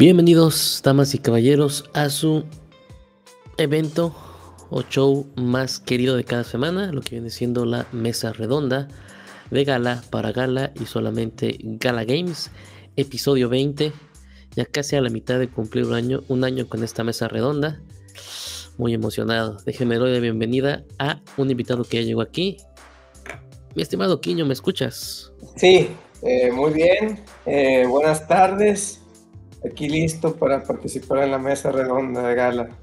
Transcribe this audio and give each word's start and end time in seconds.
Bienvenidos, 0.00 0.80
damas 0.82 1.14
y 1.14 1.18
caballeros, 1.18 1.90
a 1.92 2.08
su 2.08 2.44
evento 3.58 4.16
o 4.70 4.80
show 4.80 5.26
más 5.36 5.78
querido 5.78 6.16
de 6.16 6.24
cada 6.24 6.42
semana, 6.42 6.90
lo 6.90 7.02
que 7.02 7.16
viene 7.16 7.28
siendo 7.28 7.66
la 7.66 7.86
mesa 7.92 8.32
redonda 8.32 8.88
de 9.50 9.62
gala 9.62 10.02
para 10.08 10.32
gala 10.32 10.72
y 10.80 10.86
solamente 10.86 11.58
Gala 11.62 12.06
Games, 12.06 12.50
episodio 12.96 13.50
20, 13.50 13.92
ya 14.56 14.64
casi 14.64 14.96
a 14.96 15.02
la 15.02 15.10
mitad 15.10 15.38
de 15.38 15.50
cumplir 15.50 15.84
un 15.84 15.92
año, 15.92 16.22
un 16.28 16.44
año 16.44 16.66
con 16.66 16.82
esta 16.82 17.04
mesa 17.04 17.28
redonda. 17.28 17.82
Muy 18.78 18.94
emocionado. 18.94 19.58
Déjenme 19.66 19.98
dar 19.98 20.08
la 20.08 20.18
bienvenida 20.18 20.82
a 20.98 21.20
un 21.36 21.50
invitado 21.50 21.84
que 21.84 21.98
ya 21.98 22.06
llegó 22.06 22.22
aquí. 22.22 22.56
Mi 23.74 23.82
estimado 23.82 24.22
Quiño, 24.22 24.46
¿me 24.46 24.54
escuchas? 24.54 25.30
Sí, 25.56 25.90
eh, 26.22 26.50
muy 26.52 26.72
bien. 26.72 27.20
Eh, 27.44 27.84
buenas 27.86 28.26
tardes 28.26 28.99
aquí 29.64 29.88
listo 29.88 30.34
para 30.36 30.62
participar 30.62 31.24
en 31.24 31.30
la 31.30 31.38
mesa 31.38 31.72
redonda 31.72 32.26
de 32.26 32.34
gala. 32.34 32.78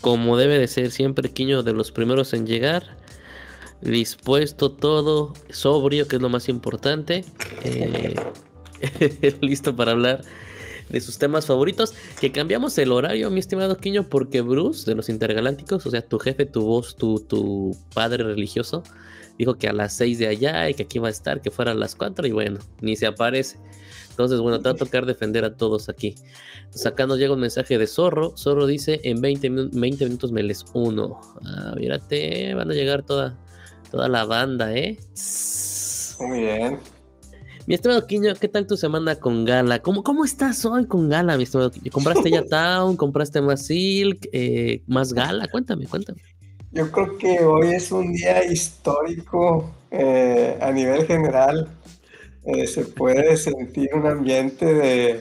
Como 0.00 0.36
debe 0.36 0.58
de 0.58 0.68
ser 0.68 0.90
siempre, 0.90 1.30
Quiño, 1.30 1.62
de 1.62 1.72
los 1.72 1.90
primeros 1.90 2.32
en 2.32 2.46
llegar. 2.46 2.96
Dispuesto 3.80 4.72
todo, 4.72 5.34
sobrio, 5.50 6.08
que 6.08 6.16
es 6.16 6.22
lo 6.22 6.28
más 6.28 6.48
importante. 6.48 7.24
Eh, 7.64 8.14
listo 9.40 9.74
para 9.74 9.92
hablar 9.92 10.22
de 10.88 11.00
sus 11.00 11.18
temas 11.18 11.46
favoritos. 11.46 11.94
Que 12.20 12.32
cambiamos 12.32 12.76
el 12.78 12.92
horario, 12.92 13.30
mi 13.30 13.40
estimado 13.40 13.76
Quiño, 13.76 14.08
porque 14.08 14.40
Bruce, 14.40 14.88
de 14.88 14.96
los 14.96 15.08
Intergalácticos, 15.08 15.86
o 15.86 15.90
sea, 15.90 16.02
tu 16.02 16.18
jefe, 16.18 16.46
tu 16.46 16.62
voz, 16.62 16.96
tu, 16.96 17.76
padre 17.94 18.24
religioso, 18.24 18.82
dijo 19.38 19.56
que 19.56 19.68
a 19.68 19.72
las 19.72 19.94
6 19.96 20.18
de 20.18 20.28
allá 20.28 20.68
y 20.68 20.74
que 20.74 20.84
aquí 20.84 20.98
va 20.98 21.08
a 21.08 21.12
estar, 21.12 21.40
que 21.40 21.50
fuera 21.50 21.72
a 21.72 21.74
las 21.74 21.94
4 21.94 22.26
y 22.26 22.32
bueno, 22.32 22.60
ni 22.80 22.96
se 22.96 23.06
aparece. 23.06 23.58
Entonces, 24.18 24.40
bueno, 24.40 24.58
te 24.58 24.64
va 24.64 24.72
a 24.72 24.76
tocar 24.76 25.06
defender 25.06 25.44
a 25.44 25.54
todos 25.54 25.88
aquí. 25.88 26.16
Entonces, 26.64 26.86
acá 26.86 27.06
nos 27.06 27.18
llega 27.18 27.34
un 27.34 27.40
mensaje 27.40 27.78
de 27.78 27.86
Zorro. 27.86 28.36
Zorro 28.36 28.66
dice, 28.66 29.00
en 29.04 29.20
20, 29.20 29.48
minutos 29.48 30.32
me 30.32 30.42
les 30.42 30.64
uno. 30.72 31.20
Ah, 31.44 31.72
mírate, 31.76 32.52
van 32.52 32.68
a 32.68 32.74
llegar 32.74 33.04
toda, 33.04 33.38
toda 33.92 34.08
la 34.08 34.24
banda, 34.24 34.74
¿eh? 34.74 34.98
Muy 36.18 36.40
bien. 36.40 36.80
Mi 37.68 37.74
estimado 37.74 38.04
Quiño, 38.08 38.34
¿qué 38.34 38.48
tal 38.48 38.66
tu 38.66 38.76
semana 38.76 39.14
con 39.14 39.44
Gala? 39.44 39.78
¿Cómo, 39.82 40.02
cómo 40.02 40.24
estás 40.24 40.64
hoy 40.64 40.86
con 40.86 41.08
Gala, 41.08 41.36
mi 41.36 41.44
estimado 41.44 41.70
¿Compraste 41.92 42.28
ya 42.28 42.44
Town? 42.50 42.96
¿Compraste 42.96 43.40
más 43.40 43.66
Silk? 43.66 44.28
Eh, 44.32 44.82
¿Más 44.88 45.12
Gala? 45.12 45.46
Cuéntame, 45.46 45.86
cuéntame. 45.86 46.22
Yo 46.72 46.90
creo 46.90 47.16
que 47.18 47.38
hoy 47.44 47.68
es 47.68 47.92
un 47.92 48.12
día 48.14 48.44
histórico 48.44 49.72
eh, 49.92 50.58
a 50.60 50.72
nivel 50.72 51.06
general 51.06 51.68
eh, 52.50 52.66
se 52.66 52.86
puede 52.86 53.36
sentir 53.36 53.90
un 53.92 54.06
ambiente 54.06 54.64
de, 54.64 55.20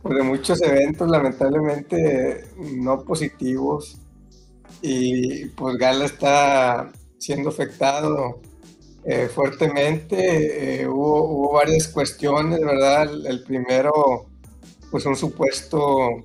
pues, 0.00 0.14
de 0.16 0.22
muchos 0.22 0.62
eventos 0.62 1.06
lamentablemente 1.10 2.46
no 2.56 3.04
positivos 3.04 3.98
y 4.80 5.44
pues 5.50 5.76
Gala 5.76 6.06
está 6.06 6.90
siendo 7.18 7.50
afectado 7.50 8.40
eh, 9.04 9.28
fuertemente. 9.28 10.80
Eh, 10.80 10.88
hubo, 10.88 11.22
hubo, 11.24 11.52
varias 11.52 11.86
cuestiones, 11.88 12.60
¿verdad? 12.60 13.10
El, 13.26 13.42
primero, 13.44 13.92
pues 14.90 15.04
un 15.04 15.16
supuesto 15.16 16.24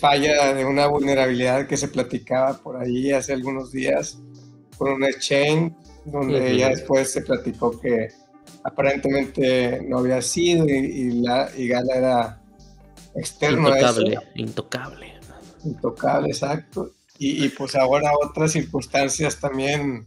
falla 0.00 0.54
de 0.54 0.64
una 0.64 0.86
vulnerabilidad 0.86 1.66
que 1.66 1.76
se 1.76 1.88
platicaba 1.88 2.58
por 2.58 2.76
ahí 2.76 3.12
hace 3.12 3.32
algunos 3.32 3.72
días 3.72 4.18
por 4.78 4.90
un 4.90 5.04
exchange, 5.04 5.72
donde 6.04 6.56
ya 6.56 6.68
después 6.70 7.12
se 7.12 7.22
platicó 7.22 7.78
que 7.78 8.08
aparentemente 8.64 9.82
no 9.86 9.98
había 9.98 10.22
sido 10.22 10.68
y, 10.68 11.22
la, 11.22 11.50
y 11.56 11.68
Gala 11.68 11.94
era 11.94 12.42
externo 13.14 13.68
intocable, 13.68 14.18
Intocable. 14.34 15.14
Intocable, 15.64 16.28
exacto. 16.28 16.92
Y, 17.18 17.50
pues 17.50 17.74
ahora 17.74 18.12
otras 18.18 18.52
circunstancias 18.52 19.38
también 19.38 20.06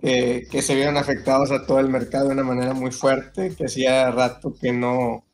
que 0.00 0.62
se 0.62 0.74
vieron 0.74 0.96
afectados 0.96 1.50
a 1.50 1.66
todo 1.66 1.78
el 1.78 1.90
mercado 1.90 2.28
de 2.28 2.34
una 2.34 2.42
manera 2.44 2.72
muy 2.72 2.90
fuerte, 2.90 3.54
que 3.54 3.66
hacía 3.66 4.10
rato 4.10 4.54
que 4.58 4.72
no, 4.72 5.26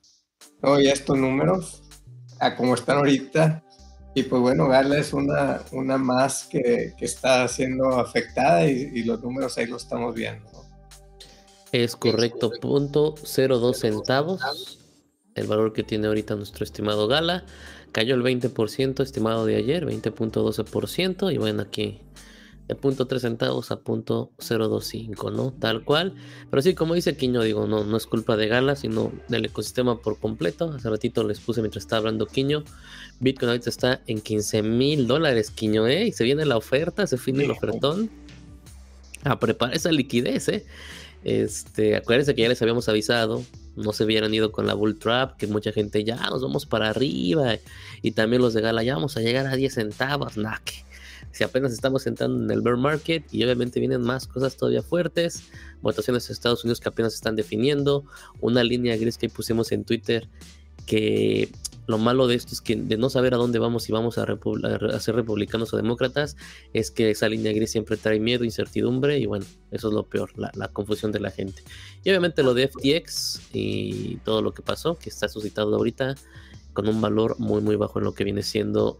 no 0.60 0.76
estos 0.78 1.16
números 1.16 1.84
a 2.40 2.56
como 2.56 2.74
están 2.74 2.98
ahorita. 2.98 3.62
Y 4.16 4.24
pues 4.24 4.42
bueno, 4.42 4.68
Gala 4.68 4.98
es 4.98 5.12
una, 5.12 5.60
una 5.72 5.98
más 5.98 6.44
que, 6.44 6.94
que 6.96 7.04
está 7.04 7.46
siendo 7.48 7.98
afectada 7.98 8.66
y, 8.66 8.90
y, 8.94 9.02
los 9.02 9.20
números 9.22 9.58
ahí 9.58 9.66
los 9.66 9.82
estamos 9.82 10.14
viendo. 10.14 10.53
Es 11.74 11.96
correcto, 11.96 12.52
punto 12.60 13.16
02 13.16 13.76
centavos. 13.76 14.78
El 15.34 15.48
valor 15.48 15.72
que 15.72 15.82
tiene 15.82 16.06
ahorita 16.06 16.36
nuestro 16.36 16.62
estimado 16.62 17.08
Gala. 17.08 17.46
Cayó 17.90 18.14
el 18.14 18.22
20% 18.22 19.02
estimado 19.02 19.44
de 19.44 19.56
ayer, 19.56 19.84
20.12%. 19.84 21.34
Y 21.34 21.38
bueno, 21.38 21.62
aquí 21.62 21.98
de 22.68 22.76
punto 22.76 23.08
3 23.08 23.20
centavos 23.20 23.72
a 23.72 23.80
punto 23.80 24.30
025, 24.38 25.32
¿no? 25.32 25.52
Tal 25.52 25.82
cual. 25.84 26.14
Pero 26.48 26.62
sí, 26.62 26.76
como 26.76 26.94
dice 26.94 27.16
Quiño, 27.16 27.42
digo, 27.42 27.66
no, 27.66 27.82
no 27.82 27.96
es 27.96 28.06
culpa 28.06 28.36
de 28.36 28.46
Gala, 28.46 28.76
sino 28.76 29.10
del 29.26 29.46
ecosistema 29.46 30.00
por 30.00 30.20
completo. 30.20 30.70
Hace 30.70 30.88
ratito 30.88 31.24
les 31.24 31.40
puse 31.40 31.60
mientras 31.60 31.82
estaba 31.82 31.98
hablando 31.98 32.26
Quiño. 32.26 32.62
Bitcoin 33.18 33.48
ahorita 33.48 33.70
está 33.70 34.00
en 34.06 34.20
15 34.20 34.62
mil 34.62 35.08
dólares, 35.08 35.50
Quiño, 35.50 35.88
¿eh? 35.88 36.06
Y 36.06 36.12
se 36.12 36.22
viene 36.22 36.46
la 36.46 36.56
oferta, 36.56 37.08
se 37.08 37.16
viene 37.16 37.46
el 37.46 37.50
ofertón. 37.50 38.10
A 39.24 39.40
preparar 39.40 39.74
esa 39.74 39.90
liquidez, 39.90 40.48
¿eh? 40.50 40.66
Este, 41.24 41.96
acuérdense 41.96 42.34
que 42.34 42.42
ya 42.42 42.48
les 42.48 42.60
habíamos 42.62 42.88
avisado, 42.88 43.42
no 43.76 43.92
se 43.92 44.04
hubieran 44.04 44.32
ido 44.32 44.52
con 44.52 44.66
la 44.66 44.74
Bull 44.74 44.98
Trap, 44.98 45.36
que 45.36 45.46
mucha 45.46 45.72
gente 45.72 46.04
ya 46.04 46.16
nos 46.16 46.42
vamos 46.42 46.66
para 46.66 46.90
arriba. 46.90 47.56
Y 48.02 48.12
también 48.12 48.42
los 48.42 48.54
de 48.54 48.60
Gala, 48.60 48.82
ya 48.82 48.94
vamos 48.94 49.16
a 49.16 49.20
llegar 49.20 49.46
a 49.46 49.56
10 49.56 49.74
centavos, 49.74 50.36
nah, 50.36 50.58
si 51.34 51.42
apenas 51.42 51.72
estamos 51.72 52.06
entrando 52.06 52.44
en 52.44 52.50
el 52.50 52.62
bear 52.62 52.76
market 52.76 53.24
y 53.32 53.42
obviamente 53.42 53.80
vienen 53.80 54.02
más 54.02 54.28
cosas 54.28 54.56
todavía 54.56 54.82
fuertes, 54.82 55.42
votaciones 55.82 56.28
de 56.28 56.32
Estados 56.32 56.62
Unidos 56.62 56.78
que 56.78 56.88
apenas 56.88 57.12
se 57.12 57.16
están 57.16 57.34
definiendo, 57.34 58.04
una 58.40 58.62
línea 58.62 58.96
gris 58.96 59.18
que 59.18 59.28
pusimos 59.28 59.72
en 59.72 59.84
Twitter 59.84 60.28
que 60.86 61.50
lo 61.86 61.98
malo 61.98 62.26
de 62.26 62.34
esto 62.34 62.52
es 62.52 62.60
que 62.60 62.76
de 62.76 62.96
no 62.96 63.10
saber 63.10 63.34
a 63.34 63.36
dónde 63.36 63.58
vamos, 63.58 63.84
si 63.84 63.92
vamos 63.92 64.16
a, 64.18 64.26
ser 65.00 65.14
republicanos 65.14 65.72
o 65.72 65.76
demócratas, 65.76 66.36
es 66.72 66.90
que 66.90 67.10
esa 67.10 67.28
línea 67.28 67.52
gris 67.52 67.70
siempre 67.70 67.96
trae 67.96 68.20
miedo, 68.20 68.44
incertidumbre 68.44 69.18
y 69.18 69.26
bueno, 69.26 69.44
eso 69.70 69.88
es 69.88 69.94
lo 69.94 70.04
peor, 70.04 70.30
la, 70.36 70.68
confusión 70.68 71.12
de 71.12 71.20
la 71.20 71.30
gente. 71.30 71.62
Y 72.02 72.10
obviamente 72.10 72.42
lo 72.42 72.54
de 72.54 72.68
FTX 72.68 73.40
y 73.52 74.16
todo 74.24 74.42
lo 74.42 74.54
que 74.54 74.62
pasó, 74.62 74.98
que 74.98 75.10
está 75.10 75.28
suscitado 75.28 75.74
ahorita 75.76 76.14
con 76.72 76.88
un 76.88 77.00
valor 77.00 77.38
muy 77.38 77.60
muy 77.60 77.76
bajo 77.76 77.98
en 77.98 78.04
lo 78.04 78.14
que 78.14 78.24
viene 78.24 78.42
siendo 78.42 78.98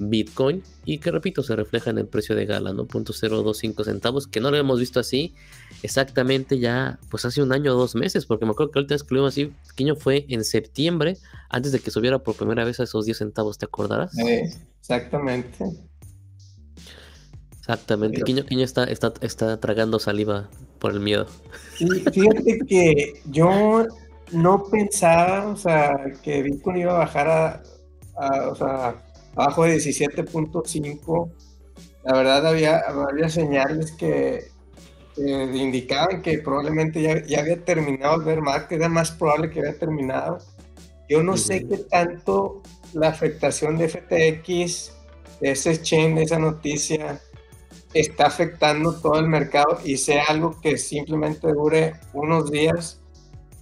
Bitcoin 0.00 0.62
y 0.84 0.98
que 0.98 1.10
repito 1.10 1.42
se 1.42 1.54
refleja 1.54 1.90
en 1.90 1.98
el 1.98 2.06
precio 2.06 2.34
de 2.34 2.46
Gala, 2.46 2.72
¿no? 2.72 2.86
.025 2.86 3.84
centavos, 3.84 4.26
que 4.26 4.40
no 4.40 4.50
lo 4.50 4.56
hemos 4.56 4.80
visto 4.80 4.98
así 4.98 5.34
exactamente 5.82 6.58
ya 6.58 6.98
pues 7.10 7.24
hace 7.24 7.42
un 7.42 7.52
año 7.52 7.74
o 7.74 7.78
dos 7.78 7.94
meses, 7.94 8.26
porque 8.26 8.44
me 8.44 8.52
acuerdo 8.52 8.72
que 8.72 8.78
la 8.78 8.82
última 8.82 8.94
vez 8.96 9.02
que 9.04 9.14
lo 9.14 9.20
vimos 9.20 9.34
así, 9.34 9.52
Quiño 9.76 9.96
fue 9.96 10.26
en 10.28 10.44
septiembre, 10.44 11.16
antes 11.48 11.72
de 11.72 11.80
que 11.80 11.90
subiera 11.90 12.18
por 12.18 12.36
primera 12.36 12.64
vez 12.64 12.80
a 12.80 12.84
esos 12.84 13.04
10 13.04 13.18
centavos, 13.18 13.58
¿te 13.58 13.66
acordarás? 13.66 14.12
exactamente. 14.80 15.64
Exactamente, 17.58 18.22
Quiño, 18.22 18.44
Quiño 18.44 18.64
está, 18.64 18.84
está, 18.84 19.12
está 19.20 19.60
tragando 19.60 19.98
saliva 19.98 20.48
por 20.78 20.92
el 20.92 21.00
miedo. 21.00 21.26
Sí, 21.76 21.86
fíjate 22.12 22.58
que 22.66 23.22
yo 23.26 23.86
no 24.32 24.64
pensaba, 24.64 25.48
o 25.48 25.56
sea, 25.56 25.96
que 26.22 26.42
Bitcoin 26.42 26.78
iba 26.78 26.92
a 26.92 26.98
bajar 26.98 27.28
a, 27.28 27.62
a 28.16 28.50
o 28.50 28.54
sea, 28.56 29.02
abajo 29.40 29.64
de 29.64 29.76
17.5, 29.76 31.30
la 32.04 32.14
verdad 32.14 32.46
había, 32.46 32.78
había 32.78 33.28
señales 33.28 33.92
que, 33.92 34.48
indicaban 35.16 36.22
que 36.22 36.38
probablemente 36.38 37.02
ya, 37.02 37.40
había 37.40 37.64
terminado 37.64 38.16
el 38.16 38.22
bear 38.22 38.40
market, 38.40 38.78
era 38.78 38.88
más 38.88 39.10
probable 39.10 39.50
que 39.50 39.60
había 39.60 39.78
terminado. 39.78 40.38
Yo 41.08 41.22
no 41.22 41.36
sé 41.36 41.66
qué 41.66 41.78
tanto 41.78 42.62
la 42.92 43.08
afectación 43.08 43.76
de 43.76 43.88
FTX, 43.88 44.92
de 45.40 45.50
ese 45.50 45.82
chain, 45.82 46.14
de 46.14 46.22
esa 46.22 46.38
noticia, 46.38 47.20
está 47.92 48.26
afectando 48.26 48.94
todo 49.00 49.18
el 49.18 49.26
mercado 49.26 49.80
y 49.84 49.96
sea 49.96 50.24
algo 50.28 50.60
que 50.60 50.78
simplemente 50.78 51.52
dure 51.52 51.94
unos 52.12 52.50
días 52.50 53.00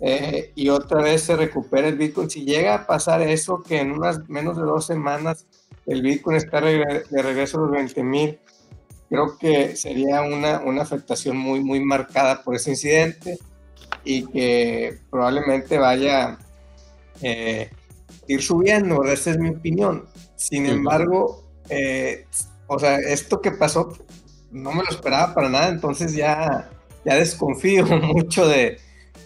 eh, 0.01 0.53
y 0.55 0.69
otra 0.69 1.03
vez 1.03 1.23
se 1.23 1.37
recupere 1.37 1.89
el 1.89 1.97
Bitcoin. 1.97 2.31
Si 2.31 2.45
llega 2.45 2.75
a 2.75 2.87
pasar 2.87 3.23
eso, 3.23 3.63
que 3.63 3.81
en 3.81 3.93
unas 3.93 4.29
menos 4.29 4.57
de 4.57 4.63
dos 4.63 4.87
semanas 4.87 5.47
el 5.89 6.03
Bitcoin 6.03 6.37
está 6.37 6.61
de 6.61 7.23
regreso 7.23 7.59
a 7.59 7.61
los 7.63 7.71
20 7.71 8.03
mil, 8.03 8.39
creo 9.09 9.39
que 9.39 9.75
sería 9.75 10.21
una, 10.23 10.61
una 10.61 10.83
afectación 10.83 11.37
muy, 11.37 11.61
muy 11.61 11.81
marcada 11.81 12.43
por 12.43 12.55
ese 12.55 12.71
incidente 12.71 13.39
y 14.05 14.27
que 14.27 14.99
probablemente 15.11 15.79
vaya 15.79 16.39
eh, 17.23 17.71
ir 18.27 18.43
subiendo, 18.43 19.03
esa 19.05 19.31
es 19.31 19.39
mi 19.39 19.49
opinión. 19.51 20.07
Sin 20.37 20.67
embargo, 20.67 21.45
eh, 21.71 22.27
o 22.67 22.79
sea, 22.79 22.97
esto 22.99 23.41
que 23.41 23.53
pasó 23.53 23.97
no 24.51 24.73
me 24.73 24.83
lo 24.83 24.91
esperaba 24.91 25.35
para 25.35 25.49
nada, 25.49 25.69
entonces 25.69 26.15
ya, 26.15 26.71
ya 27.05 27.15
desconfío 27.15 27.87
mucho 28.15 28.47
de, 28.47 28.79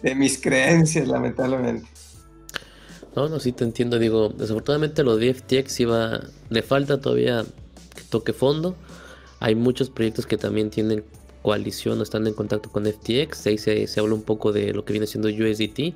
de 0.03 0.15
mis 0.15 0.41
creencias, 0.41 1.09
lamentablemente. 1.09 1.89
No, 3.15 3.29
no, 3.29 3.39
sí 3.41 3.53
te 3.53 3.65
entiendo. 3.65 3.99
Digo, 3.99 4.31
desafortunadamente 4.31 5.03
lo 5.03 5.17
de 5.17 5.35
FTX 5.35 5.81
iba, 5.81 6.21
le 6.49 6.63
falta 6.63 7.01
todavía 7.01 7.45
que 7.95 8.03
toque 8.09 8.33
fondo. 8.33 8.75
Hay 9.41 9.55
muchos 9.55 9.91
proyectos 9.91 10.27
que 10.27 10.37
también 10.37 10.71
tienen 10.71 11.05
coalición 11.43 11.99
o 12.01 12.03
están 12.03 12.27
en 12.27 12.35
contacto 12.35 12.71
con 12.71 12.87
FTX. 12.87 13.47
Ahí 13.47 13.59
se, 13.59 13.87
se 13.87 14.01
habla 14.01 14.15
un 14.15 14.23
poco 14.23 14.53
de 14.53 14.73
lo 14.73 14.85
que 14.85 14.93
viene 14.93 15.07
siendo 15.07 15.29
USDT. 15.29 15.95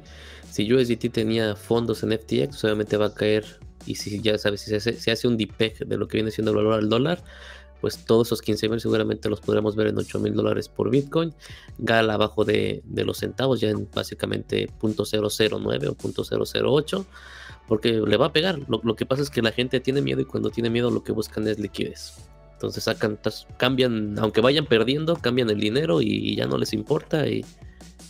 Si 0.50 0.72
USDT 0.72 1.10
tenía 1.12 1.56
fondos 1.56 2.02
en 2.02 2.12
FTX, 2.12 2.64
obviamente 2.64 2.96
va 2.96 3.06
a 3.06 3.14
caer. 3.14 3.44
Y 3.86 3.94
si 3.94 4.20
ya 4.20 4.36
sabes, 4.36 4.60
si 4.62 4.70
se 4.70 4.76
hace, 4.76 4.94
se 4.94 5.10
hace 5.10 5.28
un 5.28 5.36
DPEG 5.36 5.86
de 5.86 5.96
lo 5.96 6.08
que 6.08 6.18
viene 6.18 6.30
siendo 6.30 6.50
el 6.50 6.56
valor 6.56 6.74
al 6.74 6.88
dólar, 6.88 7.22
pues 7.80 8.04
todos 8.04 8.28
esos 8.28 8.42
15 8.42 8.68
mil 8.68 8.80
seguramente 8.80 9.28
los 9.28 9.40
podremos 9.40 9.76
ver 9.76 9.88
en 9.88 9.98
8 9.98 10.18
mil 10.20 10.34
dólares 10.34 10.68
por 10.68 10.90
Bitcoin. 10.90 11.34
Gal 11.78 12.10
abajo 12.10 12.44
de, 12.44 12.82
los 12.86 13.18
centavos, 13.18 13.60
ya 13.60 13.70
en 13.70 13.88
básicamente 13.92 14.68
.009 14.80 15.88
o 15.88 15.96
.008, 15.96 17.04
porque 17.68 17.92
le 17.92 18.16
va 18.16 18.26
a 18.26 18.32
pegar. 18.32 18.60
Lo, 18.68 18.96
que 18.96 19.06
pasa 19.06 19.22
es 19.22 19.30
que 19.30 19.42
la 19.42 19.52
gente 19.52 19.80
tiene 19.80 20.00
miedo 20.00 20.20
y 20.20 20.24
cuando 20.24 20.50
tiene 20.50 20.70
miedo 20.70 20.90
lo 20.90 21.02
que 21.02 21.12
buscan 21.12 21.46
es 21.48 21.58
liquidez. 21.58 22.14
Entonces 22.54 22.84
sacan, 22.84 23.18
cambian, 23.58 24.18
aunque 24.18 24.40
vayan 24.40 24.64
perdiendo, 24.64 25.16
cambian 25.16 25.50
el 25.50 25.60
dinero 25.60 26.00
y, 26.00 26.36
ya 26.36 26.46
no 26.46 26.56
les 26.56 26.72
importa 26.72 27.26
y, 27.28 27.44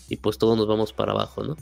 y, 0.08 0.16
pues 0.18 0.38
todos 0.38 0.56
nos 0.56 0.68
vamos 0.68 0.92
para 0.92 1.10
abajo, 1.12 1.42
¿no? 1.42 1.56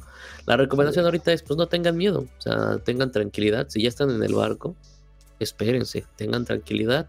La 0.44 0.58
recomendación 0.58 1.06
ahorita 1.06 1.32
es 1.32 1.42
pues 1.42 1.56
no 1.56 1.66
tengan 1.66 1.96
miedo, 1.96 2.26
o 2.38 2.40
sea, 2.42 2.76
tengan 2.84 3.10
tranquilidad. 3.10 3.68
Si 3.70 3.82
ya 3.82 3.88
están 3.88 4.10
en 4.10 4.22
el 4.22 4.34
barco, 4.34 4.76
espérense, 5.38 6.04
tengan 6.16 6.44
tranquilidad 6.44 7.08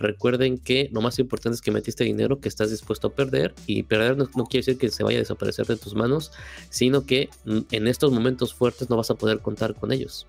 Recuerden 0.00 0.56
que 0.56 0.88
lo 0.92 1.02
más 1.02 1.18
importante 1.18 1.56
es 1.56 1.60
que 1.60 1.70
metiste 1.70 2.04
dinero 2.04 2.40
que 2.40 2.48
estás 2.48 2.70
dispuesto 2.70 3.08
a 3.08 3.14
perder 3.14 3.54
y 3.66 3.82
perder 3.82 4.16
no, 4.16 4.26
quiere 4.46 4.64
decir 4.64 4.78
que 4.78 4.88
se 4.88 5.04
vaya 5.04 5.18
a 5.18 5.20
desaparecer 5.20 5.66
de 5.66 5.76
tus 5.76 5.94
manos, 5.94 6.32
sino 6.70 7.04
que 7.04 7.28
en 7.44 7.86
estos 7.86 8.10
momentos 8.10 8.54
fuertes 8.54 8.88
no 8.88 8.96
vas 8.96 9.10
a 9.10 9.14
poder 9.14 9.40
contar 9.40 9.74
con 9.74 9.92
ellos. 9.92 10.26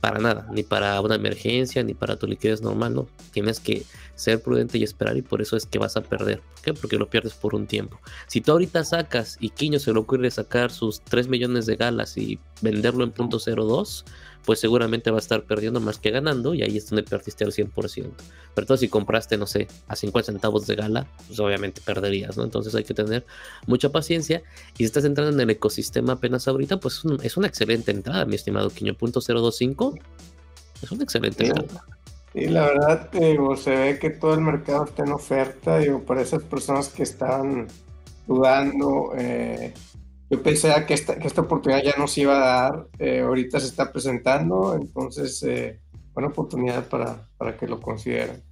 Para 0.00 0.18
nada, 0.18 0.48
ni 0.50 0.62
para 0.62 0.98
una 1.02 1.14
emergencia, 1.14 1.84
ni 1.84 1.92
para 1.92 2.16
tu 2.16 2.26
liquidez 2.26 2.62
normal, 2.62 2.94
no. 2.94 3.06
Tienes 3.32 3.60
que 3.60 3.84
ser 4.14 4.42
prudente 4.42 4.78
y 4.78 4.82
esperar 4.82 5.16
y 5.18 5.22
por 5.22 5.42
eso 5.42 5.58
es 5.58 5.66
que 5.66 5.78
vas 5.78 5.96
a 5.98 6.00
perder. 6.00 6.40
¿Por 6.40 6.62
qué? 6.62 6.74
Porque 6.74 6.96
lo 6.96 7.10
pierdes 7.10 7.34
por 7.34 7.54
un 7.54 7.66
tiempo. 7.66 8.00
Si 8.28 8.40
tú 8.40 8.52
ahorita 8.52 8.82
sacas 8.82 9.36
y 9.40 9.50
Quiño 9.50 9.78
se 9.78 9.92
le 9.92 9.98
ocurre 9.98 10.30
sacar 10.30 10.70
sus 10.70 11.02
3 11.02 11.28
millones 11.28 11.66
de 11.66 11.76
galas 11.76 12.16
y 12.16 12.40
venderlo 12.62 13.04
en 13.04 13.12
punto 13.12 13.38
02, 13.38 14.06
pues 14.44 14.60
seguramente 14.60 15.10
va 15.10 15.18
a 15.18 15.20
estar 15.20 15.44
perdiendo 15.44 15.80
más 15.80 15.98
que 15.98 16.10
ganando 16.10 16.54
y 16.54 16.62
ahí 16.62 16.76
es 16.76 16.88
donde 16.90 17.02
perdiste 17.02 17.44
al 17.44 17.52
100%. 17.52 17.72
Pero 17.74 18.12
entonces 18.56 18.80
si 18.80 18.88
compraste, 18.88 19.36
no 19.36 19.46
sé, 19.46 19.68
a 19.88 19.96
50 19.96 20.32
centavos 20.32 20.66
de 20.66 20.74
gala, 20.74 21.06
pues 21.26 21.38
obviamente 21.40 21.80
perderías, 21.80 22.36
¿no? 22.36 22.44
Entonces 22.44 22.74
hay 22.74 22.84
que 22.84 22.94
tener 22.94 23.24
mucha 23.66 23.90
paciencia 23.90 24.42
y 24.74 24.78
si 24.78 24.84
estás 24.84 25.04
entrando 25.04 25.32
en 25.32 25.40
el 25.40 25.50
ecosistema 25.50 26.14
apenas 26.14 26.48
ahorita, 26.48 26.78
pues 26.78 27.02
es, 27.22 27.36
una 27.36 27.46
excelente 27.46 27.90
entrada, 27.90 28.24
mi 28.24 28.34
estimado 28.34 28.70
Quiño, 28.70 28.94
punto 28.94 29.20
025. 29.20 29.98
Es 30.82 30.90
una 30.90 31.04
excelente 31.04 31.46
entrada. 31.46 31.84
Sí, 32.32 32.46
la 32.46 32.66
verdad, 32.66 33.10
se 33.56 33.70
ve 33.70 33.98
que 33.98 34.10
todo 34.10 34.34
el 34.34 34.40
mercado 34.40 34.84
está 34.84 35.04
en 35.04 35.12
oferta, 35.12 35.78
digo, 35.78 36.02
para 36.02 36.22
esas 36.22 36.42
personas 36.42 36.88
que 36.88 37.02
están 37.02 37.68
dudando, 38.26 39.12
eh, 39.16 39.74
yo 40.32 40.42
pensé 40.42 40.72
que 40.86 40.94
esta, 40.94 41.18
que 41.18 41.26
esta 41.26 41.42
oportunidad 41.42 41.82
ya 41.82 41.92
no 41.98 42.08
se 42.08 42.22
iba 42.22 42.36
a 42.36 42.62
dar, 42.62 42.86
eh, 42.98 43.20
ahorita 43.20 43.60
se 43.60 43.66
está 43.66 43.92
presentando, 43.92 44.74
entonces 44.74 45.42
eh, 45.42 45.78
buena 46.14 46.30
oportunidad 46.30 46.88
para, 46.88 47.28
para, 47.36 47.58
que 47.58 47.66
lo 47.66 47.78
consideren. 47.78 48.42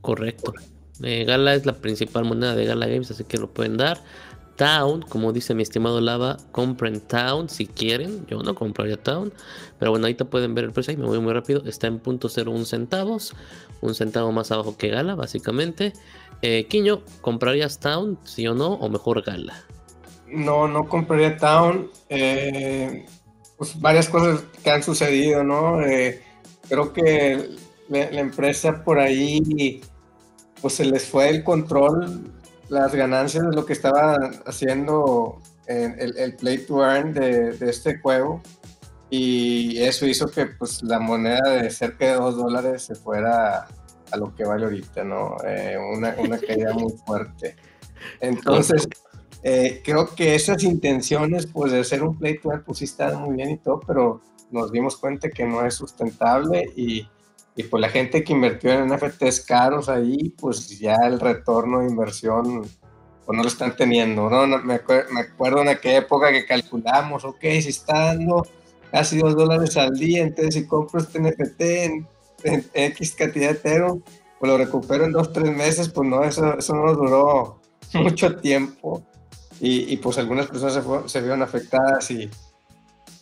Correcto. 0.00 0.54
Eh, 1.02 1.24
Gala 1.24 1.54
es 1.54 1.66
la 1.66 1.74
principal 1.74 2.24
moneda 2.24 2.54
de 2.54 2.64
Gala 2.64 2.86
Games, 2.86 3.10
así 3.10 3.24
que 3.24 3.36
lo 3.36 3.52
pueden 3.52 3.76
dar. 3.76 4.00
Town, 4.56 5.02
como 5.02 5.34
dice 5.34 5.54
mi 5.54 5.62
estimado 5.62 6.00
Lava, 6.00 6.38
compren 6.52 7.00
Town 7.00 7.50
si 7.50 7.66
quieren. 7.66 8.26
Yo 8.26 8.42
no 8.42 8.54
compraría 8.54 8.96
Town, 8.96 9.30
pero 9.78 9.90
bueno, 9.90 10.06
ahorita 10.06 10.24
pueden 10.24 10.54
ver 10.54 10.64
el 10.64 10.72
precio. 10.72 10.96
Me 10.96 11.04
voy 11.04 11.20
muy 11.20 11.34
rápido. 11.34 11.62
Está 11.66 11.86
en 11.86 12.02
.01 12.02 12.64
centavos, 12.64 13.34
un 13.82 13.94
centavo 13.94 14.32
más 14.32 14.52
abajo 14.52 14.78
que 14.78 14.88
Gala, 14.88 15.16
básicamente. 15.16 15.92
Eh, 16.40 16.66
Quiño, 16.66 17.02
¿comprarías 17.20 17.78
Town, 17.78 18.18
sí 18.24 18.46
o 18.46 18.54
no? 18.54 18.72
O 18.74 18.88
mejor 18.88 19.22
Gala. 19.22 19.66
No, 20.30 20.68
no 20.68 20.88
compraría 20.88 21.36
Town. 21.36 21.90
Eh, 22.08 23.06
pues 23.56 23.78
varias 23.80 24.08
cosas 24.08 24.42
que 24.62 24.70
han 24.70 24.82
sucedido, 24.82 25.44
¿no? 25.44 25.82
Eh, 25.82 26.22
creo 26.68 26.92
que 26.92 27.56
la, 27.88 28.20
empresa 28.20 28.82
por 28.84 28.98
ahí, 28.98 29.82
pues 30.62 30.74
se 30.74 30.84
les 30.84 31.06
fue 31.06 31.28
el 31.28 31.44
control, 31.44 32.32
las 32.68 32.94
ganancias 32.94 33.44
de 33.44 33.54
lo 33.54 33.66
que 33.66 33.72
estaba 33.72 34.16
haciendo 34.46 35.40
el, 35.66 36.16
el, 36.16 36.36
play 36.36 36.58
to 36.58 36.82
earn 36.82 37.12
de, 37.12 37.56
este 37.60 37.98
juego. 37.98 38.40
Y 39.10 39.82
eso 39.82 40.06
hizo 40.06 40.30
que 40.30 40.46
pues 40.46 40.82
la 40.82 41.00
moneda 41.00 41.50
de 41.50 41.70
cerca 41.70 42.06
de 42.06 42.14
2 42.14 42.36
dólares 42.36 42.82
se 42.82 42.94
fuera 42.94 43.66
a 44.10 44.16
lo 44.16 44.34
que 44.34 44.44
vale 44.44 44.64
ahorita, 44.64 45.04
¿no? 45.04 45.36
Eh, 45.44 45.76
una, 45.94 46.14
una 46.18 46.38
caída 46.38 46.72
muy 46.72 46.92
fuerte. 47.04 47.56
Entonces, 48.20 48.88
eh, 49.42 49.80
creo 49.84 50.14
que 50.14 50.34
esas 50.34 50.62
intenciones, 50.62 51.46
pues, 51.46 51.72
de 51.72 51.80
hacer 51.80 52.02
un 52.02 52.16
play 52.16 52.38
to 52.38 52.50
pues 52.64 52.78
sí 52.78 52.84
están 52.84 53.20
muy 53.22 53.36
bien 53.36 53.50
y 53.50 53.56
todo, 53.58 53.80
pero 53.86 54.20
nos 54.50 54.70
dimos 54.70 54.96
cuenta 54.96 55.30
que 55.30 55.44
no 55.44 55.64
es 55.64 55.74
sustentable 55.74 56.66
y, 56.76 57.08
y 57.56 57.62
pues 57.64 57.80
la 57.80 57.88
gente 57.88 58.22
que 58.22 58.32
invirtió 58.32 58.72
en 58.72 58.88
NFTs 58.88 59.40
caros 59.42 59.88
ahí, 59.88 60.30
pues 60.38 60.78
ya 60.78 60.96
el 61.06 61.20
retorno 61.20 61.80
de 61.80 61.88
inversión 61.88 62.62
pues 63.24 63.36
no 63.36 63.42
lo 63.42 63.48
están 63.48 63.76
teniendo, 63.76 64.28
¿no? 64.28 64.46
me, 64.46 64.58
me, 64.58 65.20
acuerdo 65.20 65.62
en 65.62 65.68
aquella 65.68 65.98
época 65.98 66.32
que 66.32 66.46
calculamos, 66.46 67.24
ok, 67.24 67.40
si 67.40 67.68
está 67.68 68.06
dando 68.06 68.44
casi 68.90 69.18
dos 69.18 69.36
dólares 69.36 69.76
al 69.76 69.96
día, 69.96 70.22
entonces 70.22 70.54
si 70.54 70.66
compro 70.66 71.00
este 71.00 71.20
NFT 71.20 71.60
en, 71.60 72.08
X 72.72 73.14
cantidad 73.14 73.50
de 73.50 73.52
Ethereum, 73.52 74.02
pues 74.38 74.50
lo 74.50 74.58
recupero 74.58 75.04
en 75.04 75.12
dos, 75.12 75.32
tres 75.32 75.54
meses, 75.54 75.90
pues 75.90 76.08
no, 76.08 76.24
eso, 76.24 76.58
eso 76.58 76.74
no 76.74 76.86
nos 76.86 76.96
duró 76.96 77.60
mucho 77.94 78.36
tiempo 78.36 79.04
y, 79.62 79.96
pues 79.98 80.16
algunas 80.16 80.46
personas 80.46 80.74
se, 80.74 81.08
se 81.08 81.20
vieron 81.20 81.42
afectadas 81.42 82.10
y, 82.10 82.30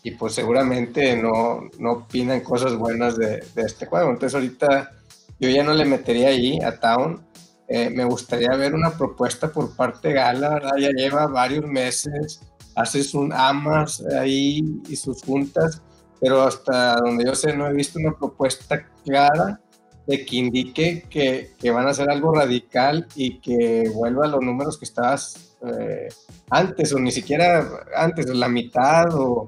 y, 0.05 0.13
pues 0.13 0.35
seguramente 0.35 1.17
no, 1.17 1.69
no 1.79 1.93
opinan 1.93 2.41
cosas 2.41 2.77
buenas 2.77 3.17
de, 3.17 3.45
de, 3.55 3.63
este 3.63 3.87
juego. 3.87 4.11
Entonces 4.11 4.37
ahorita 4.37 4.93
yo 5.41 5.49
ya 5.49 5.65
no 5.65 5.73
le 5.73 5.85
metería 5.85 6.29
ahí 6.29 6.61
a 6.61 6.79
Town. 6.79 7.25
Eh, 7.67 7.91
me 7.91 8.05
gustaría 8.05 8.51
ver 8.57 8.75
una 8.75 8.91
propuesta 8.91 9.53
por 9.53 9.75
parte 9.75 10.09
de 10.09 10.15
Gala, 10.15 10.51
¿verdad? 10.51 10.77
Ya 10.79 10.91
lleva 10.91 11.27
varios 11.27 11.67
meses, 11.67 12.41
hace 12.75 13.03
sus 13.03 13.31
amas 13.33 14.03
ahí 14.19 14.63
y 14.89 14.97
sus 14.97 15.23
juntas, 15.23 15.83
pero 16.21 16.43
hasta 16.43 16.97
donde 16.97 17.25
yo 17.25 17.35
sé 17.35 17.55
no 17.57 17.67
he 17.67 17.73
visto 17.75 17.99
una 17.99 18.17
propuesta 18.17 18.87
clara 19.05 19.61
de 20.07 20.25
que 20.25 20.37
indique 20.37 21.05
que, 21.11 21.51
que, 21.59 21.71
van 21.71 21.87
a 21.87 21.91
hacer 21.91 22.09
algo 22.11 22.33
radical 22.33 23.07
y 23.15 23.41
que 23.41 23.91
vuelva 23.93 24.25
a 24.25 24.29
los 24.29 24.41
números 24.41 24.79
que 24.79 24.87
estabas 24.87 25.49
eh, 25.67 26.09
antes, 26.51 26.93
o 26.93 26.99
ni 26.99 27.11
siquiera 27.11 27.67
antes, 27.97 28.27
la 28.29 28.49
mitad, 28.49 29.07
o, 29.15 29.47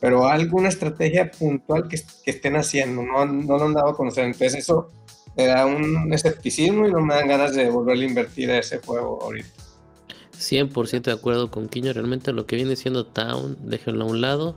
pero 0.00 0.26
alguna 0.26 0.68
estrategia 0.68 1.30
puntual 1.30 1.88
que, 1.88 2.00
que 2.24 2.30
estén 2.30 2.56
haciendo, 2.56 3.02
no, 3.02 3.24
no 3.26 3.58
lo 3.58 3.64
han 3.64 3.74
dado 3.74 3.88
a 3.88 3.96
conocer. 3.96 4.24
Entonces 4.24 4.56
eso 4.56 4.90
me 5.36 5.46
da 5.46 5.66
un 5.66 6.12
escepticismo 6.12 6.86
y 6.86 6.92
no 6.92 7.00
me 7.00 7.14
dan 7.14 7.28
ganas 7.28 7.54
de 7.54 7.68
volver 7.68 7.98
a 7.98 8.04
invertir 8.04 8.50
a 8.50 8.58
ese 8.58 8.78
juego 8.78 9.18
ahorita. 9.22 9.48
100% 10.38 11.02
de 11.02 11.12
acuerdo 11.12 11.50
con 11.50 11.68
Quiño, 11.68 11.92
realmente 11.92 12.32
lo 12.32 12.46
que 12.46 12.56
viene 12.56 12.76
siendo 12.76 13.06
Town, 13.06 13.56
déjenlo 13.62 14.04
a 14.04 14.08
un 14.08 14.20
lado 14.20 14.56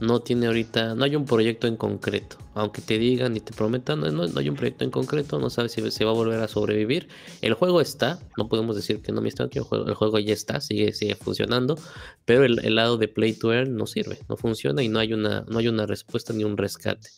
no 0.00 0.20
tiene 0.20 0.46
ahorita, 0.46 0.94
no 0.94 1.04
hay 1.04 1.14
un 1.14 1.26
proyecto 1.26 1.66
en 1.66 1.76
concreto. 1.76 2.36
Aunque 2.54 2.80
te 2.82 2.98
digan 2.98 3.36
y 3.36 3.40
te 3.40 3.52
prometan, 3.52 4.00
no, 4.00 4.26
hay 4.36 4.48
un 4.48 4.56
proyecto 4.56 4.84
en 4.84 4.90
concreto, 4.90 5.38
no 5.38 5.50
sabes 5.50 5.72
si 5.72 5.90
se 5.90 6.04
va 6.04 6.10
a 6.10 6.14
volver 6.14 6.40
a 6.40 6.48
sobrevivir. 6.48 7.08
El 7.42 7.54
juego 7.54 7.80
está, 7.80 8.18
no 8.36 8.48
podemos 8.48 8.76
decir 8.76 9.02
que 9.02 9.12
no, 9.12 9.20
mi 9.20 9.30
el 9.30 9.62
juego, 9.62 9.86
el 9.86 9.94
juego 9.94 10.18
ya 10.18 10.32
está, 10.32 10.60
sigue, 10.60 10.92
funcionando, 11.14 11.78
pero 12.24 12.44
el, 12.44 12.74
lado 12.74 12.96
de 12.96 13.08
Play 13.08 13.34
to 13.34 13.52
Earn 13.52 13.76
no 13.76 13.86
sirve, 13.86 14.18
no 14.28 14.36
funciona 14.36 14.82
y 14.82 14.88
no 14.88 14.98
hay 14.98 15.12
una, 15.12 15.44
no 15.48 15.58
hay 15.58 15.68
una 15.68 15.86
respuesta 15.86 16.32
ni 16.32 16.44
un 16.44 16.56
rescate. 16.56 17.10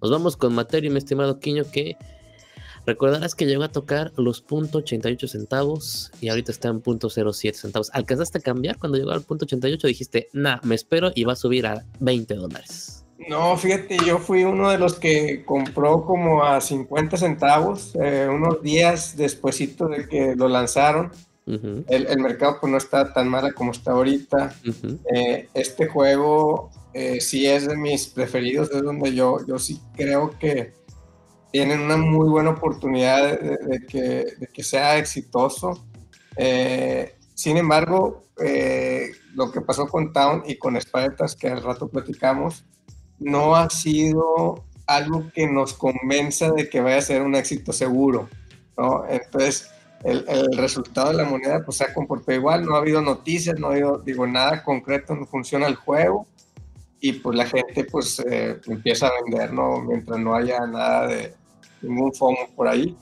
Nos 0.00 0.10
vamos 0.10 0.36
con 0.36 0.54
materia, 0.54 0.90
mi 0.90 0.98
estimado 0.98 1.40
Quiño, 1.40 1.64
que 1.70 1.96
Recordarás 2.86 3.34
que 3.34 3.46
llegó 3.46 3.64
a 3.64 3.68
tocar 3.68 4.12
los 4.16 4.40
punto 4.40 4.82
.88 4.82 5.26
centavos 5.26 6.12
y 6.20 6.28
ahorita 6.28 6.52
está 6.52 6.68
en 6.68 6.80
punto 6.80 7.08
.07 7.08 7.54
centavos. 7.54 7.90
¿Alcanzaste 7.92 8.38
a 8.38 8.40
cambiar 8.40 8.78
cuando 8.78 8.96
llegó 8.96 9.10
al 9.10 9.22
punto 9.22 9.44
.88? 9.44 9.82
Dijiste, 9.82 10.28
nah, 10.32 10.58
me 10.62 10.76
espero 10.76 11.10
y 11.12 11.24
va 11.24 11.32
a 11.32 11.36
subir 11.36 11.66
a 11.66 11.84
20 11.98 12.34
dólares. 12.34 13.04
No, 13.28 13.56
fíjate, 13.56 13.96
yo 14.06 14.18
fui 14.18 14.44
uno 14.44 14.70
de 14.70 14.78
los 14.78 15.00
que 15.00 15.44
compró 15.44 16.04
como 16.04 16.44
a 16.44 16.60
50 16.60 17.16
centavos 17.16 17.96
eh, 18.00 18.28
unos 18.30 18.62
días 18.62 19.16
despuesito 19.16 19.88
de 19.88 20.08
que 20.08 20.36
lo 20.36 20.48
lanzaron. 20.48 21.10
el, 21.46 22.18
mercado 22.20 22.58
pues 22.60 22.70
no 22.70 22.78
está 22.78 23.12
tan 23.12 23.28
mala 23.28 23.52
como 23.52 23.72
está 23.72 23.92
ahorita. 23.92 24.54
Eh, 25.12 25.48
este 25.54 25.88
juego 25.88 26.70
eh, 26.92 27.20
sí 27.20 27.46
es 27.46 27.66
de 27.66 27.76
mis 27.76 28.06
preferidos, 28.06 28.70
es 28.70 28.82
donde 28.82 29.12
yo, 29.12 29.38
yo 29.46 29.58
sí 29.58 29.80
creo 29.96 30.38
que 30.38 30.72
tienen 31.52 31.80
una 31.80 31.96
muy 31.96 32.28
buena 32.28 32.50
oportunidad 32.50 33.40
de, 33.40 33.86
que, 34.52 34.62
sea 34.62 34.98
exitoso. 34.98 35.86
Eh, 36.36 37.16
sin 37.34 37.56
embargo, 37.56 38.24
eh, 38.42 39.10
lo 39.34 39.50
que 39.50 39.60
pasó 39.60 39.86
con 39.88 40.12
Town 40.12 40.42
y 40.46 40.56
con 40.58 40.80
Spartas, 40.80 41.36
que 41.36 41.48
al 41.48 41.62
rato 41.62 41.88
platicamos, 41.88 42.64
no 43.18 43.56
ha 43.56 43.70
sido 43.70 44.64
algo 44.86 45.30
que 45.34 45.46
nos 45.46 45.74
convenza 45.74 46.50
de 46.50 46.68
que 46.68 46.80
vaya 46.80 46.98
a 46.98 47.02
ser 47.02 47.22
un 47.22 47.34
éxito 47.34 47.72
seguro, 47.72 48.28
¿no? 48.76 49.04
Entonces, 49.08 49.70
el, 50.04 50.24
resultado 50.56 51.08
de 51.08 51.16
la 51.16 51.24
moneda 51.24 51.64
pues 51.64 51.78
se 51.78 51.84
ha 51.84 51.94
comportado 51.94 52.36
igual, 52.36 52.64
no 52.64 52.76
ha 52.76 52.78
habido 52.78 53.00
noticias, 53.00 53.58
no 53.58 53.68
ha 53.68 53.72
habido, 53.72 53.98
digo, 53.98 54.26
nada 54.26 54.62
concreto, 54.62 55.16
no 55.16 55.26
funciona 55.26 55.66
el 55.66 55.74
juego 55.74 56.26
y 57.00 57.12
pues 57.14 57.36
la 57.36 57.46
gente 57.46 57.84
pues 57.84 58.20
eh, 58.20 58.60
empieza 58.66 59.08
a 59.08 59.22
vender, 59.22 59.52
¿no? 59.52 59.80
Mientras 59.82 60.18
no 60.18 60.34
haya 60.34 60.60
nada 60.66 61.06
de 61.08 61.34
ningún 61.82 62.14
FOMO 62.14 62.48
por 62.54 62.68
ahí. 62.68 62.96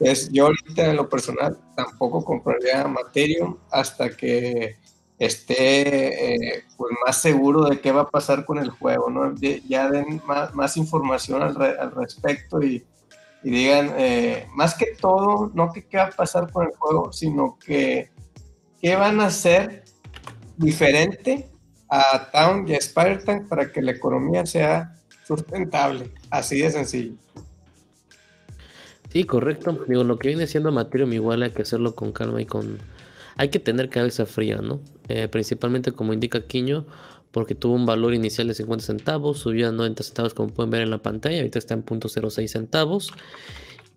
Entonces, 0.00 0.30
yo 0.32 0.46
ahorita 0.46 0.90
en 0.90 0.96
lo 0.96 1.08
personal 1.08 1.56
tampoco 1.76 2.24
compraría 2.24 2.86
Materium 2.86 3.56
hasta 3.70 4.10
que 4.10 4.76
esté 5.18 6.34
eh, 6.56 6.64
pues 6.76 6.92
más 7.06 7.20
seguro 7.20 7.66
de 7.66 7.80
qué 7.80 7.92
va 7.92 8.02
a 8.02 8.10
pasar 8.10 8.44
con 8.44 8.58
el 8.58 8.70
juego, 8.70 9.08
¿no? 9.10 9.34
Ya 9.68 9.88
den 9.88 10.20
más, 10.26 10.54
más 10.54 10.76
información 10.76 11.42
al, 11.42 11.60
al 11.62 11.92
respecto 11.92 12.62
y, 12.62 12.84
y 13.44 13.50
digan, 13.50 13.92
eh, 13.96 14.48
más 14.54 14.74
que 14.74 14.86
todo, 15.00 15.50
no 15.54 15.72
que 15.72 15.86
qué 15.86 15.98
va 15.98 16.04
a 16.04 16.10
pasar 16.10 16.50
con 16.50 16.66
el 16.66 16.74
juego, 16.76 17.12
sino 17.12 17.56
que 17.64 18.10
qué 18.80 18.96
van 18.96 19.20
a 19.20 19.26
hacer 19.26 19.84
diferente 20.56 21.48
a 21.94 22.30
Town 22.32 22.66
y 22.66 22.74
a 22.74 22.78
Spider-Tank 22.78 23.48
para 23.48 23.70
que 23.70 23.80
la 23.80 23.92
economía 23.92 24.44
sea 24.44 24.96
sustentable. 25.24 26.10
Así 26.28 26.60
de 26.60 26.70
sencillo. 26.70 27.14
Sí, 29.10 29.24
correcto. 29.24 29.84
Digo, 29.86 30.02
lo 30.02 30.18
que 30.18 30.28
viene 30.28 30.48
siendo 30.48 30.72
Materium 30.72 31.12
igual 31.12 31.44
hay 31.44 31.52
que 31.52 31.62
hacerlo 31.62 31.94
con 31.94 32.12
calma 32.12 32.42
y 32.42 32.46
con... 32.46 32.78
Hay 33.36 33.48
que 33.48 33.60
tener 33.60 33.90
cabeza 33.90 34.26
fría, 34.26 34.58
¿no? 34.58 34.80
Eh, 35.08 35.28
principalmente 35.28 35.92
como 35.92 36.12
indica 36.12 36.46
Quiño, 36.46 36.84
porque 37.30 37.54
tuvo 37.54 37.74
un 37.74 37.86
valor 37.86 38.12
inicial 38.12 38.48
de 38.48 38.54
50 38.54 38.84
centavos, 38.84 39.38
subió 39.38 39.68
a 39.68 39.72
90 39.72 40.02
centavos 40.02 40.34
como 40.34 40.48
pueden 40.48 40.70
ver 40.70 40.82
en 40.82 40.90
la 40.90 40.98
pantalla, 40.98 41.36
ahorita 41.38 41.60
está 41.60 41.74
en 41.74 41.84
0.06 41.84 42.48
centavos. 42.48 43.12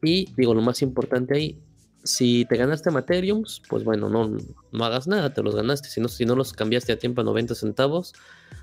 Y 0.04 0.32
digo, 0.38 0.54
lo 0.54 0.62
más 0.62 0.84
importante 0.84 1.36
ahí, 1.36 1.60
si 2.08 2.46
te 2.46 2.58
ganaste 2.58 2.90
Materiums, 2.90 3.62
pues 3.68 3.84
bueno, 3.84 4.10
no, 4.10 4.38
no 4.72 4.86
hagas 4.86 5.08
nada, 5.08 5.34
te 5.34 5.44
los 5.44 5.56
ganaste. 5.56 5.90
Si 5.90 6.02
no, 6.02 6.08
si 6.08 6.26
no 6.26 6.36
los 6.36 6.54
cambiaste 6.54 6.94
a 6.94 6.98
tiempo 7.00 7.22
a 7.22 7.24
90 7.24 7.54
centavos, 7.56 8.14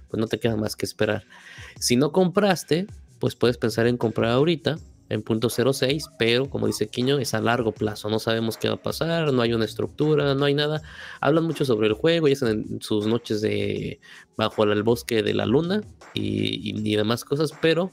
pues 0.08 0.18
no 0.18 0.26
te 0.26 0.40
queda 0.40 0.56
más 0.56 0.76
que 0.76 0.86
esperar. 0.86 1.24
Si 1.78 1.96
no 1.96 2.10
compraste, 2.10 2.86
pues 3.18 3.36
puedes 3.36 3.58
pensar 3.58 3.86
en 3.86 3.96
comprar 3.96 4.32
ahorita 4.32 4.78
en 5.10 5.22
punto 5.22 5.50
06, 5.50 6.08
pero 6.18 6.48
como 6.48 6.66
dice 6.66 6.88
Quiño, 6.88 7.18
es 7.18 7.34
a 7.34 7.40
largo 7.40 7.72
plazo, 7.72 8.08
no 8.08 8.18
sabemos 8.18 8.56
qué 8.56 8.68
va 8.68 8.74
a 8.76 8.82
pasar, 8.82 9.32
no 9.32 9.42
hay 9.42 9.52
una 9.52 9.66
estructura, 9.66 10.34
no 10.34 10.44
hay 10.46 10.54
nada. 10.54 10.82
Hablan 11.20 11.44
mucho 11.44 11.64
sobre 11.64 11.88
el 11.88 11.92
juego 11.92 12.28
y 12.28 12.32
están 12.32 12.48
en 12.48 12.80
sus 12.80 13.06
noches 13.06 13.40
de 13.42 14.00
bajo 14.36 14.64
el 14.64 14.82
bosque 14.82 15.22
de 15.22 15.34
la 15.34 15.46
luna 15.46 15.82
y, 16.14 16.70
y, 16.70 16.96
demás 16.96 17.24
cosas, 17.24 17.52
pero 17.60 17.90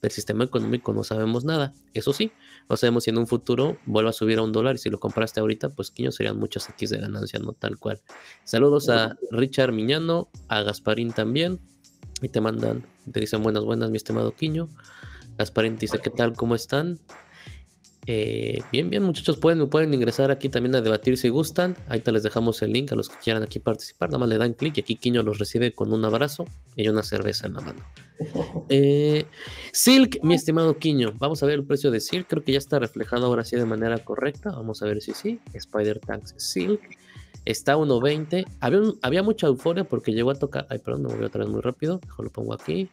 del 0.00 0.12
sistema 0.12 0.44
económico 0.44 0.92
no 0.92 1.02
sabemos 1.02 1.44
nada. 1.44 1.74
Eso 1.94 2.12
sí, 2.12 2.32
no 2.68 2.76
sabemos 2.76 3.04
si 3.04 3.10
en 3.10 3.18
un 3.18 3.26
futuro 3.26 3.78
vuelva 3.86 4.10
a 4.10 4.12
subir 4.12 4.38
a 4.38 4.42
un 4.42 4.52
dólar 4.52 4.76
y 4.76 4.78
si 4.78 4.90
lo 4.90 4.98
compraste 4.98 5.40
ahorita, 5.40 5.70
pues 5.70 5.90
Quiño 5.90 6.12
serían 6.12 6.38
muchos 6.38 6.68
X 6.68 6.90
de 6.90 6.98
ganancia, 6.98 7.38
no 7.38 7.52
tal 7.52 7.78
cual. 7.78 8.00
Saludos 8.44 8.88
a 8.88 9.16
Richard 9.30 9.72
Miñano, 9.72 10.28
a 10.48 10.62
Gasparín 10.62 11.12
también, 11.12 11.60
y 12.22 12.28
te 12.28 12.40
mandan, 12.40 12.86
te 13.10 13.20
dicen 13.20 13.42
buenas, 13.42 13.64
buenas, 13.64 13.90
mi 13.90 13.96
estimado 13.96 14.34
Quiño. 14.34 14.68
Gasparín 15.38 15.76
dice, 15.76 15.98
¿qué 15.98 16.10
tal? 16.10 16.34
¿Cómo 16.34 16.54
están? 16.54 16.98
Eh, 18.06 18.60
bien, 18.72 18.90
bien, 18.90 19.04
muchachos, 19.04 19.36
pueden, 19.36 19.68
pueden 19.68 19.94
ingresar 19.94 20.32
aquí 20.32 20.48
también 20.48 20.74
a 20.74 20.80
debatir 20.80 21.16
si 21.16 21.28
gustan. 21.28 21.76
Ahí 21.88 22.00
te 22.00 22.10
les 22.10 22.24
dejamos 22.24 22.60
el 22.62 22.72
link 22.72 22.90
a 22.92 22.96
los 22.96 23.08
que 23.08 23.16
quieran 23.22 23.42
aquí 23.42 23.60
participar. 23.60 24.08
Nada 24.10 24.18
más 24.18 24.28
le 24.28 24.38
dan 24.38 24.54
clic 24.54 24.76
y 24.76 24.80
aquí 24.80 24.96
Quiño 24.96 25.22
los 25.22 25.38
recibe 25.38 25.72
con 25.72 25.92
un 25.92 26.04
abrazo 26.04 26.44
y 26.74 26.88
una 26.88 27.02
cerveza 27.02 27.46
en 27.46 27.54
la 27.54 27.60
mano. 27.60 27.82
Eh, 28.68 29.26
Silk, 29.72 30.20
mi 30.22 30.34
estimado 30.34 30.78
Quiño, 30.78 31.12
vamos 31.18 31.42
a 31.42 31.46
ver 31.46 31.56
el 31.56 31.64
precio 31.64 31.90
de 31.90 31.98
Silk. 31.98 32.28
Creo 32.28 32.44
que 32.44 32.52
ya 32.52 32.58
está 32.58 32.78
reflejado 32.78 33.26
ahora 33.26 33.44
sí 33.44 33.56
de 33.56 33.64
manera 33.64 33.98
correcta. 33.98 34.50
Vamos 34.52 34.80
a 34.82 34.86
ver 34.86 35.00
si 35.00 35.12
sí. 35.12 35.40
Spider 35.52 35.98
Tanks 35.98 36.34
Silk 36.36 36.80
está 37.44 37.72
a 37.72 37.76
1.20. 37.76 38.46
Había, 38.60 38.80
había 39.02 39.22
mucha 39.22 39.48
euforia 39.48 39.84
porque 39.84 40.12
llegó 40.12 40.30
a 40.30 40.36
tocar. 40.36 40.66
Ay, 40.70 40.78
perdón, 40.78 41.02
me 41.02 41.14
voy 41.14 41.24
otra 41.24 41.44
vez 41.44 41.52
muy 41.52 41.60
rápido. 41.60 42.00
Mejor 42.06 42.26
lo 42.26 42.30
pongo 42.30 42.54
aquí. 42.54 42.88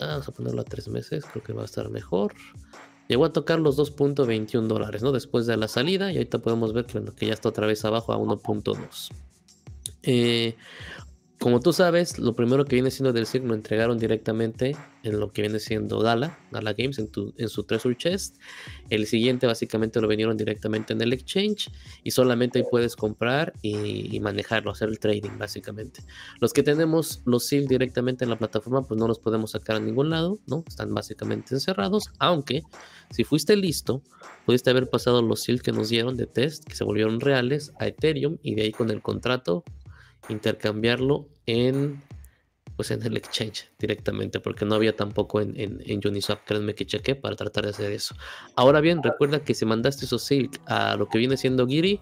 Vamos 0.00 0.28
a 0.28 0.32
ponerlo 0.32 0.60
a 0.62 0.64
tres 0.64 0.88
meses, 0.88 1.24
creo 1.24 1.44
que 1.44 1.52
va 1.52 1.62
a 1.62 1.66
estar 1.66 1.88
mejor. 1.88 2.32
Llegó 3.08 3.24
a 3.24 3.32
tocar 3.32 3.60
los 3.60 3.78
2.21 3.78 4.66
dólares, 4.66 5.02
¿no? 5.02 5.12
Después 5.12 5.46
de 5.46 5.56
la 5.56 5.68
salida, 5.68 6.12
y 6.12 6.16
ahorita 6.16 6.38
podemos 6.38 6.72
ver 6.72 6.86
que, 6.86 7.26
ya 7.26 7.32
está 7.32 7.48
otra 7.48 7.66
vez 7.66 7.84
abajo 7.84 8.12
a 8.12 8.18
1.2. 8.18 9.10
Eh, 10.02 10.56
como 11.38 11.60
tú 11.60 11.72
sabes, 11.72 12.18
lo 12.18 12.34
primero 12.34 12.64
que 12.64 12.76
viene 12.76 12.90
siendo 12.90 13.12
del 13.12 13.26
signo 13.26 13.52
entregaron 13.52 13.98
directamente 13.98 14.74
en 15.02 15.20
lo 15.20 15.32
que 15.32 15.42
viene 15.42 15.60
siendo 15.60 15.98
Gala, 16.00 16.38
Gala 16.50 16.72
Games, 16.72 16.98
en, 16.98 17.10
en 17.36 17.48
su 17.50 17.62
Treasure 17.64 17.94
Chest. 17.96 18.36
El 18.88 19.06
siguiente 19.06 19.46
básicamente 19.46 20.00
lo 20.00 20.08
vinieron 20.08 20.36
directamente 20.36 20.94
en 20.94 21.02
el 21.02 21.12
exchange 21.12 21.70
y 22.02 22.10
solamente 22.12 22.58
ahí 22.58 22.64
puedes 22.70 22.96
comprar 22.96 23.52
y, 23.60 24.18
manejarlo, 24.20 24.70
hacer 24.70 24.88
el 24.88 24.98
trading 24.98 25.36
básicamente. 25.38 26.02
Los 26.40 26.54
que 26.54 26.62
tenemos 26.62 27.20
los 27.26 27.46
SEAL 27.46 27.66
directamente 27.66 28.24
en 28.24 28.30
la 28.30 28.38
plataforma, 28.38 28.82
pues 28.82 28.98
no 28.98 29.06
los 29.06 29.18
podemos 29.18 29.50
sacar 29.50 29.76
a 29.76 29.80
ningún 29.80 30.08
lado, 30.08 30.38
¿no? 30.46 30.64
Están 30.66 30.94
básicamente 30.94 31.54
encerrados, 31.54 32.10
aunque 32.18 32.62
si 33.10 33.24
fuiste 33.24 33.56
listo, 33.56 34.02
pudiste 34.46 34.70
haber 34.70 34.88
pasado 34.88 35.20
los 35.20 35.42
SEAL 35.42 35.60
que 35.60 35.72
nos 35.72 35.90
dieron 35.90 36.16
de 36.16 36.26
test, 36.26 36.64
que 36.64 36.74
se 36.74 36.82
volvieron 36.82 37.20
reales, 37.20 37.72
a 37.78 37.86
Ethereum 37.86 38.38
y 38.42 38.54
de 38.54 38.62
ahí 38.62 38.72
con 38.72 38.90
el 38.90 39.02
contrato 39.02 39.64
intercambiarlo 40.28 41.28
en 41.46 42.02
pues 42.76 42.90
en 42.90 43.02
el 43.02 43.16
exchange 43.16 43.70
directamente, 43.78 44.38
porque 44.38 44.66
no 44.66 44.74
había 44.74 44.94
tampoco 44.94 45.40
en, 45.40 45.54
en, 45.56 46.00
Uniswap, 46.06 46.44
créanme 46.44 46.74
que 46.74 46.84
chequé 46.84 47.14
para 47.14 47.34
tratar 47.34 47.64
de 47.64 47.70
hacer 47.70 47.90
eso. 47.90 48.14
Ahora 48.54 48.80
bien, 48.80 49.02
recuerda 49.02 49.40
que 49.40 49.54
si 49.54 49.64
mandaste 49.64 50.04
esos 50.04 50.22
Silk 50.22 50.60
a 50.66 50.94
lo 50.96 51.08
que 51.08 51.16
viene 51.16 51.38
siendo 51.38 51.66
Giri, 51.66 52.00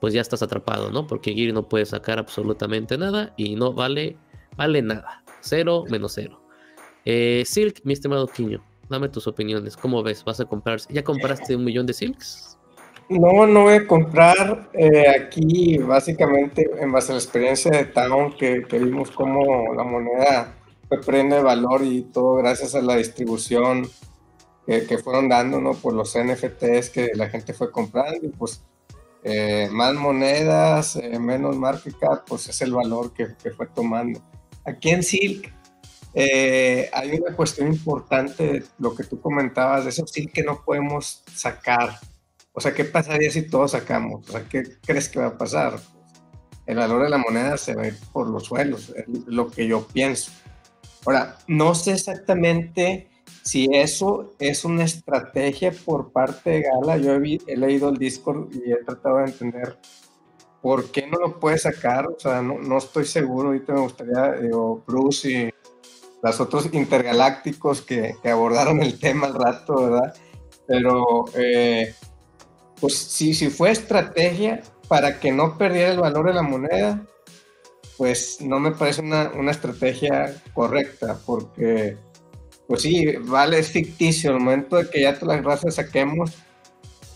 pues 0.00 0.12
ya 0.12 0.20
estás 0.20 0.42
atrapado, 0.42 0.90
¿no? 0.90 1.06
Porque 1.06 1.32
Giri 1.32 1.52
no 1.52 1.68
puede 1.68 1.86
sacar 1.86 2.18
absolutamente 2.18 2.98
nada 2.98 3.32
y 3.38 3.56
no 3.56 3.72
vale, 3.72 4.16
vale 4.56 4.82
nada. 4.82 5.24
Cero 5.40 5.84
menos 5.88 6.12
cero. 6.14 6.42
Eh, 7.06 7.44
Silk, 7.46 7.80
mi 7.84 7.94
estimado 7.94 8.26
Quiño, 8.26 8.62
dame 8.90 9.08
tus 9.08 9.26
opiniones. 9.26 9.76
¿Cómo 9.78 10.02
ves? 10.02 10.24
¿Vas 10.24 10.40
a 10.40 10.44
comprar? 10.44 10.80
¿Ya 10.90 11.02
compraste 11.02 11.56
un 11.56 11.64
millón 11.64 11.86
de 11.86 11.94
Silks? 11.94 12.49
No, 13.10 13.44
no 13.44 13.62
voy 13.62 13.74
a 13.74 13.86
comprar 13.88 14.70
eh, 14.72 15.08
aquí 15.08 15.78
básicamente 15.78 16.70
en 16.78 16.92
base 16.92 17.10
a 17.10 17.16
la 17.16 17.20
experiencia 17.20 17.72
de 17.72 17.86
Town 17.86 18.36
que, 18.36 18.64
vimos 18.70 19.10
cómo 19.10 19.74
la 19.74 19.82
moneda 19.82 20.54
prende 21.04 21.42
valor 21.42 21.82
y 21.82 22.02
todo 22.02 22.34
gracias 22.36 22.76
a 22.76 22.80
la 22.80 22.94
distribución 22.94 23.90
que, 24.64 24.96
fueron 24.98 25.28
dando 25.28 25.60
¿no? 25.60 25.74
por 25.74 25.92
los 25.92 26.16
NFTs 26.16 26.90
que 26.90 27.10
la 27.16 27.28
gente 27.28 27.52
fue 27.52 27.72
comprando 27.72 28.24
y 28.24 28.28
pues 28.28 28.62
eh, 29.24 29.68
más 29.72 29.94
monedas, 29.94 30.94
eh, 30.94 31.18
menos 31.18 31.56
market 31.56 31.98
cap, 31.98 32.22
pues 32.28 32.48
es 32.48 32.62
el 32.62 32.72
valor 32.72 33.12
que, 33.12 33.34
que 33.42 33.50
fue 33.50 33.66
tomando. 33.66 34.20
Aquí 34.64 34.90
en 34.90 35.02
Silk 35.02 35.52
hay 36.14 37.20
una 37.20 37.34
cuestión 37.34 37.72
importante 37.72 38.62
lo 38.78 38.94
que 38.94 39.02
tú 39.02 39.20
comentabas, 39.20 39.82
de 39.82 39.90
eso 39.90 40.06
Silk 40.06 40.30
que 40.32 40.44
no 40.44 40.62
podemos 40.64 41.24
sacar 41.34 41.98
o 42.60 42.62
sea, 42.62 42.74
¿qué 42.74 42.84
pasaría 42.84 43.30
si 43.30 43.48
todos 43.48 43.70
sacamos? 43.70 44.28
O 44.28 44.32
sea, 44.32 44.46
¿qué 44.46 44.64
crees 44.86 45.08
que 45.08 45.18
va 45.18 45.28
a 45.28 45.38
pasar? 45.38 45.80
El 46.66 46.76
valor 46.76 47.04
de 47.04 47.08
la 47.08 47.16
moneda 47.16 47.56
se 47.56 47.74
va 47.74 47.84
a 47.84 47.86
ir 47.86 47.96
por 48.12 48.28
los 48.28 48.44
suelos, 48.44 48.92
es 48.94 49.06
lo 49.24 49.50
que 49.50 49.66
yo 49.66 49.86
pienso. 49.86 50.30
Ahora, 51.06 51.38
no 51.46 51.74
sé 51.74 51.92
exactamente 51.92 53.08
si 53.42 53.70
eso 53.72 54.34
es 54.38 54.66
una 54.66 54.84
estrategia 54.84 55.72
por 55.72 56.12
parte 56.12 56.50
de 56.50 56.62
Gala. 56.64 56.98
Yo 56.98 57.14
he, 57.14 57.56
leído 57.56 57.88
el 57.88 57.96
Discord 57.96 58.50
y 58.52 58.70
he 58.70 58.84
tratado 58.84 59.16
de 59.16 59.24
entender 59.24 59.78
por 60.60 60.90
qué 60.90 61.06
no 61.06 61.16
lo 61.16 61.40
puede 61.40 61.56
sacar. 61.56 62.08
O 62.08 62.20
sea, 62.20 62.42
no, 62.42 62.58
no 62.58 62.76
estoy 62.76 63.06
seguro. 63.06 63.48
Ahorita 63.48 63.72
me 63.72 63.80
gustaría, 63.80 64.32
digo, 64.32 64.84
Bruce 64.86 65.30
y 65.30 65.50
los 66.22 66.40
otros 66.40 66.68
intergalácticos 66.74 67.80
que, 67.80 68.16
que 68.22 68.28
abordaron 68.28 68.82
el 68.82 68.98
tema 69.00 69.28
al 69.28 69.34
rato, 69.34 69.76
¿verdad? 69.76 70.14
Pero 70.66 71.24
eh, 71.34 71.94
pues 72.80 72.96
si, 72.96 73.34
si 73.34 73.50
fue 73.50 73.70
estrategia 73.70 74.62
para 74.88 75.20
que 75.20 75.32
no 75.32 75.56
perdiera 75.58 75.92
el 75.92 76.00
valor 76.00 76.26
de 76.26 76.34
la 76.34 76.42
moneda, 76.42 77.06
pues 77.96 78.40
no 78.40 78.58
me 78.58 78.72
parece 78.72 79.02
una, 79.02 79.30
una 79.30 79.50
estrategia 79.50 80.42
correcta, 80.54 81.18
porque 81.26 81.96
pues 82.66 82.82
sí, 82.82 83.04
vale, 83.22 83.58
es 83.58 83.70
ficticio, 83.70 84.30
el 84.30 84.38
momento 84.38 84.76
de 84.76 84.88
que 84.88 85.00
ya 85.00 85.18
todas 85.18 85.36
las 85.36 85.44
razas 85.44 85.74
saquemos, 85.74 86.30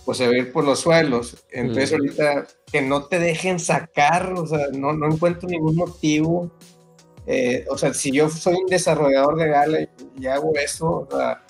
pues 0.05 0.19
se 0.19 0.27
va 0.27 0.33
a 0.33 0.39
ir 0.39 0.53
por 0.53 0.65
los 0.65 0.81
suelos. 0.81 1.45
Entonces 1.51 1.93
ahorita 1.93 2.47
que 2.71 2.83
no 2.83 3.05
te 3.05 3.21
dejen 3.21 3.61
sacar, 3.61 4.33
o 4.33 4.47
sea, 4.49 4.67
no, 4.73 4.93
no 4.93 5.07
encuentro 5.07 5.49
ningún 5.49 5.77
motivo. 5.77 6.51
Eh, 7.27 7.65
o 7.71 7.79
sea, 7.79 7.95
si 7.95 8.11
yo 8.11 8.29
soy 8.29 8.55
un 8.57 8.67
desarrollador 8.67 9.37
de 9.37 9.49
Gala 9.49 9.79
y, 10.19 10.27
hago 10.27 10.53
eso, 10.57 11.07
o 11.09 11.17
sea, 11.17 11.44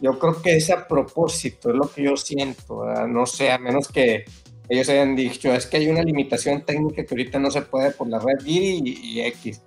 yo 0.00 0.18
creo 0.18 0.42
que 0.42 0.56
es 0.56 0.70
a 0.70 0.86
propósito, 0.86 1.70
es 1.70 1.76
lo 1.76 1.90
que 1.90 2.02
yo 2.02 2.16
siento, 2.16 2.84
no 3.08 3.26
sé, 3.26 3.50
a 3.50 3.58
menos 3.58 3.88
que 3.88 4.24
ellos 4.68 4.88
hayan 4.88 5.14
dicho, 5.14 5.52
es 5.52 5.66
que 5.66 5.76
hay 5.78 5.88
una 5.88 6.02
limitación 6.02 6.64
técnica 6.64 7.04
que 7.04 7.14
ahorita 7.14 7.38
no 7.38 7.50
se 7.50 7.62
puede 7.62 7.92
por 7.92 8.08
la 8.08 8.18
red 8.18 8.44
y, 8.44 9.16
y 9.16 9.20
X. 9.22 9.62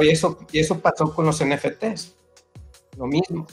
y, 0.00 0.08
eso, 0.08 0.38
y 0.50 0.60
eso 0.60 0.78
pasó 0.80 1.14
con 1.14 1.26
los 1.26 1.44
NFTs. 1.44 2.14
Lo 2.96 3.06
mismo. 3.06 3.46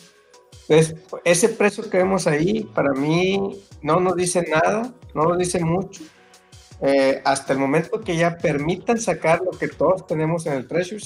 Entonces, 0.68 0.96
ese 1.24 1.50
precio 1.50 1.89
que 1.89 1.98
vemos 1.98 2.28
ahí, 2.28 2.63
para 2.63 2.92
mí, 2.94 3.60
no 3.82 4.00
nos 4.00 4.16
dice 4.16 4.46
nada, 4.48 4.94
no 5.13 5.24
nos 5.24 5.38
dice 5.38 5.60
mucho. 5.63 6.04
Eh, 6.82 7.22
hasta 7.25 7.54
el 7.54 7.60
momento 7.60 8.00
que 8.00 8.16
ya 8.16 8.38
permitan 8.38 9.00
sacar 9.00 9.42
lo 9.42 9.51
que 9.51 9.68
todos 9.68 10.08
tenemos 10.08 10.46
en 10.46 10.54
el 10.54 10.68
Treasure 10.68 11.01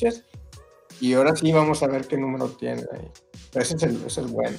y 1.00 1.14
ahora 1.14 1.36
sí 1.36 1.52
vamos 1.52 1.82
a 1.82 1.88
ver 1.88 2.08
qué 2.08 2.18
número 2.18 2.50
tiene 2.50 2.84
ahí. 2.92 3.10
Ese 3.56 3.76
es 3.76 3.84
el, 3.84 3.96
ese 3.96 4.08
es 4.08 4.18
el 4.18 4.28
bueno. 4.28 4.58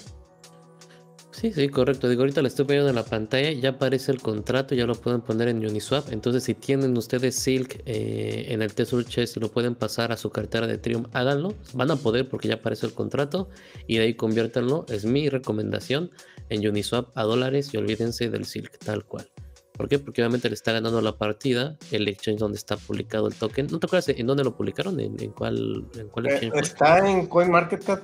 Sí, 1.34 1.52
sí, 1.52 1.68
correcto. 1.68 2.08
Digo, 2.08 2.22
ahorita 2.22 2.42
le 2.42 2.48
estoy 2.48 2.64
poniendo 2.64 2.88
en 2.90 2.94
la 2.94 3.04
pantalla, 3.04 3.50
ya 3.50 3.70
aparece 3.70 4.12
el 4.12 4.20
contrato, 4.20 4.76
ya 4.76 4.86
lo 4.86 4.94
pueden 4.94 5.20
poner 5.20 5.48
en 5.48 5.66
Uniswap. 5.66 6.12
Entonces, 6.12 6.44
si 6.44 6.54
tienen 6.54 6.96
ustedes 6.96 7.34
Silk 7.34 7.82
eh, 7.86 8.46
en 8.50 8.62
el 8.62 8.72
Tesoro 8.72 9.02
Chest 9.02 9.36
y 9.36 9.40
lo 9.40 9.50
pueden 9.50 9.74
pasar 9.74 10.12
a 10.12 10.16
su 10.16 10.30
cartera 10.30 10.68
de 10.68 10.74
Ethereum, 10.74 11.06
háganlo. 11.12 11.54
Van 11.72 11.90
a 11.90 11.96
poder 11.96 12.28
porque 12.28 12.48
ya 12.48 12.54
aparece 12.54 12.86
el 12.86 12.94
contrato 12.94 13.48
y 13.88 13.98
de 13.98 14.04
ahí 14.04 14.14
conviértanlo. 14.14 14.86
Es 14.88 15.04
mi 15.04 15.28
recomendación 15.28 16.12
en 16.50 16.66
Uniswap 16.68 17.08
a 17.16 17.24
dólares 17.24 17.74
y 17.74 17.78
olvídense 17.78 18.30
del 18.30 18.44
Silk 18.44 18.78
tal 18.78 19.04
cual. 19.04 19.28
¿Por 19.76 19.88
qué? 19.88 19.98
Porque 19.98 20.22
obviamente 20.22 20.48
le 20.48 20.54
está 20.54 20.70
ganando 20.70 21.00
la 21.00 21.16
partida 21.18 21.76
el 21.90 22.06
exchange 22.06 22.38
donde 22.38 22.58
está 22.58 22.76
publicado 22.76 23.26
el 23.26 23.34
token. 23.34 23.66
¿No 23.72 23.80
te 23.80 23.86
acuerdas 23.86 24.08
en 24.08 24.24
dónde 24.24 24.44
lo 24.44 24.56
publicaron? 24.56 25.00
¿En, 25.00 25.16
cuál, 25.32 25.84
en 25.98 26.08
cuál 26.10 26.26
eh, 26.26 26.30
exchange? 26.30 26.62
está 26.62 27.10
en 27.10 27.26
CoinMarketCap. 27.26 28.00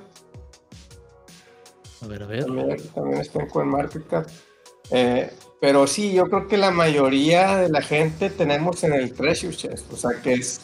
A 2.01 2.07
ver, 2.07 2.23
a 2.23 2.25
ver. 2.25 2.45
También, 2.45 3.21
está 3.21 3.41
en 3.41 3.47
CoinMarketCap. 3.47 4.27
Eh, 4.91 5.31
pero 5.59 5.85
sí, 5.85 6.13
yo 6.13 6.25
creo 6.25 6.47
que 6.47 6.57
la 6.57 6.71
mayoría 6.71 7.57
de 7.57 7.69
la 7.69 7.81
gente 7.81 8.29
tenemos 8.29 8.83
en 8.83 8.93
el 8.93 9.13
Treasure 9.13 9.55
Chest. 9.55 9.91
O 9.93 9.95
sea, 9.95 10.11
que 10.21 10.33
es. 10.33 10.61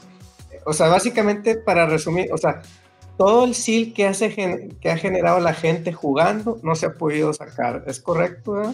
O 0.66 0.74
sea, 0.74 0.88
básicamente, 0.88 1.56
para 1.56 1.86
resumir, 1.86 2.34
o 2.34 2.38
sea, 2.38 2.62
todo 3.18 3.46
el 3.46 3.56
SEAL 3.56 3.94
que, 3.94 4.06
hace, 4.06 4.70
que 4.82 4.90
ha 4.90 4.98
generado 4.98 5.40
la 5.40 5.54
gente 5.54 5.94
jugando 5.94 6.60
no 6.64 6.76
se 6.76 6.88
ha 6.88 6.94
podido 6.96 7.32
sacar. 7.34 7.84
¿Es 7.88 8.00
correcto? 8.00 8.74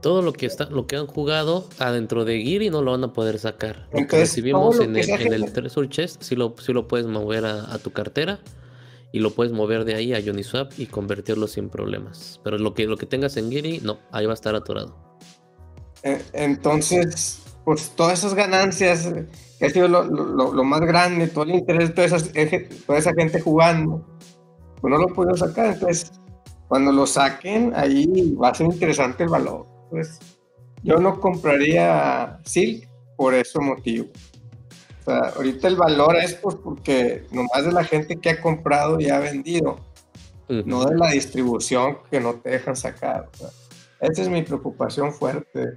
Todo 0.00 0.20
lo 0.20 0.32
que 0.32 0.46
está, 0.46 0.66
lo 0.66 0.86
que 0.86 0.96
han 0.96 1.06
jugado 1.06 1.68
adentro 1.78 2.24
de 2.24 2.40
Giri 2.40 2.70
no 2.70 2.82
lo 2.82 2.90
van 2.90 3.04
a 3.04 3.12
poder 3.12 3.38
sacar. 3.38 3.86
Lo 3.92 4.06
que 4.06 4.18
recibimos 4.18 4.80
en, 4.80 4.96
el, 4.96 5.52
Treasure 5.52 5.88
Chest, 5.88 6.22
sí 6.22 6.34
lo, 6.34 6.54
lo 6.66 6.88
puedes 6.88 7.06
mover 7.06 7.46
a 7.46 7.78
tu 7.78 7.90
cartera 7.90 8.40
y 9.12 9.20
lo 9.20 9.30
puedes 9.30 9.52
mover 9.52 9.84
de 9.84 9.94
ahí 9.94 10.12
a 10.12 10.18
Uniswap 10.18 10.72
y 10.76 10.86
convertirlo 10.86 11.46
sin 11.46 11.68
problemas. 11.68 12.40
Pero 12.42 12.58
lo 12.58 12.74
que, 12.74 12.86
lo 12.86 12.96
que 12.96 13.06
tengas 13.06 13.36
en 13.36 13.50
Giri, 13.50 13.80
no, 13.80 13.98
ahí 14.10 14.26
va 14.26 14.32
a 14.32 14.34
estar 14.34 14.54
atorado. 14.54 15.18
Eh, 16.02 16.20
entonces, 16.32 17.42
pues 17.64 17.90
todas 17.96 18.18
esas 18.18 18.34
ganancias, 18.34 19.08
que 19.58 19.66
ha 19.66 19.70
sido 19.70 19.88
lo, 19.88 20.64
más 20.64 20.80
grande, 20.82 21.28
todo 21.28 21.44
el 21.44 21.54
interés 21.54 21.94
de 21.94 22.06
toda, 22.86 22.98
esa 22.98 23.14
gente 23.14 23.40
jugando, 23.40 24.04
pues 24.80 24.90
no 24.90 24.98
lo 24.98 25.08
puedo 25.08 25.34
sacar. 25.36 25.74
Entonces, 25.74 26.12
cuando 26.68 26.92
lo 26.92 27.06
saquen, 27.06 27.72
ahí 27.74 28.34
va 28.34 28.50
a 28.50 28.54
ser 28.54 28.66
interesante 28.66 29.22
el 29.22 29.30
valor. 29.30 29.66
Pues 29.90 30.18
yo 30.82 30.98
no 30.98 31.20
compraría 31.20 32.38
Silk 32.44 32.88
por 33.16 33.32
ese 33.34 33.58
motivo. 33.60 34.06
O 35.04 35.10
sea, 35.10 35.18
ahorita 35.36 35.68
el 35.68 35.76
valor 35.76 36.16
es 36.16 36.34
pues 36.34 36.56
porque 36.56 37.26
nomás 37.30 37.66
de 37.66 37.72
la 37.72 37.84
gente 37.84 38.16
que 38.16 38.30
ha 38.30 38.40
comprado 38.40 38.98
y 38.98 39.10
ha 39.10 39.18
vendido, 39.18 39.78
no 40.48 40.86
de 40.86 40.96
la 40.96 41.10
distribución 41.10 41.98
que 42.10 42.20
no 42.20 42.36
te 42.36 42.50
dejan 42.50 42.74
sacar. 42.74 43.28
esa 44.00 44.22
es 44.22 44.28
mi 44.30 44.42
preocupación 44.42 45.12
fuerte. 45.12 45.74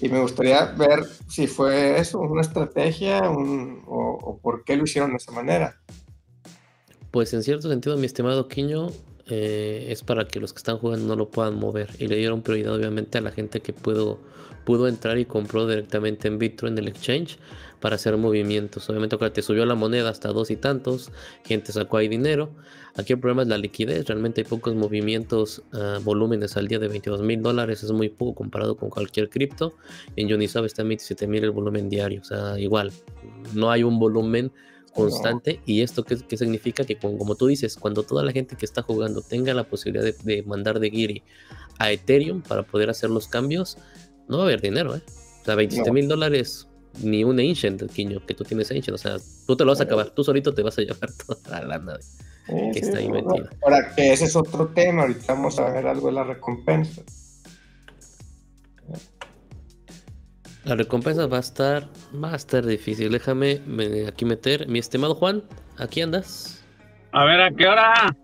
Y 0.00 0.08
me 0.08 0.20
gustaría 0.20 0.64
ver 0.64 1.04
si 1.28 1.48
fue 1.48 1.98
eso, 1.98 2.20
una 2.20 2.42
estrategia 2.42 3.22
o, 3.28 4.38
por 4.40 4.62
qué 4.62 4.76
lo 4.76 4.84
hicieron 4.84 5.10
de 5.10 5.16
esa 5.16 5.32
manera. 5.32 5.76
Pues 7.10 7.34
en 7.34 7.42
cierto 7.42 7.68
sentido, 7.68 7.96
mi 7.96 8.06
estimado 8.06 8.46
Quiño, 8.46 8.90
eh, 9.26 9.86
es 9.88 10.04
para 10.04 10.28
que 10.28 10.38
los 10.38 10.52
que 10.52 10.58
están 10.58 10.78
jugando 10.78 11.04
no 11.08 11.16
lo 11.16 11.30
puedan 11.30 11.56
mover. 11.56 11.90
Y 11.98 12.06
le 12.06 12.14
dieron 12.14 12.42
prioridad 12.42 12.76
obviamente 12.76 13.18
a 13.18 13.22
la 13.22 13.32
gente 13.32 13.60
que 13.60 13.72
pudo, 13.72 14.20
pudo 14.64 14.86
entrar 14.86 15.18
y 15.18 15.24
compró 15.24 15.66
directamente 15.66 16.28
en 16.28 16.38
Bitcoin 16.38 16.74
en 16.74 16.78
el 16.78 16.88
exchange 16.88 17.38
para 17.80 17.96
hacer 17.96 18.16
movimientos. 18.16 18.88
Obviamente, 18.90 19.16
cuando 19.16 19.32
te 19.32 19.42
subió 19.42 19.64
la 19.66 19.74
moneda 19.74 20.10
hasta 20.10 20.28
dos 20.28 20.50
y 20.50 20.56
tantos, 20.56 21.10
gente 21.44 21.72
sacó 21.72 21.98
ahí 21.98 22.08
dinero. 22.08 22.50
Aquí 22.96 23.12
el 23.12 23.20
problema 23.20 23.42
es 23.42 23.48
la 23.48 23.58
liquidez. 23.58 24.06
Realmente 24.06 24.40
hay 24.40 24.46
pocos 24.46 24.74
movimientos, 24.74 25.62
uh, 25.72 26.00
volúmenes 26.02 26.56
al 26.56 26.66
día 26.66 26.78
de 26.78 26.88
22 26.88 27.22
mil 27.22 27.42
dólares. 27.42 27.82
Es 27.84 27.92
muy 27.92 28.08
poco 28.08 28.34
comparado 28.34 28.76
con 28.76 28.90
cualquier 28.90 29.30
cripto. 29.30 29.74
En 30.16 30.32
Uniswap 30.32 30.64
está 30.64 30.82
en 30.82 30.88
27 30.88 31.26
mil 31.28 31.44
el 31.44 31.50
volumen 31.52 31.88
diario. 31.88 32.20
O 32.20 32.24
sea, 32.24 32.58
igual, 32.58 32.92
no 33.54 33.70
hay 33.70 33.84
un 33.84 33.98
volumen 34.00 34.50
constante. 34.92 35.60
¿Y 35.64 35.82
esto 35.82 36.04
qué, 36.04 36.36
significa? 36.36 36.84
Que 36.84 36.98
como, 36.98 37.36
tú 37.36 37.46
dices, 37.46 37.76
cuando 37.76 38.02
toda 38.02 38.24
la 38.24 38.32
gente 38.32 38.56
que 38.56 38.66
está 38.66 38.82
jugando 38.82 39.22
tenga 39.22 39.54
la 39.54 39.64
posibilidad 39.64 40.12
de, 40.24 40.42
mandar 40.42 40.80
de 40.80 40.90
Giri 40.90 41.22
a 41.78 41.92
Ethereum 41.92 42.42
para 42.42 42.64
poder 42.64 42.90
hacer 42.90 43.10
los 43.10 43.28
cambios, 43.28 43.78
no 44.26 44.38
va 44.38 44.42
a 44.42 44.46
haber 44.46 44.60
dinero, 44.60 44.96
¿eh? 44.96 45.02
O 45.42 45.44
sea, 45.44 45.54
27 45.54 45.92
mil 45.92 46.08
dólares 46.08 46.68
ni 47.02 47.24
un 47.24 47.38
Ancient, 47.38 47.90
Quiño, 47.90 48.24
que 48.26 48.34
tú 48.34 48.44
tienes 48.44 48.70
Ancient. 48.70 48.94
O 48.94 48.98
sea, 48.98 49.16
tú 49.46 49.56
te 49.56 49.64
lo 49.64 49.72
vas 49.72 49.80
a 49.80 49.84
acabar, 49.84 50.10
tú 50.10 50.24
solito 50.24 50.54
te 50.54 50.62
vas 50.62 50.78
a 50.78 50.82
llevar 50.82 51.10
toda 51.26 51.60
la 51.60 51.66
lana 51.66 51.98
que 52.46 52.78
está 52.78 52.98
ahí 52.98 53.08
metida. 53.08 53.50
Ahora, 53.62 53.94
que 53.94 54.12
ese 54.12 54.24
es 54.24 54.36
otro 54.36 54.68
tema, 54.68 55.02
ahorita 55.02 55.34
vamos 55.34 55.58
a 55.58 55.70
ver 55.70 55.86
algo 55.86 56.08
de 56.08 56.12
la 56.14 56.24
recompensa. 56.24 57.02
La 60.64 60.74
recompensa 60.74 61.26
va 61.26 61.38
a 61.38 61.40
estar, 61.40 61.88
va 62.22 62.32
a 62.32 62.36
estar 62.36 62.64
difícil. 62.64 63.10
Déjame 63.10 63.60
aquí 64.06 64.24
meter. 64.24 64.68
Mi 64.68 64.78
estimado 64.78 65.14
Juan, 65.14 65.42
¿aquí 65.78 66.02
andas? 66.02 66.62
A 67.12 67.24
ver, 67.24 67.40
¿a 67.40 67.50
qué 67.50 67.66
hora? 67.66 68.16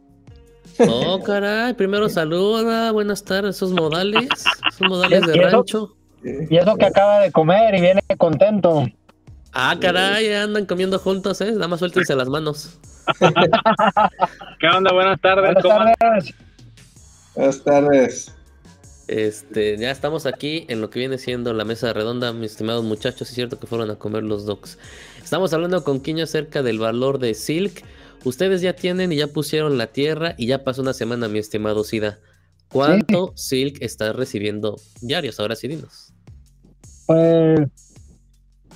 Oh, 0.78 1.22
caray, 1.22 1.72
primero 1.74 2.08
saluda, 2.08 2.90
buenas 2.92 3.24
tardes, 3.24 3.56
esos 3.56 3.72
modales, 3.72 4.28
esos 4.68 4.88
modales 4.88 5.26
de 5.26 5.34
rancho. 5.34 5.96
Y 6.24 6.56
eso 6.56 6.76
que 6.76 6.86
acaba 6.86 7.20
de 7.20 7.30
comer 7.30 7.74
y 7.74 7.80
viene 7.80 8.02
contento. 8.16 8.86
Ah, 9.52 9.76
caray, 9.80 10.32
andan 10.32 10.66
comiendo 10.66 10.98
juntos, 10.98 11.40
¿eh? 11.40 11.52
Nada 11.52 11.68
más 11.68 11.78
suéltense 11.78 12.16
las 12.16 12.28
manos. 12.28 12.78
¿Qué 14.60 14.66
onda? 14.68 14.92
Buenas 14.92 15.20
tardes. 15.20 15.62
Buenas 15.62 15.96
tardes. 15.98 16.34
Buenas 17.34 17.62
tardes. 17.62 18.34
Este, 19.06 19.76
ya 19.76 19.90
estamos 19.90 20.24
aquí 20.24 20.64
en 20.68 20.80
lo 20.80 20.88
que 20.88 20.98
viene 20.98 21.18
siendo 21.18 21.52
la 21.52 21.66
mesa 21.66 21.92
redonda, 21.92 22.32
mis 22.32 22.52
estimados 22.52 22.84
muchachos. 22.84 23.28
Es 23.28 23.34
cierto 23.34 23.60
que 23.60 23.66
fueron 23.66 23.90
a 23.90 23.96
comer 23.96 24.22
los 24.22 24.46
dogs. 24.46 24.78
Estamos 25.22 25.52
hablando 25.52 25.84
con 25.84 26.00
Quiño 26.00 26.24
acerca 26.24 26.62
del 26.62 26.78
valor 26.78 27.18
de 27.18 27.34
Silk. 27.34 27.84
Ustedes 28.24 28.62
ya 28.62 28.74
tienen 28.74 29.12
y 29.12 29.16
ya 29.16 29.26
pusieron 29.26 29.76
la 29.76 29.88
tierra 29.88 30.34
y 30.38 30.46
ya 30.46 30.64
pasó 30.64 30.80
una 30.80 30.94
semana, 30.94 31.28
mi 31.28 31.38
estimado 31.38 31.84
Sida. 31.84 32.18
¿Cuánto 32.68 33.32
Silk 33.36 33.76
está 33.80 34.12
recibiendo 34.14 34.76
diarios? 35.02 35.38
Ahora 35.38 35.54
sí, 35.54 35.68
dinos. 35.68 36.13
Pues 37.06 37.60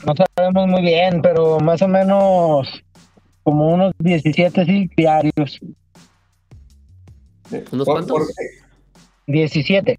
no 0.06 0.14
sabemos 0.36 0.66
muy 0.68 0.82
bien, 0.82 1.22
pero 1.22 1.58
más 1.60 1.82
o 1.82 1.88
menos 1.88 2.68
como 3.42 3.74
unos 3.74 3.94
17 3.98 4.64
sí, 4.64 4.90
diarios. 4.96 5.58
¿Unos 7.72 7.86
cuantos? 7.86 8.32
17. 9.26 9.98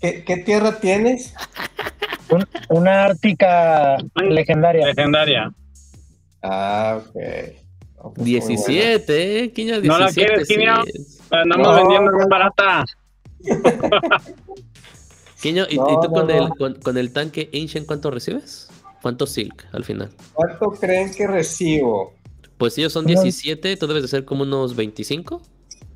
¿Qué, 0.00 0.42
tierra 0.44 0.78
tienes? 0.80 1.34
una 2.70 3.04
ártica 3.04 3.98
legendaria. 4.14 4.86
Legendaria. 4.86 5.52
Ah, 6.42 7.00
ok. 7.98 8.16
17, 8.16 9.04
pues, 9.06 9.08
¿eh? 9.08 9.52
17, 9.54 9.86
¿No 9.86 9.98
la 9.98 10.10
quieres, 10.10 10.48
Quiño? 10.48 10.82
Andamos 11.30 11.76
vendiendo 11.76 12.12
muy 12.12 12.24
barata. 12.28 12.84
¿y, 15.42 15.76
tú 15.76 16.12
con, 16.12 16.30
el, 16.30 16.48
con, 16.82 16.98
el 16.98 17.12
tanque 17.12 17.50
Ancient 17.52 17.86
cuánto 17.86 18.10
recibes? 18.10 18.68
¿Cuánto 19.00 19.26
Silk 19.26 19.66
al 19.72 19.84
final? 19.84 20.10
¿Cuánto 20.32 20.70
creen 20.70 21.12
que 21.12 21.26
recibo? 21.26 22.14
Pues 22.56 22.78
ellos 22.78 22.92
son 22.92 23.04
17, 23.04 23.76
tú 23.76 23.86
debes 23.88 24.02
de 24.02 24.08
ser 24.08 24.24
como 24.24 24.44
unos 24.44 24.76
25. 24.76 25.42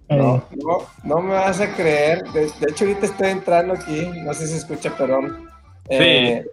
No, 0.08 0.44
no, 0.50 0.78
no 1.04 1.20
me 1.20 1.34
vas 1.34 1.60
a 1.60 1.74
creer. 1.74 2.24
De, 2.32 2.46
hecho, 2.68 2.84
ahorita 2.84 3.06
estoy 3.06 3.28
entrando 3.28 3.74
aquí, 3.74 4.06
no 4.24 4.34
sé 4.34 4.46
si 4.46 4.52
se 4.52 4.58
escucha, 4.58 4.96
perdón. 4.96 5.48
Eh, 5.88 6.44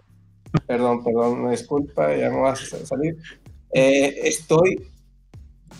perdón, 0.66 1.02
perdón, 1.02 1.44
me 1.44 1.50
disculpa, 1.50 2.14
ya 2.16 2.30
me 2.30 2.40
vas 2.40 2.72
a 2.72 2.86
salir. 2.86 3.16
Eh, 3.72 4.20
estoy 4.22 4.88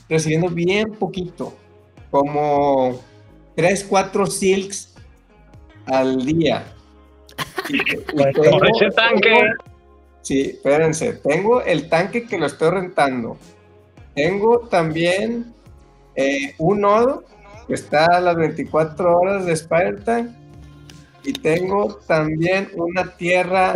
recibiendo 0.09 0.49
bien 0.49 0.93
poquito, 0.93 1.55
como 2.11 3.01
3, 3.55 3.87
4 3.89 4.27
silks 4.27 4.95
al 5.87 6.25
día. 6.25 6.74
Por 8.35 8.69
ese 8.69 8.91
tanque. 8.91 9.43
sí, 10.23 10.41
espérense. 10.51 11.15
Tengo 11.15 11.63
el 11.63 11.89
tanque 11.89 12.27
que 12.27 12.39
lo 12.39 12.47
estoy 12.47 12.71
rentando. 12.71 13.37
Tengo 14.15 14.61
también 14.69 15.53
eh, 16.15 16.55
un 16.59 16.83
nodo 16.83 17.25
que 17.67 17.75
está 17.75 18.05
a 18.17 18.21
las 18.21 18.37
24 18.37 19.19
horas 19.19 19.47
de 19.47 19.53
Spider 19.53 20.29
Y 21.25 21.33
tengo 21.33 21.97
también 22.07 22.71
una 22.75 23.17
tierra 23.17 23.75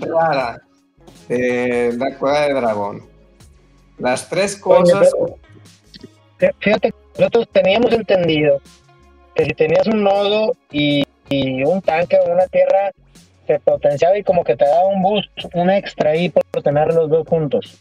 rara 0.00 0.62
de 1.28 1.94
la 1.96 2.16
cueva 2.16 2.40
de 2.42 2.54
dragón. 2.54 3.02
Las 3.98 4.28
tres 4.28 4.56
cosas. 4.56 5.10
fíjate, 6.60 6.94
nosotros 7.18 7.48
teníamos 7.52 7.92
entendido 7.92 8.60
que 9.34 9.44
si 9.44 9.54
tenías 9.54 9.86
un 9.86 10.02
nodo 10.02 10.56
y, 10.70 11.04
un 11.30 11.82
tanque 11.82 12.16
o 12.18 12.32
una 12.32 12.46
tierra, 12.46 12.90
se 13.48 13.58
potenciaba 13.60 14.16
y 14.18 14.22
como 14.22 14.44
que 14.44 14.56
te 14.56 14.64
daba 14.64 14.86
un 14.86 15.02
boost, 15.02 15.30
un 15.54 15.70
extra 15.70 16.10
ahí 16.10 16.28
por 16.28 16.44
tener 16.62 16.94
los 16.94 17.08
dos 17.08 17.26
juntos. 17.26 17.78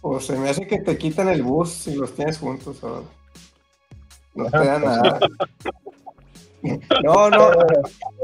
Pues 0.00 0.26
se 0.26 0.36
me 0.36 0.50
hace 0.50 0.66
que 0.66 0.78
te 0.78 0.96
quitan 0.96 1.28
el 1.28 1.42
boost 1.42 1.84
si 1.84 1.94
los 1.94 2.14
tienes 2.14 2.38
juntos. 2.38 2.78
No 4.34 4.44
te 4.44 4.58
da 4.58 4.78
nada. 4.78 5.18
No, 7.04 7.30
no. 7.30 7.52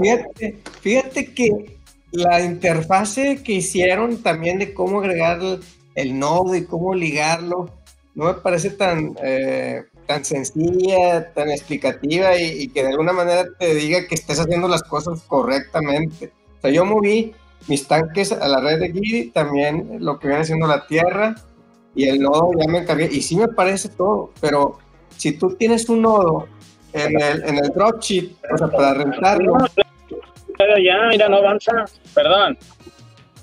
Fíjate, 0.00 0.59
fíjate 0.80 1.33
que 1.33 1.78
la 2.11 2.40
interfase 2.40 3.44
que 3.44 3.52
hicieron 3.52 4.24
también 4.24 4.59
de 4.59 4.74
cómo 4.74 4.98
agregar 4.98 5.38
el 5.94 6.18
nodo 6.18 6.57
y 6.57 6.64
cómo 6.64 6.94
ligarlo, 6.94 7.70
no 8.16 8.24
me 8.24 8.35
parece 8.35 8.70
tan, 8.70 9.14
eh, 9.22 9.85
tan 10.06 10.24
sencilla, 10.24 11.32
tan 11.32 11.50
explicativa 11.50 12.36
y, 12.38 12.68
que 12.68 12.82
de 12.82 12.90
alguna 12.90 13.12
manera 13.12 13.46
te 13.58 13.74
diga 13.74 14.06
que 14.06 14.14
estés 14.14 14.40
haciendo 14.40 14.68
las 14.68 14.82
cosas 14.82 15.22
correctamente. 15.26 16.32
O 16.58 16.60
sea, 16.60 16.70
yo 16.70 16.84
moví 16.84 17.34
mis 17.68 17.86
tanques 17.86 18.32
a 18.32 18.46
la 18.48 18.60
red 18.60 18.80
de 18.80 18.92
Giri, 18.92 19.30
también 19.30 19.98
lo 20.00 20.18
que 20.18 20.28
viene 20.28 20.44
siendo 20.44 20.66
la 20.66 20.86
tierra 20.86 21.34
y 21.94 22.08
el 22.08 22.20
nodo 22.20 22.50
ya 22.58 22.70
me 22.70 22.78
encargué. 22.78 23.08
Y 23.10 23.22
sí 23.22 23.36
me 23.36 23.48
parece 23.48 23.88
todo, 23.88 24.30
pero 24.40 24.78
si 25.16 25.32
tú 25.32 25.54
tienes 25.54 25.88
un 25.88 26.02
nodo 26.02 26.46
en 26.92 27.20
el, 27.20 27.44
en 27.44 27.58
el 27.58 27.70
dropship, 27.70 28.36
o 28.52 28.58
sea, 28.58 28.68
para 28.68 28.94
rentarlo. 28.94 29.56
Pero 30.58 30.78
ya, 30.78 31.08
mira, 31.10 31.28
no 31.28 31.38
avanza. 31.38 31.84
Perdón. 32.14 32.56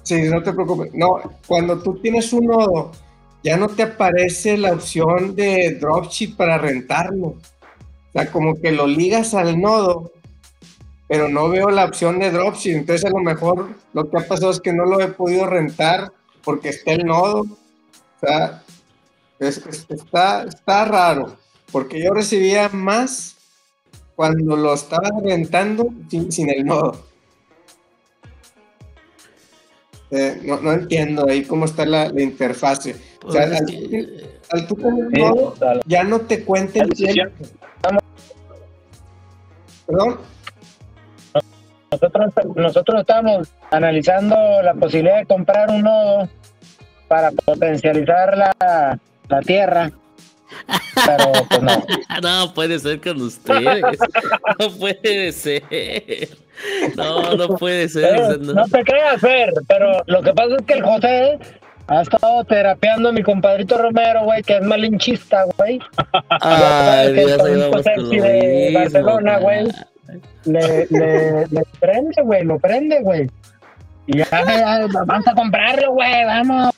Sí, 0.03 0.23
no 0.23 0.41
te 0.41 0.53
preocupes. 0.53 0.93
No, 0.93 1.19
cuando 1.47 1.81
tú 1.81 1.99
tienes 1.99 2.31
un 2.33 2.45
nodo, 2.45 2.91
ya 3.43 3.57
no 3.57 3.67
te 3.69 3.83
aparece 3.83 4.57
la 4.57 4.73
opción 4.73 5.35
de 5.35 5.77
dropship 5.79 6.35
para 6.35 6.57
rentarlo. 6.57 7.27
O 7.27 8.11
sea, 8.13 8.31
como 8.31 8.59
que 8.59 8.71
lo 8.71 8.87
ligas 8.87 9.33
al 9.33 9.59
nodo, 9.59 10.11
pero 11.07 11.29
no 11.29 11.49
veo 11.49 11.69
la 11.69 11.85
opción 11.85 12.19
de 12.19 12.31
dropship. 12.31 12.75
Entonces, 12.75 13.05
a 13.05 13.09
lo 13.09 13.19
mejor 13.19 13.69
lo 13.93 14.09
que 14.09 14.17
ha 14.17 14.27
pasado 14.27 14.51
es 14.51 14.59
que 14.59 14.73
no 14.73 14.85
lo 14.85 14.99
he 15.01 15.07
podido 15.07 15.47
rentar 15.47 16.11
porque 16.43 16.69
está 16.69 16.91
el 16.91 17.05
nodo. 17.05 17.41
O 17.41 18.27
sea, 18.27 18.63
está, 19.39 20.43
está 20.43 20.85
raro, 20.85 21.35
porque 21.71 22.03
yo 22.03 22.13
recibía 22.13 22.69
más 22.69 23.37
cuando 24.15 24.55
lo 24.55 24.73
estaba 24.73 25.09
rentando 25.23 25.89
sin, 26.09 26.49
el 26.49 26.65
nodo. 26.65 27.05
Eh, 30.11 30.41
no, 30.43 30.73
entiendo 30.73 31.25
ahí 31.27 31.43
cómo 31.43 31.65
está 31.65 31.85
la, 31.85 32.11
interfase. 32.21 32.95
O 33.23 33.31
sea, 33.31 33.47
pues 33.47 33.61
al, 34.49 34.67
tú 34.67 34.75
tener 34.75 35.05
el 35.11 35.21
nodo, 35.21 35.55
ya 35.85 36.03
no 36.03 36.19
te 36.21 36.43
cuenta 36.43 36.83
el 36.83 36.89
tiempo. 36.89 37.45
¿Perdón? 39.87 40.19
Nosotros, 41.91 42.33
nosotros 42.55 43.01
estamos 43.01 43.47
analizando 43.69 44.35
la 44.63 44.73
posibilidad 44.73 45.17
de 45.17 45.25
comprar 45.25 45.69
un 45.69 45.81
nodo 45.81 46.29
para 47.09 47.31
potencializar 47.31 48.37
la, 48.37 48.99
la 49.27 49.41
tierra 49.41 49.91
pero 50.93 51.31
pues 51.49 51.61
no. 51.61 51.83
no 52.21 52.53
puede 52.53 52.79
ser 52.79 53.01
con 53.01 53.21
ustedes. 53.21 53.99
No 54.59 54.71
puede 54.77 55.31
ser. 55.31 55.63
No, 56.95 57.35
no 57.35 57.47
puede 57.57 57.89
ser. 57.89 58.39
no. 58.39 58.65
te 58.65 58.83
creas, 58.83 59.21
Fer, 59.21 59.53
pero 59.67 60.03
lo 60.07 60.21
que 60.21 60.33
pasa 60.33 60.55
es 60.57 60.65
que 60.65 60.73
el 60.73 60.83
José 60.83 61.39
ha 61.91 62.01
estado 62.03 62.43
terapeando 62.45 63.09
a 63.09 63.11
mi 63.11 63.21
compadrito 63.21 63.77
Romero, 63.77 64.23
güey, 64.23 64.41
que 64.43 64.57
es 64.57 64.63
malinchista, 64.63 65.43
güey. 65.57 65.79
Ay, 66.29 67.09
un 67.09 68.09
de 68.09 68.71
Barcelona, 68.73 69.39
güey. 69.39 69.67
Le, 70.45 70.87
le, 70.89 71.47
le 71.47 71.63
prende, 71.79 72.21
güey, 72.21 72.45
lo 72.45 72.57
prende, 72.59 73.01
güey. 73.01 73.29
Y 74.07 74.19
ya, 74.19 74.87
vamos 75.05 75.27
a 75.27 75.33
comprarlo, 75.33 75.91
güey, 75.91 76.25
vamos. 76.25 76.73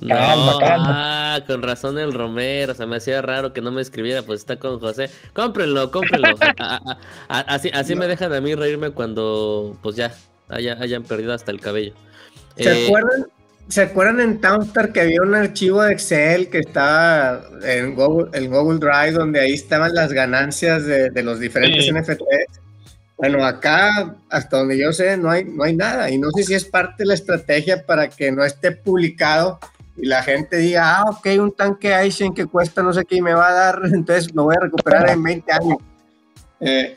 No, 0.00 0.16
ah, 0.18 1.38
con 1.46 1.62
razón 1.62 1.98
el 1.98 2.12
Romero, 2.12 2.72
o 2.72 2.74
sea, 2.74 2.86
me 2.86 2.96
hacía 2.96 3.22
raro 3.22 3.52
que 3.52 3.60
no 3.60 3.70
me 3.70 3.80
escribiera, 3.80 4.22
pues 4.22 4.40
está 4.40 4.56
con 4.56 4.80
José. 4.80 5.10
Cómprenlo, 5.32 5.92
cómprenlo. 5.92 6.36
así 7.28 7.70
así 7.72 7.94
me 7.94 8.08
dejan 8.08 8.32
a 8.32 8.40
mí 8.40 8.56
reírme 8.56 8.90
cuando, 8.90 9.76
pues 9.80 9.94
ya, 9.94 10.12
hayan 10.48 11.04
perdido 11.04 11.32
hasta 11.32 11.52
el 11.52 11.60
cabello. 11.60 11.94
¿Se 12.56 12.70
eh, 12.70 12.86
acuerdan? 12.86 13.26
¿Se 13.68 13.82
acuerdan 13.82 14.20
en 14.20 14.40
Townstar 14.40 14.92
que 14.92 15.00
había 15.00 15.22
un 15.22 15.34
archivo 15.34 15.82
de 15.82 15.92
Excel 15.92 16.48
que 16.48 16.58
estaba 16.58 17.42
en 17.62 17.94
Google, 17.94 18.46
Google 18.48 18.78
Drive 18.78 19.12
donde 19.12 19.40
ahí 19.40 19.54
estaban 19.54 19.94
las 19.94 20.12
ganancias 20.12 20.84
de, 20.84 21.22
los 21.22 21.40
diferentes 21.40 21.90
NFTs? 21.90 22.60
Bueno, 23.16 23.44
acá, 23.44 24.16
hasta 24.28 24.58
donde 24.58 24.76
yo 24.76 24.92
sé, 24.92 25.16
no 25.16 25.30
hay, 25.30 25.44
no 25.44 25.64
hay 25.64 25.74
nada. 25.74 26.10
Y 26.10 26.18
no 26.18 26.30
sé 26.32 26.42
si 26.42 26.54
es 26.54 26.64
parte 26.64 27.04
de 27.04 27.06
la 27.06 27.14
estrategia 27.14 27.86
para 27.86 28.08
que 28.08 28.30
no 28.30 28.44
esté 28.44 28.72
publicado 28.72 29.58
y 29.96 30.06
la 30.06 30.22
gente 30.22 30.58
diga, 30.58 30.98
ah, 30.98 31.10
ok, 31.10 31.26
un 31.38 31.52
tanque 31.52 31.94
Aizen 31.94 32.34
que 32.34 32.46
cuesta 32.46 32.82
no 32.82 32.92
sé 32.92 33.04
qué 33.04 33.16
y 33.16 33.22
me 33.22 33.34
va 33.34 33.48
a 33.48 33.52
dar, 33.52 33.80
entonces 33.92 34.34
lo 34.34 34.44
voy 34.44 34.56
a 34.56 34.60
recuperar 34.60 35.08
en 35.10 35.22
20 35.22 35.52
años. 35.52 35.78
Eh, 36.60 36.96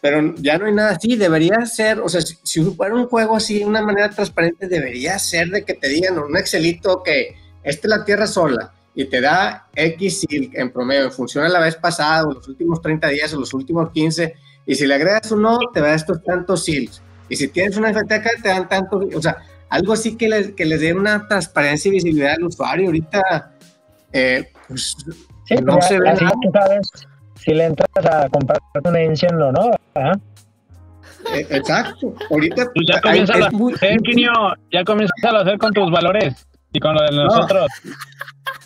pero 0.00 0.34
ya 0.36 0.58
no 0.58 0.66
hay 0.66 0.72
nada 0.72 0.90
así, 0.90 1.16
debería 1.16 1.64
ser, 1.66 2.00
o 2.00 2.08
sea, 2.08 2.20
si, 2.20 2.36
si 2.42 2.62
fuera 2.62 2.94
un 2.94 3.06
juego 3.06 3.36
así 3.36 3.58
de 3.58 3.66
una 3.66 3.82
manera 3.82 4.10
transparente, 4.10 4.66
debería 4.66 5.18
ser 5.18 5.48
de 5.48 5.64
que 5.64 5.74
te 5.74 5.88
digan 5.88 6.18
un 6.18 6.36
Excelito 6.36 7.02
que 7.02 7.36
esta 7.62 7.88
es 7.88 7.90
la 7.90 8.04
tierra 8.04 8.26
sola 8.26 8.72
y 8.94 9.06
te 9.06 9.20
da 9.20 9.66
X 9.74 10.24
en 10.30 10.70
promedio, 10.70 11.10
funciona 11.10 11.48
la 11.48 11.60
vez 11.60 11.76
pasada, 11.76 12.24
o 12.24 12.32
los 12.32 12.46
últimos 12.48 12.80
30 12.80 13.08
días, 13.08 13.34
o 13.34 13.40
los 13.40 13.52
últimos 13.52 13.90
15, 13.90 14.34
y 14.66 14.74
si 14.74 14.86
le 14.86 14.94
agregas 14.94 15.30
uno, 15.32 15.58
te 15.72 15.80
da 15.80 15.94
estos 15.94 16.22
tantos 16.22 16.64
SEALs. 16.64 17.02
Y 17.28 17.36
si 17.36 17.48
tienes 17.48 17.76
una 17.76 17.92
FTK, 17.92 18.42
te 18.42 18.48
dan 18.48 18.68
tantos, 18.68 19.04
o 19.14 19.20
sea, 19.20 19.38
algo 19.68 19.94
así 19.94 20.16
que 20.16 20.28
les, 20.28 20.52
que 20.52 20.64
les 20.64 20.80
dé 20.80 20.94
una 20.94 21.26
transparencia 21.26 21.88
y 21.88 21.92
visibilidad 21.92 22.34
al 22.34 22.44
usuario. 22.44 22.86
Ahorita, 22.86 23.52
eh, 24.12 24.52
pues, 24.68 24.96
no 25.62 25.80
se 25.82 25.98
ve 25.98 26.16
sabes 26.16 26.90
si 27.44 27.54
le 27.54 27.64
entras 27.64 27.88
a 28.06 28.28
comprar 28.28 28.58
una 28.84 29.00
edición 29.00 29.40
o 29.40 29.52
no, 29.52 29.70
eh, 31.32 31.46
exacto. 31.50 32.14
Ahorita 32.30 32.70
pues 32.74 32.86
ya 32.92 33.00
comienza 33.00 33.34
a 33.34 33.36
hacer, 33.36 33.52
ya 34.70 34.84
comienza 34.84 35.14
a 35.22 35.40
hacer 35.40 35.58
con 35.58 35.72
tus 35.72 35.90
valores 35.90 36.46
y 36.72 36.80
con 36.80 36.94
lo 36.94 37.02
de 37.02 37.12
nosotros. 37.12 37.66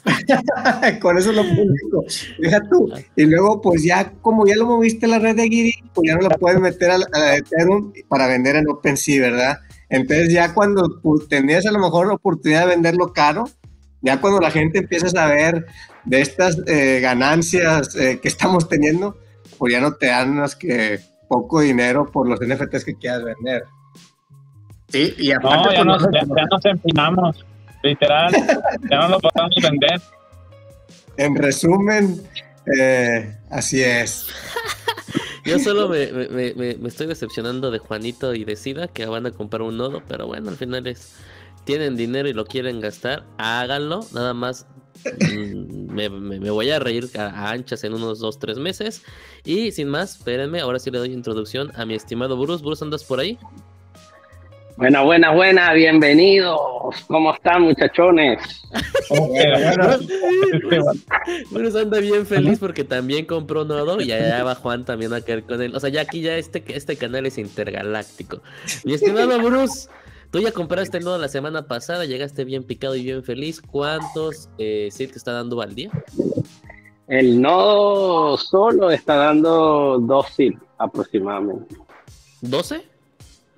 con 1.01 1.19
eso 1.19 1.33
lo 1.33 1.43
publico. 1.43 2.05
Deja 2.39 2.61
tú. 2.69 2.91
Y 3.17 3.27
luego, 3.27 3.61
pues 3.61 3.85
ya, 3.85 4.13
como 4.23 4.47
ya 4.47 4.57
lo 4.57 4.67
moviste 4.67 5.07
a 5.07 5.11
la 5.11 5.19
red 5.19 5.37
de 5.37 5.49
Giri, 5.49 5.75
pues 5.95 6.09
ya 6.09 6.17
no 6.17 6.23
lo 6.23 6.31
puedes 6.31 6.61
meter 6.61 6.91
a 6.91 6.99
la, 6.99 7.07
a 7.13 7.37
Ethereum 7.37 7.93
para 8.09 8.27
vender 8.27 8.57
en 8.57 8.69
OpenSea, 8.69 9.21
¿verdad? 9.21 9.59
Entonces 9.91 10.33
ya 10.33 10.55
cuando 10.55 11.01
pues, 11.03 11.29
tenías 11.29 11.67
a 11.67 11.73
lo 11.73 11.79
mejor 11.79 12.09
la 12.09 12.15
oportunidad 12.15 12.63
de 12.63 12.75
venderlo 12.75 13.13
caro, 13.13 13.49
ya 14.01 14.21
cuando 14.21 14.41
la 14.41 14.51
gente 14.51 14.79
empieza 14.79 15.07
a 15.07 15.11
saber 15.11 15.67
de 16.05 16.21
estas 16.21 16.59
eh, 16.67 17.01
ganancias 17.01 17.95
eh, 17.97 18.21
que 18.21 18.29
estamos 18.29 18.69
teniendo, 18.69 19.17
pues 19.59 19.73
ya 19.73 19.81
no 19.81 19.95
te 19.95 20.07
dan 20.07 20.37
más 20.37 20.57
que 20.57 21.01
poco 21.29 21.61
dinero 21.61 22.11
por 22.11 22.29
los 22.29 22.41
NFTs 22.41 22.85
que 22.85 22.95
quieras 22.95 23.25
vender. 23.25 23.65
Sí, 24.89 25.15
y 25.19 25.33
aparte... 25.33 25.85
No, 25.85 25.99
ya, 25.99 26.11
pues, 26.11 26.29
ya, 26.37 26.45
nos 26.51 26.65
empinamos, 26.65 27.45
literal, 27.83 28.33
ya 28.91 28.99
no 29.01 29.09
lo 29.09 29.21
podemos 29.21 29.55
vender. 29.63 30.01
En 31.19 31.37
resumen, 31.37 32.23
eh, 32.79 33.37
así 33.51 33.83
es. 33.83 34.29
Yo 35.45 35.59
solo 35.59 35.89
me, 35.89 36.07
me, 36.13 36.55
me, 36.55 36.89
estoy 36.89 37.07
decepcionando 37.07 37.71
de 37.71 37.79
Juanito 37.79 38.35
y 38.35 38.45
de 38.45 38.55
Sida 38.57 38.89
que 38.89 39.07
van 39.07 39.27
a 39.27 39.31
comprar 39.31 39.63
un 39.63 39.77
nodo, 39.77 40.03
pero 40.07 40.27
bueno, 40.27 40.51
al 40.51 40.57
final 40.57 40.87
es. 40.87 41.17
Tienen 41.69 41.97
dinero 41.97 42.27
y 42.31 42.33
lo 42.33 42.47
quieren 42.47 42.81
gastar, 42.81 43.25
háganlo. 43.37 44.01
Nada 44.15 44.33
más 44.33 44.67
mm, 45.05 45.93
me, 45.93 46.49
voy 46.49 46.71
a 46.71 46.79
reír 46.79 47.11
a, 47.19 47.51
anchas 47.51 47.85
en 47.85 47.93
unos 47.93 48.21
2, 48.21 48.39
3 48.39 48.57
meses. 48.57 49.05
Y 49.45 49.71
sin 49.73 49.89
más, 49.89 50.17
espérenme, 50.17 50.61
ahora 50.61 50.79
sí 50.79 50.91
le 50.91 50.97
doy 50.97 51.13
introducción 51.13 51.71
a 51.75 51.85
mi 51.85 51.93
estimado 51.93 52.39
Bruce. 52.39 52.65
Bruce, 52.65 52.83
¿andas 52.83 53.05
por 53.05 53.21
ahí? 53.21 53.39
Buena, 54.79 55.03
buena, 55.03 55.35
buena, 55.35 55.75
bienvenidos. 55.75 56.57
¿Cómo 57.07 57.35
están, 57.35 57.65
muchachones? 57.65 58.65
Bueno, 61.51 61.79
anda 61.79 62.01
bien 62.01 62.25
feliz 62.25 62.59
porque 62.59 62.85
también 62.85 63.27
compró 63.27 63.67
Nodo 63.67 64.01
y 64.01 64.11
allá 64.11 64.43
va 64.43 64.55
Juan 64.55 64.87
también 64.87 65.13
a 65.13 65.21
caer 65.21 65.43
con 65.43 65.61
él. 65.61 65.77
O 65.77 65.81
sea, 65.81 65.91
ya 65.91 66.01
aquí 66.01 66.23
ya 66.23 66.39
este, 66.39 66.65
este 66.69 66.97
canal 66.97 67.27
es 67.27 67.37
intergaláctico. 67.37 68.41
Mi 68.85 68.95
estimado 68.95 69.39
Bruce, 69.43 69.91
tú 70.31 70.41
ya 70.41 70.53
compraste 70.53 70.99
el 70.99 71.05
Nodo 71.05 71.19
la 71.19 71.29
semana 71.29 71.67
pasada, 71.67 72.05
llegaste 72.05 72.45
bien 72.45 72.65
picado 72.65 72.97
y 72.97 73.03
bien 73.03 73.23
feliz. 73.23 73.61
¿Cuántos 73.61 74.49
eh, 74.59 74.89
te 74.97 75.05
está 75.05 75.33
dando 75.33 75.61
al 75.61 75.75
día? 75.75 75.91
El 77.07 77.41
Nodo 77.41 78.37
solo 78.37 78.91
está 78.91 79.17
dando 79.17 79.99
dos 80.01 80.27
SID 80.35 80.55
aproximadamente. 80.79 81.77
¿12? 82.43 82.83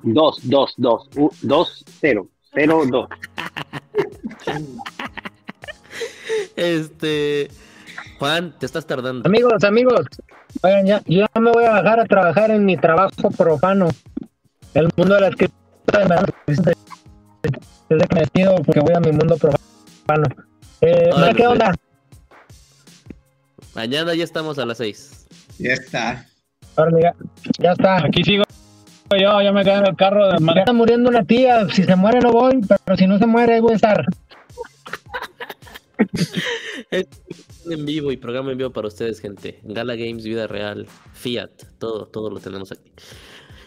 Dos, 0.03 0.39
dos, 0.45 0.75
dos, 0.77 1.09
dos, 1.43 1.85
cero, 2.01 2.29
cero, 2.55 2.83
dos. 2.91 3.09
Este. 6.57 7.51
Juan, 8.19 8.55
te 8.59 8.67
estás 8.67 8.87
tardando. 8.87 9.27
Amigos, 9.27 9.65
amigos, 9.65 10.07
oigan, 10.63 10.87
ya, 10.87 11.03
yo 11.07 11.27
ya 11.35 11.41
me 11.41 11.51
voy 11.53 11.65
a 11.65 11.71
bajar 11.71 12.01
a 12.01 12.05
trabajar 12.05 12.51
en 12.51 12.65
mi 12.67 12.77
trabajo 12.77 13.31
profano. 13.31 13.89
El 14.75 14.89
mundo 14.97 15.15
de 15.15 15.21
la 15.23 15.29
escritura 15.29 15.60
desde 17.89 18.09
que 18.09 18.15
me 18.15 18.21
despido 18.21 18.55
porque 18.57 18.81
voy 18.81 18.95
a 18.95 19.01
mi 19.01 19.13
mundo 19.13 19.37
profano. 19.37 20.25
Eh, 20.81 21.11
Órale, 21.13 21.35
¿Qué 21.35 21.43
pues. 21.43 21.53
onda? 21.53 21.75
Mañana 23.75 24.15
ya 24.15 24.25
estamos 24.25 24.59
a 24.59 24.67
las 24.67 24.79
6. 24.79 25.27
Ya 25.59 25.73
está. 25.73 26.27
Órale, 26.77 27.03
ya, 27.03 27.15
ya 27.59 27.73
está. 27.73 28.05
Aquí 28.05 28.25
sigo 28.25 28.45
yo, 29.19 29.43
ya 29.43 29.53
me 29.53 29.65
quedé 29.65 29.79
en 29.79 29.87
el 29.87 29.97
carro 29.97 30.29
de 30.29 30.37
Ya 30.39 30.61
está 30.61 30.73
muriendo 30.73 31.11
una 31.11 31.25
tía. 31.25 31.69
Si 31.71 31.83
se 31.83 31.97
muere, 31.97 32.21
no 32.21 32.33
voy, 32.33 32.61
pero 32.85 32.97
si 32.97 33.07
no 33.07 33.19
se 33.19 33.27
muere, 33.27 33.55
ahí 33.55 33.61
voy 33.61 33.73
a 33.73 33.77
estar. 33.77 34.07
En 37.71 37.85
vivo 37.85 38.11
y 38.11 38.17
programa 38.17 38.53
en 38.53 38.59
vivo 38.59 38.71
para 38.71 38.89
ustedes, 38.89 39.21
gente. 39.21 39.61
Gala 39.63 39.95
Games, 39.95 40.25
vida 40.25 40.47
real, 40.47 40.87
Fiat, 41.13 41.51
todo, 41.79 42.07
todo 42.07 42.31
lo 42.31 42.41
tenemos 42.41 42.73
aquí. 42.73 42.91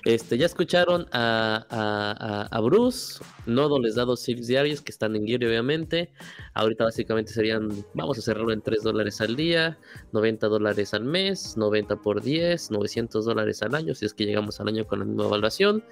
Este, 0.05 0.37
ya 0.37 0.45
escucharon 0.47 1.05
a, 1.13 1.65
a, 1.69 2.11
a- 2.11 2.47
a 2.57 2.59
Bruce, 2.59 3.23
Nodo 3.45 3.79
les 3.79 3.95
da 3.95 4.03
dos 4.03 4.21
six 4.21 4.47
diarios 4.47 4.81
que 4.81 4.91
están 4.91 5.15
en 5.15 5.25
Gear, 5.25 5.43
obviamente. 5.45 6.11
Ahorita 6.53 6.83
básicamente 6.83 7.31
serían, 7.31 7.69
vamos 7.93 8.17
a 8.17 8.21
cerrarlo 8.21 8.51
en 8.51 8.61
3 8.61 8.83
dólares 8.83 9.21
al 9.21 9.35
día, 9.37 9.77
90 10.11 10.47
dólares 10.47 10.93
al 10.93 11.05
mes, 11.05 11.55
90 11.55 11.95
por 11.97 12.21
10, 12.21 12.71
900 12.71 13.23
dólares 13.25 13.61
al 13.63 13.75
año, 13.75 13.95
si 13.95 14.05
es 14.05 14.13
que 14.13 14.25
llegamos 14.25 14.59
al 14.59 14.67
año 14.67 14.85
con 14.85 14.99
la 14.99 15.05
misma 15.05 15.23
evaluación. 15.25 15.83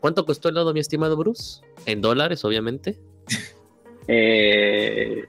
¿Cuánto 0.00 0.24
costó 0.24 0.48
el 0.48 0.54
nodo, 0.54 0.72
mi 0.72 0.80
estimado 0.80 1.16
Bruce? 1.18 1.60
En 1.86 2.00
dólares, 2.00 2.44
obviamente. 2.44 2.98
Eh, 4.12 5.24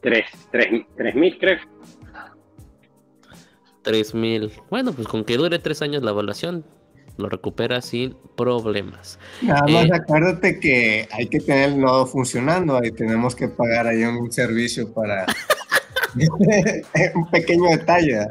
tres, 0.00 0.24
tres, 0.50 0.86
tres 0.96 1.14
mil, 1.14 1.36
creo. 1.38 1.58
3000. 3.82 4.50
Bueno, 4.70 4.92
pues 4.92 5.06
con 5.06 5.22
que 5.24 5.36
dure 5.36 5.58
3 5.58 5.82
años 5.82 6.02
la 6.02 6.12
evaluación, 6.12 6.64
lo 7.16 7.28
recupera 7.28 7.80
sin 7.82 8.16
problemas. 8.36 9.18
Nada 9.42 9.62
Eh. 9.68 9.72
más 9.72 9.90
acuérdate 10.00 10.60
que 10.60 11.08
hay 11.12 11.26
que 11.28 11.40
tener 11.40 11.70
el 11.70 11.80
nodo 11.80 12.06
funcionando 12.06 12.78
y 12.84 12.90
tenemos 12.92 13.34
que 13.34 13.48
pagar 13.48 13.86
ahí 13.86 14.02
un 14.04 14.30
servicio 14.32 14.92
para 14.92 15.26
un 17.14 17.30
pequeño 17.30 17.68
detalle. 17.70 18.26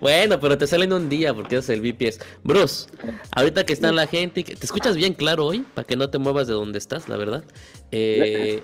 Bueno, 0.00 0.38
pero 0.40 0.58
te 0.58 0.66
sale 0.66 0.84
en 0.84 0.92
un 0.92 1.08
día 1.08 1.32
porque 1.32 1.56
es 1.56 1.68
el 1.70 1.80
VPS. 1.80 2.20
Bruce, 2.42 2.90
ahorita 3.34 3.64
que 3.64 3.72
está 3.72 3.90
la 3.92 4.06
gente, 4.06 4.42
te 4.44 4.52
escuchas 4.64 4.96
bien 4.96 5.14
claro 5.14 5.46
hoy, 5.46 5.64
para 5.74 5.86
que 5.86 5.96
no 5.96 6.10
te 6.10 6.18
muevas 6.18 6.46
de 6.46 6.54
donde 6.54 6.78
estás, 6.78 7.08
la 7.08 7.16
verdad. 7.16 7.44
Eh, 7.90 8.62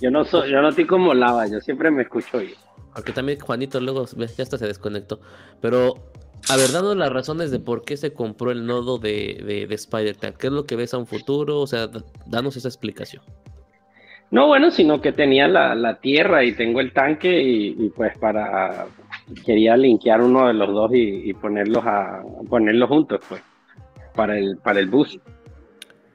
Yo 0.00 0.10
no 0.10 0.24
soy, 0.24 0.50
yo 0.50 0.60
no 0.60 0.68
estoy 0.68 0.86
como 0.86 1.14
lava, 1.14 1.46
yo 1.46 1.60
siempre 1.60 1.90
me 1.90 2.02
escucho 2.02 2.38
bien. 2.38 2.54
Porque 2.94 3.12
también 3.12 3.40
Juanito 3.40 3.80
luego 3.80 4.06
ya 4.06 4.42
hasta 4.42 4.58
se 4.58 4.66
desconectó. 4.66 5.20
Pero, 5.60 6.12
a 6.50 6.56
ver, 6.56 6.72
dando 6.72 6.94
las 6.94 7.12
razones 7.12 7.50
de 7.50 7.58
por 7.58 7.84
qué 7.84 7.96
se 7.96 8.12
compró 8.12 8.50
el 8.50 8.66
nodo 8.66 8.98
de, 8.98 9.42
de, 9.44 9.66
de 9.66 9.74
Spider-Tank, 9.74 10.36
¿qué 10.36 10.48
es 10.48 10.52
lo 10.52 10.66
que 10.66 10.76
ves 10.76 10.94
a 10.94 10.98
un 10.98 11.06
futuro? 11.06 11.60
O 11.60 11.66
sea, 11.66 11.88
danos 12.26 12.56
esa 12.56 12.68
explicación. 12.68 13.22
No, 14.30 14.48
bueno, 14.48 14.70
sino 14.70 15.00
que 15.00 15.12
tenía 15.12 15.46
la, 15.46 15.74
la 15.74 16.00
tierra 16.00 16.44
y 16.44 16.52
tengo 16.52 16.80
el 16.80 16.92
tanque 16.92 17.42
y, 17.42 17.76
y 17.78 17.88
pues 17.90 18.18
para 18.18 18.86
quería 19.46 19.76
linkear 19.76 20.20
uno 20.20 20.48
de 20.48 20.54
los 20.54 20.68
dos 20.68 20.92
y, 20.92 21.30
y 21.30 21.34
ponerlos 21.34 21.84
a 21.86 22.22
ponerlos 22.48 22.88
juntos, 22.88 23.20
pues, 23.28 23.42
para 24.14 24.36
el 24.38 24.56
para 24.58 24.80
el 24.80 24.88
bus. 24.88 25.20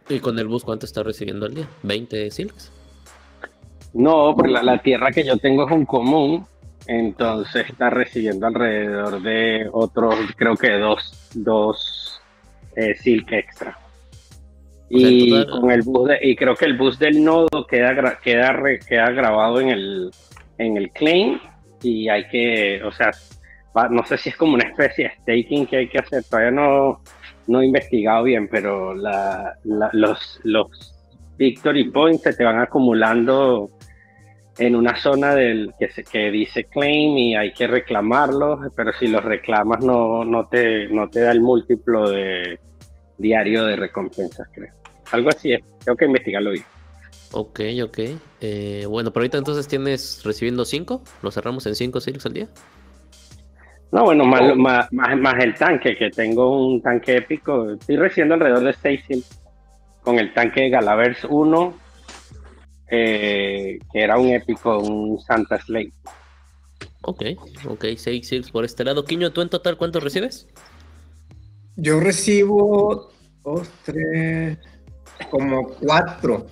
¿Y 0.10 0.20
con 0.20 0.38
el 0.38 0.48
bus 0.48 0.64
cuánto 0.64 0.86
está 0.86 1.02
recibiendo 1.04 1.46
al 1.46 1.54
día? 1.54 1.68
¿20 1.84 2.30
silks? 2.30 2.72
No, 3.94 4.36
pues 4.36 4.52
la, 4.52 4.64
la 4.64 4.82
tierra 4.82 5.12
que 5.12 5.24
yo 5.24 5.38
tengo 5.38 5.66
es 5.66 5.72
un 5.72 5.86
común, 5.86 6.46
entonces 6.90 7.70
está 7.70 7.90
recibiendo 7.90 8.48
alrededor 8.48 9.22
de 9.22 9.70
otros, 9.72 10.16
creo 10.36 10.56
que 10.56 10.72
dos, 10.72 11.30
dos 11.36 12.20
eh, 12.76 12.96
silk 12.96 13.32
extra. 13.32 13.78
O 14.92 14.98
sea, 14.98 15.08
en 15.08 15.14
Y 15.16 15.46
con 15.48 15.70
el 15.72 15.82
bus 15.84 16.08
de- 16.10 16.20
y 16.22 16.36
creo 16.36 16.56
que 16.56 16.66
el 16.66 16.76
bus 16.78 16.98
del 16.98 17.24
nodo 17.24 17.68
queda 17.70 18.18
queda 18.24 18.52
re- 18.54 18.80
queda 18.80 19.12
grabado 19.12 19.62
en 19.62 19.70
el 19.70 20.12
en 20.58 20.78
el 20.78 20.90
claim 20.92 21.40
y 21.84 22.10
hay 22.10 22.28
que, 22.28 22.82
o 22.84 22.92
sea, 22.92 23.12
va- 23.78 23.88
no 23.88 24.04
sé 24.06 24.18
si 24.18 24.30
es 24.30 24.36
como 24.36 24.56
una 24.56 24.68
especie 24.68 25.06
de 25.06 25.14
staking 25.44 25.68
que 25.68 25.78
hay 25.78 25.88
que 25.90 26.00
hacer, 26.00 26.24
todavía 26.24 26.52
no 26.52 27.02
no 27.48 27.62
he 27.62 27.66
investigado 27.68 28.24
bien, 28.24 28.48
pero 28.48 28.96
la, 28.96 29.54
la- 29.64 29.90
los 29.94 30.40
los 30.44 30.68
victory 31.38 31.90
points 31.92 32.24
se 32.24 32.34
te 32.34 32.44
van 32.44 32.60
acumulando 32.60 33.70
en 34.60 34.76
una 34.76 34.96
zona 34.98 35.34
del 35.34 35.74
que, 35.80 35.90
se, 35.90 36.04
que 36.04 36.30
dice 36.30 36.66
claim 36.66 37.18
y 37.18 37.36
hay 37.36 37.54
que 37.54 37.66
reclamarlos, 37.66 38.60
pero 38.76 38.92
si 38.94 39.08
los 39.08 39.24
reclamas 39.24 39.84
no, 39.84 40.26
no, 40.26 40.48
te, 40.48 40.88
no 40.90 41.10
te 41.10 41.22
da 41.22 41.32
el 41.32 41.42
múltiplo 41.42 42.10
de 42.10 42.60
diario 43.18 43.64
de 43.66 43.78
recompensas, 43.78 44.48
creo. 44.54 44.74
Algo 45.12 45.30
así 45.30 45.54
es, 45.54 45.62
tengo 45.84 45.96
que 45.96 46.06
investigarlo 46.06 46.52
bien. 46.52 46.66
Ok, 47.32 47.62
ok. 47.84 48.00
Eh, 48.42 48.86
bueno, 48.88 49.12
pero 49.12 49.22
ahorita 49.22 49.38
entonces 49.38 49.68
tienes 49.68 50.22
recibiendo 50.26 50.66
5. 50.66 51.04
¿Lo 51.22 51.32
cerramos 51.32 51.66
en 51.66 51.76
5 51.76 52.02
silks 52.02 52.26
al 52.26 52.34
día? 52.34 52.48
No, 53.92 54.04
bueno, 54.04 54.26
más, 54.26 54.56
más, 54.56 54.92
más, 54.92 55.18
más 55.18 55.44
el 55.44 55.56
tanque, 55.56 55.96
que 55.96 56.10
tengo 56.12 56.68
un 56.68 56.82
tanque 56.82 57.18
épico, 57.18 57.72
estoy 57.72 57.98
recibiendo 57.98 58.36
alrededor 58.36 58.64
de 58.64 58.74
6 58.74 59.04
con 60.04 60.20
el 60.20 60.32
tanque 60.34 60.70
Galaverse 60.70 61.26
1, 61.28 61.74
eh, 62.92 63.80
que 63.92 64.02
era 64.02 64.18
un 64.18 64.30
épico, 64.30 64.80
un 64.80 65.20
Santa 65.20 65.60
Slate. 65.60 65.94
Ok, 67.02 67.24
ok, 67.68 67.86
6 67.98 68.28
silks 68.28 68.52
por 68.52 68.66
este 68.66 68.84
lado. 68.84 69.06
Quiño, 69.06 69.32
¿tú 69.32 69.42
en 69.42 69.50
total 69.50 69.78
cuánto 69.78 70.00
recibes? 70.00 70.48
Yo 71.76 72.00
recibo 72.00 73.12
dos, 73.44 73.68
tres, 73.86 74.58
como 75.32 75.68
cuatro. 75.70 76.48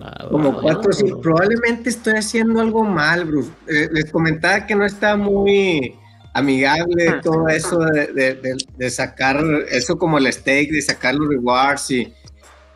Ah, 0.00 0.26
Como 0.30 0.52
bueno, 0.52 0.60
cuatro, 0.62 0.92
sí. 0.92 1.04
Probablemente 1.22 1.90
estoy 1.90 2.14
haciendo 2.14 2.60
algo 2.60 2.82
mal, 2.82 3.24
Bruce. 3.24 3.50
Eh, 3.68 3.88
les 3.92 4.10
comentaba 4.10 4.66
que 4.66 4.74
no 4.74 4.84
está 4.84 5.16
muy 5.16 5.94
amigable 6.34 7.14
todo 7.22 7.48
eso 7.48 7.78
de, 7.78 8.06
de- 8.12 8.34
de- 8.34 8.56
de 8.76 8.90
sacar 8.90 9.38
eso 9.70 9.96
como 9.96 10.18
el 10.18 10.30
stake, 10.32 10.70
de 10.72 10.82
sacar 10.82 11.14
los 11.14 11.28
rewards 11.28 11.90
y, 11.90 12.12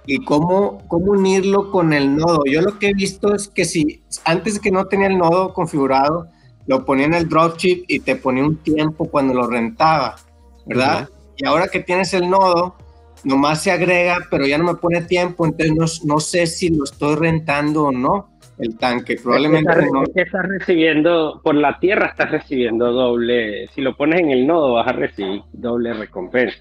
y 0.06 0.24
cómo, 0.24 0.78
cómo 0.88 1.12
unirlo 1.12 1.70
con 1.70 1.92
el 1.92 2.16
nodo. 2.16 2.42
Yo 2.46 2.62
lo 2.62 2.78
que 2.78 2.88
he 2.88 2.94
visto 2.94 3.34
es 3.34 3.48
que 3.48 3.64
si 3.64 4.02
antes 4.24 4.58
que 4.58 4.70
no 4.70 4.86
tenía 4.86 5.08
el 5.08 5.18
nodo 5.18 5.52
configurado, 5.52 6.28
lo 6.66 6.84
ponía 6.84 7.06
en 7.06 7.14
el 7.14 7.28
dropship 7.28 7.84
y 7.88 8.00
te 8.00 8.16
ponía 8.16 8.44
un 8.44 8.56
tiempo 8.56 9.06
cuando 9.06 9.34
lo 9.34 9.46
rentaba, 9.46 10.16
¿verdad? 10.66 11.08
Y 11.36 11.46
ahora 11.46 11.68
que 11.68 11.80
tienes 11.80 12.14
el 12.14 12.28
nodo, 12.28 12.76
nomás 13.24 13.62
se 13.62 13.70
agrega, 13.70 14.18
pero 14.30 14.46
ya 14.46 14.58
no 14.58 14.64
me 14.64 14.74
pone 14.74 15.02
tiempo, 15.02 15.46
entonces 15.46 16.04
no, 16.04 16.14
no 16.14 16.20
sé 16.20 16.46
si 16.46 16.68
lo 16.70 16.84
estoy 16.84 17.16
rentando 17.16 17.84
o 17.84 17.92
no, 17.92 18.30
el 18.58 18.76
tanque. 18.76 19.16
Probablemente 19.16 19.70
no. 19.92 20.04
es 20.04 20.10
que 20.14 20.22
estás 20.22 20.46
recibiendo, 20.46 21.40
por 21.42 21.54
la 21.54 21.78
tierra 21.78 22.06
estás 22.06 22.30
recibiendo 22.30 22.92
doble, 22.92 23.68
si 23.68 23.80
lo 23.80 23.96
pones 23.96 24.20
en 24.20 24.30
el 24.30 24.46
nodo 24.46 24.74
vas 24.74 24.88
a 24.88 24.92
recibir 24.92 25.42
doble 25.52 25.94
recompensa. 25.94 26.58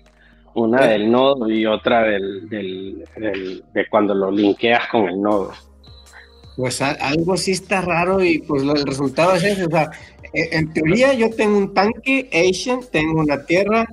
Una 0.55 0.83
Sí. 0.83 0.89
del 0.89 1.11
nodo 1.11 1.49
y 1.49 1.65
otra 1.65 2.03
del, 2.03 2.49
del- 2.49 3.03
del- 3.17 3.63
de 3.73 3.87
cuando 3.89 4.13
lo 4.13 4.31
linkeas 4.31 4.87
con 4.89 5.07
el 5.07 5.21
nodo. 5.21 5.51
Pues 6.57 6.81
a- 6.81 6.91
algo 6.99 7.37
sí 7.37 7.51
está 7.51 7.81
raro 7.81 8.23
y 8.23 8.39
pues 8.39 8.63
lo- 8.63 8.75
el 8.75 8.85
resultado 8.85 9.33
es 9.35 9.43
ese. 9.43 9.65
O 9.65 9.69
sea, 9.69 9.91
e- 10.33 10.49
en 10.57 10.73
teoría 10.73 11.13
yo 11.13 11.29
tengo 11.29 11.57
un 11.57 11.73
tanque 11.73 12.29
Asian, 12.33 12.79
tengo 12.91 13.21
una 13.21 13.45
tierra 13.45 13.85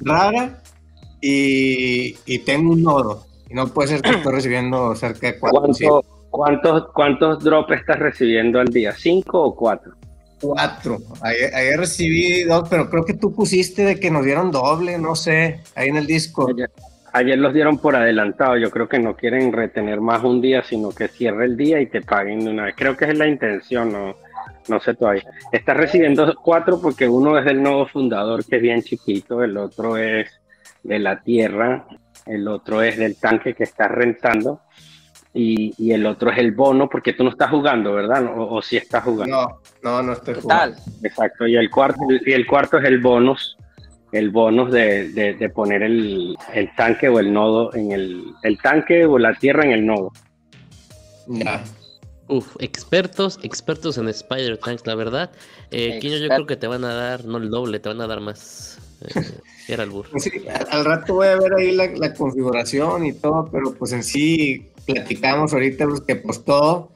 rara 0.00 0.60
y, 1.20 2.16
y 2.26 2.38
tengo 2.40 2.72
un 2.72 2.82
nodo. 2.82 3.24
Y 3.50 3.54
no 3.54 3.66
puede 3.68 3.88
ser 3.88 4.02
que 4.02 4.10
estoy 4.10 4.32
recibiendo 4.34 4.94
cerca 4.96 5.28
de 5.28 5.38
cuatro. 5.38 5.72
sí, 5.74 5.84
¿Cuánto- 5.86 6.04
¿Cuántos, 6.30 6.92
¿Cuántos 6.92 7.42
drops 7.44 7.72
estás 7.72 7.98
recibiendo 7.98 8.60
al 8.60 8.68
día? 8.68 8.92
¿Cinco 8.92 9.42
o 9.44 9.56
cuatro? 9.56 9.92
Cuatro. 10.40 10.98
Ayer, 11.22 11.78
recibí 11.78 12.42
dos, 12.44 12.68
pero 12.68 12.88
creo 12.88 13.04
que 13.04 13.14
tú 13.14 13.34
pusiste 13.34 13.84
de 13.84 14.00
que 14.00 14.10
nos 14.10 14.24
dieron 14.24 14.50
doble, 14.50 14.98
no 14.98 15.14
sé, 15.14 15.60
ahí 15.74 15.88
en 15.88 15.96
el 15.96 16.06
disco. 16.06 16.48
Ayer, 17.12 17.38
los 17.38 17.54
dieron 17.54 17.78
por 17.78 17.96
adelantado. 17.96 18.56
Yo 18.56 18.70
creo 18.70 18.88
que 18.88 18.98
no 18.98 19.16
quieren 19.16 19.52
retener 19.52 20.00
más 20.00 20.22
un 20.22 20.40
día, 20.40 20.62
sino 20.62 20.90
que 20.90 21.08
cierre 21.08 21.46
el 21.46 21.56
día 21.56 21.80
y 21.80 21.86
te 21.86 22.02
paguen 22.02 22.44
de 22.44 22.50
una 22.50 22.64
vez. 22.64 22.74
Creo 22.76 22.96
que 22.96 23.06
es 23.06 23.16
la 23.16 23.26
intención, 23.26 23.92
no, 23.92 24.16
no 24.68 24.80
sé 24.80 24.94
todavía. 24.94 25.24
Estás 25.52 25.76
recibiendo 25.76 26.34
cuatro 26.42 26.80
porque 26.80 27.08
uno 27.08 27.38
es 27.38 27.44
del 27.44 27.62
nodo 27.62 27.86
fundador, 27.86 28.44
que 28.44 28.56
es 28.56 28.62
bien 28.62 28.82
chiquito, 28.82 29.42
el 29.42 29.56
otro 29.56 29.96
es 29.96 30.28
de 30.82 30.98
la 30.98 31.20
tierra, 31.22 31.86
el 32.26 32.46
otro 32.46 32.82
es 32.82 32.98
del 32.98 33.16
tanque 33.16 33.54
que 33.54 33.64
estás 33.64 33.90
rentando 33.90 34.60
y, 35.34 35.72
y 35.78 35.92
el 35.92 36.06
otro 36.06 36.30
es 36.30 36.38
el 36.38 36.52
bono, 36.52 36.88
porque 36.88 37.12
tú 37.12 37.22
no 37.24 37.30
estás 37.30 37.50
jugando, 37.50 37.92
¿verdad? 37.94 38.24
O, 38.36 38.56
o 38.56 38.62
sí 38.62 38.76
estás 38.76 39.04
jugando. 39.04 39.36
No, 39.36 39.60
no, 39.82 40.02
no 40.02 40.12
estoy 40.12 40.34
¿Qué 40.34 40.40
jugando. 40.40 40.76
tal? 40.76 40.84
Exacto, 41.04 41.46
y 41.46 41.56
el 41.56 41.70
cuarto, 41.70 42.00
y 42.26 42.32
el 42.32 42.46
cuarto 42.46 42.78
es 42.78 42.84
el 42.86 43.00
bonus, 43.00 43.56
el 44.12 44.30
bonus 44.30 44.72
de, 44.72 45.08
de- 45.10 45.34
de 45.34 45.48
poner 45.50 45.82
el, 45.82 46.36
el 46.54 46.74
tanque 46.74 47.08
o 47.08 47.18
el 47.20 47.32
nodo 47.32 47.74
en 47.74 47.92
el, 47.92 48.24
el 48.42 48.58
tanque 48.58 49.04
o 49.04 49.18
la 49.18 49.34
tierra 49.34 49.64
en 49.64 49.72
el 49.72 49.84
nodo. 49.86 50.12
Ya. 51.26 51.62
Uf, 52.28 52.56
expertos, 52.58 53.38
expertos 53.42 53.96
en 53.98 54.08
Spider 54.08 54.58
Tanks, 54.58 54.86
la 54.86 54.94
verdad. 54.94 55.30
Eh, 55.70 55.98
yo 56.02 56.28
creo 56.28 56.46
que 56.46 56.56
te 56.56 56.66
van 56.66 56.84
a 56.84 56.92
dar, 56.94 57.24
no 57.24 57.38
el 57.38 57.48
doble, 57.50 57.80
te 57.80 57.88
van 57.88 58.00
a 58.00 58.06
dar 58.06 58.20
más. 58.20 58.78
Eh, 59.02 59.20
era 59.68 59.82
el 59.84 59.90
burro. 59.90 60.10
Sí, 60.18 60.30
al 60.70 60.84
rato 60.84 61.14
voy 61.14 61.28
a 61.28 61.36
ver 61.38 61.54
ahí 61.54 61.72
la, 61.72 61.86
la, 61.86 62.12
configuración 62.14 63.06
y 63.06 63.12
todo, 63.12 63.48
pero 63.50 63.72
pues 63.74 63.92
en 63.92 64.02
sí 64.02 64.68
platicamos 64.88 65.52
ahorita 65.52 65.86
pues, 65.86 66.00
que 66.00 66.16
pues 66.16 66.44
todo 66.44 66.90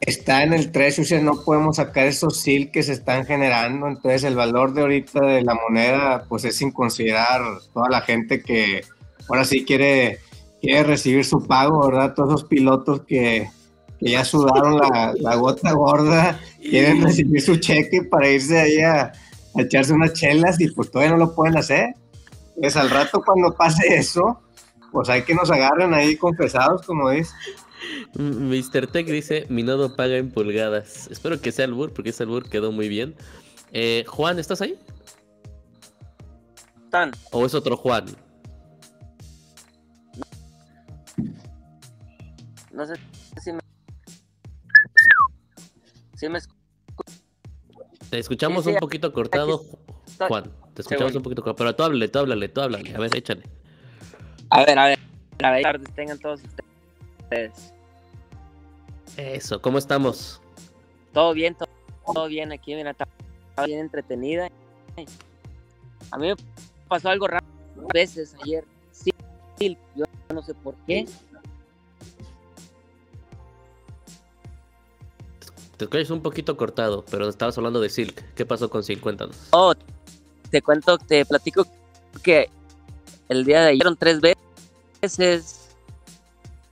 está 0.00 0.42
en 0.42 0.52
el 0.52 0.72
treasury, 0.72 1.22
no 1.22 1.42
podemos 1.44 1.76
sacar 1.76 2.06
esos 2.06 2.40
SIL 2.40 2.70
que 2.70 2.82
se 2.82 2.92
están 2.92 3.26
generando, 3.26 3.86
entonces 3.86 4.24
el 4.24 4.34
valor 4.34 4.72
de 4.72 4.80
ahorita 4.80 5.20
de 5.20 5.42
la 5.42 5.54
moneda 5.54 6.24
pues 6.28 6.44
es 6.44 6.56
sin 6.56 6.72
considerar 6.72 7.42
toda 7.72 7.88
la 7.90 8.00
gente 8.00 8.42
que 8.42 8.82
ahora 9.28 9.44
sí 9.44 9.64
quiere, 9.64 10.18
quiere 10.60 10.82
recibir 10.84 11.24
su 11.24 11.46
pago, 11.46 11.86
¿verdad? 11.86 12.14
Todos 12.14 12.30
esos 12.30 12.44
pilotos 12.44 13.02
que, 13.02 13.48
que 14.00 14.10
ya 14.10 14.24
sudaron 14.24 14.78
la, 14.78 15.12
la, 15.16 15.34
gota 15.36 15.72
gorda, 15.72 16.40
quieren 16.60 17.02
recibir 17.02 17.40
su 17.42 17.56
cheque 17.56 18.02
para 18.02 18.30
irse 18.30 18.58
ahí 18.58 18.80
a, 18.80 19.12
a, 19.54 19.62
echarse 19.62 19.92
unas 19.92 20.14
chelas 20.14 20.58
y 20.60 20.68
pues 20.68 20.90
todavía 20.90 21.12
no 21.12 21.18
lo 21.18 21.34
pueden 21.34 21.58
hacer. 21.58 21.94
Pues 22.56 22.76
al 22.76 22.90
rato 22.90 23.22
cuando 23.24 23.54
pase 23.54 23.94
eso, 23.94 24.40
pues 24.92 25.08
hay 25.08 25.22
que 25.22 25.34
nos 25.34 25.50
agarren 25.50 25.94
ahí 25.94 26.16
confesados, 26.16 26.82
como 26.82 27.10
dice. 27.10 27.34
Mr. 28.14 28.86
Tech 28.88 29.06
dice, 29.06 29.46
mi 29.48 29.62
nodo 29.62 29.96
paga 29.96 30.16
en 30.16 30.30
pulgadas. 30.30 31.08
Espero 31.10 31.40
que 31.40 31.52
sea 31.52 31.64
el 31.64 31.74
Bur, 31.74 31.92
porque 31.92 32.10
ese 32.10 32.24
Bur 32.24 32.48
quedó 32.48 32.72
muy 32.72 32.88
bien. 32.88 33.14
Eh, 33.72 34.04
Juan, 34.06 34.38
¿estás 34.38 34.60
ahí? 34.60 34.78
¿Tan? 36.90 37.12
¿O 37.30 37.46
es 37.46 37.54
otro 37.54 37.76
Juan? 37.76 38.06
No 42.72 42.86
sé 42.86 42.94
si 43.42 43.52
me... 43.52 43.60
Si 46.16 46.28
me 46.28 46.38
Te 48.10 48.18
escuchamos 48.18 48.64
sí, 48.64 48.70
sí, 48.70 48.74
un 48.74 48.80
poquito 48.80 49.12
cortado, 49.12 49.62
Juan. 50.28 50.52
Te 50.74 50.82
escuchamos 50.82 51.14
un 51.14 51.22
poquito 51.22 51.42
cortado. 51.42 51.56
Pero 51.56 51.76
tú 51.76 51.82
háblale, 51.84 52.08
tú 52.08 52.18
háblale, 52.18 52.48
tú 52.48 52.60
háblale. 52.60 52.94
A 52.94 52.98
ver, 52.98 53.16
échale. 53.16 53.59
A 54.50 54.64
ver, 54.64 54.78
a 54.78 54.86
ver. 54.86 54.98
A 55.42 55.50
ver, 55.52 55.80
tengan 55.94 56.18
todos 56.18 56.40
ustedes. 56.42 57.72
Eso, 59.16 59.60
¿cómo 59.62 59.78
estamos? 59.78 60.40
Todo 61.12 61.32
bien, 61.32 61.54
todo, 61.54 61.68
todo 62.04 62.28
bien 62.28 62.52
aquí, 62.52 62.74
mira, 62.74 62.90
está 62.90 63.06
bien 63.64 63.80
entretenida. 63.80 64.48
A 66.10 66.18
mí 66.18 66.28
me 66.28 66.36
pasó 66.88 67.08
algo 67.08 67.26
raro 67.26 67.44
a 67.88 67.92
veces 67.92 68.34
ayer. 68.42 68.64
Sí, 68.92 69.12
yo 69.94 70.04
no 70.32 70.42
sé 70.42 70.54
por 70.54 70.74
qué. 70.86 71.06
Te 75.76 75.84
escuchas 75.84 76.10
un 76.10 76.22
poquito 76.22 76.56
cortado, 76.56 77.04
pero 77.10 77.28
estabas 77.28 77.56
hablando 77.56 77.80
de 77.80 77.88
Silk. 77.88 78.34
¿Qué 78.34 78.44
pasó 78.44 78.68
con 78.68 78.82
Silk? 78.82 79.00
Cuéntanos. 79.00 79.48
Oh, 79.52 79.74
te 80.50 80.60
cuento, 80.60 80.98
te 80.98 81.24
platico 81.24 81.66
que 82.22 82.50
el 83.28 83.44
día 83.44 83.62
de 83.62 83.68
ayer 83.68 83.78
fueron 83.78 83.96
tres 83.96 84.20
veces 84.20 84.39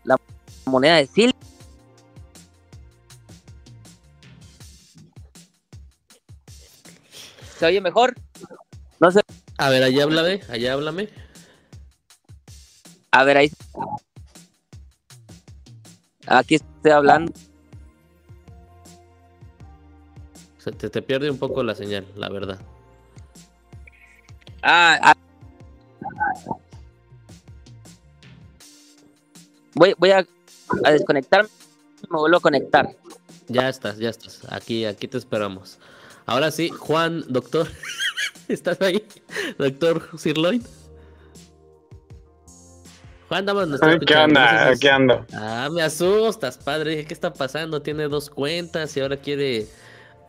la 0.04 0.16
moneda 0.66 0.96
de 0.96 1.06
Silk. 1.06 1.36
¿Se 7.58 7.66
oye 7.66 7.80
mejor? 7.80 8.14
No 9.00 9.10
sé. 9.10 9.20
A 9.56 9.70
ver, 9.70 9.82
allá 9.82 10.04
háblame, 10.04 10.40
allá 10.48 10.74
háblame. 10.74 11.08
A 13.10 13.24
ver, 13.24 13.36
ahí. 13.38 13.50
Aquí 16.26 16.56
estoy 16.56 16.92
hablando. 16.92 17.32
Se 20.58 20.70
te, 20.72 20.90
te 20.90 21.02
pierde 21.02 21.30
un 21.30 21.38
poco 21.38 21.62
la 21.62 21.74
señal, 21.74 22.06
la 22.14 22.28
verdad. 22.28 22.60
Ah, 24.62 24.98
ah. 25.02 25.14
Voy, 29.78 29.94
voy 29.96 30.10
a, 30.10 30.26
a 30.82 30.90
desconectar, 30.90 31.46
me 32.10 32.18
vuelvo 32.18 32.38
a 32.38 32.40
conectar. 32.40 32.88
Ya 33.46 33.68
estás, 33.68 33.98
ya 33.98 34.10
estás. 34.10 34.40
Aquí, 34.50 34.84
aquí 34.84 35.06
te 35.06 35.18
esperamos. 35.18 35.78
Ahora 36.26 36.50
sí, 36.50 36.68
Juan, 36.70 37.24
doctor, 37.28 37.68
¿estás 38.48 38.80
ahí? 38.80 39.06
Doctor 39.56 40.08
Sirloin. 40.18 40.64
Juan, 43.28 43.46
dame 43.46 43.66
nos 43.66 43.80
está 43.80 43.98
¿Qué 44.00 44.16
onda? 44.16 44.72
¿Qué 44.80 44.90
ando? 44.90 45.24
Ah, 45.32 45.68
me 45.70 45.82
asustas, 45.82 46.58
padre. 46.58 47.04
¿Qué 47.04 47.14
está 47.14 47.32
pasando? 47.32 47.80
Tiene 47.80 48.08
dos 48.08 48.30
cuentas 48.30 48.96
y 48.96 49.00
ahora 49.00 49.16
quiere. 49.18 49.68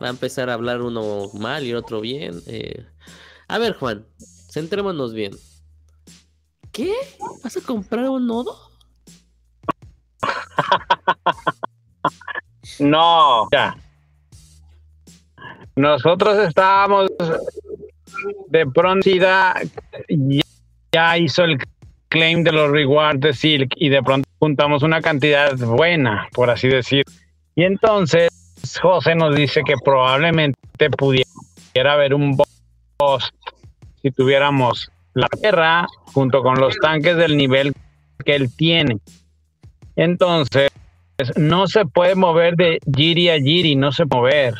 Va 0.00 0.06
a 0.06 0.10
empezar 0.10 0.48
a 0.48 0.54
hablar 0.54 0.80
uno 0.80 1.28
mal 1.34 1.64
y 1.64 1.74
otro 1.74 2.00
bien. 2.00 2.40
Eh... 2.46 2.86
A 3.48 3.58
ver, 3.58 3.74
Juan, 3.74 4.06
centrémonos 4.48 5.12
bien. 5.12 5.32
¿Qué? 6.70 6.94
¿Vas 7.42 7.56
a 7.56 7.60
comprar 7.62 8.08
un 8.10 8.28
nodo? 8.28 8.69
No, 12.78 13.48
ya. 13.50 13.76
Nosotros 15.76 16.38
estábamos 16.46 17.10
de 18.48 18.66
pronto 18.66 19.08
ya, 19.08 19.54
ya 20.92 21.18
hizo 21.18 21.44
el 21.44 21.58
claim 22.08 22.42
de 22.42 22.52
los 22.52 22.70
rewards 22.70 23.20
de 23.20 23.32
Silk 23.32 23.72
y 23.76 23.88
de 23.88 24.02
pronto 24.02 24.28
juntamos 24.38 24.82
una 24.82 25.00
cantidad 25.00 25.56
buena, 25.56 26.28
por 26.32 26.50
así 26.50 26.68
decir. 26.68 27.04
Y 27.54 27.64
entonces 27.64 28.28
José 28.80 29.14
nos 29.14 29.34
dice 29.34 29.62
que 29.64 29.74
probablemente 29.84 30.90
pudiera 30.96 31.92
haber 31.92 32.14
un 32.14 32.36
post 32.96 33.34
si 34.02 34.10
tuviéramos 34.10 34.90
la 35.14 35.28
tierra 35.28 35.86
junto 36.12 36.42
con 36.42 36.58
los 36.58 36.76
tanques 36.78 37.16
del 37.16 37.36
nivel 37.36 37.72
que 38.24 38.34
él 38.34 38.54
tiene. 38.54 38.98
Entonces, 39.96 40.69
no 41.36 41.66
se 41.66 41.86
puede 41.86 42.14
mover 42.14 42.56
de 42.56 42.78
Giri 42.94 43.30
a 43.30 43.38
Giri, 43.38 43.76
no 43.76 43.92
se 43.92 44.04
mover. 44.04 44.54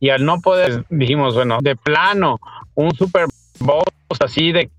Y 0.00 0.10
al 0.10 0.24
no 0.24 0.40
poder, 0.40 0.84
dijimos, 0.90 1.34
bueno, 1.34 1.58
de 1.60 1.76
plano, 1.76 2.38
un 2.74 2.94
Super 2.94 3.26
Bowl 3.58 3.82
así 4.20 4.52
de 4.52 4.70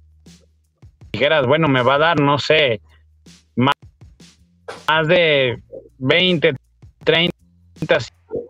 dijeras, 1.11 1.45
bueno, 1.45 1.67
me 1.67 1.81
va 1.81 1.95
a 1.95 1.99
dar, 1.99 2.19
no 2.19 2.39
sé, 2.39 2.81
más, 3.55 3.75
más 4.87 5.07
de 5.07 5.61
20, 5.97 6.55
30 7.03 7.35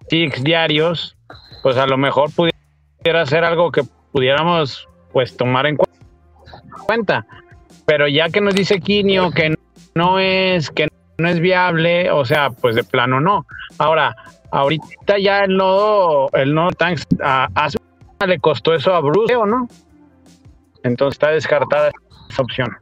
six 0.09 0.43
diarios, 0.43 1.15
pues 1.61 1.77
a 1.77 1.85
lo 1.85 1.97
mejor 1.97 2.31
pudiera 2.33 3.25
ser 3.25 3.43
algo 3.43 3.71
que 3.71 3.83
pudiéramos 4.11 4.87
pues 5.11 5.35
tomar 5.37 5.65
en 5.67 5.77
cuenta. 6.85 7.25
Pero 7.85 8.07
ya 8.07 8.29
que 8.29 8.41
nos 8.41 8.55
dice 8.55 8.79
Quinio 8.79 9.31
que 9.31 9.55
no 9.95 10.19
es, 10.19 10.69
que 10.69 10.87
no 11.19 11.29
es 11.29 11.39
viable, 11.39 12.11
o 12.11 12.25
sea, 12.25 12.49
pues 12.49 12.75
de 12.75 12.83
plano 12.83 13.19
no. 13.19 13.45
Ahora, 13.77 14.15
ahorita 14.51 15.17
ya 15.19 15.41
el 15.41 15.57
nodo, 15.57 16.29
el 16.33 16.53
nodo 16.53 16.71
Tanks 16.71 17.07
a, 17.21 17.47
a, 17.55 18.27
le 18.27 18.39
costó 18.39 18.73
eso 18.73 18.93
a 18.93 18.99
Bruce, 19.01 19.35
¿o 19.35 19.45
no? 19.45 19.67
Entonces 20.83 21.15
está 21.15 21.31
descartada 21.31 21.91
esa 22.29 22.41
opción. 22.41 22.75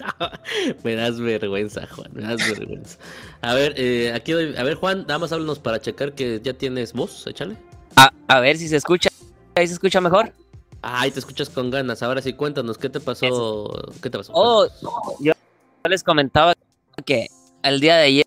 me 0.84 0.94
das 0.94 1.20
vergüenza, 1.20 1.86
Juan, 1.86 2.10
me 2.12 2.22
das 2.22 2.48
vergüenza. 2.48 2.98
A 3.42 3.54
ver, 3.54 3.74
eh, 3.76 4.12
aquí 4.14 4.32
doy, 4.32 4.56
a 4.56 4.62
ver, 4.62 4.74
Juan, 4.74 5.02
nada 5.02 5.18
más 5.18 5.32
háblanos 5.32 5.58
para 5.58 5.80
checar 5.80 6.12
que 6.12 6.40
ya 6.42 6.54
tienes 6.54 6.92
voz, 6.92 7.26
échale. 7.26 7.56
A, 7.96 8.10
a 8.28 8.40
ver 8.40 8.56
si 8.56 8.68
se 8.68 8.76
escucha. 8.76 9.10
¿Ahí 9.54 9.66
se 9.66 9.74
escucha 9.74 10.00
mejor? 10.00 10.32
Ay, 10.82 11.10
te 11.10 11.18
escuchas 11.18 11.50
con 11.50 11.70
ganas. 11.70 12.02
Ahora 12.02 12.22
sí, 12.22 12.32
cuéntanos, 12.32 12.78
¿qué 12.78 12.88
te 12.88 13.00
pasó? 13.00 13.70
¿Qué 14.02 14.08
te 14.08 14.18
pasó? 14.18 14.32
Oh, 14.34 14.66
yo 15.20 15.32
les 15.88 16.02
comentaba 16.02 16.54
que 17.02 17.28
el 17.62 17.80
día 17.80 17.96
de 17.96 18.02
ayer, 18.04 18.26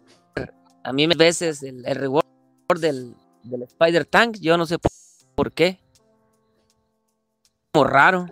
a 0.84 0.94
mí 0.94 1.08
me 1.08 1.16
veces 1.16 1.64
el, 1.64 1.86
el 1.86 1.96
reward 1.96 2.24
del, 2.80 3.16
del 3.44 3.64
Spider 3.64 4.06
Tank, 4.06 4.38
yo 4.40 4.58
no 4.58 4.66
sé 4.66 4.80
por, 4.80 4.92
por 5.36 5.52
qué. 5.52 5.80
Como 7.72 7.86
raro. 7.86 8.28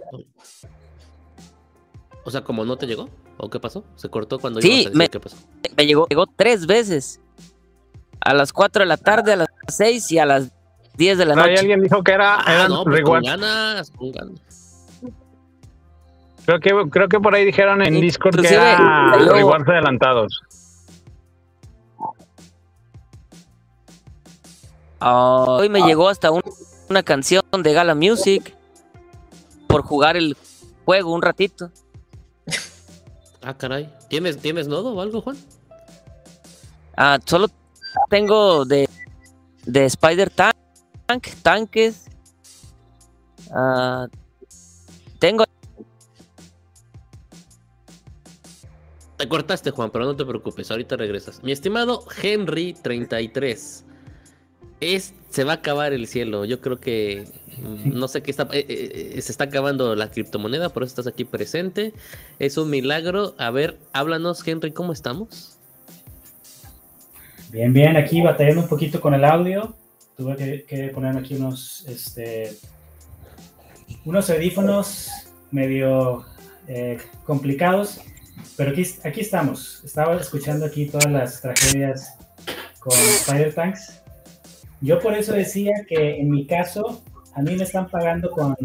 O 2.23 2.31
sea, 2.31 2.43
como 2.43 2.63
no 2.65 2.77
te 2.77 2.85
llegó, 2.85 3.09
¿o 3.37 3.49
qué 3.49 3.59
pasó? 3.59 3.83
¿Se 3.95 4.09
cortó 4.09 4.39
cuando 4.39 4.61
sí, 4.61 4.87
me, 4.93 5.07
qué 5.09 5.19
pasó? 5.19 5.37
me 5.75 5.85
llegó, 5.85 6.07
llegó 6.07 6.27
tres 6.27 6.67
veces. 6.67 7.19
A 8.19 8.35
las 8.35 8.53
4 8.53 8.81
de 8.81 8.85
la 8.85 8.97
tarde, 8.97 9.33
a 9.33 9.35
las 9.35 9.47
6 9.67 10.11
y 10.11 10.19
a 10.19 10.27
las 10.27 10.51
10 10.95 11.17
de 11.17 11.25
la 11.25 11.35
noche. 11.35 11.49
Ahí 11.49 11.57
alguien 11.57 11.81
dijo 11.81 12.03
que 12.03 12.11
era, 12.11 12.37
ah, 12.39 12.53
eran 12.53 12.69
no, 12.69 12.83
pues 12.83 12.97
rewards. 12.97 13.27
con 13.27 13.41
ganas, 13.41 13.91
con 13.91 14.11
ganas. 14.11 14.39
Creo 16.45 16.59
que, 16.59 16.89
creo 16.89 17.07
que 17.07 17.19
por 17.19 17.35
ahí 17.35 17.45
dijeron 17.45 17.81
en 17.81 18.01
Discord 18.01 18.41
que 18.41 18.53
era 18.53 19.13
rewards 19.13 19.67
adelantados. 19.69 20.41
Ah, 24.99 25.45
hoy 25.47 25.69
me 25.69 25.81
llegó 25.81 26.09
hasta 26.09 26.31
un- 26.31 26.43
una 26.89 27.03
canción 27.03 27.43
de 27.63 27.73
Gala 27.73 27.95
Music 27.95 28.55
por 29.67 29.81
jugar 29.83 30.15
el 30.17 30.37
juego 30.85 31.13
un 31.13 31.21
ratito. 31.21 31.71
Ah, 33.43 33.55
caray. 33.57 33.91
¿Tienes, 34.07 34.37
¿Tienes 34.37 34.67
nodo 34.67 34.93
o 34.93 35.01
algo, 35.01 35.19
Juan? 35.21 35.35
Ah, 36.95 37.17
solo 37.25 37.47
tengo 38.07 38.65
de, 38.65 38.87
de 39.65 39.85
Spider 39.85 40.29
Tank, 40.29 40.53
tanques. 41.41 42.05
Ah, 43.51 44.05
tengo 45.17 45.43
Te 49.21 49.27
cortaste, 49.27 49.69
Juan, 49.69 49.91
pero 49.91 50.05
no 50.05 50.15
te 50.15 50.25
preocupes, 50.25 50.71
ahorita 50.71 50.97
regresas. 50.97 51.43
Mi 51.43 51.51
estimado 51.51 52.03
Henry 52.23 52.73
33. 52.73 53.85
Es, 54.79 55.13
se 55.29 55.43
va 55.43 55.51
a 55.51 55.55
acabar 55.57 55.93
el 55.93 56.07
cielo. 56.07 56.43
Yo 56.43 56.59
creo 56.59 56.79
que 56.79 57.25
no 57.85 58.07
sé 58.07 58.23
qué 58.23 58.31
está. 58.31 58.45
eh, 58.51 58.65
eh, 58.67 59.11
eh, 59.13 59.21
se 59.21 59.31
está 59.31 59.43
acabando 59.43 59.95
la 59.95 60.09
criptomoneda, 60.09 60.69
por 60.69 60.81
eso 60.81 60.89
estás 60.89 61.05
aquí 61.05 61.23
presente. 61.23 61.93
Es 62.39 62.57
un 62.57 62.71
milagro. 62.71 63.35
A 63.37 63.51
ver, 63.51 63.77
háblanos, 63.93 64.41
Henry, 64.47 64.71
¿cómo 64.71 64.91
estamos? 64.91 65.55
Bien, 67.51 67.71
bien, 67.73 67.97
aquí 67.97 68.23
batallando 68.23 68.63
un 68.63 68.69
poquito 68.69 68.99
con 68.99 69.13
el 69.13 69.23
audio. 69.23 69.75
Tuve 70.17 70.35
que, 70.35 70.63
que 70.63 70.87
ponerme 70.87 71.19
aquí 71.19 71.35
unos, 71.35 71.85
este, 71.87 72.57
unos 74.03 74.31
audífonos 74.31 75.09
medio 75.51 76.25
eh, 76.67 76.97
complicados, 77.23 77.99
pero 78.57 78.71
aquí, 78.71 78.85
aquí 79.03 79.21
estamos. 79.21 79.81
Estaba 79.83 80.15
escuchando 80.15 80.65
aquí 80.65 80.85
todas 80.87 81.11
las 81.11 81.41
tragedias 81.41 82.15
con 82.79 82.93
Fire 82.93 83.53
Tanks. 83.53 84.01
Yo 84.81 84.99
por 84.99 85.13
eso 85.13 85.33
decía 85.33 85.71
que 85.87 86.17
en 86.17 86.29
mi 86.29 86.45
caso, 86.45 87.03
a 87.33 87.41
mí 87.41 87.55
me 87.55 87.63
están 87.63 87.89
pagando 87.89 88.31
con, 88.31 88.55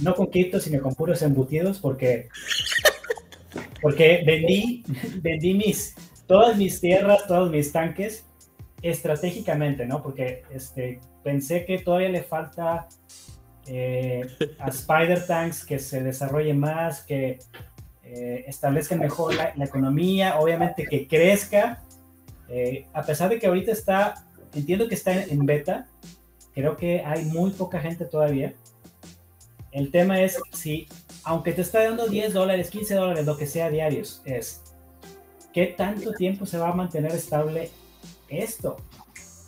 no 0.00 0.14
con 0.14 0.26
cripto, 0.26 0.60
sino 0.60 0.82
con 0.82 0.94
puros 0.94 1.22
embutidos, 1.22 1.78
porque, 1.78 2.28
porque 3.80 4.22
vendí, 4.26 4.84
vendí 5.22 5.54
mis, 5.54 5.94
todas 6.26 6.56
mis 6.56 6.80
tierras, 6.80 7.26
todos 7.26 7.50
mis 7.50 7.70
tanques 7.72 8.24
estratégicamente, 8.82 9.86
¿no? 9.86 10.02
Porque 10.02 10.42
este, 10.50 11.00
pensé 11.22 11.64
que 11.64 11.78
todavía 11.78 12.08
le 12.08 12.22
falta 12.22 12.88
eh, 13.66 14.26
a 14.58 14.68
Spider 14.68 15.26
Tanks 15.26 15.64
que 15.64 15.78
se 15.78 16.02
desarrolle 16.02 16.54
más, 16.54 17.02
que 17.02 17.38
eh, 18.08 18.44
establezca 18.46 18.94
mejor 18.94 19.34
la, 19.34 19.52
la, 19.56 19.64
economía, 19.64 20.38
obviamente 20.38 20.84
que 20.84 21.08
crezca. 21.08 21.82
Eh, 22.48 22.86
a 22.92 23.02
pesar 23.02 23.28
de 23.30 23.40
que 23.40 23.48
ahorita 23.48 23.72
está, 23.72 24.24
entiendo 24.54 24.88
que 24.88 24.94
está 24.94 25.12
en, 25.12 25.30
en, 25.30 25.44
beta, 25.44 25.88
creo 26.54 26.76
que 26.76 27.02
hay 27.04 27.24
muy 27.24 27.50
poca 27.50 27.80
gente 27.80 28.04
todavía. 28.04 28.54
El 29.72 29.90
tema 29.90 30.20
es 30.20 30.38
si, 30.52 30.86
aunque 31.24 31.52
te 31.52 31.62
está 31.62 31.82
dando 31.82 32.06
10 32.06 32.32
dólares, 32.32 32.70
15 32.70 32.94
dólares, 32.94 33.26
lo 33.26 33.36
que 33.36 33.46
sea 33.46 33.70
diarios, 33.70 34.22
es 34.24 34.62
qué 35.52 35.66
tanto 35.66 36.12
tiempo 36.12 36.46
se 36.46 36.58
va 36.58 36.68
a 36.68 36.74
mantener 36.74 37.10
estable 37.10 37.70
esto. 38.28 38.76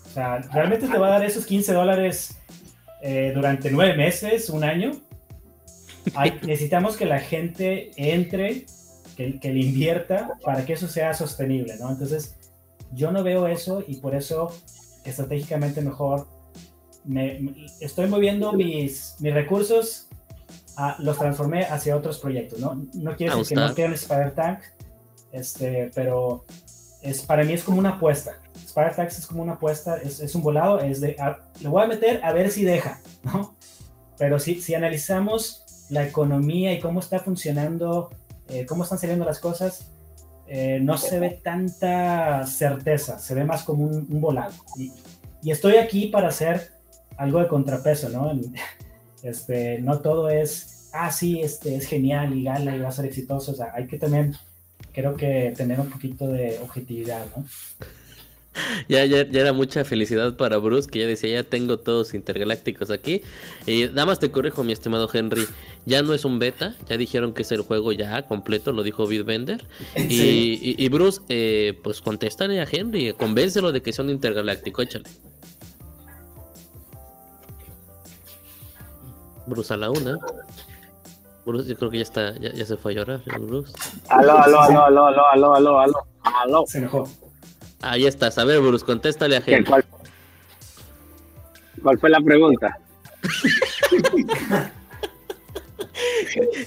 O 0.05 0.11
sea, 0.11 0.39
¿realmente 0.39 0.89
te 0.89 0.99
va 0.99 1.07
a 1.07 1.11
dar 1.11 1.25
esos 1.25 1.47
15 1.47 1.73
dólares 1.73 2.37
eh, 3.03 3.31
durante 3.33 3.71
nueve 3.71 3.95
meses, 3.97 4.51
un 4.51 4.65
año? 4.65 5.01
Hay, 6.15 6.39
necesitamos 6.43 6.97
que 6.97 7.07
la 7.07 7.21
gente 7.21 7.91
entre, 7.97 8.67
que, 9.17 9.39
que, 9.39 9.53
le 9.53 9.61
invierta 9.61 10.39
para 10.43 10.65
que 10.65 10.75
eso 10.75 10.89
sea 10.89 11.15
sostenible, 11.15 11.77
¿no? 11.79 11.91
Entonces, 11.91 12.37
yo 12.93 13.13
no 13.13 13.23
veo 13.23 13.47
eso 13.47 13.83
y 13.87 13.97
por 13.97 14.15
eso 14.15 14.53
estratégicamente 15.05 15.81
mejor 15.81 16.27
me, 17.05 17.39
me, 17.41 17.67
estoy 17.81 18.07
moviendo 18.09 18.53
mis, 18.53 19.17
mis 19.21 19.33
recursos, 19.33 20.09
a, 20.77 20.97
los 21.01 21.19
transformé 21.19 21.65
hacia 21.65 21.97
otros 21.97 22.19
proyectos, 22.19 22.61
¿no? 22.61 22.87
No 22.95 23.17
quiere 23.17 23.35
decir 23.35 23.57
que 23.57 23.65
no 23.65 23.75
quiero 23.75 23.95
Spider 23.95 24.33
Tank, 24.33 24.61
este, 25.33 25.91
pero 25.95 26.45
es, 27.03 27.23
para 27.23 27.45
mí 27.45 27.53
es 27.53 27.65
como 27.65 27.79
una 27.79 27.91
apuesta. 27.91 28.41
Spider 28.55 28.95
Tax 28.95 29.19
es 29.19 29.27
como 29.27 29.43
una 29.43 29.55
apuesta, 29.55 29.97
es, 29.97 30.21
es 30.21 30.35
un 30.35 30.43
volado, 30.43 30.81
es 30.81 31.01
de, 31.01 31.17
a, 31.19 31.39
le 31.61 31.69
voy 31.69 31.83
a 31.83 31.87
meter 31.87 32.21
a 32.23 32.33
ver 32.33 32.51
si 32.51 32.65
deja, 32.65 33.01
¿no? 33.23 33.55
Pero 34.19 34.39
si, 34.39 34.61
si 34.61 34.75
analizamos 34.75 35.65
la 35.91 36.07
economía 36.07 36.73
y 36.73 36.81
cómo 36.81 37.01
está 37.01 37.21
funcionando, 37.21 38.11
eh, 38.49 38.67
cómo 38.67 38.85
están 38.85 38.99
saliendo 38.99 39.25
las 39.25 39.41
cosas, 39.41 39.93
eh, 40.47 40.79
no 40.81 40.97
se 40.97 41.19
ve 41.19 41.41
tanta 41.43 42.47
certeza, 42.47 43.19
se 43.19 43.35
ve 43.35 43.45
más 43.45 43.65
como 43.65 43.85
un, 43.85 44.07
un 44.09 44.21
volado. 44.21 44.55
Y, 44.77 44.93
y, 45.43 45.51
estoy 45.51 45.77
aquí 45.77 46.07
para 46.07 46.29
hacer 46.29 46.71
algo 47.17 47.41
de 47.41 47.49
contrapeso, 47.49 48.09
¿no? 48.09 48.33
Este, 49.21 49.81
no 49.81 49.99
todo 49.99 50.29
es, 50.31 50.91
ah, 50.93 51.11
sí, 51.11 51.41
este, 51.41 51.75
es 51.75 51.89
genial 51.89 52.39
y 52.39 52.45
gala 52.45 52.77
y 52.77 52.79
va 52.79 52.89
a 52.89 52.93
ser 52.93 53.07
exitoso, 53.07 53.51
o 53.51 53.55
sea, 53.57 53.73
hay 53.75 53.89
que 53.89 53.99
también, 53.99 54.37
creo 54.93 55.17
que 55.17 55.53
tener 55.57 55.81
un 55.81 55.91
poquito 55.91 56.29
de 56.29 56.61
objetividad, 56.63 57.27
¿no? 57.37 57.45
Ya, 58.89 59.05
ya, 59.05 59.29
ya, 59.29 59.41
era 59.41 59.53
mucha 59.53 59.85
felicidad 59.85 60.37
para 60.37 60.57
Bruce, 60.59 60.89
que 60.89 61.01
ya 61.01 61.07
decía, 61.07 61.31
ya 61.31 61.45
tengo 61.45 61.79
todos 61.79 62.15
intergalácticos 62.15 62.91
aquí. 62.91 63.23
Y 63.67 63.85
nada 63.87 64.07
más 64.07 64.19
te 64.19 64.31
corrijo, 64.31 64.65
mi 64.65 64.73
estimado 64.73 65.09
Henry, 65.13 65.47
ya 65.89 66.03
no 66.03 66.13
es 66.13 66.25
un 66.25 66.39
beta, 66.39 66.75
ya 66.87 66.97
dijeron 66.99 67.33
que 67.33 67.43
es 67.43 67.51
el 67.51 67.63
juego 67.63 67.93
ya 67.93 68.23
completo, 68.23 68.73
lo 68.73 68.83
dijo 68.83 69.07
Bitbender. 69.07 69.65
Sí. 69.97 70.59
Y, 70.63 70.71
y, 70.71 70.85
y, 70.85 70.89
Bruce, 70.89 71.21
eh, 71.29 71.79
pues 71.83 72.01
contéstale 72.01 72.61
a 72.61 72.67
Henry, 72.71 73.13
convéncelo 73.15 73.73
de 73.73 73.83
que 73.83 73.93
sea 73.93 74.05
un 74.05 74.11
intergaláctico, 74.11 74.83
échale. 74.83 75.09
Bruce 79.47 79.73
a 79.73 79.77
la 79.77 79.91
una. 79.91 80.19
Bruce, 81.47 81.69
yo 81.69 81.77
creo 81.77 81.91
que 81.91 81.97
ya 81.97 82.03
está, 82.03 82.39
ya, 82.39 82.53
ya 82.53 82.67
se 82.67 82.77
fue 82.77 82.93
a 82.93 82.97
llorar, 82.97 83.23
Bruce. 83.41 83.73
Aló, 84.09 84.39
aló, 84.39 84.61
aló, 84.61 84.85
aló, 84.85 85.07
aló, 85.07 85.27
aló, 85.31 85.55
aló, 85.55 85.81
aló, 85.81 86.07
aló. 86.23 86.65
Se 86.67 86.79
enojó. 86.79 87.09
Ahí 87.81 88.07
estás. 88.07 88.37
A 88.39 88.45
ver, 88.45 88.61
Bruce, 88.61 88.85
contéstale 88.85 89.37
a 89.37 89.43
Henry. 89.45 89.65
¿Cuál, 89.65 89.85
¿Cuál 91.83 91.99
fue 91.99 92.11
la 92.11 92.21
pregunta? 92.21 92.79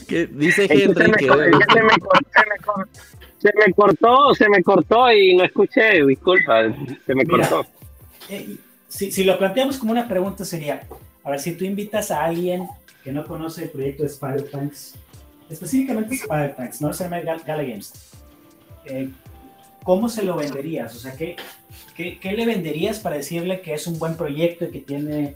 que 0.07 0.27
dice 0.27 0.67
Henry 0.69 1.11
que... 1.13 1.25
Se 1.25 1.35
me, 1.35 1.51
se, 1.51 1.81
me, 1.83 1.91
se 3.41 3.49
me, 3.55 3.73
cortó, 3.73 4.35
se 4.35 4.49
me 4.49 4.63
cortó 4.63 5.11
y 5.11 5.35
no 5.35 5.43
escuché, 5.43 6.05
disculpa, 6.05 6.63
se 7.05 7.15
me 7.15 7.23
Mira, 7.25 7.49
cortó. 7.49 7.69
Eh, 8.29 8.55
si, 8.87 9.11
si, 9.11 9.23
lo 9.23 9.37
planteamos 9.37 9.77
como 9.77 9.91
una 9.91 10.07
pregunta 10.07 10.45
sería, 10.45 10.83
a 11.23 11.29
ver, 11.31 11.39
si 11.39 11.53
tú 11.53 11.65
invitas 11.65 12.11
a 12.11 12.23
alguien 12.23 12.67
que 13.03 13.11
no 13.11 13.25
conoce 13.25 13.63
el 13.63 13.69
proyecto 13.69 14.03
de 14.03 14.09
Spider 14.09 14.49
Tanks, 14.51 14.95
específicamente 15.49 16.15
Spider 16.15 16.55
Tanks, 16.55 16.81
no 16.81 16.93
se 16.93 17.05
llama 17.05 17.19
Gala 17.21 17.63
Games, 17.63 17.93
eh, 18.85 19.09
¿cómo 19.83 20.07
se 20.07 20.23
lo 20.23 20.35
venderías? 20.35 20.95
O 20.95 20.99
sea, 20.99 21.15
¿qué, 21.15 21.35
qué, 21.95 22.19
qué, 22.19 22.33
le 22.33 22.45
venderías 22.45 22.99
para 22.99 23.17
decirle 23.17 23.61
que 23.61 23.73
es 23.73 23.87
un 23.87 23.97
buen 23.97 24.17
proyecto 24.17 24.65
y 24.65 24.71
que 24.71 24.79
tiene 24.81 25.35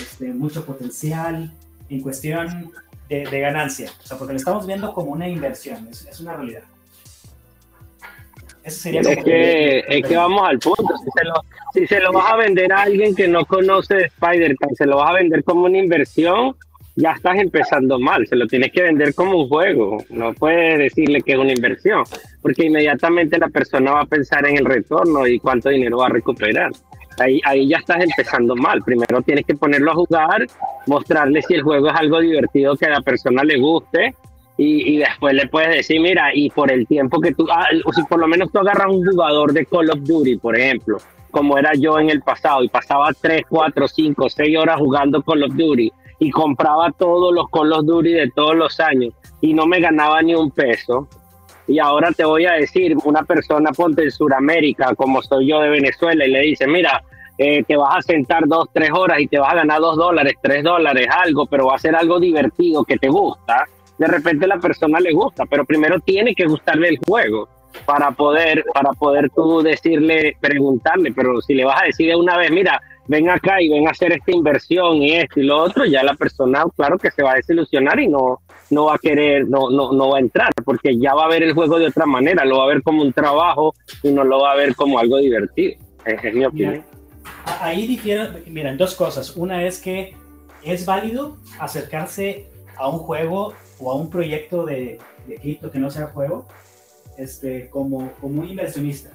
este, 0.00 0.32
mucho 0.32 0.64
potencial 0.64 1.52
en 1.90 2.00
cuestión 2.00 2.72
de, 3.16 3.30
de, 3.30 3.40
ganancia? 3.40 3.90
O 4.02 4.06
sea, 4.06 4.18
porque 4.18 4.32
lo 4.32 4.38
estamos 4.38 4.66
viendo 4.66 4.92
como 4.92 5.12
una 5.12 5.28
inversión, 5.28 5.86
es, 5.90 6.06
es 6.06 6.20
una 6.20 6.34
realidad. 6.34 6.62
Eso 8.64 8.80
sería 8.80 9.00
es, 9.00 9.24
que, 9.24 9.84
es 9.88 10.06
que 10.06 10.16
vamos 10.16 10.48
al 10.48 10.58
punto. 10.58 10.96
Si 10.98 11.10
se, 11.10 11.24
lo, 11.24 11.34
si 11.74 11.86
se 11.86 12.00
lo 12.00 12.12
vas 12.12 12.32
a 12.32 12.36
vender 12.36 12.72
a 12.72 12.82
alguien 12.82 13.14
que 13.14 13.26
no 13.26 13.44
conoce 13.44 14.04
Spider-Man, 14.04 14.74
se 14.76 14.86
lo 14.86 14.98
vas 14.98 15.10
a 15.10 15.14
vender 15.14 15.42
como 15.42 15.64
una 15.64 15.78
inversión, 15.78 16.54
ya 16.94 17.12
estás 17.12 17.38
empezando 17.38 17.98
mal. 17.98 18.26
Se 18.28 18.36
lo 18.36 18.46
tienes 18.46 18.70
que 18.70 18.82
vender 18.82 19.14
como 19.14 19.42
un 19.42 19.48
juego. 19.48 20.04
No 20.10 20.32
puedes 20.34 20.78
decirle 20.78 21.22
que 21.22 21.32
es 21.32 21.38
una 21.38 21.52
inversión, 21.52 22.04
porque 22.40 22.66
inmediatamente 22.66 23.38
la 23.38 23.48
persona 23.48 23.92
va 23.92 24.00
a 24.02 24.06
pensar 24.06 24.46
en 24.46 24.58
el 24.58 24.64
retorno 24.64 25.26
y 25.26 25.40
cuánto 25.40 25.68
dinero 25.68 25.98
va 25.98 26.06
a 26.06 26.10
recuperar. 26.10 26.70
Ahí, 27.18 27.68
ya 27.68 27.78
estás 27.78 28.02
empezando 28.02 28.54
mal. 28.56 28.82
Primero 28.82 29.22
tienes 29.22 29.44
que 29.46 29.54
ponerlo 29.54 29.92
a 29.92 29.94
jugar, 29.94 30.46
mostrarle 30.86 31.42
si 31.42 31.54
el 31.54 31.62
juego 31.62 31.88
es 31.88 31.94
algo 31.94 32.20
divertido 32.20 32.76
que 32.76 32.86
a 32.86 32.90
la 32.90 33.00
persona 33.00 33.44
le 33.44 33.58
guste. 33.58 34.14
Y, 34.58 34.94
y, 34.94 34.98
después 34.98 35.34
le 35.34 35.48
puedes 35.48 35.74
decir, 35.74 36.00
mira, 36.00 36.30
y 36.34 36.50
por 36.50 36.70
el 36.70 36.86
tiempo 36.86 37.20
que 37.20 37.32
tú, 37.32 37.46
ah, 37.50 37.66
o 37.84 37.92
si 37.92 38.02
por 38.04 38.20
lo 38.20 38.28
menos 38.28 38.52
tú 38.52 38.58
agarras 38.58 38.88
un 38.88 39.04
jugador 39.04 39.52
de 39.52 39.64
Call 39.64 39.90
of 39.90 40.00
Duty, 40.02 40.36
por 40.36 40.56
ejemplo, 40.56 40.98
como 41.30 41.56
era 41.56 41.72
yo 41.74 41.98
en 41.98 42.10
el 42.10 42.20
pasado, 42.20 42.62
y 42.62 42.68
pasaba 42.68 43.10
3, 43.18 43.44
4, 43.48 43.88
5, 43.88 44.28
6 44.28 44.58
horas 44.58 44.76
jugando 44.78 45.22
Call 45.22 45.44
of 45.44 45.54
Duty, 45.54 45.90
y 46.18 46.30
compraba 46.30 46.92
todos 46.92 47.34
los 47.34 47.48
Call 47.48 47.72
of 47.72 47.86
Duty 47.86 48.12
de 48.12 48.30
todos 48.30 48.54
los 48.54 48.78
años 48.78 49.14
y 49.42 49.52
no 49.52 49.66
me 49.66 49.80
ganaba 49.80 50.22
ni 50.22 50.34
un 50.34 50.50
peso. 50.50 51.08
Y 51.72 51.78
ahora 51.78 52.12
te 52.12 52.26
voy 52.26 52.44
a 52.44 52.52
decir, 52.52 52.94
una 53.02 53.22
persona 53.22 53.72
ponte 53.72 54.02
en 54.02 54.10
Sudamérica, 54.10 54.94
como 54.94 55.22
soy 55.22 55.48
yo 55.48 55.60
de 55.60 55.70
Venezuela, 55.70 56.26
y 56.26 56.30
le 56.30 56.40
dice, 56.40 56.66
mira, 56.66 57.02
eh, 57.38 57.62
te 57.66 57.78
vas 57.78 57.96
a 57.96 58.02
sentar 58.02 58.46
dos, 58.46 58.68
tres 58.74 58.90
horas 58.92 59.20
y 59.20 59.26
te 59.26 59.38
vas 59.38 59.52
a 59.52 59.56
ganar 59.56 59.80
dos 59.80 59.96
dólares, 59.96 60.34
tres 60.42 60.62
dólares, 60.64 61.06
algo, 61.10 61.46
pero 61.46 61.68
va 61.68 61.76
a 61.76 61.78
ser 61.78 61.96
algo 61.96 62.20
divertido 62.20 62.84
que 62.84 62.98
te 62.98 63.08
gusta. 63.08 63.64
De 63.96 64.06
repente 64.06 64.46
la 64.46 64.58
persona 64.58 65.00
le 65.00 65.14
gusta, 65.14 65.46
pero 65.46 65.64
primero 65.64 65.98
tiene 66.00 66.34
que 66.34 66.44
gustarle 66.44 66.90
el 66.90 66.98
juego 67.06 67.48
para 67.86 68.10
poder, 68.10 68.66
para 68.74 68.90
poder 68.92 69.30
tú 69.30 69.62
decirle, 69.62 70.36
preguntarle, 70.42 71.10
pero 71.12 71.40
si 71.40 71.54
le 71.54 71.64
vas 71.64 71.80
a 71.80 71.86
decir 71.86 72.08
de 72.08 72.16
una 72.16 72.36
vez, 72.36 72.50
mira, 72.50 72.82
ven 73.06 73.30
acá 73.30 73.62
y 73.62 73.70
ven 73.70 73.88
a 73.88 73.92
hacer 73.92 74.12
esta 74.12 74.30
inversión 74.30 74.96
y 74.96 75.14
esto 75.14 75.40
y 75.40 75.44
lo 75.44 75.56
otro, 75.56 75.86
ya 75.86 76.02
la 76.02 76.14
persona, 76.16 76.64
claro 76.76 76.98
que 76.98 77.10
se 77.10 77.22
va 77.22 77.32
a 77.32 77.36
desilusionar 77.36 77.98
y 77.98 78.08
no, 78.08 78.42
no 78.72 78.86
va 78.86 78.94
a 78.94 78.98
querer, 78.98 79.48
no, 79.48 79.70
no, 79.70 79.92
no 79.92 80.08
va 80.10 80.16
a 80.16 80.20
entrar, 80.20 80.50
porque 80.64 80.98
ya 80.98 81.14
va 81.14 81.26
a 81.26 81.28
ver 81.28 81.42
el 81.42 81.52
juego 81.52 81.78
de 81.78 81.86
otra 81.86 82.06
manera, 82.06 82.44
lo 82.44 82.58
va 82.58 82.64
a 82.64 82.68
ver 82.68 82.82
como 82.82 83.02
un 83.02 83.12
trabajo 83.12 83.74
y 84.02 84.10
no 84.10 84.24
lo 84.24 84.40
va 84.40 84.52
a 84.52 84.56
ver 84.56 84.74
como 84.74 84.98
algo 84.98 85.18
divertido. 85.18 85.74
Esa 86.04 86.28
es 86.28 86.34
mi 86.34 86.44
opinión. 86.44 86.82
ahí 87.60 87.86
difieren, 87.86 88.42
miren, 88.46 88.78
dos 88.78 88.94
cosas. 88.94 89.36
Una 89.36 89.64
es 89.64 89.78
que 89.78 90.16
es 90.64 90.86
válido 90.86 91.36
acercarse 91.58 92.48
a 92.76 92.88
un 92.88 92.98
juego 92.98 93.52
o 93.78 93.92
a 93.92 93.94
un 93.94 94.08
proyecto 94.08 94.64
de, 94.64 94.98
de 95.26 95.36
cripto 95.36 95.70
que 95.70 95.78
no 95.78 95.90
sea 95.90 96.06
juego 96.06 96.46
este, 97.18 97.68
como, 97.68 98.12
como 98.20 98.40
un 98.40 98.48
inversionista. 98.48 99.10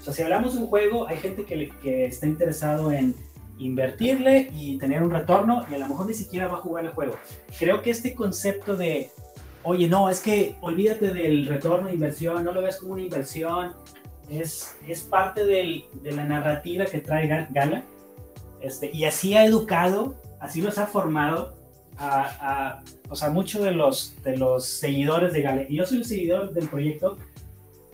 O 0.00 0.04
sea, 0.04 0.12
si 0.12 0.22
hablamos 0.22 0.54
de 0.54 0.60
un 0.60 0.66
juego, 0.66 1.08
hay 1.08 1.16
gente 1.16 1.44
que, 1.44 1.70
que 1.82 2.04
está 2.04 2.26
interesado 2.26 2.92
en 2.92 3.14
invertirle 3.58 4.50
y 4.52 4.78
tener 4.78 5.02
un 5.02 5.10
retorno 5.10 5.64
y 5.70 5.74
a 5.74 5.78
lo 5.78 5.88
mejor 5.88 6.06
ni 6.06 6.14
siquiera 6.14 6.48
va 6.48 6.58
a 6.58 6.60
jugar 6.60 6.84
el 6.84 6.90
juego. 6.90 7.16
Creo 7.58 7.82
que 7.82 7.90
este 7.90 8.14
concepto 8.14 8.76
de, 8.76 9.10
oye, 9.62 9.88
no, 9.88 10.10
es 10.10 10.20
que 10.20 10.56
olvídate 10.60 11.12
del 11.12 11.46
retorno 11.46 11.88
de 11.88 11.94
inversión, 11.94 12.44
no 12.44 12.52
lo 12.52 12.62
ves 12.62 12.76
como 12.78 12.94
una 12.94 13.02
inversión, 13.02 13.72
es, 14.28 14.76
es 14.86 15.02
parte 15.02 15.44
del, 15.44 15.84
de 16.02 16.12
la 16.12 16.24
narrativa 16.24 16.86
que 16.86 16.98
trae 16.98 17.26
Gala. 17.50 17.84
Este, 18.60 18.90
y 18.92 19.04
así 19.04 19.34
ha 19.34 19.44
educado, 19.44 20.14
así 20.40 20.62
nos 20.62 20.78
ha 20.78 20.86
formado 20.86 21.54
a, 21.96 22.22
a 22.40 22.82
o 23.10 23.16
sea, 23.16 23.30
muchos 23.30 23.62
de 23.62 23.72
los, 23.72 24.20
de 24.22 24.36
los 24.36 24.66
seguidores 24.66 25.32
de 25.32 25.42
Gala. 25.42 25.62
Y 25.68 25.76
yo 25.76 25.86
soy 25.86 25.98
un 25.98 26.04
seguidor 26.04 26.52
del 26.52 26.68
proyecto 26.68 27.18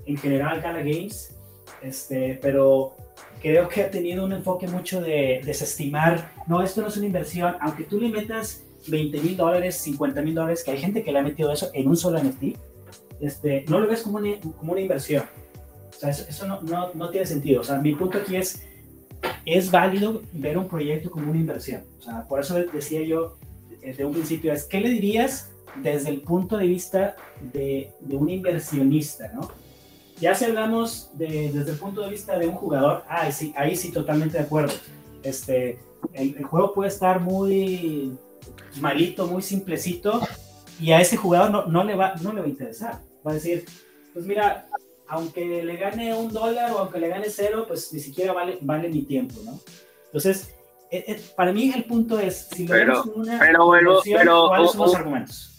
en 0.07 0.17
general, 0.17 0.61
Gala 0.61 0.79
Games, 0.79 1.37
este, 1.83 2.39
pero 2.41 2.97
creo 3.41 3.68
que 3.68 3.82
ha 3.82 3.91
tenido 3.91 4.24
un 4.24 4.32
enfoque 4.32 4.66
mucho 4.66 5.01
de 5.01 5.41
desestimar, 5.45 6.32
no, 6.47 6.62
esto 6.62 6.82
no 6.82 6.88
es 6.88 6.97
una 6.97 7.07
inversión, 7.07 7.57
aunque 7.61 7.84
tú 7.84 8.01
le 8.01 8.09
metas 8.09 8.62
20 8.88 9.20
mil 9.20 9.36
dólares, 9.36 9.76
50 9.76 10.22
mil 10.22 10.34
dólares, 10.34 10.62
que 10.64 10.72
hay 10.72 10.78
gente 10.78 11.03
que 11.03 11.12
le 11.12 11.18
ha 11.18 11.22
metido 11.22 11.53
eso 11.53 11.70
en 11.72 11.88
un 11.88 11.97
solo 11.97 12.22
NFT, 12.22 12.57
este, 13.20 13.64
no 13.68 13.80
lo 13.80 13.88
ves 13.88 14.03
como 14.03 14.18
una, 14.18 14.30
como 14.59 14.72
una 14.72 14.80
inversión. 14.80 15.24
O 15.91 15.99
sea, 16.01 16.11
eso, 16.11 16.24
eso 16.28 16.47
no, 16.47 16.61
no, 16.62 16.93
no, 16.95 17.11
tiene 17.11 17.26
sentido. 17.26 17.61
O 17.61 17.64
sea, 17.64 17.78
mi 17.78 17.95
punto 17.95 18.18
aquí 18.18 18.36
es, 18.36 18.62
es 19.45 19.70
válido 19.70 20.22
ver 20.32 20.57
un 20.57 20.68
proyecto 20.68 21.11
como 21.11 21.30
una 21.30 21.41
inversión. 21.41 21.82
O 21.99 22.03
sea, 22.03 22.24
por 22.26 22.41
eso 22.41 22.55
decía 22.72 23.03
yo 23.03 23.36
desde 23.82 24.05
un 24.05 24.12
principio, 24.12 24.53
es, 24.53 24.64
¿qué 24.64 24.80
le 24.80 24.91
dirías 24.91 25.51
desde 25.82 26.11
el 26.11 26.22
punto 26.22 26.57
de 26.57 26.66
vista 26.66 27.16
de, 27.53 27.93
de 28.01 28.16
un 28.16 28.28
inversionista, 28.28 29.30
no? 29.32 29.51
Ya 30.21 30.35
si 30.35 30.45
hablamos 30.45 31.11
de, 31.14 31.51
desde 31.53 31.73
el 31.73 31.79
punto 31.79 32.03
de 32.03 32.11
vista 32.11 32.39
de 32.39 32.47
un 32.47 32.55
jugador, 32.55 33.05
ah, 33.09 33.31
sí, 33.33 33.55
ahí 33.57 33.75
sí 33.75 33.91
totalmente 33.91 34.39
de 34.39 34.45
acuerdo. 34.45 34.75
Este, 35.23 35.79
el, 36.12 36.37
el, 36.37 36.45
juego 36.45 36.75
puede 36.75 36.91
estar 36.91 37.21
muy 37.21 38.18
malito, 38.81 39.27
muy 39.27 39.43
simplecito, 39.43 40.21
y 40.79 40.93
a 40.93 41.01
ese 41.01 41.16
jugador 41.16 41.51
no, 41.51 41.66
no, 41.66 41.85
le 41.85 41.95
va, 41.95 42.14
no 42.23 42.33
le 42.33 42.41
va 42.41 42.47
a 42.47 42.51
interesar. 42.51 43.01
Va 43.27 43.33
a 43.33 43.35
decir, 43.35 43.64
pues 44.12 44.25
mira, 44.27 44.66
aunque 45.09 45.64
le 45.64 45.77
gane 45.77 46.14
un 46.14 46.33
dólar 46.33 46.73
o 46.73 46.79
aunque 46.79 47.01
le 47.01 47.09
gane 47.09 47.29
cero, 47.29 47.64
pues 47.66 47.93
ni 47.93 48.01
siquiera 48.01 48.33
vale, 48.33 48.59
vale 48.61 48.89
mi 48.89 49.03
tiempo, 49.03 49.41
¿no? 49.45 49.59
Entonces, 50.07 50.55
eh, 50.91 51.05
eh, 51.07 51.23
para 51.37 51.53
mí 51.53 51.73
el 51.75 51.85
punto 51.85 52.18
es, 52.18 52.49
si 52.53 52.66
lo 52.66 52.73
pero, 52.73 53.05
una 53.14 53.39
pero, 53.39 53.66
¿cuáles 54.49 54.71
son 54.73 54.81
los 54.81 54.95
argumentos? 54.95 55.49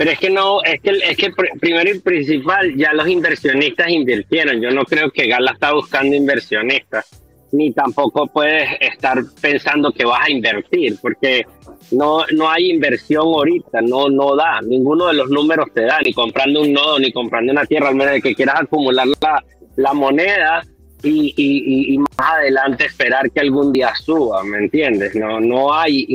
Pero 0.00 0.12
es 0.12 0.18
que 0.18 0.30
no, 0.30 0.62
es 0.62 0.80
que, 0.80 0.92
es 0.92 1.14
que 1.14 1.30
primero 1.60 1.90
y 1.90 1.98
principal, 1.98 2.74
ya 2.74 2.94
los 2.94 3.06
inversionistas 3.06 3.90
invirtieron. 3.90 4.58
Yo 4.58 4.70
no 4.70 4.86
creo 4.86 5.10
que 5.10 5.28
Gala 5.28 5.50
está 5.52 5.74
buscando 5.74 6.16
inversionistas, 6.16 7.06
ni 7.52 7.70
tampoco 7.72 8.26
puedes 8.26 8.66
estar 8.80 9.18
pensando 9.42 9.92
que 9.92 10.06
vas 10.06 10.20
a 10.26 10.30
invertir, 10.30 10.96
porque 11.02 11.44
no, 11.90 12.24
no 12.32 12.48
hay 12.48 12.70
inversión 12.70 13.26
ahorita, 13.26 13.82
no, 13.82 14.08
no 14.08 14.34
da. 14.36 14.62
Ninguno 14.62 15.08
de 15.08 15.12
los 15.12 15.28
números 15.28 15.66
te 15.74 15.82
da, 15.82 16.00
ni 16.02 16.14
comprando 16.14 16.62
un 16.62 16.72
nodo, 16.72 16.98
ni 16.98 17.12
comprando 17.12 17.52
una 17.52 17.66
tierra, 17.66 17.90
al 17.90 17.94
menos 17.94 18.14
de 18.14 18.22
que 18.22 18.34
quieras 18.34 18.62
acumular 18.62 19.06
la, 19.06 19.44
la 19.76 19.92
moneda 19.92 20.64
y, 21.02 21.34
y, 21.36 21.92
y, 21.92 21.98
más 21.98 22.08
adelante 22.18 22.86
esperar 22.86 23.30
que 23.30 23.40
algún 23.40 23.70
día 23.70 23.92
suba, 23.94 24.42
¿me 24.44 24.60
entiendes? 24.60 25.14
No, 25.14 25.40
no 25.40 25.74
hay 25.74 26.06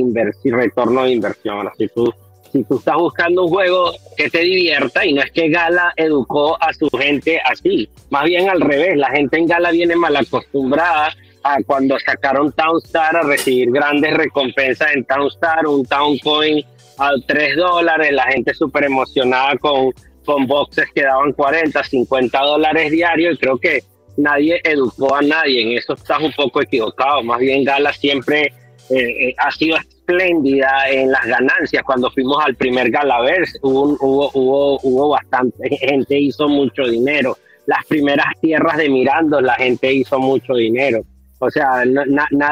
retorno 0.43 1.03
de 1.03 1.11
inversión. 1.11 1.69
Si 1.77 1.87
tú 1.89 2.11
si 2.55 2.63
tú 2.63 2.77
estás 2.77 2.95
buscando 2.95 3.43
un 3.43 3.49
juego 3.49 3.91
que 4.15 4.29
te 4.29 4.39
divierta 4.39 5.05
y 5.05 5.13
no 5.13 5.21
es 5.21 5.31
que 5.31 5.49
Gala 5.49 5.93
educó 5.97 6.57
a 6.61 6.73
su 6.73 6.89
gente 6.89 7.41
así, 7.45 7.89
más 8.09 8.23
bien 8.23 8.49
al 8.49 8.61
revés, 8.61 8.95
la 8.95 9.09
gente 9.09 9.37
en 9.37 9.45
Gala 9.45 9.71
viene 9.71 9.95
mal 9.97 10.15
acostumbrada 10.15 11.13
a 11.43 11.57
cuando 11.63 11.99
sacaron 11.99 12.53
Townstar 12.53 13.17
a 13.17 13.23
recibir 13.23 13.71
grandes 13.71 14.13
recompensas 14.15 14.95
en 14.95 15.03
Townstar, 15.03 15.67
un 15.67 15.85
Town 15.85 16.17
Coin 16.19 16.63
a 16.97 17.11
3 17.27 17.57
dólares, 17.57 18.13
la 18.13 18.23
gente 18.23 18.53
súper 18.53 18.85
emocionada 18.85 19.57
con, 19.57 19.91
con 20.23 20.47
boxes 20.47 20.85
que 20.95 21.01
daban 21.01 21.33
40, 21.33 21.83
50 21.83 22.39
dólares 22.39 22.89
diarios 22.89 23.35
y 23.35 23.37
creo 23.37 23.57
que 23.57 23.83
nadie 24.15 24.61
educó 24.63 25.13
a 25.13 25.21
nadie, 25.21 25.61
en 25.61 25.77
eso 25.77 25.93
estás 25.93 26.21
un 26.21 26.31
poco 26.31 26.61
equivocado, 26.61 27.21
más 27.21 27.39
bien 27.39 27.65
Gala 27.65 27.91
siempre 27.91 28.53
eh, 28.89 29.35
ha 29.37 29.51
sido 29.51 29.75
espléndida 30.05 30.89
en 30.89 31.11
las 31.11 31.25
ganancias. 31.25 31.83
Cuando 31.83 32.11
fuimos 32.11 32.37
al 32.45 32.55
primer 32.55 32.91
Galaverse, 32.91 33.57
hubo, 33.61 33.97
hubo, 33.99 34.29
hubo, 34.33 34.79
hubo 34.81 35.09
bastante 35.09 35.75
gente, 35.77 36.19
hizo 36.19 36.47
mucho 36.47 36.83
dinero. 36.83 37.37
Las 37.65 37.85
primeras 37.87 38.27
tierras 38.39 38.77
de 38.77 38.89
Mirando, 38.89 39.41
la 39.41 39.55
gente 39.55 39.91
hizo 39.91 40.19
mucho 40.19 40.53
dinero. 40.53 41.01
O 41.39 41.49
sea, 41.49 41.83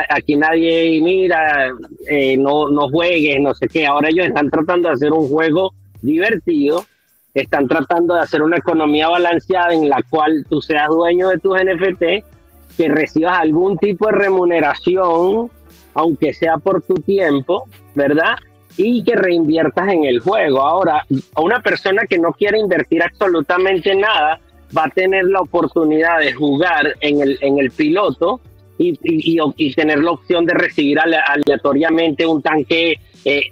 aquí 0.10 0.36
nadie 0.36 1.00
mira, 1.02 1.72
eh, 2.10 2.36
no, 2.36 2.70
no 2.70 2.90
juegues, 2.90 3.40
no 3.40 3.54
sé 3.54 3.68
qué. 3.68 3.86
Ahora 3.86 4.10
ellos 4.10 4.28
están 4.28 4.50
tratando 4.50 4.90
de 4.90 4.96
hacer 4.96 5.14
un 5.14 5.30
juego 5.30 5.74
divertido, 6.02 6.84
están 7.34 7.68
tratando 7.68 8.16
de 8.16 8.22
hacer 8.22 8.42
una 8.42 8.58
economía 8.58 9.08
balanceada 9.08 9.74
en 9.74 9.88
la 9.88 10.04
cual 10.10 10.46
tú 10.50 10.62
seas 10.62 10.90
dueño 10.90 11.30
de 11.30 11.38
tus 11.38 11.58
NFT, 11.58 12.04
que 12.76 12.90
recibas 12.90 13.40
algún 13.40 13.78
tipo 13.78 14.08
de 14.08 14.14
remuneración 14.14 15.50
aunque 15.94 16.34
sea 16.34 16.58
por 16.58 16.82
tu 16.82 16.96
tiempo, 16.96 17.66
¿verdad? 17.96 18.36
Y 18.78 19.04
que 19.04 19.16
reinviertas 19.16 19.90
en 19.90 20.06
el 20.06 20.20
juego. 20.20 20.62
Ahora, 20.62 21.06
a 21.36 21.42
una 21.42 21.62
persona 21.62 22.06
que 22.08 22.18
no 22.18 22.32
quiere 22.34 22.60
invertir 22.60 23.04
absolutamente 23.04 23.96
nada, 23.96 24.40
va 24.76 24.86
a 24.86 24.90
tener 24.90 25.26
la 25.26 25.42
oportunidad 25.42 26.20
de 26.20 26.34
jugar 26.34 26.96
en 27.00 27.22
el, 27.22 27.38
en 27.42 27.60
el 27.60 27.72
piloto 27.72 28.42
y, 28.78 28.98
y, 29.04 29.38
y 29.58 29.74
tener 29.74 30.00
la 30.00 30.12
opción 30.12 30.46
de 30.46 30.54
recibir 30.56 31.00
aleatoriamente 31.00 32.26
un 32.26 32.42
tanque 32.42 33.00
eh, 33.26 33.52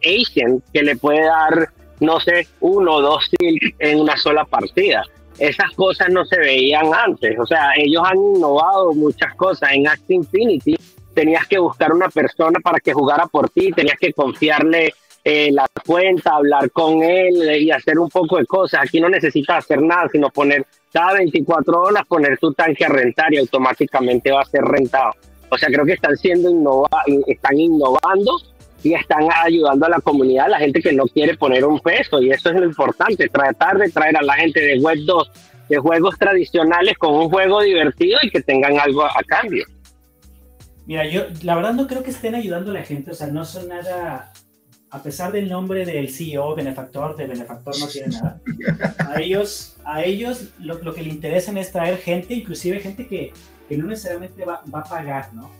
Asian 0.00 0.62
que 0.72 0.82
le 0.82 0.96
puede 0.96 1.24
dar, 1.24 1.68
no 2.00 2.20
sé, 2.20 2.46
uno 2.60 2.94
o 2.94 3.02
dos 3.02 3.28
silk 3.38 3.74
en 3.80 4.00
una 4.00 4.16
sola 4.16 4.44
partida. 4.44 5.02
Esas 5.38 5.72
cosas 5.74 6.08
no 6.10 6.24
se 6.24 6.38
veían 6.38 6.86
antes. 6.94 7.38
O 7.38 7.46
sea, 7.46 7.70
ellos 7.76 8.02
han 8.04 8.18
innovado 8.18 8.92
muchas 8.92 9.34
cosas 9.34 9.70
en 9.72 9.86
Act 9.86 10.10
Infinity 10.10 10.76
tenías 11.18 11.48
que 11.48 11.58
buscar 11.58 11.92
una 11.92 12.08
persona 12.08 12.60
para 12.60 12.78
que 12.78 12.92
jugara 12.92 13.26
por 13.26 13.50
ti, 13.50 13.72
tenías 13.72 13.98
que 13.98 14.12
confiarle 14.12 14.94
eh, 15.24 15.50
la 15.50 15.66
cuenta, 15.84 16.36
hablar 16.36 16.70
con 16.70 17.02
él 17.02 17.60
y 17.60 17.72
hacer 17.72 17.98
un 17.98 18.08
poco 18.08 18.38
de 18.38 18.46
cosas. 18.46 18.82
Aquí 18.84 19.00
no 19.00 19.08
necesitas 19.08 19.64
hacer 19.64 19.82
nada, 19.82 20.08
sino 20.12 20.30
poner 20.30 20.64
cada 20.92 21.14
24 21.14 21.80
horas, 21.80 22.06
poner 22.06 22.38
tu 22.38 22.52
tanque 22.52 22.84
a 22.84 22.88
rentar 22.88 23.34
y 23.34 23.38
automáticamente 23.38 24.30
va 24.30 24.42
a 24.42 24.44
ser 24.44 24.62
rentado. 24.62 25.10
O 25.50 25.58
sea, 25.58 25.68
creo 25.70 25.84
que 25.84 25.94
están 25.94 26.16
siendo 26.16 26.50
innova 26.50 27.02
están 27.26 27.58
innovando 27.58 28.38
y 28.84 28.94
están 28.94 29.26
ayudando 29.44 29.86
a 29.86 29.88
la 29.88 30.00
comunidad, 30.00 30.48
la 30.48 30.60
gente 30.60 30.80
que 30.80 30.92
no 30.92 31.04
quiere 31.06 31.36
poner 31.36 31.64
un 31.64 31.80
peso. 31.80 32.22
Y 32.22 32.30
eso 32.30 32.50
es 32.50 32.60
lo 32.60 32.64
importante, 32.64 33.28
tratar 33.28 33.76
de 33.76 33.90
traer 33.90 34.16
a 34.18 34.22
la 34.22 34.34
gente 34.34 34.60
de 34.60 34.78
Web 34.78 34.98
2, 35.04 35.30
de 35.68 35.78
juegos 35.78 36.16
tradicionales 36.16 36.96
con 36.96 37.12
un 37.12 37.28
juego 37.28 37.60
divertido 37.60 38.20
y 38.22 38.30
que 38.30 38.40
tengan 38.40 38.78
algo 38.78 39.02
a 39.02 39.20
cambio. 39.26 39.64
Mira, 40.88 41.06
yo 41.06 41.24
la 41.42 41.54
verdad 41.54 41.74
no 41.74 41.86
creo 41.86 42.02
que 42.02 42.08
estén 42.08 42.34
ayudando 42.34 42.70
a 42.70 42.74
la 42.74 42.82
gente, 42.82 43.10
o 43.10 43.14
sea, 43.14 43.26
no 43.26 43.44
son 43.44 43.68
nada, 43.68 44.32
a 44.88 45.02
pesar 45.02 45.30
del 45.32 45.50
nombre 45.50 45.84
del 45.84 46.08
CEO, 46.08 46.54
benefactor, 46.54 47.14
de 47.14 47.26
benefactor 47.26 47.78
no 47.78 47.86
tiene 47.88 48.08
nada. 48.08 48.40
A 48.98 49.20
ellos, 49.20 49.76
a 49.84 50.02
ellos 50.02 50.44
lo, 50.58 50.78
lo 50.78 50.94
que 50.94 51.02
le 51.02 51.10
interesa 51.10 51.52
es 51.60 51.72
traer 51.72 51.98
gente, 51.98 52.32
inclusive 52.32 52.80
gente 52.80 53.06
que, 53.06 53.34
que 53.68 53.76
no 53.76 53.86
necesariamente 53.86 54.46
va, 54.46 54.62
va, 54.74 54.80
a 54.80 54.84
pagar, 54.84 55.34
¿no? 55.34 55.50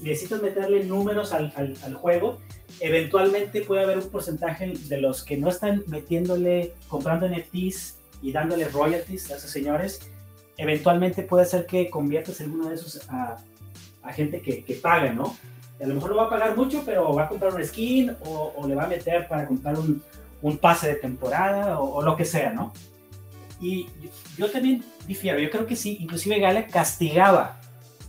Necesitas 0.00 0.40
meterle 0.40 0.84
números 0.84 1.32
al, 1.32 1.52
al, 1.56 1.74
al, 1.82 1.94
juego. 1.94 2.38
Eventualmente 2.78 3.62
puede 3.62 3.82
haber 3.82 3.98
un 3.98 4.08
porcentaje 4.10 4.74
de 4.86 5.00
los 5.00 5.24
que 5.24 5.36
no 5.36 5.48
están 5.48 5.82
metiéndole, 5.88 6.72
comprando 6.86 7.28
NFTs 7.28 7.96
y 8.22 8.30
dándole 8.30 8.68
royalties 8.68 9.28
a 9.32 9.38
esos 9.38 9.50
señores. 9.50 10.08
Eventualmente 10.56 11.24
puede 11.24 11.46
ser 11.46 11.66
que 11.66 11.90
conviertas 11.90 12.40
alguno 12.40 12.68
de 12.68 12.76
esos 12.76 13.00
a, 13.10 13.38
a 14.08 14.12
gente 14.12 14.40
que, 14.40 14.64
que, 14.64 14.74
paga, 14.74 15.12
¿no? 15.12 15.36
A 15.80 15.86
lo 15.86 15.94
mejor 15.94 16.10
no 16.10 16.16
va 16.16 16.24
a 16.24 16.30
pagar 16.30 16.56
mucho, 16.56 16.82
pero 16.84 17.14
va 17.14 17.24
a 17.24 17.28
comprar 17.28 17.54
un 17.54 17.64
skin 17.64 18.16
o, 18.24 18.52
o 18.56 18.66
le 18.66 18.74
va 18.74 18.84
a 18.84 18.88
meter 18.88 19.28
para 19.28 19.46
comprar 19.46 19.78
un, 19.78 20.02
un 20.42 20.58
pase 20.58 20.88
de 20.88 20.94
temporada 20.94 21.78
o, 21.78 21.96
o, 21.96 22.02
lo 22.02 22.16
que 22.16 22.24
sea, 22.24 22.52
¿no? 22.52 22.72
Y 23.60 23.84
yo, 23.84 24.10
yo, 24.38 24.50
también 24.50 24.82
difiero, 25.06 25.38
yo 25.38 25.50
creo 25.50 25.66
que 25.66 25.76
sí, 25.76 25.98
inclusive 26.00 26.40
Gala 26.40 26.66
castigaba, 26.66 27.60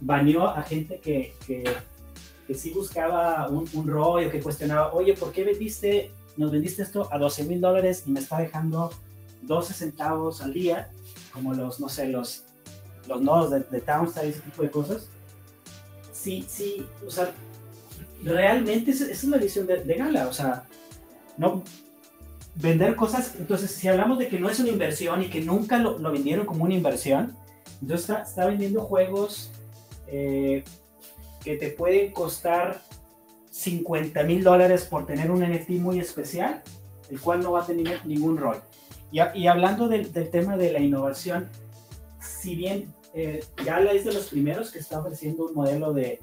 baneó 0.01 0.47
a 0.47 0.63
gente 0.63 0.99
que, 0.99 1.35
que, 1.45 1.63
que 2.47 2.53
sí 2.53 2.71
buscaba 2.71 3.47
un, 3.49 3.67
un 3.73 3.87
rollo, 3.87 4.31
que 4.31 4.39
cuestionaba, 4.39 4.93
oye, 4.93 5.13
¿por 5.13 5.31
qué 5.31 5.43
vendiste, 5.43 6.11
nos 6.37 6.51
vendiste 6.51 6.81
esto 6.81 7.09
a 7.11 7.17
12 7.17 7.43
mil 7.43 7.59
dólares 7.59 8.03
y 8.05 8.11
me 8.11 8.19
está 8.19 8.37
dejando 8.37 8.91
12 9.41 9.73
centavos 9.73 10.41
al 10.41 10.53
día? 10.53 10.89
Como 11.33 11.53
los, 11.53 11.79
no 11.79 11.89
sé, 11.89 12.07
los 12.07 12.45
los 13.09 13.21
nodos 13.21 13.51
de, 13.51 13.59
de 13.61 13.81
Townside, 13.81 14.29
ese 14.29 14.39
tipo 14.39 14.61
de 14.61 14.71
cosas. 14.71 15.09
Sí, 16.21 16.45
sí, 16.49 16.85
o 17.07 17.09
sea, 17.09 17.31
realmente 18.23 18.91
es 18.91 19.23
la 19.23 19.37
visión 19.37 19.65
de, 19.67 19.83
de, 19.83 19.93
Gala, 19.93 20.27
o 20.27 20.33
sea, 20.33 20.65
no 21.37 21.63
vender 22.55 22.97
cosas, 22.97 23.35
entonces 23.39 23.71
si 23.71 23.87
hablamos 23.87 24.19
de 24.19 24.27
que 24.27 24.37
no 24.37 24.49
es 24.49 24.59
una 24.59 24.67
inversión 24.67 25.21
y 25.23 25.29
que 25.29 25.39
nunca 25.39 25.77
lo, 25.77 25.97
lo 25.97 26.11
vendieron 26.11 26.45
como 26.45 26.65
una 26.65 26.73
inversión, 26.73 27.37
entonces 27.81 28.09
está, 28.09 28.23
está 28.23 28.45
vendiendo 28.47 28.81
juegos 28.81 29.51
eh, 30.07 30.65
que 31.41 31.55
te 31.55 31.69
pueden 31.69 32.11
costar 32.11 32.81
50 33.51 34.21
mil 34.23 34.43
dólares 34.43 34.83
por 34.83 35.05
tener 35.05 35.31
un 35.31 35.39
NFT 35.39 35.69
muy 35.71 35.99
especial, 35.99 36.61
el 37.09 37.21
cual 37.21 37.41
no 37.41 37.53
va 37.53 37.63
a 37.63 37.65
tener 37.65 38.05
ningún 38.05 38.35
rol. 38.35 38.61
Y, 39.09 39.19
y 39.35 39.47
hablando 39.47 39.87
del, 39.87 40.11
del, 40.11 40.29
tema 40.29 40.57
de 40.57 40.73
la 40.73 40.79
innovación, 40.79 41.47
si 42.19 42.55
bien 42.55 42.93
eh, 43.13 43.43
Gala 43.65 43.91
es 43.91 44.05
de 44.05 44.13
los 44.13 44.29
primeros 44.29 44.71
que 44.71 44.79
está 44.79 44.99
ofreciendo 44.99 45.45
un 45.45 45.53
modelo 45.53 45.93
de, 45.93 46.19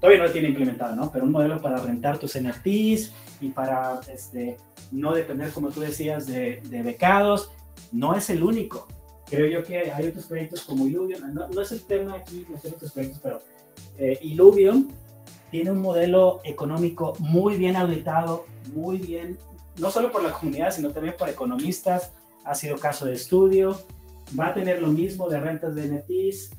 todavía 0.00 0.18
no 0.18 0.26
lo 0.26 0.32
tiene 0.32 0.48
implementado, 0.48 0.96
¿no? 0.96 1.10
Pero 1.10 1.24
un 1.24 1.32
modelo 1.32 1.60
para 1.60 1.78
rentar 1.78 2.18
tus 2.18 2.38
NFTs 2.38 3.12
y 3.40 3.48
para 3.54 4.00
este, 4.12 4.56
no 4.90 5.14
depender, 5.14 5.50
como 5.52 5.70
tú 5.70 5.80
decías, 5.80 6.26
de, 6.26 6.60
de 6.64 6.82
becados, 6.82 7.50
no 7.92 8.14
es 8.14 8.30
el 8.30 8.42
único. 8.42 8.86
Creo 9.26 9.46
yo 9.46 9.64
que 9.64 9.92
hay 9.92 10.08
otros 10.08 10.26
proyectos 10.26 10.62
como 10.62 10.86
Illuvium, 10.86 11.32
no, 11.32 11.48
no 11.48 11.60
es 11.60 11.70
el 11.70 11.82
tema 11.82 12.14
aquí, 12.14 12.44
no 12.48 12.58
sé 12.58 12.68
otros 12.68 12.92
proyectos, 12.92 13.20
pero 13.22 13.40
eh, 13.98 14.18
tiene 15.50 15.70
un 15.70 15.80
modelo 15.80 16.40
económico 16.44 17.14
muy 17.18 17.56
bien 17.56 17.76
auditado, 17.76 18.46
muy 18.74 18.98
bien, 18.98 19.38
no 19.78 19.90
solo 19.90 20.10
por 20.10 20.22
la 20.22 20.32
comunidad, 20.32 20.72
sino 20.72 20.90
también 20.90 21.14
por 21.18 21.28
economistas, 21.28 22.12
ha 22.44 22.54
sido 22.54 22.76
caso 22.78 23.06
de 23.06 23.14
estudio, 23.14 23.78
va 24.38 24.48
a 24.48 24.54
tener 24.54 24.80
lo 24.80 24.88
mismo 24.88 25.28
de 25.28 25.40
rentas 25.40 25.74
de 25.74 25.88
NFTs, 25.88 26.50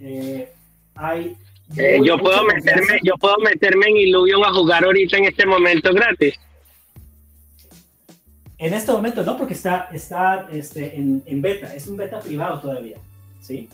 eh, 0.00 0.52
hay... 0.94 1.36
Eh, 1.76 2.00
yo, 2.04 2.18
puedo 2.18 2.44
meterme, 2.44 3.00
yo 3.02 3.14
puedo 3.14 3.38
meterme 3.38 3.86
en 3.88 3.96
Illuvium 3.96 4.44
a 4.44 4.52
jugar 4.52 4.84
ahorita 4.84 5.16
en 5.16 5.24
este 5.24 5.46
momento 5.46 5.92
gratis. 5.94 6.34
En 8.58 8.74
este 8.74 8.92
momento 8.92 9.24
no, 9.24 9.36
porque 9.36 9.54
está, 9.54 9.88
está 9.92 10.46
este, 10.52 10.96
en, 10.96 11.22
en, 11.26 11.42
beta, 11.42 11.74
es 11.74 11.86
un 11.86 11.96
beta 11.96 12.20
privado 12.20 12.60
todavía, 12.60 12.98
¿sí? 13.40 13.68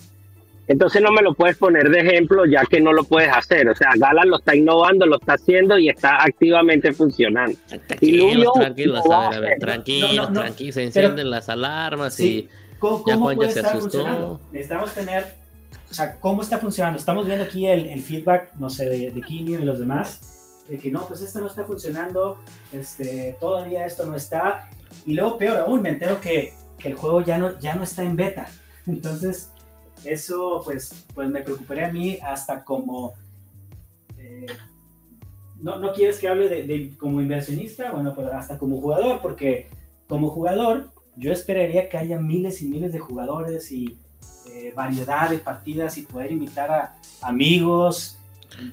Entonces 0.71 1.03
no 1.03 1.11
me 1.11 1.21
lo 1.21 1.35
puedes 1.35 1.57
poner 1.57 1.91
de 1.91 1.99
ejemplo 1.99 2.47
ya 2.47 2.65
que 2.65 2.81
no 2.81 2.93
lo 2.93 3.03
puedes 3.03 3.29
hacer. 3.29 3.69
O 3.69 3.75
sea, 3.75 3.91
Gala 3.97 4.25
lo 4.25 4.39
está 4.39 4.55
innovando, 4.55 5.05
lo 5.05 5.17
está 5.17 5.33
haciendo 5.33 5.77
y 5.77 5.89
está 5.89 6.23
activamente 6.23 6.93
funcionando. 6.93 7.59
Tranquilos, 7.67 8.53
tranquilos, 8.55 9.05
a 9.11 9.31
ver, 9.31 9.39
a 9.39 9.41
ver, 9.41 9.59
tranquilos, 9.59 10.13
no, 10.13 10.23
no, 10.23 10.31
no, 10.31 10.41
tranquilos, 10.43 10.75
se 10.77 10.85
encienden 10.85 11.17
pero, 11.17 11.29
las 11.29 11.49
alarmas 11.49 12.15
sí. 12.15 12.49
y 12.49 12.60
¿Cómo, 12.81 12.99
Juan 13.05 13.39
ya 13.39 13.51
se 13.51 13.61
asustó. 13.61 14.41
Necesitamos 14.51 14.93
tener, 14.95 15.35
o 15.91 15.95
sea, 15.95 16.19
¿cómo 16.19 16.43
está 16.43 16.59
funcionando? 16.59 16.99
Estamos 16.99 17.27
viendo 17.27 17.45
aquí 17.45 17.67
el, 17.67 17.87
el 17.87 18.03
feedback, 18.03 18.55
no 18.55 18.71
sé, 18.71 18.89
de, 18.89 19.11
de 19.11 19.21
Kimi 19.21 19.53
y 19.53 19.57
de 19.57 19.65
los 19.65 19.79
demás, 19.79 20.65
de 20.67 20.79
que 20.79 20.91
no, 20.91 21.07
pues 21.07 21.21
esto 21.21 21.41
no 21.41 21.47
está 21.47 21.65
funcionando, 21.65 22.39
este, 22.73 23.37
todavía 23.39 23.85
esto 23.85 24.07
no 24.07 24.17
está. 24.17 24.71
Y 25.05 25.13
luego, 25.13 25.37
peor 25.37 25.59
aún, 25.59 25.83
me 25.83 25.91
entero 25.91 26.21
que, 26.21 26.55
que 26.79 26.89
el 26.89 26.95
juego 26.95 27.21
ya 27.21 27.37
no, 27.37 27.59
ya 27.61 27.75
no 27.75 27.85
está 27.85 28.03
en 28.03 28.17
beta. 28.17 28.49
Entonces, 28.87 29.51
eso 30.05 30.63
pues, 30.65 31.07
pues 31.15 31.29
me 31.29 31.43
preocuparía 31.43 31.89
a 31.89 31.93
mí 31.93 32.19
hasta 32.23 32.65
como... 32.65 33.13
Eh, 34.17 34.47
no, 35.61 35.79
no, 35.79 35.93
quieres 35.93 36.19
que 36.19 36.29
hable 36.29 36.49
de, 36.49 36.63
de, 36.67 36.97
como 36.97 37.21
inversionista, 37.21 37.93
bueno, 37.93 38.15
pues 38.15 38.29
hasta 38.29 38.57
como 38.57 38.81
jugador, 38.81 39.21
porque 39.21 39.69
como 40.09 40.31
jugador 40.31 40.91
yo 41.17 41.33
esperaría 41.33 41.89
que 41.89 41.97
haya 41.99 42.19
miles 42.19 42.63
y 42.63 42.67
miles 42.67 42.93
de 42.93 42.99
jugadores 42.99 43.71
y 43.73 43.97
eh, 44.53 44.73
variedad 44.75 45.31
de 45.31 45.39
partidas 45.39 45.97
y 45.99 46.03
poder 46.03 46.33
invitar 46.33 46.71
a 46.71 46.95
amigos, 47.23 48.17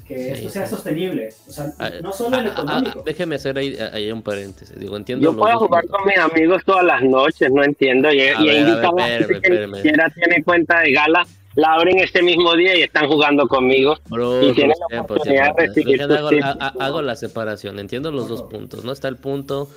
que 0.08 0.16
sí, 0.18 0.32
esto 0.32 0.50
sea 0.50 0.68
sostenible. 0.68 1.30
O 1.48 1.52
sea, 1.52 1.72
ah, 1.80 1.92
no 2.02 2.12
solo 2.12 2.38
en 2.40 2.48
ah, 2.48 2.50
económico. 2.52 3.00
Ah, 3.00 3.04
déjeme 3.06 3.36
hacer 3.36 3.58
ahí, 3.58 3.78
ahí, 3.94 4.12
un 4.12 4.22
paréntesis. 4.24 4.78
Digo, 4.80 4.98
entiendo 4.98 5.24
Yo 5.32 5.38
puedo 5.38 5.58
jugar 5.60 5.84
puntos. 5.84 6.00
con 6.00 6.08
mis 6.08 6.18
amigos 6.18 6.64
todas 6.66 6.84
las 6.84 7.04
noches, 7.04 7.52
no 7.52 7.64
entiendo. 7.64 8.12
Y, 8.12 8.22
a 8.22 8.42
y 8.42 8.48
ver, 8.48 8.56
he 8.56 8.60
invitado 8.62 9.00
a 9.00 9.04
a, 9.04 9.08
ver, 9.08 9.18
gente 9.28 9.42
que 9.42 9.48
espérame, 9.48 9.72
ni 9.72 9.78
siquiera 9.78 10.10
tiene 10.10 10.44
cuenta 10.44 10.80
de 10.80 10.92
gala, 10.94 11.28
la 11.56 11.74
abren 11.74 12.00
ese 12.00 12.22
mismo 12.24 12.56
día 12.56 12.76
y 12.76 12.82
están 12.84 13.08
jugando 13.08 13.48
conmigo. 13.48 13.98
Bro, 14.10 14.42
y 14.50 14.54
tienen 14.54 14.76
la 14.80 14.88
tiempo, 14.88 15.14
oportunidad 15.14 15.44
tiempo. 15.56 15.62
de 15.62 15.68
recibir 15.68 16.08
Déjame, 16.08 16.30
sus 16.30 16.44
hago, 16.44 16.62
ha- 16.62 16.86
hago 16.86 17.02
la 17.02 17.16
separación. 17.16 17.80
Entiendo 17.80 18.12
los 18.12 18.28
dos 18.28 18.44
puntos. 18.44 18.84
No 18.84 18.92
está 18.92 19.08
el 19.10 19.18
punto 19.18 19.70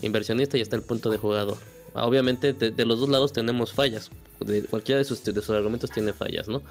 inversionista 0.00 0.56
y 0.56 0.60
está 0.62 0.76
el 0.76 0.82
punto 0.82 1.10
de 1.10 1.18
jugador. 1.18 1.56
Obviamente, 1.94 2.52
de, 2.52 2.70
de 2.70 2.84
los 2.86 3.00
dos 3.00 3.08
lados 3.08 3.32
tenemos 3.32 3.72
fallas. 3.72 4.10
De, 4.40 4.64
cualquiera 4.64 4.98
de 4.98 5.04
sus, 5.04 5.22
de 5.22 5.32
sus 5.34 5.50
argumentos 5.50 5.90
tiene 5.90 6.12
fallas, 6.12 6.48
¿no? 6.48 6.62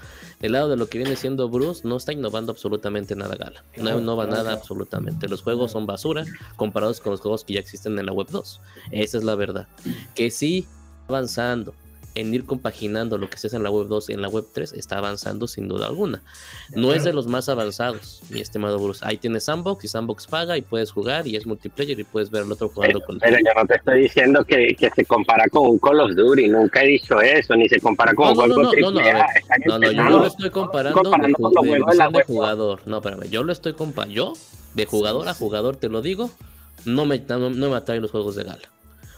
El 0.42 0.54
lado 0.54 0.70
de 0.70 0.76
lo 0.76 0.88
que 0.88 0.98
viene 0.98 1.16
siendo 1.16 1.48
Bruce 1.48 1.88
no 1.88 1.98
está 1.98 2.12
innovando 2.12 2.52
absolutamente 2.52 3.16
nada, 3.16 3.36
Gala. 3.36 3.64
No 3.78 3.98
innova 3.98 4.28
nada 4.28 4.54
absolutamente. 4.54 5.30
Los 5.30 5.42
juegos 5.42 5.72
son 5.72 5.86
basura 5.86 6.26
comparados 6.58 7.00
con 7.00 7.12
los 7.12 7.22
juegos 7.22 7.44
que 7.44 7.54
ya 7.54 7.60
existen 7.60 7.98
en 7.98 8.06
la 8.06 8.12
Web 8.12 8.28
2. 8.30 8.62
Esa 8.92 9.18
es 9.18 9.24
la 9.24 9.36
verdad. 9.36 9.68
Que 10.16 10.32
sí, 10.32 10.68
avanzando 11.08 11.74
en 12.14 12.34
ir 12.34 12.46
compaginando 12.46 13.18
lo 13.18 13.30
que 13.30 13.38
se 13.38 13.48
hace 13.48 13.56
en 13.56 13.64
la 13.64 13.72
web 13.72 13.88
2 13.88 14.10
y 14.10 14.14
en 14.14 14.22
la 14.22 14.28
web 14.28 14.46
3 14.54 14.74
está 14.74 14.98
avanzando 14.98 15.48
sin 15.48 15.68
duda 15.68 15.88
alguna. 15.88 16.22
No 16.76 16.94
es 16.94 17.04
de 17.04 17.14
los 17.14 17.28
más 17.28 17.48
avanzados, 17.50 18.22
mi 18.30 18.42
estimado 18.42 18.80
Bruce. 18.80 19.00
Ahí 19.06 19.18
tienes 19.18 19.46
Sandbox 19.46 19.86
y 19.86 19.88
Sandbox 19.88 20.28
paga 20.28 20.58
y 20.58 20.62
puedes 20.62 20.92
jugar 20.92 21.28
y 21.28 21.36
es 21.36 21.46
multiplayer 21.46 22.00
y 22.00 22.04
puedes 22.04 22.30
ver 22.30 22.44
al 22.44 22.52
otro 22.52 22.70
jugando 22.70 23.00
Pero, 23.00 23.06
con 23.06 23.20
pero 23.20 23.38
yo 23.38 23.54
no 23.56 23.66
te 23.66 23.76
estoy 23.76 24.02
diciendo 24.02 24.44
que, 24.44 24.76
que 24.76 24.90
se 24.90 25.06
compara 25.06 25.48
con 25.50 25.68
un 25.68 25.80
Call 25.80 26.02
of 26.02 26.12
Duty, 26.16 26.48
nunca 26.50 26.84
he 26.84 26.88
dicho 26.88 27.22
eso, 27.22 27.56
ni 27.56 27.70
se 27.70 27.80
compara 27.80 28.14
con 28.14 28.26
No, 28.26 28.32
un 28.34 28.38
no, 28.50 28.56
juego 28.56 28.92
no, 28.92 28.92
no, 28.92 28.92
no, 28.92 29.00
a 29.00 29.04
ver. 29.04 29.26
No, 29.66 29.80
no, 29.80 29.92
yo 29.92 29.92
empezando. 29.92 30.20
lo 30.20 30.26
estoy 30.28 30.50
comparando, 30.50 31.02
con 31.02 31.12
los 31.12 31.22
de 31.22 31.34
juegos 31.34 31.62
de 31.64 31.76
la 31.78 31.86
visión 31.88 32.12
de 32.12 32.18
web. 32.18 32.26
jugador. 32.28 32.82
No, 32.86 32.98
espérame, 32.98 33.30
yo 33.30 33.44
lo 33.44 33.52
estoy 33.54 33.74
comparando. 33.74 34.14
Yo, 34.14 34.34
de 34.74 34.86
jugador 34.86 35.28
a 35.30 35.34
jugador, 35.34 35.78
te 35.78 35.90
lo 35.90 36.02
digo, 36.02 36.32
no 36.86 37.06
me, 37.06 37.20
no, 37.20 37.50
no 37.50 37.70
me 37.70 37.76
atraen 37.78 38.02
los 38.02 38.12
juegos 38.12 38.36
de 38.36 38.44
gala. 38.44 38.70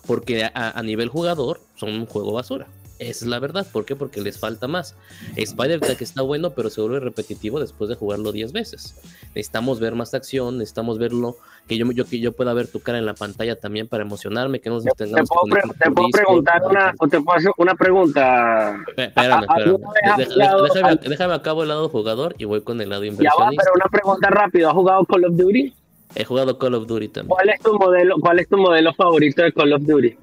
Porque 0.06 0.44
a, 0.44 0.52
a 0.54 0.84
nivel 0.84 1.10
jugador 1.10 1.62
son 1.76 1.90
un 1.94 2.06
juego 2.06 2.34
basura. 2.34 2.68
Esa 3.00 3.26
es 3.26 3.30
la 3.30 3.40
verdad. 3.40 3.66
¿Por 3.72 3.86
qué? 3.86 3.96
Porque 3.96 4.22
les 4.22 4.40
falta 4.40 4.68
más. 4.68 4.96
Spider-Tag 5.36 5.98
está 6.02 6.22
bueno, 6.22 6.52
pero 6.52 6.70
se 6.70 6.80
vuelve 6.80 7.00
repetitivo 7.00 7.60
después 7.60 7.90
de 7.90 7.96
jugarlo 7.96 8.32
10 8.32 8.54
veces. 8.54 8.96
Necesitamos 9.36 9.80
ver 9.80 9.96
más 9.96 10.14
acción, 10.14 10.58
necesitamos 10.58 11.00
verlo, 11.00 11.36
que 11.68 11.78
yo, 11.78 11.92
yo, 11.92 12.06
que 12.06 12.20
yo 12.20 12.32
pueda 12.34 12.54
ver 12.54 12.68
tu 12.68 12.80
cara 12.82 13.00
en 13.00 13.06
la 13.06 13.14
pantalla 13.16 13.56
también 13.60 13.88
para 13.88 14.04
emocionarme, 14.04 14.62
que 14.62 14.70
no 14.70 14.76
nos 14.76 14.84
Te 14.86 14.92
tengamos 15.06 15.28
puedo, 15.30 15.44
que 15.46 15.52
pre- 15.52 15.62
conectar 15.62 15.88
te 15.90 15.94
puedo 15.96 16.10
preguntar 16.12 16.62
una, 16.70 16.94
o 17.00 17.08
te 17.08 17.20
puedo 17.22 17.38
hacer 17.38 17.52
una 17.58 17.76
pregunta. 17.76 18.78
Espé- 18.88 19.06
Espérame, 19.08 19.34
¿A- 19.34 19.40
espérame. 19.42 19.50
alguna 19.70 19.90
vez 19.92 20.04
has 20.12 20.18
Deja- 20.18 20.32
jugado 20.34 20.64
déjame, 20.64 20.96
déjame 21.10 21.34
acabo 21.34 21.64
el 21.64 21.70
lado 21.70 21.90
jugador 21.90 22.36
y 22.38 22.46
voy 22.46 22.62
con 22.62 22.80
el 22.80 22.90
lado 22.90 23.04
Ya 23.04 23.10
va, 23.10 23.14
inversionista. 23.16 23.64
pero 23.64 23.74
una 23.76 23.90
pregunta 23.90 24.30
rápida. 24.30 24.68
¿Has 24.70 24.74
jugado 24.76 25.06
Call 25.06 25.26
of 25.26 25.36
Duty? 25.36 25.74
He 26.16 26.26
jugado 26.26 26.58
Call 26.60 26.76
of 26.76 26.86
Duty 26.88 27.08
también. 27.10 27.30
¿Cuál 27.30 27.50
es 27.50 27.60
tu 27.60 27.74
modelo, 27.74 28.16
cuál 28.22 28.40
es 28.40 28.48
tu 28.48 28.58
modelo 28.58 28.94
favorito 28.94 29.42
de 29.42 29.52
Call 29.52 29.74
of 29.74 29.82
Duty? 29.82 30.16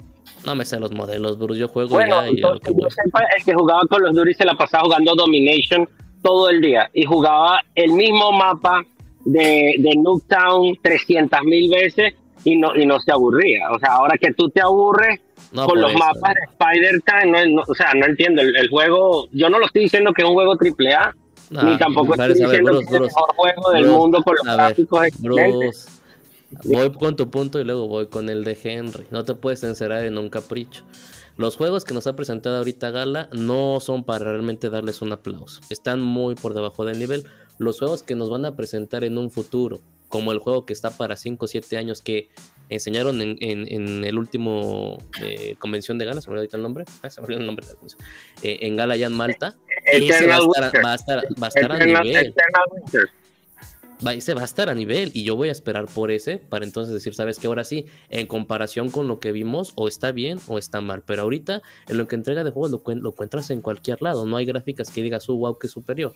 No 0.44 0.54
me 0.54 0.64
sé 0.64 0.80
los 0.80 0.92
modelos, 0.92 1.38
Bruce. 1.38 1.60
Yo 1.60 1.68
juego 1.68 1.90
Bueno, 1.90 2.24
ya 2.24 2.30
y 2.30 2.42
a 2.42 2.50
lo 2.54 2.60
que 2.60 2.72
yo 2.74 2.88
sepa, 2.90 3.20
el 3.36 3.44
que 3.44 3.54
jugaba 3.54 3.82
Call 3.88 4.06
of 4.06 4.14
Duty 4.14 4.34
se 4.34 4.44
la 4.44 4.54
pasaba 4.54 4.84
jugando 4.84 5.14
Domination 5.14 5.88
todo 6.22 6.48
el 6.48 6.60
día 6.60 6.90
y 6.94 7.04
jugaba 7.04 7.60
el 7.74 7.92
mismo 7.92 8.32
mapa 8.32 8.82
de, 9.24 9.74
de 9.78 9.94
Nuketown 9.96 10.78
300 10.82 11.42
mil 11.44 11.70
veces 11.70 12.14
y 12.44 12.56
no, 12.56 12.74
y 12.74 12.86
no 12.86 13.00
se 13.00 13.12
aburría. 13.12 13.70
O 13.70 13.78
sea, 13.78 13.94
ahora 13.94 14.16
que 14.18 14.32
tú 14.32 14.48
te 14.48 14.60
aburres 14.60 15.20
No, 15.52 15.66
con 15.66 15.80
los 15.80 15.90
eso, 15.90 15.98
mapas 15.98 16.34
de 16.34 16.40
Spider-Man, 16.52 17.54
no, 17.54 17.62
o 17.66 17.74
sea, 17.74 17.92
no 17.94 18.06
entiendo. 18.06 18.40
El, 18.40 18.56
el 18.56 18.68
juego, 18.70 19.28
yo 19.32 19.50
no 19.50 19.58
lo 19.58 19.66
estoy 19.66 19.82
diciendo 19.82 20.12
que 20.12 20.22
es 20.22 20.28
un 20.28 20.34
juego 20.34 20.56
triple 20.56 20.94
A, 20.94 21.14
ni 21.50 21.76
tampoco 21.78 22.14
estoy 22.14 22.34
diciendo 22.34 22.72
Bruce, 22.72 22.86
que 22.86 22.94
es 22.94 23.00
el 23.00 23.00
mejor 23.02 23.34
juego 23.34 23.70
del 23.72 23.82
Bruce, 23.82 23.98
mundo 23.98 24.22
con 24.22 24.36
los 24.36 24.56
gráficos 24.56 25.06
excelentes. 25.06 25.99
Voy 26.64 26.90
con 26.92 27.16
tu 27.16 27.30
punto 27.30 27.60
y 27.60 27.64
luego 27.64 27.86
voy 27.88 28.06
con 28.08 28.28
el 28.28 28.44
de 28.44 28.58
Henry. 28.62 29.06
No 29.10 29.24
te 29.24 29.34
puedes 29.34 29.62
encerrar 29.62 30.04
en 30.04 30.18
un 30.18 30.28
capricho. 30.30 30.84
Los 31.36 31.56
juegos 31.56 31.84
que 31.84 31.94
nos 31.94 32.06
ha 32.06 32.16
presentado 32.16 32.58
ahorita 32.58 32.90
Gala 32.90 33.28
no 33.32 33.78
son 33.80 34.04
para 34.04 34.24
realmente 34.26 34.68
darles 34.68 35.00
un 35.00 35.12
aplauso. 35.12 35.60
Están 35.70 36.00
muy 36.00 36.34
por 36.34 36.54
debajo 36.54 36.84
del 36.84 36.98
nivel. 36.98 37.24
Los 37.58 37.78
juegos 37.78 38.02
que 38.02 38.14
nos 38.14 38.28
van 38.30 38.44
a 38.44 38.56
presentar 38.56 39.04
en 39.04 39.16
un 39.16 39.30
futuro, 39.30 39.80
como 40.08 40.32
el 40.32 40.38
juego 40.38 40.66
que 40.66 40.72
está 40.72 40.90
para 40.90 41.16
5 41.16 41.44
o 41.44 41.48
7 41.48 41.76
años 41.78 42.02
que 42.02 42.28
enseñaron 42.68 43.20
en, 43.22 43.36
en- 43.40 43.66
en 43.72 44.04
el 44.04 44.18
último 44.18 44.98
eh, 45.22 45.54
convención 45.58 45.98
de 45.98 46.04
Gala, 46.04 46.20
se 46.20 46.30
me 46.30 46.38
olvidó 46.38 46.56
el 46.56 46.62
nombre, 46.62 46.84
ah, 47.02 47.10
se 47.10 47.20
me 47.20 47.26
olvidó 47.26 47.40
el 47.40 47.46
nombre 47.46 47.66
de 47.66 47.72
la 47.72 47.78
eh, 48.42 48.58
en 48.62 48.76
Gala 48.76 48.96
ya 48.96 49.06
en 49.06 49.12
Malta, 49.14 49.56
ese 49.86 50.26
va 50.26 50.36
a 50.36 50.38
estar, 50.68 50.84
va 50.84 50.92
a 50.92 50.94
estar, 50.94 51.18
va 51.42 51.46
a 51.46 51.48
estar 51.48 51.72
a 51.72 51.76
Eternal, 51.76 52.02
nivel 52.04 52.34
Winter. 52.72 53.10
Va, 54.04 54.14
ese 54.14 54.34
va 54.34 54.42
a 54.42 54.44
estar 54.44 54.68
a 54.68 54.74
nivel 54.74 55.10
y 55.14 55.24
yo 55.24 55.36
voy 55.36 55.48
a 55.48 55.52
esperar 55.52 55.86
por 55.86 56.10
ese 56.10 56.38
para 56.38 56.64
entonces 56.64 56.92
decir, 56.94 57.14
sabes 57.14 57.38
que 57.38 57.46
ahora 57.46 57.64
sí, 57.64 57.86
en 58.08 58.26
comparación 58.26 58.90
con 58.90 59.08
lo 59.08 59.20
que 59.20 59.32
vimos, 59.32 59.72
o 59.76 59.88
está 59.88 60.12
bien 60.12 60.38
o 60.46 60.58
está 60.58 60.80
mal, 60.80 61.02
pero 61.04 61.22
ahorita 61.22 61.62
en 61.88 61.98
lo 61.98 62.08
que 62.08 62.16
entrega 62.16 62.44
de 62.44 62.50
juegos 62.50 62.70
lo, 62.70 62.82
lo 62.94 63.10
encuentras 63.10 63.50
en 63.50 63.62
cualquier 63.62 64.02
lado, 64.02 64.26
no 64.26 64.36
hay 64.36 64.44
gráficas 64.44 64.90
que 64.90 65.02
digas, 65.02 65.28
uh, 65.28 65.36
wow, 65.36 65.58
que 65.58 65.68
superior. 65.68 66.14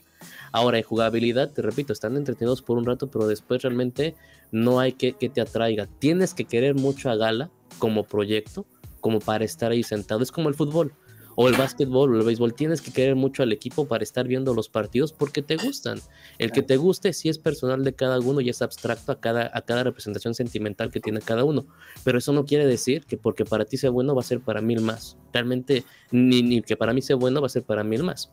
Ahora 0.53 0.79
en 0.79 0.85
jugabilidad, 0.85 1.51
te 1.51 1.63
repito, 1.63 1.93
están 1.93 2.17
entretenidos 2.17 2.63
por 2.63 2.79
un 2.79 2.87
rato, 2.87 3.11
pero 3.11 3.27
después 3.27 3.63
realmente 3.63 4.15
no 4.53 4.81
hay 4.81 4.93
que, 4.93 5.15
que 5.15 5.29
te 5.29 5.41
atraiga. 5.41 5.89
Tienes 5.99 6.35
que 6.35 6.45
querer 6.45 6.75
mucho 6.75 7.11
a 7.11 7.17
Gala 7.17 7.51
como 7.79 8.05
proyecto, 8.05 8.67
como 9.01 9.21
para 9.21 9.45
estar 9.45 9.73
ahí 9.73 9.83
sentado. 9.83 10.23
Es 10.23 10.33
como 10.33 10.49
el 10.49 10.55
fútbol. 10.55 10.95
O 11.37 11.49
el 11.49 11.57
básquetbol 11.57 12.15
o 12.15 12.19
el 12.19 12.27
béisbol, 12.27 12.55
tienes 12.55 12.81
que 12.81 12.93
querer 12.93 13.17
mucho 13.17 13.43
al 13.43 13.53
equipo 13.53 13.87
para 13.87 14.05
estar 14.05 14.27
viendo 14.27 14.55
los 14.55 14.69
partidos 14.69 15.13
porque 15.13 15.43
te 15.43 15.57
gustan. 15.57 16.01
El 16.39 16.53
que 16.53 16.63
te 16.63 16.77
guste 16.77 17.13
sí 17.13 17.29
es 17.29 17.39
personal 17.39 17.85
de 17.85 17.95
cada 17.95 18.19
uno 18.21 18.41
y 18.41 18.49
es 18.49 18.63
abstracto 18.63 19.13
a 19.13 19.21
cada, 19.21 19.51
a 19.53 19.63
cada 19.63 19.85
representación 19.85 20.35
sentimental 20.35 20.91
que 20.91 21.01
tiene 21.01 21.21
cada 21.21 21.45
uno, 21.45 21.67
pero 22.05 22.19
eso 22.19 22.33
no 22.33 22.45
quiere 22.45 22.67
decir 22.67 23.05
que 23.07 23.17
porque 23.17 23.45
para 23.45 23.65
ti 23.65 23.77
sea 23.77 23.91
bueno 23.91 24.15
va 24.15 24.21
a 24.21 24.25
ser 24.25 24.41
para 24.41 24.61
mil 24.61 24.81
más. 24.81 25.17
Realmente, 25.33 25.85
ni, 26.11 26.43
ni 26.43 26.63
que 26.63 26.77
para 26.77 26.93
mí 26.93 27.03
sea 27.03 27.17
bueno 27.17 27.41
va 27.41 27.47
a 27.47 27.51
ser 27.51 27.65
para 27.65 27.85
mil 27.85 28.03
más. 28.03 28.31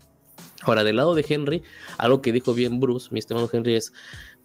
Ahora, 0.63 0.83
del 0.83 0.95
lado 0.95 1.15
de 1.15 1.25
Henry, 1.27 1.63
algo 1.97 2.21
que 2.21 2.31
dijo 2.31 2.53
bien 2.53 2.79
Bruce, 2.79 3.09
mi 3.11 3.19
estimado 3.19 3.49
Henry, 3.51 3.75
es, 3.75 3.93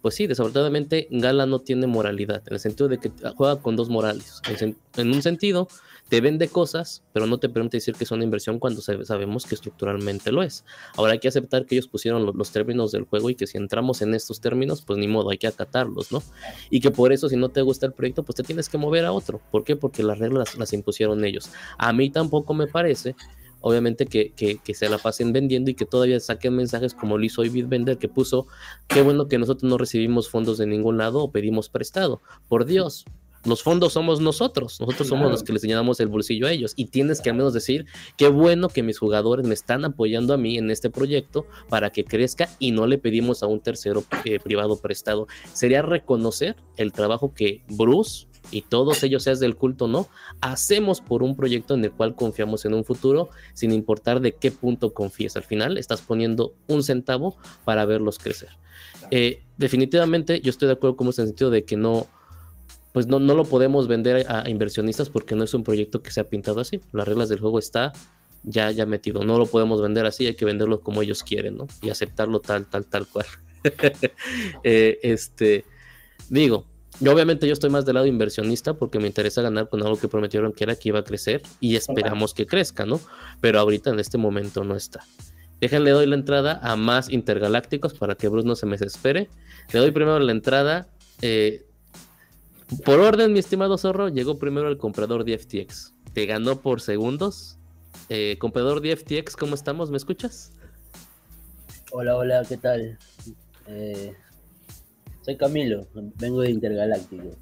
pues 0.01 0.15
sí, 0.15 0.25
desafortunadamente 0.25 1.07
Gala 1.11 1.45
no 1.45 1.59
tiene 1.59 1.85
moralidad, 1.85 2.41
en 2.47 2.53
el 2.53 2.59
sentido 2.59 2.87
de 2.87 2.97
que 2.97 3.11
juega 3.35 3.61
con 3.61 3.75
dos 3.75 3.89
morales. 3.89 4.41
En, 4.59 4.77
en 4.95 5.11
un 5.11 5.21
sentido, 5.21 5.67
te 6.09 6.21
vende 6.21 6.47
cosas, 6.47 7.03
pero 7.13 7.25
no 7.25 7.37
te 7.37 7.49
permite 7.49 7.77
decir 7.77 7.95
que 7.95 8.05
es 8.05 8.11
una 8.11 8.23
inversión 8.23 8.59
cuando 8.59 8.81
sabemos 8.81 9.45
que 9.45 9.55
estructuralmente 9.55 10.31
lo 10.31 10.41
es. 10.41 10.63
Ahora 10.95 11.13
hay 11.13 11.19
que 11.19 11.27
aceptar 11.27 11.65
que 11.65 11.75
ellos 11.75 11.87
pusieron 11.87 12.25
los, 12.25 12.51
términos 12.51 12.91
del 12.91 13.03
juego 13.03 13.29
y 13.29 13.35
que 13.35 13.47
si 13.47 13.57
entramos 13.57 14.01
en 14.01 14.13
estos 14.13 14.39
términos, 14.39 14.81
pues 14.81 14.99
ni 14.99 15.07
modo, 15.07 15.29
hay 15.29 15.37
que 15.37 15.47
acatarlos, 15.47 16.11
¿no? 16.11 16.23
Y 16.69 16.79
que 16.79 16.91
por 16.91 17.11
eso 17.11 17.27
si 17.27 17.35
no 17.35 17.49
te 17.49 17.61
gusta 17.61 17.85
el 17.85 17.93
proyecto, 17.93 18.23
pues 18.23 18.35
te 18.35 18.43
tienes 18.43 18.69
que 18.69 18.77
mover 18.77 19.05
a 19.05 19.11
otro. 19.11 19.41
¿Por 19.51 19.63
qué? 19.63 19.75
Porque 19.75 20.03
las 20.03 20.19
reglas 20.19 20.57
las 20.57 20.71
impusieron 20.73 21.23
ellos. 21.25 21.49
A 21.77 21.91
mí 21.91 22.09
tampoco 22.09 22.53
me 22.53 22.67
parece 22.67 23.15
obviamente 23.59 24.05
que, 24.05 24.61
se 24.73 24.89
la 24.89 24.97
pasen 24.97 25.33
vendiendo 25.33 25.71
y 25.71 25.73
que 25.73 25.85
todavía 25.85 26.19
saquen 26.19 26.55
mensajes 26.55 26.93
como 26.93 27.17
lo 27.17 27.25
hizo 27.25 27.41
Bitbender 27.41 27.97
que 27.97 28.07
puso, 28.07 28.47
qué 28.87 29.01
bueno 29.01 29.27
que 29.27 29.37
nosotros 29.37 29.69
no 29.69 29.77
recibimos 29.77 30.29
fondos 30.29 30.57
de 30.57 30.67
ningún 30.67 30.97
lado 30.97 31.23
o 31.23 31.31
pedimos 31.31 31.67
prestado. 31.67 32.21
Por 32.47 32.65
Dios, 32.65 33.05
los 33.47 33.63
fondos 33.63 33.93
somos 33.93 34.19
nosotros, 34.19 34.79
nosotros 34.79 35.07
somos 35.07 35.31
los 35.31 35.43
que 35.43 35.53
les 35.53 35.61
señalamos 35.61 35.99
el 35.99 36.07
bolsillo 36.07 36.47
a 36.47 36.51
ellos 36.51 36.73
y 36.75 36.85
tienes 36.85 37.21
que 37.21 37.29
al 37.29 37.37
menos 37.37 37.53
decir, 37.53 37.85
qué 38.17 38.27
bueno 38.27 38.69
que 38.69 38.83
mis 38.83 38.99
jugadores 38.99 39.47
me 39.47 39.53
están 39.53 39.85
apoyando 39.85 40.33
a 40.33 40.37
mí 40.37 40.57
en 40.57 40.69
este 40.69 40.89
proyecto 40.89 41.45
para 41.69 41.89
que 41.91 42.03
crezca 42.03 42.49
y 42.59 42.71
no 42.71 42.87
le 42.87 42.97
pedimos 42.97 43.43
a 43.43 43.47
un 43.47 43.59
tercero 43.61 44.03
eh, 44.25 44.39
privado 44.39 44.77
prestado. 44.79 45.27
Sería 45.53 45.81
reconocer 45.81 46.55
el 46.75 46.91
trabajo 46.91 47.33
que 47.33 47.63
Bruce 47.69 48.27
y 48.51 48.61
todos 48.61 49.03
ellos, 49.03 49.23
seas 49.23 49.39
del 49.39 49.55
culto 49.55 49.85
o 49.85 49.87
no, 49.87 50.07
hacemos 50.41 51.01
por 51.01 51.23
un 51.23 51.35
proyecto 51.35 51.73
en 51.73 51.83
el 51.83 51.91
cual 51.91 52.15
confiamos 52.15 52.65
en 52.65 52.73
un 52.73 52.83
futuro, 52.83 53.29
sin 53.53 53.71
importar 53.71 54.21
de 54.21 54.33
qué 54.33 54.51
punto 54.51 54.93
confíes. 54.93 55.35
Al 55.35 55.43
final 55.43 55.77
estás 55.77 56.01
poniendo 56.01 56.53
un 56.67 56.83
centavo 56.83 57.37
para 57.65 57.85
verlos 57.85 58.19
crecer. 58.19 58.49
Eh, 59.11 59.43
definitivamente 59.57 60.41
yo 60.41 60.49
estoy 60.49 60.67
de 60.67 60.73
acuerdo 60.73 60.97
con 60.97 61.07
ese 61.07 61.25
sentido 61.25 61.49
de 61.49 61.65
que 61.65 61.77
no, 61.77 62.07
pues 62.97 63.05
no, 63.05 63.19
no 63.19 63.35
lo 63.35 63.45
podemos 63.45 63.87
vender 63.87 64.25
a, 64.27 64.49
inversionistas 64.49 65.11
porque 65.11 65.35
no 65.35 65.43
es 65.43 65.53
un 65.53 65.63
proyecto 65.63 66.01
que 66.01 66.09
se 66.09 66.19
ha 66.19 66.23
pintado 66.23 66.61
así. 66.61 66.81
Las 66.93 67.07
reglas 67.07 67.29
del 67.29 67.39
juego 67.39 67.59
está 67.59 67.93
ya, 68.41 68.71
ya 68.71 68.87
metido. 68.87 69.23
No 69.23 69.37
lo 69.37 69.45
podemos 69.45 69.83
vender 69.83 70.07
así, 70.07 70.25
hay 70.25 70.33
que 70.33 70.45
venderlo 70.45 70.79
como 70.79 71.03
ellos 71.03 71.21
quieren, 71.21 71.57
¿no? 71.57 71.67
Y 71.83 71.91
aceptarlo 71.91 72.39
tal, 72.39 72.65
tal, 72.65 72.87
tal 72.87 73.05
cual. 73.05 73.27
eh, 74.63 74.97
este, 75.03 75.63
digo, 76.27 76.65
yo 76.99 77.13
obviamente 77.13 77.45
yo 77.45 77.53
estoy 77.53 77.69
más 77.69 77.85
del 77.85 77.93
lado 77.93 78.07
inversionista 78.07 78.73
porque 78.73 78.97
me 78.97 79.05
interesa 79.05 79.43
ganar 79.43 79.69
con 79.69 79.83
algo 79.83 79.99
que 79.99 80.07
prometieron 80.07 80.51
que 80.51 80.63
era 80.63 80.75
que 80.75 80.89
iba 80.89 80.97
a 80.97 81.03
crecer 81.03 81.43
y 81.59 81.75
esperamos 81.75 82.33
que 82.33 82.47
crezca, 82.47 82.87
¿no? 82.87 82.99
Pero 83.41 83.59
ahorita 83.59 83.91
en 83.91 83.99
este 83.99 84.17
momento 84.17 84.63
no 84.63 84.75
está. 84.75 85.03
Déjenle 85.61 85.91
doy 85.91 86.07
la 86.07 86.15
entrada 86.15 86.59
a 86.63 86.75
más 86.75 87.11
intergalácticos 87.11 87.93
para 87.93 88.15
que 88.15 88.27
Bruce 88.27 88.47
no 88.47 88.55
se 88.55 88.65
me 88.65 88.71
desespere. 88.71 89.29
Le 89.71 89.81
doy 89.81 89.91
primero 89.91 90.17
la 90.17 90.31
entrada. 90.31 90.87
Eh, 91.21 91.66
por 92.83 92.99
orden, 92.99 93.33
mi 93.33 93.39
estimado 93.39 93.77
zorro, 93.77 94.09
llegó 94.09 94.37
primero 94.37 94.67
el 94.69 94.77
comprador 94.77 95.23
de 95.23 95.37
FTX. 95.37 95.93
Te 96.13 96.25
ganó 96.25 96.61
por 96.61 96.81
segundos. 96.81 97.57
Eh, 98.09 98.37
comprador 98.39 98.81
de 98.81 98.95
FTX, 98.95 99.35
¿cómo 99.35 99.55
estamos? 99.55 99.89
¿Me 99.89 99.97
escuchas? 99.97 100.51
Hola, 101.91 102.17
hola, 102.17 102.45
¿qué 102.47 102.57
tal? 102.57 102.97
Eh, 103.67 104.13
soy 105.21 105.37
Camilo, 105.37 105.87
vengo 105.93 106.41
de 106.41 106.51
Intergaláctico. 106.51 107.35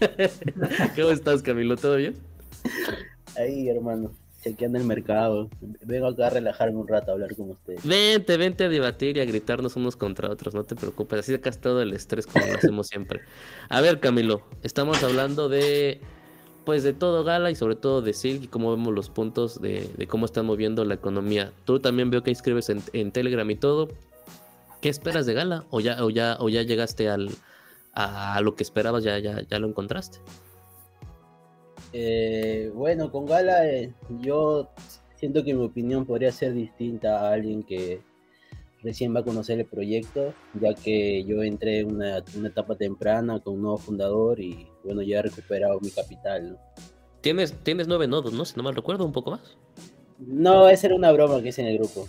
¿Cómo 0.96 1.10
estás, 1.10 1.42
Camilo? 1.42 1.76
¿Todo 1.76 1.96
bien? 1.96 2.16
Ahí, 3.36 3.68
hermano, 3.68 4.12
chequeando 4.42 4.78
el 4.78 4.84
mercado. 4.84 5.48
Vengo 5.82 6.06
acá 6.08 6.28
a 6.28 6.30
relajarme 6.30 6.78
un 6.78 6.88
rato 6.88 7.10
a 7.10 7.14
hablar 7.14 7.34
con 7.36 7.50
ustedes. 7.50 7.86
Vente, 7.86 8.36
vente 8.36 8.64
a 8.64 8.68
debatir 8.68 9.16
y 9.16 9.20
a 9.20 9.24
gritarnos 9.24 9.76
unos 9.76 9.96
contra 9.96 10.30
otros, 10.30 10.54
no 10.54 10.64
te 10.64 10.76
preocupes. 10.76 11.20
Así 11.20 11.32
sacas 11.32 11.58
todo 11.58 11.82
el 11.82 11.92
estrés 11.92 12.26
como 12.26 12.46
lo 12.46 12.54
hacemos 12.54 12.86
siempre. 12.88 13.20
A 13.68 13.80
ver, 13.80 14.00
Camilo, 14.00 14.42
estamos 14.62 15.02
hablando 15.02 15.48
de 15.48 16.00
pues 16.64 16.82
de 16.82 16.92
todo 16.92 17.24
Gala 17.24 17.50
y 17.50 17.56
sobre 17.56 17.74
todo 17.74 18.02
de 18.02 18.12
Silk 18.12 18.44
y 18.44 18.46
cómo 18.46 18.70
vemos 18.70 18.94
los 18.94 19.10
puntos 19.10 19.60
de, 19.60 19.90
de 19.96 20.06
cómo 20.06 20.26
están 20.26 20.46
moviendo 20.46 20.84
la 20.84 20.94
economía. 20.94 21.52
Tú 21.64 21.80
también 21.80 22.10
veo 22.10 22.22
que 22.22 22.30
escribes 22.30 22.70
en, 22.70 23.12
Telegram 23.12 23.50
y 23.50 23.56
todo. 23.56 23.88
¿Qué 24.80 24.88
esperas 24.88 25.26
de 25.26 25.34
Gala? 25.34 25.64
¿O 25.70 25.80
ya, 25.80 26.04
o 26.04 26.10
ya, 26.10 26.36
o 26.38 26.48
ya 26.48 26.62
llegaste 26.62 27.08
al, 27.08 27.30
a 27.92 28.40
lo 28.42 28.54
que 28.54 28.62
esperabas? 28.62 29.04
¿Ya, 29.04 29.18
ya, 29.18 29.42
ya 29.42 29.58
lo 29.58 29.68
encontraste? 29.68 30.18
Eh, 31.92 32.70
bueno, 32.74 33.10
con 33.10 33.26
Gala 33.26 33.68
eh, 33.68 33.92
yo 34.20 34.70
siento 35.16 35.42
que 35.44 35.54
mi 35.54 35.64
opinión 35.64 36.06
podría 36.06 36.30
ser 36.32 36.54
distinta 36.54 37.20
a 37.20 37.32
alguien 37.32 37.62
que 37.62 38.00
recién 38.82 39.14
va 39.14 39.20
a 39.20 39.24
conocer 39.24 39.58
el 39.58 39.66
proyecto, 39.66 40.32
ya 40.60 40.74
que 40.74 41.24
yo 41.24 41.42
entré 41.42 41.80
en 41.80 41.94
una, 41.94 42.24
una, 42.36 42.48
etapa 42.48 42.76
temprana 42.76 43.40
con 43.40 43.54
un 43.54 43.62
nuevo 43.62 43.78
fundador 43.78 44.40
y 44.40 44.66
bueno, 44.84 45.02
ya 45.02 45.18
he 45.18 45.22
recuperado 45.22 45.78
mi 45.80 45.90
capital. 45.90 46.52
¿no? 46.52 46.58
¿Tienes, 47.20 47.52
tienes 47.62 47.86
nueve 47.86 48.06
nodos, 48.06 48.32
¿no? 48.32 48.44
Si 48.44 48.56
no 48.56 48.62
mal 48.62 48.74
recuerdo, 48.74 49.04
un 49.04 49.12
poco 49.12 49.32
más. 49.32 49.58
No, 50.18 50.68
esa 50.68 50.86
era 50.86 50.96
una 50.96 51.12
broma 51.12 51.42
que 51.42 51.48
hice 51.48 51.62
en 51.62 51.68
el 51.68 51.78
grupo. 51.78 52.08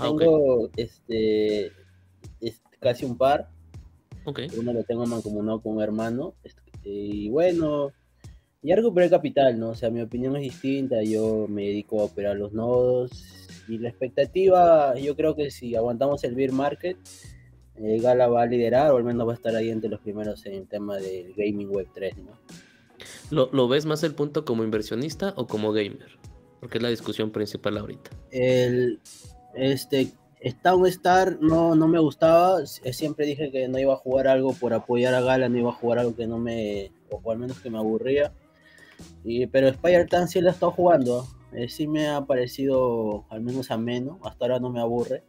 Tengo 0.00 0.64
ah, 0.64 0.66
okay. 0.66 0.84
este 0.84 1.72
casi 2.80 3.04
un 3.04 3.16
par. 3.16 3.48
Okay. 4.24 4.48
Uno 4.56 4.72
lo 4.72 4.84
tengo 4.84 5.06
mancomunado 5.06 5.60
con 5.60 5.76
un 5.76 5.82
hermano. 5.82 6.34
Y 6.84 7.28
bueno, 7.30 7.92
ya 8.62 8.76
recuperé 8.76 9.10
capital, 9.10 9.58
¿no? 9.58 9.70
O 9.70 9.74
sea, 9.74 9.90
mi 9.90 10.00
opinión 10.00 10.36
es 10.36 10.42
distinta. 10.42 11.02
Yo 11.02 11.46
me 11.48 11.62
dedico 11.62 12.00
a 12.00 12.04
operar 12.04 12.36
los 12.36 12.52
nodos. 12.52 13.10
Y 13.68 13.78
la 13.78 13.88
expectativa, 13.88 14.96
yo 14.98 15.16
creo 15.16 15.34
que 15.34 15.50
si 15.50 15.74
aguantamos 15.74 16.24
el 16.24 16.34
beer 16.34 16.52
market, 16.52 16.96
eh, 17.76 17.98
Gala 18.00 18.28
va 18.28 18.42
a 18.42 18.46
liderar 18.46 18.92
o 18.92 18.96
al 18.96 19.04
menos 19.04 19.26
va 19.26 19.32
a 19.32 19.36
estar 19.36 19.54
ahí 19.56 19.70
entre 19.70 19.90
los 19.90 20.00
primeros 20.00 20.44
en 20.46 20.54
el 20.54 20.68
tema 20.68 20.96
del 20.96 21.32
gaming 21.34 21.70
web 21.70 21.88
3, 21.92 22.16
¿no? 22.18 22.38
¿Lo, 23.30 23.48
¿Lo, 23.52 23.66
ves 23.66 23.86
más 23.86 24.02
el 24.04 24.14
punto 24.14 24.44
como 24.44 24.62
inversionista 24.62 25.32
o 25.36 25.46
como 25.46 25.72
gamer? 25.72 26.18
Porque 26.60 26.78
es 26.78 26.82
la 26.82 26.90
discusión 26.90 27.30
principal 27.30 27.78
ahorita. 27.78 28.10
El, 28.30 29.00
este, 29.54 30.12
Town 30.62 30.86
Star 30.86 31.38
no, 31.40 31.74
no 31.74 31.88
me 31.88 31.98
gustaba, 31.98 32.66
siempre 32.66 33.26
dije 33.26 33.50
que 33.50 33.68
no 33.68 33.78
iba 33.78 33.94
a 33.94 33.96
jugar 33.96 34.28
algo 34.28 34.52
por 34.52 34.74
apoyar 34.74 35.14
a 35.14 35.20
Gala, 35.20 35.48
no 35.48 35.58
iba 35.58 35.70
a 35.70 35.74
jugar 35.74 36.00
algo 36.00 36.14
que 36.14 36.26
no 36.26 36.38
me, 36.38 36.92
o 37.10 37.30
al 37.30 37.38
menos 37.38 37.60
que 37.60 37.70
me 37.70 37.78
aburría. 37.78 38.32
Y, 39.24 39.46
pero 39.46 39.72
Spire 39.72 40.06
Town 40.06 40.28
sí 40.28 40.40
la 40.40 40.50
he 40.50 40.52
estado 40.52 40.72
jugando, 40.72 41.26
eh, 41.52 41.68
sí 41.68 41.86
me 41.86 42.08
ha 42.08 42.24
parecido 42.24 43.24
al 43.30 43.42
menos 43.42 43.70
ameno, 43.70 44.18
hasta 44.24 44.44
ahora 44.44 44.60
no 44.60 44.70
me 44.70 44.80
aburre. 44.80 45.22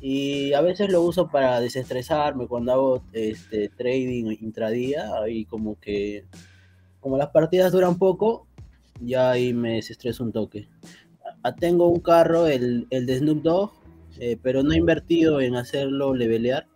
Y 0.00 0.52
a 0.52 0.60
veces 0.60 0.90
lo 0.90 1.02
uso 1.02 1.28
para 1.28 1.60
desestresarme 1.60 2.46
cuando 2.46 2.72
hago 2.72 3.02
este, 3.12 3.68
trading 3.70 4.36
intradía, 4.40 5.10
ahí 5.22 5.44
como 5.46 5.78
que, 5.80 6.24
como 7.00 7.16
las 7.16 7.30
partidas 7.30 7.72
duran 7.72 7.98
poco, 7.98 8.46
ya 9.00 9.30
ahí 9.30 9.54
me 9.54 9.74
desestreso 9.74 10.24
un 10.24 10.32
toque. 10.32 10.68
Tengo 11.60 11.88
un 11.88 12.00
carro, 12.00 12.46
el, 12.46 12.86
el 12.90 13.06
de 13.06 13.18
Snoop 13.18 13.42
Dogg, 13.42 13.70
eh, 14.18 14.38
pero 14.42 14.62
no 14.62 14.72
he 14.72 14.76
invertido 14.76 15.40
en 15.40 15.54
hacerlo 15.56 16.14
levelear, 16.14 16.66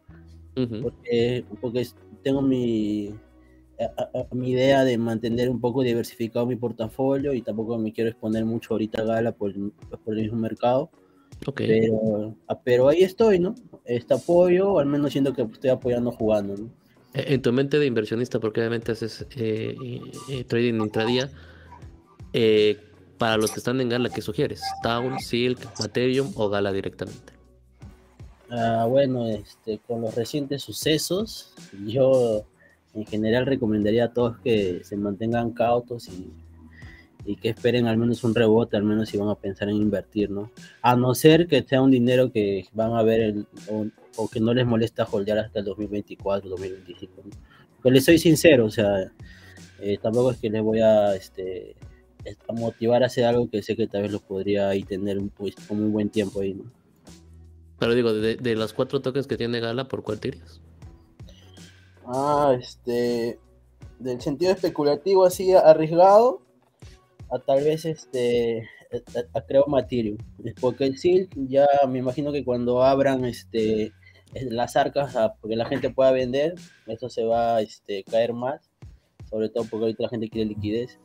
uh 0.56 0.60
-huh. 0.60 0.82
porque, 0.82 1.44
porque, 1.60 1.86
tengo 2.22 2.42
mi, 2.42 3.14
a, 3.80 4.18
a, 4.18 4.34
mi 4.34 4.50
idea 4.50 4.84
de 4.84 4.98
mantener 4.98 5.48
un 5.48 5.60
poco 5.60 5.82
diversificado 5.82 6.46
mi 6.46 6.56
portafolio 6.56 7.32
y 7.32 7.42
tampoco 7.42 7.78
me 7.78 7.92
quiero 7.92 8.10
exponer 8.10 8.44
mucho 8.44 8.74
ahorita 8.74 9.02
a 9.02 9.04
Gala 9.04 9.32
por, 9.32 9.52
por 10.04 10.14
el 10.14 10.22
mismo 10.22 10.38
mercado. 10.38 10.90
Okay. 11.46 11.66
Pero, 11.66 12.36
pero 12.64 12.88
ahí 12.88 13.02
estoy, 13.02 13.38
¿no? 13.38 13.54
Este 13.84 14.12
apoyo, 14.14 14.78
al 14.78 14.86
menos 14.86 15.12
siento 15.12 15.32
que 15.32 15.42
estoy 15.42 15.70
apoyando 15.70 16.12
jugando, 16.12 16.56
¿no? 16.56 16.70
En 17.14 17.42
tu 17.42 17.52
mente 17.52 17.78
de 17.78 17.86
inversionista, 17.86 18.38
porque 18.38 18.60
obviamente 18.60 18.92
haces 18.92 19.26
eh, 19.36 19.74
eh, 20.28 20.44
trading 20.44 20.74
intradía, 20.74 21.28
eh, 22.32 22.78
para 23.18 23.36
los 23.36 23.50
que 23.50 23.58
están 23.58 23.80
en 23.80 23.88
Gala, 23.88 24.10
¿qué 24.10 24.22
sugieres? 24.22 24.62
¿Town, 24.82 25.18
Silk, 25.18 25.58
Materium 25.80 26.32
o 26.36 26.48
Gala 26.48 26.72
directamente? 26.72 27.32
Ah, 28.50 28.86
bueno, 28.88 29.26
este, 29.26 29.78
con 29.86 30.02
los 30.02 30.14
recientes 30.14 30.62
sucesos, 30.62 31.52
yo 31.86 32.44
en 32.94 33.06
general 33.06 33.46
recomendaría 33.46 34.06
a 34.06 34.12
todos 34.12 34.38
que 34.38 34.80
se 34.84 34.96
mantengan 34.96 35.52
cautos 35.52 36.08
y, 36.08 36.30
y, 37.24 37.36
que 37.36 37.50
esperen 37.50 37.86
al 37.86 37.96
menos 37.96 38.24
un 38.24 38.34
rebote, 38.34 38.76
al 38.76 38.82
menos 38.82 39.08
si 39.08 39.18
van 39.18 39.28
a 39.28 39.34
pensar 39.34 39.68
en 39.68 39.76
invertir, 39.76 40.30
¿no? 40.30 40.50
A 40.82 40.96
no 40.96 41.14
ser 41.14 41.46
que 41.46 41.62
sea 41.62 41.82
un 41.82 41.90
dinero 41.90 42.32
que 42.32 42.66
van 42.72 42.92
a 42.92 43.02
ver 43.02 43.20
el, 43.20 43.46
o, 43.70 43.86
o, 44.16 44.28
que 44.28 44.40
no 44.40 44.52
les 44.54 44.66
molesta 44.66 45.04
holdear 45.04 45.38
hasta 45.38 45.60
el 45.60 45.66
2024, 45.66 46.50
2025. 46.50 47.22
¿no? 47.24 47.30
Pero 47.82 47.94
les 47.94 48.04
soy 48.04 48.18
sincero, 48.18 48.66
o 48.66 48.70
sea, 48.70 49.10
eh, 49.80 49.98
tampoco 50.02 50.32
es 50.32 50.38
que 50.38 50.50
les 50.50 50.62
voy 50.62 50.80
a 50.80 51.14
este, 51.14 51.76
eh, 52.24 52.36
motivar 52.52 53.02
a 53.02 53.06
hacer 53.06 53.24
algo 53.24 53.48
que 53.48 53.62
sé 53.62 53.76
que 53.76 53.86
tal 53.86 54.02
vez 54.02 54.12
lo 54.12 54.20
podría 54.20 54.68
ahí 54.68 54.82
tener 54.82 55.18
un, 55.18 55.30
pues, 55.30 55.54
como 55.66 55.84
un 55.84 55.92
buen 55.92 56.10
tiempo 56.10 56.40
ahí, 56.40 56.54
¿no? 56.54 56.64
Pero 57.78 57.94
digo, 57.94 58.12
de, 58.12 58.36
de 58.36 58.56
las 58.56 58.74
cuatro 58.74 59.00
tokens 59.00 59.26
que 59.26 59.38
tiene 59.38 59.60
Gala, 59.60 59.88
¿por 59.88 60.02
cuál 60.02 60.20
tiras? 60.20 60.60
Ah, 62.06 62.56
este. 62.58 63.38
Del 63.98 64.20
sentido 64.20 64.52
especulativo 64.52 65.24
así 65.24 65.52
arriesgado, 65.52 66.42
a 67.30 67.38
tal 67.38 67.64
vez 67.64 67.84
este. 67.84 68.68
A, 68.92 69.38
a 69.38 69.42
Creo 69.42 69.66
Materium. 69.66 70.18
Porque 70.60 70.84
el 70.84 70.98
Silk 70.98 71.30
ya 71.48 71.66
me 71.88 71.98
imagino 71.98 72.32
que 72.32 72.44
cuando 72.44 72.82
abran 72.82 73.24
este 73.24 73.92
las 74.34 74.76
arcas 74.76 75.16
a, 75.16 75.34
porque 75.34 75.56
la 75.56 75.66
gente 75.66 75.90
pueda 75.90 76.12
vender, 76.12 76.54
eso 76.86 77.08
se 77.08 77.24
va 77.24 77.56
a 77.56 77.60
este, 77.62 78.04
caer 78.04 78.32
más, 78.32 78.70
sobre 79.28 79.48
todo 79.48 79.64
porque 79.64 79.86
ahorita 79.86 80.04
la 80.04 80.08
gente 80.08 80.28
quiere 80.28 80.48
liquidez. 80.48 80.98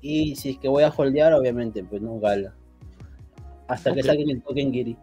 Y 0.00 0.36
si 0.36 0.50
es 0.50 0.58
que 0.58 0.68
voy 0.68 0.84
a 0.84 0.90
holdear, 0.96 1.32
obviamente, 1.34 1.82
pues 1.82 2.00
no 2.00 2.18
gala. 2.20 2.54
Hasta 3.66 3.92
que 3.92 4.02
saquen 4.02 4.30
el 4.30 4.42
token 4.42 4.72
Giri. 4.72 4.96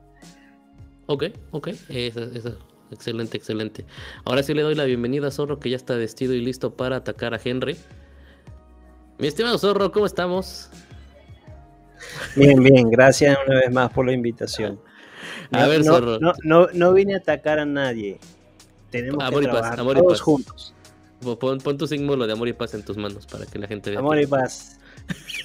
Ok, 1.07 1.25
ok, 1.51 1.67
eso, 1.89 2.23
eso, 2.23 2.57
excelente, 2.95 3.37
excelente. 3.37 3.85
Ahora 4.23 4.41
sí 4.43 4.53
le 4.53 4.63
doy 4.63 4.75
la 4.75 4.85
bienvenida 4.85 5.27
a 5.27 5.31
Zorro, 5.31 5.59
que 5.59 5.69
ya 5.69 5.75
está 5.75 5.95
vestido 5.95 6.33
y 6.33 6.41
listo 6.41 6.75
para 6.75 6.97
atacar 6.97 7.33
a 7.33 7.39
Henry. 7.43 7.77
Mi 9.19 9.27
estimado 9.27 9.57
Zorro, 9.57 9.91
¿cómo 9.91 10.05
estamos? 10.05 10.69
Bien, 12.35 12.61
bien, 12.61 12.89
gracias 12.89 13.37
una 13.47 13.59
vez 13.59 13.71
más 13.71 13.91
por 13.91 14.05
la 14.05 14.13
invitación. 14.13 14.79
No, 15.51 15.59
a 15.59 15.67
ver, 15.67 15.85
no, 15.85 15.93
Zorro. 15.93 16.19
No, 16.19 16.67
no, 16.73 16.93
vine 16.93 17.13
a 17.13 17.17
atacar 17.17 17.59
a 17.59 17.65
nadie. 17.65 18.19
Tenemos 18.89 19.23
amor 19.23 19.41
que 19.41 19.45
y 19.45 19.51
paz, 19.51 19.55
trabajar 19.59 19.79
amor 19.79 19.97
todos 19.97 20.05
y 20.05 20.13
paz. 20.13 20.21
juntos. 20.21 20.73
Pon, 21.39 21.57
pon, 21.59 21.77
tu 21.77 21.87
símbolo 21.87 22.27
de 22.27 22.33
amor 22.33 22.47
y 22.47 22.53
paz 22.53 22.73
en 22.73 22.83
tus 22.83 22.97
manos 22.97 23.25
para 23.25 23.45
que 23.45 23.57
la 23.57 23.67
gente 23.67 23.89
vea. 23.89 23.99
Amor 23.99 24.19
y 24.19 24.27
paz. 24.27 24.79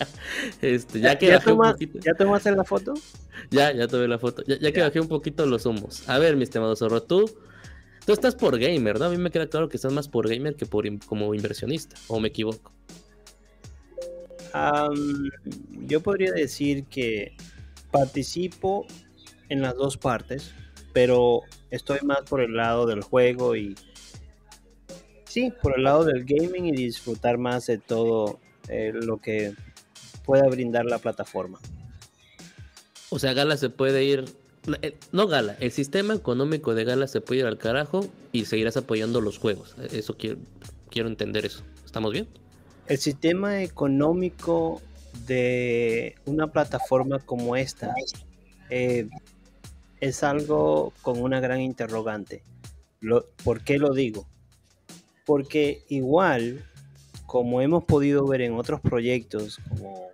este, 0.62 1.00
ya, 1.00 1.18
que 1.18 1.26
¿Ya, 1.26 1.34
bajé 1.36 1.50
un 1.50 1.58
toma, 1.58 1.72
poquito... 1.72 1.98
¿Ya 2.00 2.14
tomaste 2.14 2.52
la 2.52 2.64
foto? 2.64 2.94
Ya, 3.50 3.72
ya 3.72 3.88
tomé 3.88 4.08
la 4.08 4.18
foto. 4.18 4.42
Ya, 4.46 4.58
ya 4.58 4.72
que 4.72 4.80
bajé 4.80 5.00
un 5.00 5.08
poquito 5.08 5.46
los 5.46 5.66
humos. 5.66 6.08
A 6.08 6.18
ver, 6.18 6.36
mi 6.36 6.44
estimado 6.44 6.76
Zorro, 6.76 7.02
tú, 7.02 7.30
tú 8.06 8.12
estás 8.12 8.34
por 8.34 8.58
gamer, 8.58 8.98
¿no? 8.98 9.06
A 9.06 9.10
mí 9.10 9.16
me 9.16 9.30
queda 9.30 9.46
claro 9.46 9.68
que 9.68 9.76
estás 9.76 9.92
más 9.92 10.08
por 10.08 10.28
gamer 10.28 10.56
que 10.56 10.66
por 10.66 10.84
como 11.06 11.34
inversionista, 11.34 11.96
o 12.08 12.20
me 12.20 12.28
equivoco. 12.28 12.72
Um, 14.54 15.30
yo 15.86 16.02
podría 16.02 16.32
decir 16.32 16.84
que 16.84 17.34
participo 17.90 18.86
en 19.48 19.62
las 19.62 19.74
dos 19.76 19.96
partes, 19.96 20.52
pero 20.92 21.42
estoy 21.70 22.00
más 22.02 22.22
por 22.22 22.40
el 22.40 22.54
lado 22.54 22.86
del 22.86 23.02
juego 23.02 23.56
y 23.56 23.74
sí, 25.24 25.52
por 25.62 25.78
el 25.78 25.84
lado 25.84 26.04
del 26.04 26.24
gaming 26.24 26.66
y 26.66 26.72
disfrutar 26.72 27.38
más 27.38 27.66
de 27.66 27.78
todo 27.78 28.40
eh, 28.68 28.92
lo 28.92 29.16
que 29.18 29.54
pueda 30.24 30.48
brindar 30.48 30.84
la 30.86 30.98
plataforma. 30.98 31.58
O 33.10 33.18
sea, 33.18 33.34
Gala 33.34 33.56
se 33.56 33.68
puede 33.68 34.04
ir, 34.04 34.24
eh, 34.80 34.96
no 35.12 35.26
Gala, 35.26 35.56
el 35.60 35.70
sistema 35.70 36.14
económico 36.14 36.74
de 36.74 36.84
Gala 36.84 37.06
se 37.06 37.20
puede 37.20 37.40
ir 37.40 37.46
al 37.46 37.58
carajo 37.58 38.06
y 38.32 38.46
seguirás 38.46 38.76
apoyando 38.76 39.20
los 39.20 39.38
juegos. 39.38 39.76
Eso 39.92 40.16
quiero, 40.16 40.38
quiero 40.90 41.08
entender 41.08 41.44
eso. 41.44 41.62
¿Estamos 41.84 42.12
bien? 42.12 42.26
El 42.86 42.98
sistema 42.98 43.62
económico 43.62 44.80
de 45.26 46.14
una 46.24 46.50
plataforma 46.50 47.18
como 47.18 47.56
esta 47.56 47.94
eh, 48.70 49.08
es 50.00 50.22
algo 50.22 50.92
con 51.02 51.20
una 51.20 51.40
gran 51.40 51.60
interrogante. 51.60 52.42
Lo, 53.00 53.26
¿Por 53.44 53.62
qué 53.62 53.78
lo 53.78 53.92
digo? 53.92 54.26
Porque 55.24 55.84
igual, 55.88 56.64
como 57.32 57.62
hemos 57.62 57.84
podido 57.84 58.26
ver 58.26 58.42
en 58.42 58.52
otros 58.52 58.82
proyectos, 58.82 59.58
como, 59.70 60.10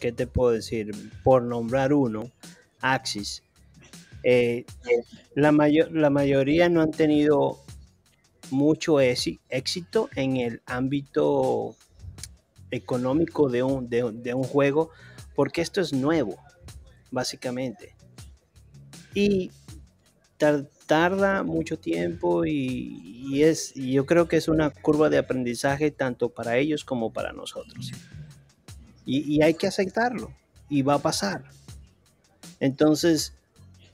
¿qué 0.00 0.10
te 0.10 0.26
puedo 0.26 0.50
decir? 0.50 0.90
Por 1.22 1.44
nombrar 1.44 1.92
uno, 1.92 2.28
Axis, 2.80 3.44
eh, 4.24 4.64
la, 5.36 5.52
mayor, 5.52 5.92
la 5.92 6.10
mayoría 6.10 6.68
no 6.68 6.82
han 6.82 6.90
tenido 6.90 7.60
mucho 8.50 8.98
éxito 8.98 10.10
en 10.16 10.38
el 10.38 10.60
ámbito 10.66 11.76
económico 12.72 13.48
de 13.48 13.62
un, 13.62 14.42
juego, 14.42 14.90
porque 15.36 15.60
esto 15.60 15.80
es 15.80 15.92
nuevo, 15.92 16.36
básicamente. 17.12 17.94
Y 19.14 19.52
tarda 20.86 21.42
mucho 21.42 21.78
tiempo 21.78 22.46
y, 22.46 23.42
es, 23.42 23.76
y 23.76 23.92
yo 23.92 24.06
creo 24.06 24.28
que 24.28 24.36
es 24.36 24.48
una 24.48 24.70
curva 24.70 25.10
de 25.10 25.18
aprendizaje 25.18 25.90
tanto 25.90 26.30
para 26.30 26.56
ellos 26.56 26.84
como 26.84 27.12
para 27.12 27.32
nosotros. 27.32 27.92
Y, 29.04 29.34
y 29.34 29.42
hay 29.42 29.54
que 29.54 29.66
aceptarlo 29.66 30.32
y 30.68 30.82
va 30.82 30.94
a 30.94 30.98
pasar. 30.98 31.44
Entonces, 32.60 33.34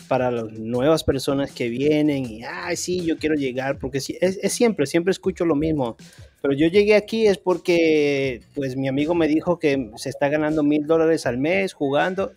para 0.08 0.30
las 0.30 0.52
nuevas 0.52 1.04
personas 1.04 1.52
que 1.52 1.68
vienen 1.68 2.26
y, 2.26 2.44
ay, 2.44 2.76
sí, 2.76 3.04
yo 3.04 3.16
quiero 3.16 3.34
llegar, 3.34 3.78
porque 3.78 3.98
es, 3.98 4.10
es, 4.10 4.52
siempre, 4.52 4.86
siempre 4.86 5.10
escucho 5.10 5.44
lo 5.44 5.54
mismo, 5.54 5.96
pero 6.42 6.54
yo 6.54 6.66
llegué 6.66 6.94
aquí 6.96 7.26
es 7.26 7.38
porque, 7.38 8.42
pues, 8.54 8.76
mi 8.76 8.88
amigo 8.88 9.14
me 9.14 9.28
dijo 9.28 9.58
que 9.58 9.90
se 9.96 10.10
está 10.10 10.28
ganando 10.28 10.62
mil 10.62 10.86
dólares 10.86 11.24
al 11.24 11.38
mes 11.38 11.72
jugando 11.72 12.32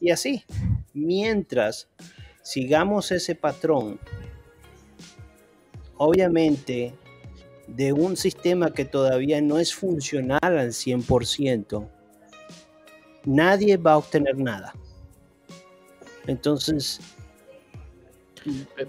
y 0.00 0.10
así. 0.10 0.44
Mientras 0.94 1.88
sigamos 2.42 3.12
ese 3.12 3.34
patrón, 3.34 3.98
obviamente, 5.96 6.94
de 7.66 7.92
un 7.92 8.16
sistema 8.16 8.72
que 8.72 8.84
todavía 8.84 9.40
no 9.40 9.58
es 9.58 9.74
funcional 9.74 10.40
al 10.42 10.70
100%, 10.70 11.88
nadie 13.24 13.76
va 13.76 13.92
a 13.92 13.98
obtener 13.98 14.36
nada. 14.36 14.74
Entonces, 16.26 17.00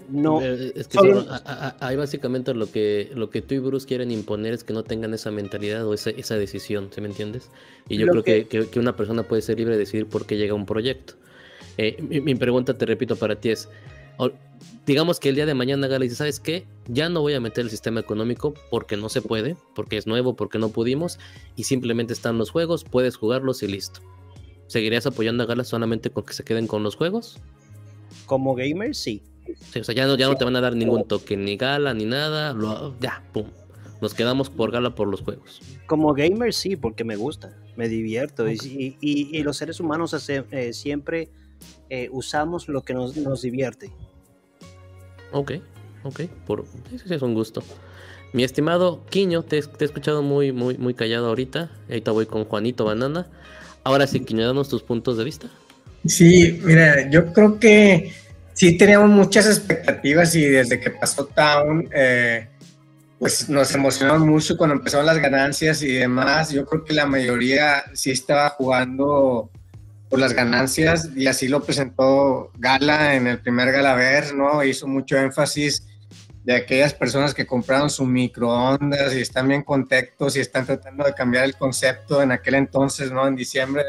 no. 0.08 0.40
Es 0.40 0.88
que 0.88 0.98
solo, 0.98 1.26
a, 1.28 1.36
a, 1.44 1.86
ahí 1.86 1.96
básicamente 1.96 2.54
lo 2.54 2.70
que, 2.70 3.10
lo 3.14 3.30
que 3.30 3.42
tú 3.42 3.54
y 3.54 3.58
Bruce 3.58 3.86
quieren 3.86 4.10
imponer 4.10 4.52
es 4.52 4.64
que 4.64 4.72
no 4.72 4.82
tengan 4.82 5.14
esa 5.14 5.30
mentalidad 5.30 5.86
o 5.86 5.94
esa, 5.94 6.10
esa 6.10 6.36
decisión, 6.36 6.90
¿sí 6.92 7.00
me 7.00 7.08
entiendes? 7.08 7.50
Y 7.88 7.96
yo 7.98 8.06
creo 8.08 8.22
que... 8.22 8.46
Que, 8.46 8.68
que, 8.68 8.80
una 8.80 8.96
persona 8.96 9.22
puede 9.22 9.42
ser 9.42 9.58
libre 9.58 9.74
de 9.74 9.80
decidir 9.80 10.06
por 10.06 10.26
qué 10.26 10.36
llega 10.36 10.52
a 10.52 10.56
un 10.56 10.66
proyecto. 10.66 11.14
Eh, 11.76 11.96
mi, 12.02 12.20
mi, 12.20 12.34
pregunta, 12.34 12.76
te 12.76 12.86
repito, 12.86 13.16
para 13.16 13.36
ti 13.36 13.50
es, 13.50 13.68
digamos 14.86 15.18
que 15.18 15.30
el 15.30 15.34
día 15.34 15.46
de 15.46 15.54
mañana 15.54 15.86
Gala 15.86 16.02
dice, 16.02 16.16
¿sabes 16.16 16.40
qué? 16.40 16.66
Ya 16.88 17.08
no 17.08 17.20
voy 17.20 17.34
a 17.34 17.40
meter 17.40 17.64
el 17.64 17.70
sistema 17.70 18.00
económico 18.00 18.54
porque 18.70 18.96
no 18.96 19.08
se 19.08 19.22
puede, 19.22 19.56
porque 19.74 19.96
es 19.96 20.06
nuevo, 20.06 20.34
porque 20.34 20.58
no 20.58 20.68
pudimos, 20.68 21.18
y 21.56 21.64
simplemente 21.64 22.12
están 22.12 22.38
los 22.38 22.50
juegos, 22.50 22.84
puedes 22.84 23.16
jugarlos 23.16 23.62
y 23.62 23.68
listo. 23.68 24.00
¿Seguirías 24.66 25.06
apoyando 25.06 25.42
a 25.42 25.46
Gala 25.46 25.64
solamente 25.64 26.10
con 26.10 26.24
que 26.24 26.32
se 26.32 26.44
queden 26.44 26.66
con 26.66 26.82
los 26.82 26.96
juegos? 26.96 27.38
Como 28.26 28.54
gamer, 28.54 28.94
sí. 28.94 29.22
sí 29.72 29.80
o 29.80 29.84
sea, 29.84 29.94
ya 29.94 30.06
no, 30.06 30.16
ya 30.16 30.28
no 30.28 30.36
te 30.36 30.44
van 30.44 30.56
a 30.56 30.60
dar 30.60 30.74
ningún 30.74 31.06
token, 31.06 31.44
ni 31.44 31.56
Gala, 31.56 31.92
ni 31.94 32.04
nada. 32.04 32.52
Lo, 32.54 32.98
ya, 33.00 33.22
pum. 33.32 33.46
Nos 34.00 34.14
quedamos 34.14 34.50
por 34.50 34.70
Gala 34.70 34.94
por 34.94 35.08
los 35.08 35.20
juegos. 35.20 35.60
Como 35.86 36.12
gamer, 36.14 36.52
sí, 36.52 36.76
porque 36.76 37.04
me 37.04 37.16
gusta, 37.16 37.56
me 37.76 37.88
divierto. 37.88 38.44
Okay. 38.44 38.56
Y, 38.62 38.96
y, 39.00 39.38
y, 39.38 39.42
los 39.42 39.56
seres 39.56 39.80
humanos 39.80 40.14
hace, 40.14 40.44
eh, 40.50 40.72
siempre 40.72 41.28
eh, 41.90 42.08
usamos 42.12 42.68
lo 42.68 42.82
que 42.82 42.94
nos, 42.94 43.16
nos, 43.16 43.42
divierte. 43.42 43.90
Ok, 45.32 45.52
ok. 46.02 46.20
Por, 46.46 46.64
ese 46.92 47.14
es 47.14 47.22
un 47.22 47.34
gusto. 47.34 47.62
Mi 48.32 48.42
estimado 48.42 49.04
Quiño, 49.10 49.42
te, 49.42 49.62
te 49.62 49.84
he 49.84 49.86
escuchado 49.86 50.22
muy, 50.22 50.52
muy, 50.52 50.76
muy 50.78 50.94
callado 50.94 51.28
ahorita. 51.28 51.70
Ahorita 51.88 52.10
voy 52.10 52.26
con 52.26 52.44
Juanito 52.44 52.84
Banana. 52.84 53.26
Ahora 53.84 54.06
sí, 54.06 54.20
Quiño, 54.20 54.46
danos 54.46 54.68
tus 54.68 54.82
puntos 54.82 55.16
de 55.18 55.24
vista. 55.24 55.48
Sí, 56.06 56.60
mira, 56.64 57.08
yo 57.10 57.32
creo 57.32 57.58
que 57.58 58.12
sí 58.52 58.76
teníamos 58.76 59.10
muchas 59.10 59.46
expectativas 59.46 60.34
y 60.34 60.44
desde 60.44 60.80
que 60.80 60.90
pasó 60.90 61.26
Town, 61.26 61.88
eh, 61.94 62.48
pues 63.18 63.48
nos 63.48 63.74
emocionamos 63.74 64.26
mucho 64.26 64.56
cuando 64.56 64.76
empezaron 64.76 65.06
las 65.06 65.18
ganancias 65.18 65.82
y 65.82 65.92
demás. 65.92 66.50
Yo 66.50 66.66
creo 66.66 66.84
que 66.84 66.92
la 66.92 67.06
mayoría 67.06 67.84
sí 67.94 68.10
estaba 68.10 68.50
jugando 68.50 69.50
por 70.14 70.20
las 70.20 70.32
ganancias 70.32 71.10
y 71.16 71.26
así 71.26 71.48
lo 71.48 71.64
presentó 71.64 72.52
Gala 72.56 73.16
en 73.16 73.26
el 73.26 73.40
primer 73.40 73.72
Galaver, 73.72 74.32
¿no? 74.32 74.62
Hizo 74.62 74.86
mucho 74.86 75.16
énfasis 75.18 75.88
de 76.44 76.54
aquellas 76.54 76.94
personas 76.94 77.34
que 77.34 77.44
compraron 77.44 77.90
su 77.90 78.06
microondas 78.06 79.12
y 79.12 79.20
están 79.20 79.48
bien 79.48 79.64
contentos 79.64 80.36
y 80.36 80.40
están 80.40 80.66
tratando 80.66 81.02
de 81.02 81.14
cambiar 81.14 81.42
el 81.42 81.56
concepto 81.56 82.22
en 82.22 82.30
aquel 82.30 82.54
entonces, 82.54 83.10
¿no? 83.10 83.26
En 83.26 83.34
diciembre 83.34 83.82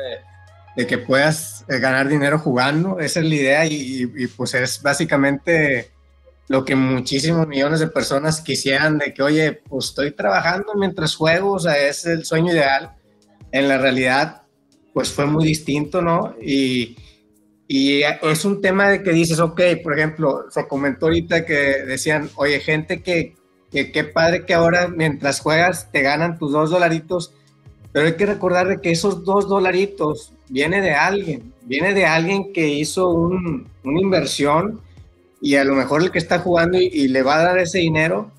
de, 0.76 0.88
que 0.88 0.97
puedas 0.97 1.63
eh, 1.69 1.78
ganar 1.78 2.07
dinero 2.07 2.39
jugando, 2.39 2.99
esa 2.99 3.19
es 3.19 3.26
la 3.28 3.36
idea 3.36 3.65
y, 3.67 4.11
y, 4.15 4.26
pues 4.26 4.55
es 4.55 4.82
básicamente 4.82 5.91
lo 6.47 6.65
que 6.65 6.76
muchísimos 6.76 7.47
millones 7.47 7.82
de 7.82 7.88
personas 7.88 8.41
quisieran 8.41 8.97
de 8.97 9.13
que, 9.13 9.21
oye, 9.21 9.61
pues 9.69 9.89
estoy 9.89 10.09
trabajando 10.09 10.73
mientras 10.73 11.13
juego, 11.13 11.51
o 11.51 11.59
sea, 11.59 11.78
es 11.78 12.03
el 12.07 12.26
sueño 12.26 12.51
ideal. 12.51 12.95
En 13.51 13.67
la 13.67 13.78
realidad, 13.78 14.44
pues 14.95 15.11
fue 15.11 15.25
muy 15.25 15.43
distinto, 15.43 16.01
¿no? 16.01 16.35
Y, 16.41 16.95
y 17.67 18.03
es 18.03 18.45
un 18.45 18.61
tema 18.61 18.89
de 18.89 19.03
que 19.03 19.11
dices, 19.11 19.41
ok, 19.41 19.59
por 19.83 19.99
ejemplo, 19.99 20.45
se 20.49 20.65
comentó 20.69 21.07
ahorita 21.07 21.45
que 21.45 21.83
decían, 21.85 22.29
oye, 22.35 22.61
gente 22.61 23.03
que, 23.03 23.35
que 23.69 23.91
qué 23.91 24.05
padre 24.05 24.45
que 24.45 24.53
ahora 24.53 24.87
mientras 24.87 25.41
juegas 25.41 25.91
te 25.91 26.01
ganan 26.01 26.39
tus 26.39 26.53
dos 26.53 26.69
dolaritos, 26.69 27.33
pero 27.91 28.05
hay 28.05 28.15
que 28.15 28.25
recordar 28.25 28.69
de 28.69 28.79
que 28.79 28.91
esos 28.91 29.25
dos 29.25 29.49
dolaritos 29.49 30.31
viene 30.47 30.79
de 30.79 30.93
alguien, 30.93 31.51
viene 31.63 31.93
de 31.93 32.05
alguien 32.05 32.53
que 32.53 32.69
hizo 32.69 33.09
un, 33.09 33.67
una 33.83 33.99
inversión 33.99 34.79
y 35.41 35.55
a 35.55 35.65
lo 35.65 35.75
mejor 35.75 36.03
el 36.03 36.11
que 36.11 36.19
está 36.19 36.39
jugando 36.39 36.79
y, 36.79 36.85
y 36.85 37.09
le 37.09 37.21
va 37.21 37.35
a 37.35 37.43
dar 37.43 37.57
ese 37.57 37.79
dinero, 37.79 38.31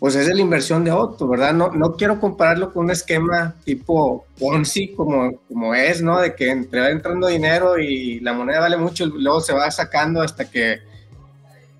pues 0.00 0.16
es 0.16 0.26
de 0.26 0.34
la 0.34 0.40
inversión 0.40 0.82
de 0.82 0.90
otro, 0.90 1.28
¿verdad? 1.28 1.52
No, 1.52 1.70
no 1.72 1.92
quiero 1.94 2.18
compararlo 2.18 2.72
con 2.72 2.86
un 2.86 2.90
esquema 2.90 3.54
tipo 3.64 4.24
Ponzi 4.38 4.94
como, 4.94 5.38
como 5.46 5.74
es, 5.74 6.00
¿no? 6.00 6.18
De 6.18 6.34
que 6.34 6.50
entre, 6.50 6.80
va 6.80 6.88
entrando 6.88 7.26
dinero 7.26 7.78
y 7.78 8.18
la 8.20 8.32
moneda 8.32 8.60
vale 8.60 8.78
mucho 8.78 9.04
y 9.04 9.12
luego 9.22 9.42
se 9.42 9.52
va 9.52 9.70
sacando 9.70 10.22
hasta 10.22 10.50
que 10.50 10.78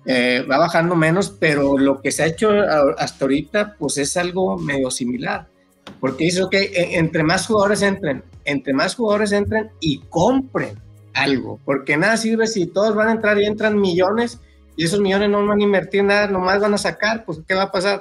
eh, 0.05 0.45
va 0.49 0.59
bajando 0.59 0.95
menos, 0.95 1.31
pero 1.31 1.79
lo 1.79 1.99
que 1.99 2.11
se 2.11 2.21
ha 2.23 2.27
hecho 2.27 2.51
hasta 2.97 3.25
ahorita, 3.25 3.75
pues 3.79 3.97
es 3.97 4.15
algo 4.17 4.55
medio 4.57 4.91
similar. 4.91 5.47
Porque 5.99 6.25
dice, 6.25 6.43
ok, 6.43 6.53
e- 6.53 6.97
entre 6.99 7.23
más 7.23 7.47
jugadores 7.47 7.81
entren, 7.81 8.23
entre 8.45 8.73
más 8.73 8.95
jugadores 8.95 9.31
entren 9.31 9.71
y 9.79 9.99
compren 10.09 10.79
algo, 11.13 11.59
porque 11.65 11.97
nada 11.97 12.17
sirve 12.17 12.45
si 12.45 12.67
todos 12.67 12.95
van 12.95 13.09
a 13.09 13.11
entrar 13.13 13.39
y 13.39 13.45
entran 13.45 13.79
millones 13.79 14.39
y 14.81 14.85
esos 14.85 14.99
millones 14.99 15.29
no 15.29 15.45
van 15.45 15.59
a 15.59 15.63
invertir 15.63 16.03
nada, 16.03 16.25
nomás 16.27 16.59
van 16.59 16.73
a 16.73 16.77
sacar, 16.79 17.23
pues 17.23 17.37
¿qué 17.47 17.53
va 17.53 17.63
a 17.63 17.71
pasar? 17.71 17.99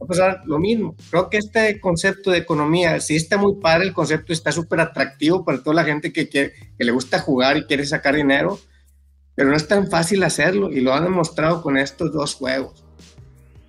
Va 0.00 0.04
a 0.04 0.06
pasar 0.06 0.42
lo 0.44 0.58
mismo. 0.60 0.94
Creo 1.10 1.28
que 1.28 1.38
este 1.38 1.80
concepto 1.80 2.30
de 2.30 2.38
economía, 2.38 3.00
sí 3.00 3.16
está 3.16 3.36
muy 3.38 3.54
padre, 3.60 3.86
el 3.86 3.92
concepto 3.92 4.32
está 4.32 4.52
súper 4.52 4.78
atractivo 4.80 5.44
para 5.44 5.58
toda 5.62 5.74
la 5.74 5.84
gente 5.84 6.12
que, 6.12 6.28
quiere- 6.28 6.52
que 6.78 6.84
le 6.84 6.92
gusta 6.92 7.18
jugar 7.18 7.56
y 7.56 7.64
quiere 7.64 7.84
sacar 7.86 8.14
dinero, 8.14 8.60
pero 9.34 9.50
no 9.50 9.56
es 9.56 9.66
tan 9.66 9.88
fácil 9.90 10.22
hacerlo 10.22 10.70
y 10.70 10.80
lo 10.80 10.94
han 10.94 11.02
demostrado 11.04 11.60
con 11.60 11.76
estos 11.76 12.12
dos 12.12 12.34
juegos, 12.36 12.84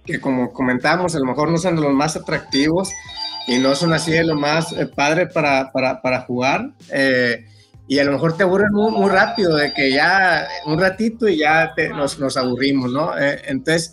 que 0.06 0.20
como 0.20 0.54
comentábamos, 0.54 1.16
a 1.16 1.20
lo 1.20 1.26
mejor 1.26 1.49
no 1.49 1.58
son 1.58 1.76
los 1.82 1.91
más 1.91 2.16
atractivos 2.16 2.91
y 3.47 3.58
no 3.58 3.74
son 3.74 3.93
así 3.93 4.12
de 4.12 4.24
lo 4.26 4.36
más 4.36 4.74
eh, 4.74 4.86
padre 4.86 5.26
para, 5.26 5.72
para, 5.72 6.01
para 6.04 6.22
jugar. 6.22 6.74
eh, 6.91 7.45
y 7.88 8.00
a 8.00 8.04
lo 8.06 8.14
mejor 8.14 8.38
te 8.38 8.44
aburren 8.44 8.72
muy, 8.72 8.92
muy 8.92 9.10
rápido, 9.10 9.56
de 9.56 9.74
que 9.74 9.92
ya 9.92 10.48
un 10.66 10.80
ratito 10.80 11.28
y 11.28 11.40
ya 11.40 11.74
te- 11.76 11.90
nos, 11.90 12.20
nos 12.20 12.38
aburrimos, 12.38 12.92
¿no? 12.92 13.18
Eh, 13.20 13.42
entonces, 13.48 13.92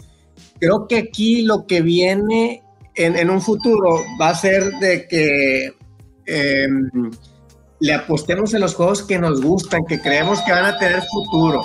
creo 0.61 0.87
que 0.87 0.99
aquí 0.99 1.43
lo 1.43 1.67
que 1.67 1.83
viene 1.83 2.63
en, 2.95 3.17
en 3.17 3.31
un 3.31 3.41
futuro 3.41 4.01
va 4.21 4.31
a 4.31 4.35
ser 4.35 4.71
de 4.79 5.07
que 5.09 5.73
eh, 6.27 6.69
le 7.81 7.93
apostemos 7.95 8.53
en 8.55 8.61
los 8.61 8.75
juegos 8.75 9.03
que 9.03 9.19
nos 9.19 9.41
gustan, 9.41 9.85
que 9.87 10.01
creemos 10.01 10.41
que 10.43 10.53
van 10.53 10.67
a 10.67 10.79
tener 10.79 11.03
futuro. 11.03 11.63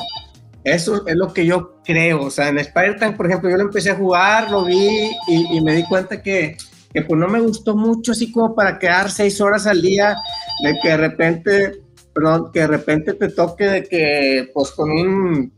Eso 0.63 1.05
es 1.05 1.15
lo 1.15 1.31
que 1.31 1.45
yo 1.45 1.75
creo. 1.83 2.23
O 2.23 2.31
sea, 2.31 2.47
en 2.49 2.57
Spider-Tank, 2.57 3.17
por 3.17 3.27
ejemplo, 3.27 3.49
yo 3.51 3.57
lo 3.57 3.63
empecé 3.63 3.91
a 3.91 3.95
jugar, 3.95 4.49
lo 4.49 4.65
vi 4.65 5.11
y, 5.27 5.57
y 5.57 5.61
me 5.61 5.75
di 5.75 5.83
cuenta 5.83 6.23
que, 6.23 6.57
que 6.91 7.01
pues 7.03 7.19
no 7.19 7.27
me 7.27 7.39
gustó 7.41 7.75
mucho, 7.75 8.13
así 8.13 8.31
como 8.31 8.55
para 8.55 8.79
quedar 8.79 9.11
seis 9.11 9.39
horas 9.41 9.67
al 9.67 9.81
día, 9.81 10.15
de 10.63 10.79
que 10.81 10.89
de 10.89 10.97
repente, 10.97 11.71
perdón, 12.15 12.49
que 12.53 12.61
de 12.61 12.67
repente 12.67 13.13
te 13.13 13.27
toque 13.27 13.65
de 13.65 13.83
que 13.83 14.49
pues 14.53 14.71
con 14.71 14.89
un 14.89 15.53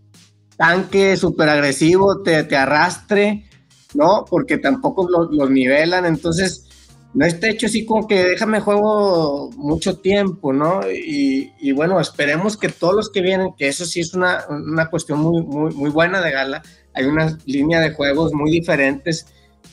tanque 0.58 1.16
súper 1.16 1.50
agresivo 1.50 2.24
te, 2.24 2.44
te 2.46 2.58
arrastre, 2.58 3.48
¿no? 3.94 4.26
Porque 4.28 4.58
tampoco 4.58 5.08
los 5.08 5.30
los 5.32 5.52
nivelan, 5.52 6.08
entonces 6.08 6.68
no 7.14 7.26
está 7.26 7.48
hecho 7.48 7.68
así 7.68 7.86
como 7.86 8.08
que 8.08 8.24
déjame 8.24 8.60
juego 8.60 9.52
mucho 9.52 10.00
tiempo, 10.00 10.52
¿no? 10.52 10.82
Y, 10.90 11.54
y 11.60 11.72
bueno, 11.74 12.00
esperemos 12.00 12.58
que 12.58 12.70
todos 12.70 12.96
los 12.96 13.10
que 13.12 13.22
vienen, 13.22 13.54
que 13.56 13.68
eso 13.68 13.86
sí 13.86 14.00
es 14.00 14.16
una, 14.16 14.46
una 14.50 14.90
cuestión 14.90 15.20
muy, 15.20 15.44
muy, 15.44 15.74
muy 15.76 15.92
buena 15.92 16.22
de 16.22 16.32
Gala, 16.32 16.64
hay 16.94 17.06
una 17.06 17.38
línea 17.46 17.80
de 17.80 17.92
juegos 17.92 18.34
muy 18.34 18.50
diferentes 18.50 19.28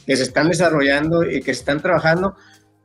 que 0.07 0.17
se 0.17 0.25
están 0.25 0.49
desarrollando 0.49 1.25
y 1.25 1.41
que 1.41 1.55
se 1.55 1.61
están 1.61 1.81
trabajando, 1.81 2.37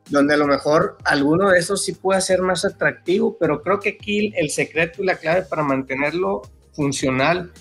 donde 0.10 0.34
a 0.34 0.38
lo 0.38 0.48
mejor 0.48 0.98
alguno 1.06 1.50
de 1.50 1.60
esos 1.60 1.84
sí 1.84 1.94
puede 1.94 2.22
ser 2.22 2.42
más 2.42 2.66
atractivo, 2.66 3.38
pero 3.40 3.62
creo 3.62 3.80
que 3.80 3.98
aquí 4.00 4.34
el 4.36 4.50
secreto 4.50 5.04
y 5.04 5.06
la 5.06 5.16
clave 5.16 5.44
para 5.44 5.64
mantenerlo 5.64 6.42
funcional 6.74 7.52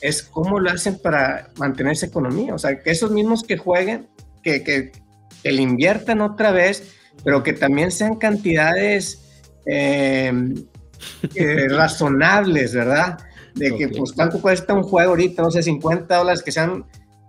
es 0.00 0.22
cómo 0.22 0.60
lo 0.60 0.70
hacen 0.70 0.98
para 0.98 1.50
mantener 1.56 1.92
esa 1.92 2.06
economía. 2.06 2.54
O 2.54 2.58
sea, 2.58 2.82
que 2.82 2.90
esos 2.90 3.10
mismos 3.10 3.42
que 3.42 3.56
jueguen, 3.56 4.08
que, 4.42 4.62
que, 4.62 4.92
que 5.42 5.52
le 5.52 5.62
inviertan 5.62 6.20
otra 6.20 6.52
vez, 6.52 6.94
pero 7.22 7.42
que 7.42 7.52
también 7.52 7.90
sean 7.90 8.16
cantidades 8.16 9.42
eh, 9.66 10.32
eh, 11.34 11.68
razonables, 11.70 12.74
¿verdad? 12.74 13.18
De 13.54 13.76
que, 13.76 13.88
pues, 13.88 14.12
¿cuánto 14.12 14.40
cuesta 14.40 14.74
un 14.74 14.82
juego 14.82 15.10
ahorita? 15.10 15.42
No 15.42 15.50
sé, 15.50 15.62
50 15.62 16.16
dólares, 16.16 16.42
que 16.42 16.50
sean 16.50 16.84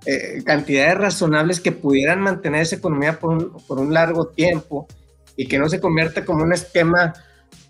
eh, 0.06 0.42
cantidades 0.46 0.98
razonables 0.98 1.60
que 1.60 1.72
pudieran 1.72 2.22
mantener 2.22 2.62
esa 2.62 2.76
economía 2.76 3.20
por 3.20 3.32
un, 3.34 3.58
por 3.68 3.80
un 3.80 3.94
largo 3.94 4.28
tiempo 4.28 4.88
y 5.36 5.48
que 5.48 5.58
no 5.60 5.68
se 5.70 5.80
convierta 5.80 6.24
como 6.26 6.44
un 6.44 6.54
esquema 6.54 7.14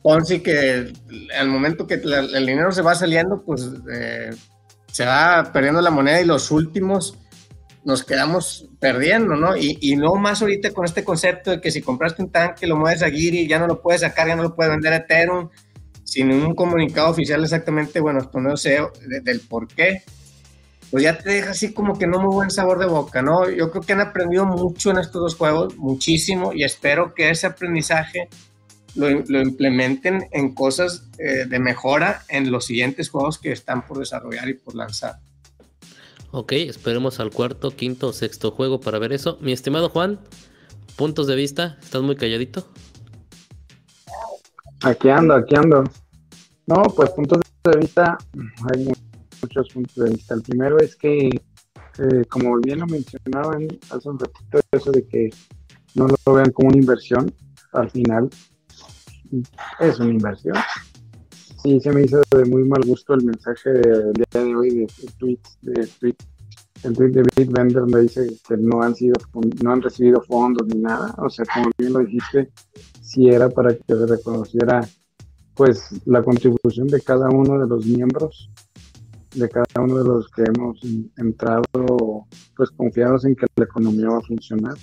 Ponzi 0.01 0.39
que 0.41 0.93
al 1.37 1.47
momento 1.49 1.87
que 1.87 1.97
la- 1.97 2.19
el 2.19 2.45
dinero 2.45 2.71
se 2.71 2.81
va 2.83 2.93
saliendo, 2.93 3.41
pues 3.43 3.67
eh, 3.91 4.29
se 4.91 5.05
va 5.05 5.49
perdiendo 5.51 5.81
la 5.81 5.89
moneda 5.89 6.21
y 6.21 6.25
los 6.25 6.51
últimos 6.51 7.17
nos 7.83 8.03
quedamos 8.03 8.67
perdiendo, 8.79 9.35
¿no? 9.35 9.55
Y, 9.57 9.77
y 9.81 9.95
no 9.95 10.15
más 10.15 10.41
ahorita 10.41 10.71
con 10.71 10.85
este 10.85 11.03
concepto 11.03 11.51
de 11.51 11.61
que 11.61 11.69
si 11.71 11.81
compraste 11.81 12.21
un 12.23 12.31
tanque, 12.31 12.65
lo 12.67 12.75
mueves 12.77 13.01
a 13.03 13.09
Giri, 13.09 13.47
ya 13.47 13.59
no 13.59 13.67
lo 13.67 13.81
puedes 13.81 14.01
sacar, 14.01 14.27
ya 14.27 14.35
no 14.35 14.43
lo 14.43 14.55
puedes 14.55 14.71
vender 14.71 14.93
a 14.93 14.97
Ethereum, 14.97 15.49
sin 16.03 16.31
un 16.31 16.53
comunicado 16.55 17.09
oficial 17.09 17.43
exactamente, 17.43 17.99
bueno, 17.99 18.19
esto 18.21 18.39
no 18.39 18.57
sé 18.57 18.79
de- 19.07 19.21
del 19.21 19.39
por 19.41 19.67
qué, 19.67 20.01
pues 20.91 21.03
ya 21.03 21.17
te 21.17 21.29
deja 21.29 21.51
así 21.51 21.73
como 21.73 21.97
que 21.97 22.07
no 22.07 22.19
muy 22.19 22.33
buen 22.33 22.51
sabor 22.51 22.79
de 22.79 22.85
boca, 22.85 23.21
¿no? 23.21 23.49
Yo 23.49 23.71
creo 23.71 23.83
que 23.83 23.93
han 23.93 24.01
aprendido 24.01 24.45
mucho 24.45 24.91
en 24.91 24.97
estos 24.97 25.21
dos 25.21 25.35
juegos, 25.35 25.75
muchísimo, 25.77 26.53
y 26.53 26.63
espero 26.63 27.13
que 27.13 27.29
ese 27.29 27.47
aprendizaje 27.47 28.29
lo, 28.95 29.09
lo 29.09 29.41
implementen 29.41 30.27
en 30.31 30.53
cosas 30.53 31.07
eh, 31.17 31.45
de 31.45 31.59
mejora 31.59 32.23
en 32.29 32.51
los 32.51 32.65
siguientes 32.65 33.09
juegos 33.09 33.37
que 33.37 33.51
están 33.51 33.85
por 33.85 33.99
desarrollar 33.99 34.47
y 34.49 34.53
por 34.53 34.75
lanzar. 34.75 35.19
Ok, 36.31 36.51
esperemos 36.53 37.19
al 37.19 37.31
cuarto, 37.31 37.71
quinto 37.71 38.07
o 38.07 38.13
sexto 38.13 38.51
juego 38.51 38.79
para 38.79 38.99
ver 38.99 39.13
eso. 39.13 39.37
Mi 39.41 39.53
estimado 39.53 39.89
Juan, 39.89 40.19
puntos 40.95 41.27
de 41.27 41.35
vista, 41.35 41.77
estás 41.81 42.01
muy 42.01 42.15
calladito. 42.15 42.67
Aquí 44.83 45.09
ando, 45.09 45.35
aquí 45.35 45.55
ando. 45.55 45.83
No, 46.67 46.83
pues 46.95 47.11
puntos 47.11 47.39
de 47.63 47.79
vista, 47.79 48.17
hay 48.71 48.85
muchos 49.45 49.69
puntos 49.69 49.95
de 49.95 50.11
vista. 50.11 50.35
El 50.35 50.41
primero 50.41 50.77
es 50.79 50.95
que, 50.95 51.29
eh, 51.29 52.25
como 52.29 52.57
bien 52.57 52.79
lo 52.79 52.87
mencionaban 52.87 53.67
hace 53.91 54.09
un 54.09 54.19
ratito, 54.19 54.59
eso 54.71 54.91
de 54.91 55.07
que 55.07 55.29
no 55.95 56.07
lo 56.07 56.33
vean 56.33 56.51
como 56.51 56.69
una 56.69 56.79
inversión, 56.79 57.33
al 57.73 57.89
final 57.89 58.29
es 59.79 59.99
una 59.99 60.11
inversión. 60.11 60.55
Sí, 61.63 61.79
se 61.79 61.91
me 61.91 62.03
hizo 62.03 62.21
de 62.31 62.45
muy 62.45 62.63
mal 62.63 62.81
gusto 62.85 63.13
el 63.13 63.25
mensaje 63.25 63.71
del 63.71 64.13
día 64.13 64.43
de 64.43 64.55
hoy 64.55 64.69
de, 64.69 64.87
tweets, 65.17 65.57
de 65.61 65.87
tweet, 65.99 66.15
el 66.83 66.93
tweet 66.93 67.09
de 67.09 67.23
Bitbender 67.35 67.81
donde 67.81 68.01
dice 68.01 68.27
que 68.47 68.57
no 68.57 68.83
han 68.83 68.95
sido, 68.95 69.15
no 69.63 69.71
han 69.71 69.81
recibido 69.81 70.21
fondos 70.21 70.67
ni 70.67 70.81
nada. 70.81 71.15
O 71.17 71.29
sea, 71.29 71.45
como 71.53 71.71
bien 71.77 71.93
lo 71.93 71.99
dijiste, 71.99 72.51
si 73.01 73.29
era 73.29 73.49
para 73.49 73.75
que 73.75 73.81
se 73.87 74.05
reconociera 74.05 74.87
pues 75.55 75.89
la 76.05 76.21
contribución 76.21 76.87
de 76.87 77.01
cada 77.01 77.29
uno 77.29 77.57
de 77.57 77.67
los 77.67 77.85
miembros, 77.85 78.51
de 79.35 79.49
cada 79.49 79.65
uno 79.83 79.97
de 79.97 80.03
los 80.03 80.29
que 80.29 80.43
hemos 80.43 80.83
en- 80.83 81.11
entrado 81.17 81.63
pues 82.55 82.71
confiados 82.71 83.25
en 83.25 83.35
que 83.35 83.45
la 83.55 83.65
economía 83.65 84.09
va 84.09 84.17
a 84.17 84.21
funcionar. 84.21 84.75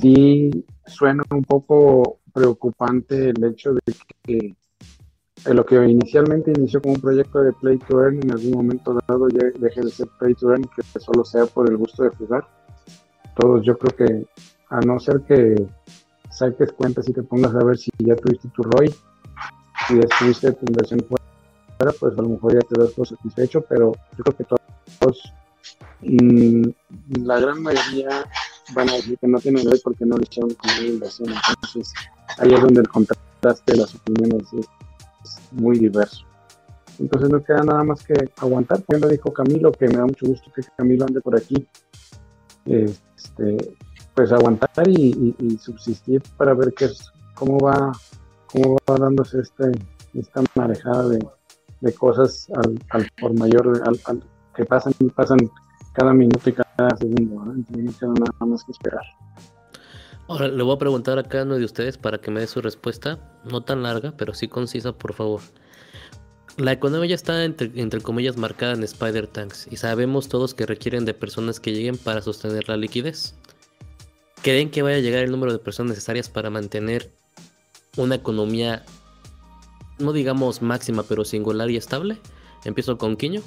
Sí 0.00 0.50
suena 0.86 1.22
un 1.30 1.42
poco 1.44 2.20
preocupante 2.32 3.30
el 3.30 3.44
hecho 3.44 3.72
de 3.74 3.80
que 4.22 4.54
eh, 5.46 5.54
lo 5.54 5.64
que 5.64 5.76
inicialmente 5.88 6.52
inició 6.54 6.80
como 6.82 6.94
un 6.94 7.00
proyecto 7.00 7.42
de 7.42 7.52
Play 7.54 7.78
to 7.78 8.02
Earn 8.02 8.20
en 8.22 8.30
algún 8.32 8.52
momento 8.52 8.98
dado 9.08 9.28
ya 9.28 9.46
deje 9.58 9.80
de 9.80 9.90
ser 9.90 10.08
Play 10.18 10.34
to 10.34 10.50
Earn, 10.50 10.62
que 10.64 11.00
solo 11.00 11.24
sea 11.24 11.46
por 11.46 11.68
el 11.70 11.76
gusto 11.76 12.02
de 12.02 12.10
jugar. 12.10 12.46
Todos 13.38 13.64
yo 13.64 13.78
creo 13.78 13.96
que 13.96 14.26
a 14.68 14.80
no 14.80 15.00
ser 15.00 15.22
que 15.22 15.54
saques 16.30 16.72
cuentas 16.72 17.08
y 17.08 17.12
te 17.12 17.22
pongas 17.22 17.54
a 17.54 17.64
ver 17.64 17.78
si 17.78 17.90
ya 17.98 18.14
tuviste 18.16 18.48
tu 18.50 18.62
ROI, 18.62 18.94
si 19.88 19.98
estuviste 19.98 20.52
tu 20.52 20.66
inversión 20.68 21.00
fuera, 21.80 21.92
pues 21.98 22.18
a 22.18 22.22
lo 22.22 22.28
mejor 22.28 22.54
ya 22.54 22.60
te 22.60 22.80
das 22.80 22.90
por 22.90 23.06
satisfecho, 23.08 23.62
pero 23.68 23.92
yo 24.16 24.24
creo 24.24 24.36
que 24.36 24.44
todos, 24.44 25.32
mm, 26.02 26.68
la 27.24 27.40
gran 27.40 27.62
mayoría 27.62 28.26
van 28.74 28.88
a 28.90 28.94
decir 28.94 29.18
que 29.18 29.26
no 29.26 29.38
tienen 29.38 29.64
ROI 29.66 29.80
porque 29.82 30.04
no 30.06 30.16
le 30.16 30.24
echaron 30.24 30.50
como 30.54 30.74
una 30.78 30.86
inversión. 30.86 31.28
Entonces, 31.30 31.92
ahí 32.38 32.52
es 32.54 32.60
donde 32.60 32.80
el 32.82 32.88
contraste 32.88 33.72
de 33.72 33.78
las 33.78 33.94
opiniones 33.94 34.46
es, 34.52 34.66
es 35.24 35.52
muy 35.52 35.78
diverso. 35.78 36.24
Entonces 36.98 37.30
no 37.30 37.42
queda 37.42 37.62
nada 37.62 37.82
más 37.82 38.02
que 38.02 38.12
aguantar. 38.36 38.82
Como 38.84 38.98
lo 39.00 39.08
dijo 39.08 39.32
Camilo, 39.32 39.72
que 39.72 39.88
me 39.88 39.96
da 39.96 40.04
mucho 40.04 40.26
gusto 40.26 40.50
que 40.54 40.62
Camilo 40.76 41.06
ande 41.06 41.20
por 41.22 41.34
aquí. 41.36 41.66
Este, 42.66 43.76
pues 44.14 44.30
aguantar 44.32 44.86
y, 44.86 45.34
y- 45.38 45.46
y 45.46 45.58
subsistir 45.58 46.22
para 46.36 46.52
ver 46.54 46.74
qué 46.74 46.84
es, 46.86 47.10
cómo 47.34 47.58
va, 47.58 47.90
cómo 48.52 48.76
va 48.88 48.96
dándose 48.96 49.40
este, 49.40 49.72
esta 50.14 50.42
marejada 50.54 51.08
de, 51.08 51.26
de 51.80 51.92
cosas 51.94 52.48
al, 52.90 53.08
por 53.20 53.34
mayor, 53.34 53.82
al, 53.84 54.22
que 54.54 54.64
pasan 54.64 54.92
pasan 55.14 55.38
cada 55.92 56.12
minuto 56.12 56.50
y 56.50 56.52
cada 56.52 56.96
segundo. 56.96 57.44
nada 57.44 58.46
más 58.46 58.64
que 58.64 58.72
esperar. 58.72 59.02
Ahora 60.28 60.46
le 60.48 60.62
voy 60.62 60.76
a 60.76 60.78
preguntar 60.78 61.18
a 61.18 61.24
cada 61.24 61.44
uno 61.44 61.56
de 61.56 61.64
ustedes 61.64 61.98
para 61.98 62.18
que 62.18 62.30
me 62.30 62.40
dé 62.40 62.46
su 62.46 62.60
respuesta, 62.60 63.18
no 63.50 63.62
tan 63.62 63.82
larga, 63.82 64.14
pero 64.16 64.32
sí 64.32 64.46
concisa, 64.46 64.92
por 64.92 65.12
favor. 65.12 65.40
La 66.56 66.72
economía 66.72 67.10
ya 67.10 67.14
está 67.14 67.44
entre, 67.44 67.72
entre 67.74 68.00
comillas 68.00 68.36
marcada 68.36 68.74
en 68.74 68.84
Spider 68.84 69.26
Tanks 69.26 69.66
y 69.70 69.76
sabemos 69.76 70.28
todos 70.28 70.54
que 70.54 70.66
requieren 70.66 71.04
de 71.04 71.14
personas 71.14 71.58
que 71.58 71.72
lleguen 71.72 71.96
para 71.96 72.22
sostener 72.22 72.68
la 72.68 72.76
liquidez. 72.76 73.34
¿Creen 74.42 74.70
que 74.70 74.82
vaya 74.82 74.96
a 74.96 75.00
llegar 75.00 75.24
el 75.24 75.30
número 75.30 75.52
de 75.52 75.58
personas 75.58 75.90
necesarias 75.90 76.28
para 76.28 76.48
mantener 76.48 77.10
una 77.96 78.14
economía, 78.14 78.84
no 80.00 80.12
digamos 80.12 80.62
máxima, 80.62 81.02
pero 81.02 81.24
singular 81.24 81.70
y 81.70 81.76
estable? 81.76 82.18
Empiezo 82.64 82.98
con 82.98 83.16
Quiño. 83.16 83.42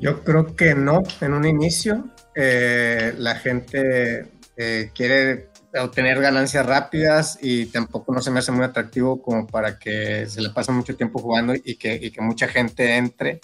Yo 0.00 0.22
creo 0.22 0.54
que 0.54 0.74
no, 0.74 1.02
en 1.20 1.34
un 1.34 1.44
inicio. 1.44 2.04
Eh, 2.34 3.14
la 3.18 3.34
gente 3.34 4.30
eh, 4.56 4.90
quiere 4.94 5.50
obtener 5.74 6.20
ganancias 6.20 6.64
rápidas 6.64 7.38
y 7.42 7.66
tampoco 7.66 8.12
no 8.12 8.20
se 8.20 8.30
me 8.30 8.38
hace 8.38 8.52
muy 8.52 8.64
atractivo 8.64 9.20
como 9.20 9.46
para 9.46 9.78
que 9.78 10.26
se 10.26 10.40
le 10.40 10.50
pase 10.50 10.72
mucho 10.72 10.96
tiempo 10.96 11.18
jugando 11.18 11.54
y 11.54 11.76
que, 11.76 11.94
y 11.94 12.10
que 12.10 12.20
mucha 12.20 12.48
gente 12.48 12.96
entre. 12.96 13.40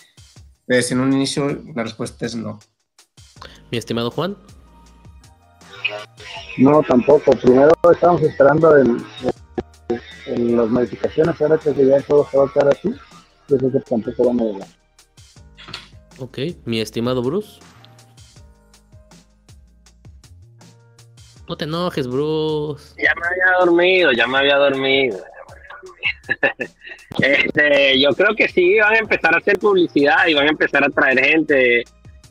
Pues 0.66 0.90
en 0.92 1.00
un 1.00 1.12
inicio 1.12 1.48
la 1.74 1.82
respuesta 1.82 2.24
es 2.24 2.34
no. 2.34 2.58
Mi 3.70 3.78
estimado 3.78 4.10
Juan. 4.10 4.36
No, 6.56 6.82
tampoco. 6.82 7.32
Primero 7.32 7.72
estamos 7.92 8.22
esperando 8.22 8.76
en, 8.78 9.04
en, 10.26 10.56
las 10.56 10.68
modificaciones, 10.68 11.40
ahora 11.40 11.58
que 11.58 11.72
ya 11.74 12.00
todo 12.02 12.26
se 12.30 12.36
va 12.36 12.44
a 12.44 12.52
quedar 12.52 12.68
así, 12.68 12.94
yo 13.48 13.58
creo 13.58 13.72
que 13.72 13.80
tampoco 13.80 14.24
van 14.24 14.40
a 14.40 14.44
llegar. 14.44 14.68
Ok, 16.18 16.38
mi 16.64 16.80
estimado 16.80 17.22
Bruce. 17.22 17.60
No 21.48 21.56
te 21.56 21.64
enojes, 21.64 22.08
Bruce. 22.08 22.94
Ya 23.02 23.12
me 23.14 23.26
había 23.26 23.58
dormido, 23.58 24.12
ya 24.12 24.26
me 24.26 24.38
había 24.38 24.56
dormido. 24.56 25.18
este, 27.20 28.00
yo 28.00 28.10
creo 28.10 28.34
que 28.34 28.48
sí, 28.48 28.78
van 28.78 28.94
a 28.94 28.98
empezar 28.98 29.34
a 29.34 29.38
hacer 29.38 29.58
publicidad 29.58 30.26
y 30.26 30.34
van 30.34 30.46
a 30.46 30.50
empezar 30.50 30.84
a 30.84 30.88
traer 30.88 31.22
gente. 31.22 31.84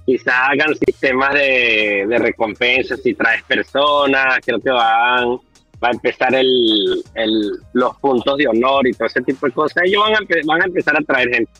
Quizá 0.05 0.47
hagan 0.47 0.75
sistemas 0.75 1.33
de, 1.33 2.05
de 2.09 2.19
recompensas 2.19 3.01
si 3.01 3.13
traes 3.13 3.43
personas. 3.43 4.39
Creo 4.43 4.59
que 4.59 4.71
van 4.71 5.39
va 5.83 5.89
a 5.89 5.91
empezar 5.91 6.33
el, 6.33 7.03
el, 7.15 7.51
los 7.73 7.97
puntos 7.97 8.37
de 8.37 8.47
honor 8.47 8.87
y 8.87 8.93
todo 8.93 9.07
ese 9.07 9.21
tipo 9.21 9.45
de 9.45 9.51
cosas. 9.51 9.83
Ellos 9.83 10.01
van 10.03 10.13
a, 10.13 10.19
van 10.45 10.61
a 10.61 10.65
empezar 10.65 10.95
a 10.95 11.01
traer 11.01 11.29
gente 11.29 11.51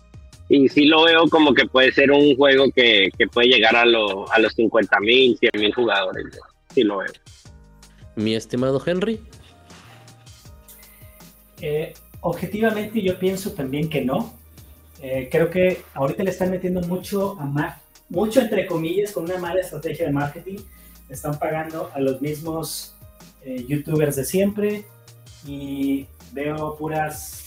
y 0.50 0.70
sí 0.70 0.86
lo 0.86 1.04
veo 1.04 1.28
como 1.30 1.54
que 1.54 1.66
puede 1.66 1.92
ser 1.92 2.12
un 2.12 2.36
juego 2.36 2.66
que, 2.72 3.10
que 3.18 3.28
puede 3.28 3.48
llegar 3.48 3.76
a, 3.76 3.86
lo, 3.86 4.32
a 4.32 4.40
los 4.40 4.54
50 4.54 5.00
mil, 5.00 5.38
100 5.38 5.52
mil 5.60 5.74
jugadores. 5.74 6.26
Sí 6.74 6.84
lo 6.84 6.98
veo. 6.98 7.12
Mi 8.16 8.36
estimado 8.36 8.82
Henry. 8.86 9.20
Eh, 11.62 11.94
objetivamente 12.22 13.02
yo 13.02 13.18
pienso 13.18 13.54
también 13.54 13.90
que 13.90 14.04
no. 14.04 14.34
Eh, 15.02 15.28
creo 15.32 15.50
que 15.50 15.82
ahorita 15.94 16.24
le 16.24 16.30
están 16.30 16.52
metiendo 16.52 16.82
mucho, 16.82 17.38
a 17.40 17.80
mucho 18.10 18.42
entre 18.42 18.68
comillas 18.68 19.12
con 19.12 19.26
una 19.26 19.38
mala 19.38 19.62
estrategia 19.62 20.06
de 20.06 20.12
marketing. 20.12 20.60
Están 21.10 21.40
pagando 21.40 21.90
a 21.94 22.00
los 22.00 22.22
mismos 22.22 22.96
eh, 23.46 23.66
youtubers 23.68 24.16
de 24.16 24.26
siempre 24.26 24.86
y 25.46 26.08
veo 26.32 26.76
puras 26.78 27.40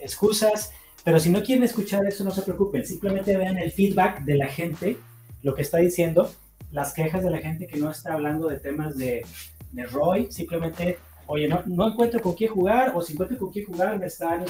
excusas 0.00 0.70
pero 1.06 1.20
si 1.20 1.30
no 1.30 1.40
quieren 1.40 1.62
escuchar 1.62 2.04
eso, 2.04 2.24
no 2.24 2.32
se 2.32 2.42
preocupen. 2.42 2.84
Simplemente 2.84 3.36
vean 3.36 3.56
el 3.58 3.70
feedback 3.70 4.22
de 4.24 4.34
la 4.34 4.48
gente, 4.48 4.96
lo 5.44 5.54
que 5.54 5.62
está 5.62 5.78
diciendo, 5.78 6.32
las 6.72 6.92
quejas 6.92 7.22
de 7.22 7.30
la 7.30 7.38
gente 7.38 7.68
que 7.68 7.76
no 7.76 7.92
está 7.92 8.14
hablando 8.14 8.48
de 8.48 8.58
temas 8.58 8.98
de, 8.98 9.24
de 9.70 9.86
Roy. 9.86 10.26
Simplemente, 10.32 10.98
oye, 11.28 11.46
no, 11.46 11.62
no 11.66 11.92
encuentro 11.92 12.20
con 12.20 12.34
quién 12.34 12.50
jugar, 12.50 12.90
o 12.92 13.02
si 13.02 13.12
encuentro 13.12 13.38
con 13.38 13.52
quién 13.52 13.66
jugar, 13.66 13.96
me 14.00 14.06
están 14.06 14.46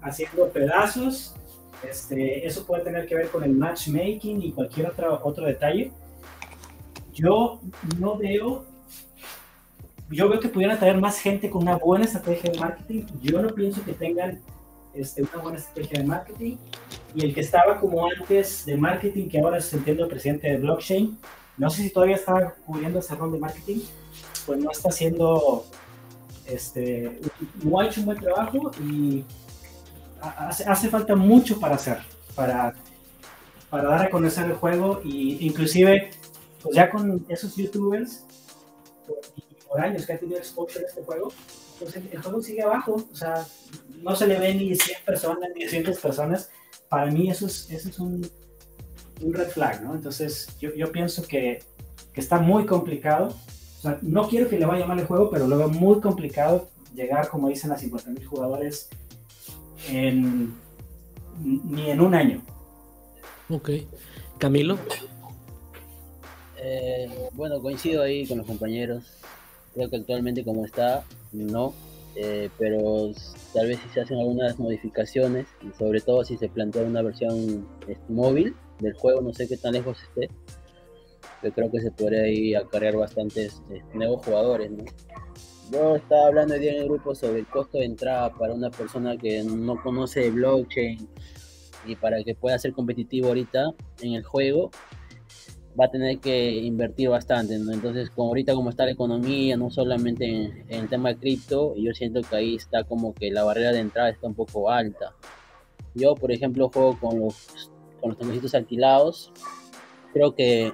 haciendo 0.00 0.48
pedazos. 0.50 1.34
Este, 1.82 2.46
eso 2.46 2.64
puede 2.64 2.84
tener 2.84 3.08
que 3.08 3.16
ver 3.16 3.28
con 3.28 3.42
el 3.42 3.50
matchmaking 3.50 4.40
y 4.42 4.52
cualquier 4.52 4.86
otro, 4.86 5.20
otro 5.24 5.44
detalle. 5.44 5.90
Yo 7.14 7.60
no 7.98 8.16
veo, 8.16 8.64
yo 10.10 10.28
veo 10.28 10.40
que 10.40 10.48
pudieran 10.48 10.78
traer 10.78 10.98
más 11.00 11.18
gente 11.18 11.50
con 11.50 11.62
una 11.62 11.76
buena 11.76 12.04
estrategia 12.04 12.52
de 12.52 12.58
marketing. 12.58 13.04
Yo 13.22 13.42
no 13.42 13.48
pienso 13.54 13.84
que 13.84 13.92
tengan 13.92 14.40
este, 14.94 15.22
una 15.22 15.42
buena 15.42 15.58
estrategia 15.58 16.00
de 16.00 16.06
marketing. 16.06 16.56
Y 17.14 17.24
el 17.24 17.34
que 17.34 17.40
estaba 17.40 17.80
como 17.80 18.06
antes 18.06 18.64
de 18.66 18.76
marketing, 18.76 19.28
que 19.28 19.40
ahora 19.40 19.58
es 19.58 19.72
entiendo 19.72 20.08
presidente 20.08 20.48
de 20.48 20.58
blockchain, 20.58 21.18
no 21.58 21.70
sé 21.70 21.82
si 21.82 21.90
todavía 21.90 22.16
está 22.16 22.54
cubriendo 22.66 22.98
ese 22.98 23.14
rol 23.14 23.32
de 23.32 23.38
marketing, 23.38 23.80
pues 24.44 24.58
no 24.60 24.70
está 24.70 24.90
haciendo, 24.90 25.64
este, 26.46 27.20
no 27.62 27.80
ha 27.80 27.86
hecho 27.86 28.00
un 28.00 28.06
buen 28.06 28.18
trabajo 28.18 28.70
y 28.80 29.24
hace, 30.20 30.64
hace 30.64 30.88
falta 30.88 31.16
mucho 31.16 31.58
para 31.58 31.76
hacer, 31.76 31.98
para, 32.34 32.74
para 33.70 33.88
dar 33.88 34.02
a 34.06 34.10
conocer 34.10 34.44
el 34.46 34.54
juego 34.54 35.00
y 35.02 35.44
inclusive 35.46 36.10
pues 36.62 36.76
ya 36.76 36.90
con 36.90 37.24
esos 37.28 37.56
youtubers 37.56 38.24
por, 39.68 39.80
años 39.80 40.06
que 40.06 40.12
ha 40.12 40.18
tenido 40.18 40.38
exposure 40.38 40.84
a 40.84 40.88
este 40.88 41.02
juego, 41.02 41.32
pues 41.78 41.96
el, 41.96 42.22
juego 42.22 42.42
sigue 42.42 42.62
abajo, 42.62 43.06
o 43.10 43.14
sea, 43.14 43.46
no 44.02 44.16
se 44.16 44.26
le 44.26 44.38
ve 44.38 44.54
ni 44.54 44.74
100 44.74 45.04
personas 45.04 45.50
ni 45.54 45.64
200 45.64 45.98
personas. 45.98 46.50
Para 46.88 47.10
mí 47.10 47.30
eso 47.30 47.46
es, 47.46 47.70
eso 47.70 47.88
es 47.88 47.98
un, 47.98 48.28
un 49.20 49.34
red 49.34 49.48
flag, 49.48 49.82
¿no? 49.82 49.94
Entonces 49.94 50.48
yo, 50.60 50.74
yo 50.74 50.92
pienso 50.92 51.26
que, 51.26 51.62
que, 52.12 52.20
está 52.20 52.38
muy 52.38 52.66
complicado. 52.66 53.34
O 53.78 53.82
sea, 53.82 53.98
no 54.02 54.28
quiero 54.28 54.48
que 54.48 54.58
le 54.58 54.66
vaya 54.66 54.86
mal 54.86 54.98
el 54.98 55.06
juego, 55.06 55.30
pero 55.30 55.46
lo 55.46 55.58
veo 55.58 55.68
muy 55.68 56.00
complicado 56.00 56.68
llegar, 56.94 57.28
como 57.28 57.48
dicen, 57.48 57.72
a 57.72 57.78
50 57.78 58.10
mil 58.10 58.24
jugadores 58.24 58.88
en, 59.88 60.54
ni 61.42 61.90
en 61.90 62.00
un 62.00 62.14
año. 62.14 62.42
Ok. 63.48 63.70
Camilo. 64.38 64.78
Eh, 66.58 67.28
bueno, 67.32 67.60
coincido 67.60 68.02
ahí 68.02 68.26
con 68.26 68.38
los 68.38 68.46
compañeros. 68.46 69.04
Creo 69.76 69.90
que 69.90 69.96
actualmente 69.96 70.42
como 70.42 70.64
está, 70.64 71.04
no. 71.32 71.74
Eh, 72.14 72.48
pero 72.58 73.12
tal 73.52 73.68
vez 73.68 73.78
si 73.78 73.90
se 73.90 74.00
hacen 74.00 74.18
algunas 74.18 74.58
modificaciones 74.58 75.46
y 75.60 75.70
sobre 75.76 76.00
todo 76.00 76.24
si 76.24 76.38
se 76.38 76.48
plantea 76.48 76.82
una 76.82 77.02
versión 77.02 77.68
móvil 78.08 78.54
del 78.80 78.94
juego, 78.94 79.20
no 79.20 79.34
sé 79.34 79.46
qué 79.46 79.58
tan 79.58 79.74
lejos 79.74 79.98
esté, 80.02 80.30
yo 81.42 81.52
creo 81.52 81.70
que 81.70 81.82
se 81.82 81.90
podría 81.90 82.26
ir 82.26 82.56
acarrear 82.56 82.96
bastantes 82.96 83.60
este, 83.70 83.98
nuevos 83.98 84.24
jugadores. 84.24 84.70
¿no? 84.70 84.84
Yo 85.70 85.96
estaba 85.96 86.28
hablando 86.28 86.54
hoy 86.54 86.60
día 86.60 86.72
en 86.72 86.78
el 86.78 86.88
grupo 86.88 87.14
sobre 87.14 87.40
el 87.40 87.46
costo 87.46 87.76
de 87.76 87.84
entrada 87.84 88.32
para 88.32 88.54
una 88.54 88.70
persona 88.70 89.18
que 89.18 89.42
no 89.42 89.82
conoce 89.82 90.30
blockchain 90.30 91.06
y 91.86 91.96
para 91.96 92.24
que 92.24 92.34
pueda 92.34 92.58
ser 92.58 92.72
competitivo 92.72 93.28
ahorita 93.28 93.74
en 94.00 94.14
el 94.14 94.24
juego, 94.24 94.70
va 95.78 95.86
a 95.86 95.90
tener 95.90 96.18
que 96.18 96.52
invertir 96.52 97.08
bastante. 97.10 97.54
Entonces, 97.54 98.10
como 98.10 98.28
ahorita 98.28 98.54
como 98.54 98.70
está 98.70 98.84
la 98.84 98.92
economía, 98.92 99.56
no 99.56 99.70
solamente 99.70 100.24
en, 100.24 100.64
el 100.68 100.88
tema 100.88 101.10
de 101.10 101.16
cripto, 101.16 101.74
yo 101.76 101.92
siento 101.92 102.22
que 102.22 102.36
ahí 102.36 102.54
está 102.56 102.84
como 102.84 103.14
que 103.14 103.30
la 103.30 103.44
barrera 103.44 103.72
de 103.72 103.80
entrada 103.80 104.08
está 104.08 104.26
un 104.26 104.34
poco 104.34 104.70
alta. 104.70 105.14
Yo, 105.94 106.14
por 106.14 106.32
ejemplo, 106.32 106.70
juego 106.70 106.98
con 106.98 107.20
los, 107.20 107.70
con 108.00 108.16
los 108.42 108.54
alquilados. 108.54 109.32
Creo 110.12 110.34
que 110.34 110.72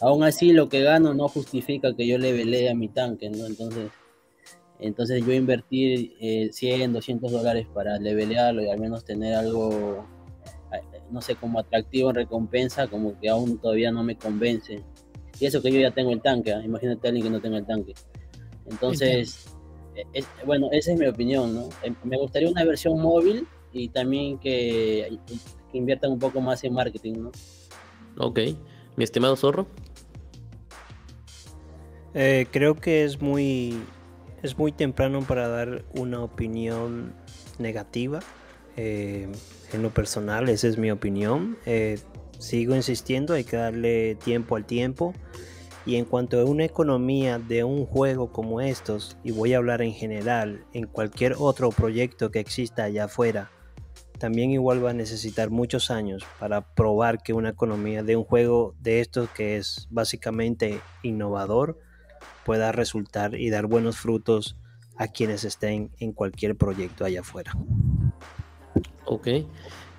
aún 0.00 0.22
así 0.22 0.52
lo 0.52 0.68
que 0.68 0.82
gano 0.82 1.14
no 1.14 1.28
justifica 1.28 1.94
que 1.94 2.06
yo 2.06 2.18
le 2.18 2.32
velee 2.32 2.70
a 2.70 2.74
mi 2.74 2.88
tanque, 2.88 3.30
¿no? 3.30 3.46
Entonces, 3.46 3.90
entonces 4.78 5.24
yo 5.24 5.32
invertir 5.32 6.12
100, 6.52 6.82
eh, 6.82 6.88
200 6.88 7.32
dólares 7.32 7.66
para 7.72 7.98
levelearlo 7.98 8.62
y 8.62 8.68
al 8.68 8.78
menos 8.78 9.04
tener 9.04 9.34
algo 9.34 10.06
no 11.10 11.20
sé, 11.20 11.36
como 11.36 11.58
atractivo 11.58 12.10
en 12.10 12.16
recompensa, 12.16 12.86
como 12.86 13.18
que 13.20 13.28
aún 13.28 13.58
todavía 13.58 13.90
no 13.90 14.02
me 14.02 14.16
convence. 14.16 14.82
Y 15.38 15.46
eso 15.46 15.60
que 15.60 15.72
yo 15.72 15.80
ya 15.80 15.90
tengo 15.90 16.12
el 16.12 16.22
tanque, 16.22 16.52
¿ah? 16.52 16.62
imagínate 16.64 17.06
a 17.06 17.10
alguien 17.10 17.24
que 17.24 17.30
no 17.30 17.40
tenga 17.40 17.58
el 17.58 17.66
tanque. 17.66 17.94
Entonces, 18.66 19.54
e, 19.94 20.24
bueno, 20.46 20.68
esa 20.72 20.92
es 20.92 20.98
mi 20.98 21.06
opinión, 21.06 21.54
¿no? 21.54 21.68
Em, 21.82 21.94
me 22.04 22.18
gustaría 22.18 22.48
una 22.48 22.64
versión 22.64 23.00
móvil 23.00 23.46
y 23.72 23.88
también 23.88 24.38
que, 24.38 25.18
que 25.70 25.78
inviertan 25.78 26.12
un 26.12 26.18
poco 26.18 26.40
más 26.40 26.62
en 26.64 26.72
marketing, 26.72 27.14
¿no? 27.14 27.32
Ok. 28.18 28.40
Mi 28.96 29.04
estimado 29.04 29.36
Zorro. 29.36 29.66
Eh, 32.14 32.46
creo 32.52 32.76
que 32.76 33.04
es 33.04 33.20
muy, 33.20 33.76
es 34.42 34.56
muy 34.56 34.70
temprano 34.70 35.22
para 35.22 35.48
dar 35.48 35.84
una 35.98 36.22
opinión 36.22 37.12
negativa. 37.58 38.20
Eh, 38.76 39.28
en 39.74 39.82
lo 39.82 39.92
personal, 39.92 40.48
esa 40.48 40.68
es 40.68 40.78
mi 40.78 40.90
opinión. 40.90 41.58
Eh, 41.66 41.98
sigo 42.38 42.74
insistiendo, 42.74 43.34
hay 43.34 43.44
que 43.44 43.56
darle 43.56 44.14
tiempo 44.14 44.56
al 44.56 44.64
tiempo. 44.64 45.12
Y 45.86 45.96
en 45.96 46.06
cuanto 46.06 46.40
a 46.40 46.44
una 46.44 46.64
economía 46.64 47.38
de 47.38 47.62
un 47.64 47.84
juego 47.84 48.32
como 48.32 48.62
estos, 48.62 49.18
y 49.22 49.32
voy 49.32 49.52
a 49.52 49.58
hablar 49.58 49.82
en 49.82 49.92
general, 49.92 50.64
en 50.72 50.86
cualquier 50.86 51.34
otro 51.38 51.70
proyecto 51.70 52.30
que 52.30 52.40
exista 52.40 52.84
allá 52.84 53.04
afuera, 53.04 53.50
también 54.18 54.50
igual 54.50 54.82
va 54.82 54.90
a 54.90 54.94
necesitar 54.94 55.50
muchos 55.50 55.90
años 55.90 56.24
para 56.38 56.62
probar 56.62 57.22
que 57.22 57.34
una 57.34 57.50
economía 57.50 58.02
de 58.02 58.16
un 58.16 58.24
juego 58.24 58.74
de 58.80 59.00
estos 59.00 59.28
que 59.30 59.56
es 59.56 59.88
básicamente 59.90 60.80
innovador 61.02 61.78
pueda 62.46 62.72
resultar 62.72 63.34
y 63.34 63.50
dar 63.50 63.66
buenos 63.66 63.98
frutos 63.98 64.56
a 64.96 65.08
quienes 65.08 65.44
estén 65.44 65.90
en 65.98 66.12
cualquier 66.12 66.56
proyecto 66.56 67.04
allá 67.04 67.20
afuera. 67.20 67.52
Ok. 69.06 69.28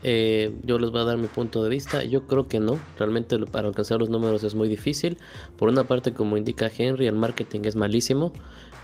Eh, 0.07 0.53
yo 0.63 0.77
les 0.77 0.91
voy 0.91 1.01
a 1.01 1.03
dar 1.03 1.17
mi 1.17 1.27
punto 1.27 1.63
de 1.63 1.69
vista. 1.69 2.03
Yo 2.03 2.27
creo 2.27 2.47
que 2.47 2.59
no. 2.59 2.79
Realmente 2.97 3.37
para 3.47 3.67
alcanzar 3.67 3.99
los 3.99 4.09
números 4.09 4.43
es 4.43 4.53
muy 4.53 4.67
difícil. 4.67 5.17
Por 5.57 5.69
una 5.69 5.85
parte, 5.85 6.13
como 6.13 6.37
indica 6.37 6.69
Henry, 6.75 7.07
el 7.07 7.15
marketing 7.15 7.61
es 7.63 7.75
malísimo 7.75 8.31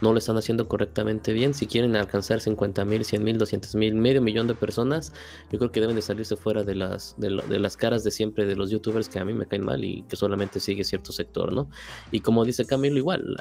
no 0.02 0.11
lo 0.11 0.18
están 0.18 0.38
haciendo 0.38 0.68
correctamente 0.68 1.34
bien. 1.34 1.53
Si 1.53 1.68
quieren 1.68 1.95
alcanzar 1.95 2.41
50 2.41 2.84
mil, 2.86 3.06
100 3.06 3.23
mil, 3.23 3.38
200 3.38 3.76
mil, 3.76 3.95
medio 3.95 4.22
millón 4.22 4.48
de 4.48 4.56
personas, 4.56 5.14
yo 5.52 5.60
creo 5.60 5.72
que 5.72 5.80
deben 5.80 5.95
de 5.95 6.02
salirse 6.02 6.36
fuera 6.36 6.64
de 6.64 6.76
las, 6.76 7.15
de, 7.18 7.30
las 7.30 7.78
caras 7.78 8.03
de 8.03 8.11
siempre 8.11 8.45
de 8.45 8.56
los 8.56 8.69
youtubers 8.69 9.07
que 9.10 9.19
a 9.19 9.26
mí 9.26 9.34
me 9.34 9.45
caen 9.45 9.64
mal 9.64 9.84
y 9.84 10.03
que 10.03 10.15
solamente 10.15 10.60
sigue 10.60 10.84
cierto 10.84 11.11
sector, 11.11 11.53
¿no? 11.53 11.69
Y 12.11 12.22
como 12.22 12.44
dice 12.44 12.65
Camilo, 12.65 12.98
igual, 12.98 13.38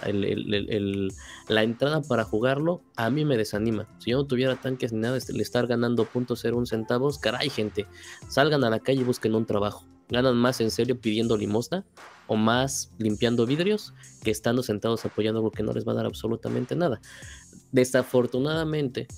la 1.48 1.62
entrada 1.62 2.02
para 2.02 2.24
jugarlo 2.24 2.82
a 2.96 3.10
mí 3.10 3.24
me 3.24 3.36
desanima. 3.36 3.88
Si 3.98 4.10
yo 4.10 4.18
no 4.18 4.26
tuviera 4.26 4.56
tanques 4.56 4.92
ni 4.92 5.00
nada, 5.00 5.18
le 5.28 5.42
estar 5.42 5.66
ganando 5.66 6.06
un 6.14 6.66
centavos, 6.66 7.18
caray, 7.18 7.48
gente, 7.50 7.86
salgan 8.28 8.64
a 8.64 8.70
la 8.70 8.80
calle 8.80 9.00
y 9.00 9.04
busquen 9.04 9.34
un 9.34 9.46
trabajo. 9.46 9.84
Ganan 10.08 10.36
más 10.36 10.60
en 10.60 10.70
serio 10.70 11.00
pidiendo 11.00 11.36
limosna 11.36 11.84
o 12.30 12.36
más 12.36 12.92
limpiando 12.96 13.44
vidrios 13.44 13.92
que 14.22 14.30
estando 14.30 14.62
sentados 14.62 15.04
apoyando 15.04 15.40
algo 15.40 15.50
que 15.50 15.64
no 15.64 15.72
les 15.72 15.84
va 15.84 15.90
a 15.90 15.96
dar 15.96 16.06
absolutamente 16.06 16.76
nada. 16.76 17.00
Desafortunadamente, 17.72 19.08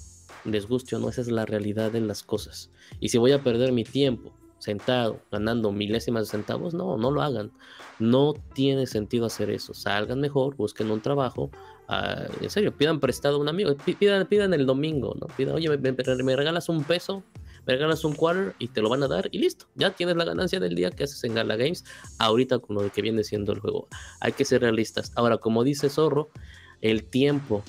les 0.46 0.66
guste 0.66 0.96
o 0.96 0.98
no, 0.98 1.10
esa 1.10 1.20
es 1.20 1.28
la 1.28 1.44
realidad 1.44 1.92
de 1.92 2.00
las 2.00 2.22
cosas. 2.22 2.70
Y 3.00 3.10
si 3.10 3.18
voy 3.18 3.32
a 3.32 3.42
perder 3.42 3.70
mi 3.72 3.84
tiempo 3.84 4.32
sentado 4.60 5.20
ganando 5.30 5.72
milésimas 5.72 6.22
de 6.22 6.30
centavos, 6.30 6.72
no, 6.72 6.96
no 6.96 7.10
lo 7.10 7.20
hagan. 7.20 7.52
No 7.98 8.32
tiene 8.54 8.86
sentido 8.86 9.26
hacer 9.26 9.50
eso. 9.50 9.74
Salgan 9.74 10.18
mejor, 10.18 10.56
busquen 10.56 10.90
un 10.90 11.02
trabajo. 11.02 11.50
Ah, 11.88 12.24
en 12.40 12.48
serio, 12.48 12.74
pidan 12.74 12.98
prestado 12.98 13.36
a 13.36 13.40
un 13.40 13.48
amigo, 13.50 13.76
pidan, 13.98 14.26
pidan 14.26 14.54
el 14.54 14.64
domingo, 14.64 15.14
¿no? 15.20 15.26
Pidan, 15.36 15.54
oye, 15.56 15.68
me 15.68 16.34
regalas 16.34 16.70
un 16.70 16.82
peso 16.82 17.22
me 17.66 17.76
ganas 17.76 18.04
un 18.04 18.14
quarter 18.14 18.54
y 18.58 18.68
te 18.68 18.80
lo 18.80 18.88
van 18.88 19.02
a 19.02 19.08
dar 19.08 19.28
y 19.32 19.38
listo. 19.38 19.66
Ya 19.74 19.90
tienes 19.90 20.16
la 20.16 20.24
ganancia 20.24 20.60
del 20.60 20.74
día 20.74 20.90
que 20.90 21.04
haces 21.04 21.22
en 21.24 21.34
Gala 21.34 21.56
Games 21.56 21.84
ahorita 22.18 22.58
con 22.58 22.76
lo 22.76 22.90
que 22.90 23.02
viene 23.02 23.24
siendo 23.24 23.52
el 23.52 23.60
juego. 23.60 23.88
Hay 24.20 24.32
que 24.32 24.44
ser 24.44 24.62
realistas. 24.62 25.12
Ahora, 25.14 25.38
como 25.38 25.64
dice 25.64 25.88
Zorro, 25.88 26.30
el 26.80 27.04
tiempo. 27.04 27.62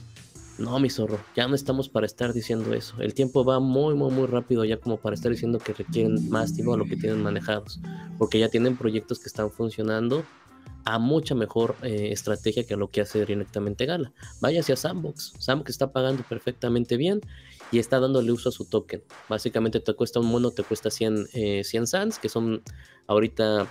No, 0.59 0.79
mi 0.79 0.89
zorro, 0.91 1.19
ya 1.35 1.47
no 1.47 1.55
estamos 1.55 1.89
para 1.89 2.05
estar 2.05 2.31
diciendo 2.31 2.75
eso. 2.75 2.95
El 2.99 3.15
tiempo 3.15 3.43
va 3.43 3.59
muy, 3.59 3.95
muy, 3.95 4.11
muy 4.11 4.27
rápido 4.27 4.63
ya 4.65 4.77
como 4.77 4.97
para 4.97 5.15
estar 5.15 5.31
diciendo 5.31 5.57
que 5.57 5.73
requieren 5.73 6.29
más 6.29 6.53
tiempo 6.53 6.75
a 6.75 6.77
lo 6.77 6.85
que 6.85 6.95
tienen 6.95 7.23
manejados. 7.23 7.79
Porque 8.19 8.37
ya 8.37 8.49
tienen 8.49 8.77
proyectos 8.77 9.19
que 9.19 9.27
están 9.27 9.51
funcionando 9.51 10.23
a 10.85 10.99
mucha 10.99 11.33
mejor 11.33 11.75
eh, 11.81 12.09
estrategia 12.11 12.65
que 12.65 12.73
a 12.73 12.77
lo 12.77 12.89
que 12.89 13.01
hace 13.01 13.25
directamente 13.25 13.85
Gala. 13.85 14.11
Vaya 14.41 14.59
hacia 14.59 14.75
Sandbox. 14.75 15.33
Sandbox 15.39 15.71
está 15.71 15.91
pagando 15.91 16.23
perfectamente 16.23 16.97
bien 16.97 17.21
y 17.73 17.79
está 17.79 17.99
dándole 17.99 18.31
uso 18.31 18.49
a 18.49 18.51
su 18.51 18.65
token. 18.65 19.03
Básicamente 19.27 19.79
te 19.79 19.93
cuesta 19.95 20.19
un 20.19 20.27
mono, 20.27 20.51
te 20.51 20.63
cuesta 20.63 20.91
100, 20.91 21.27
eh, 21.33 21.63
100 21.63 21.87
sands, 21.87 22.19
que 22.19 22.29
son 22.29 22.61
ahorita 23.07 23.67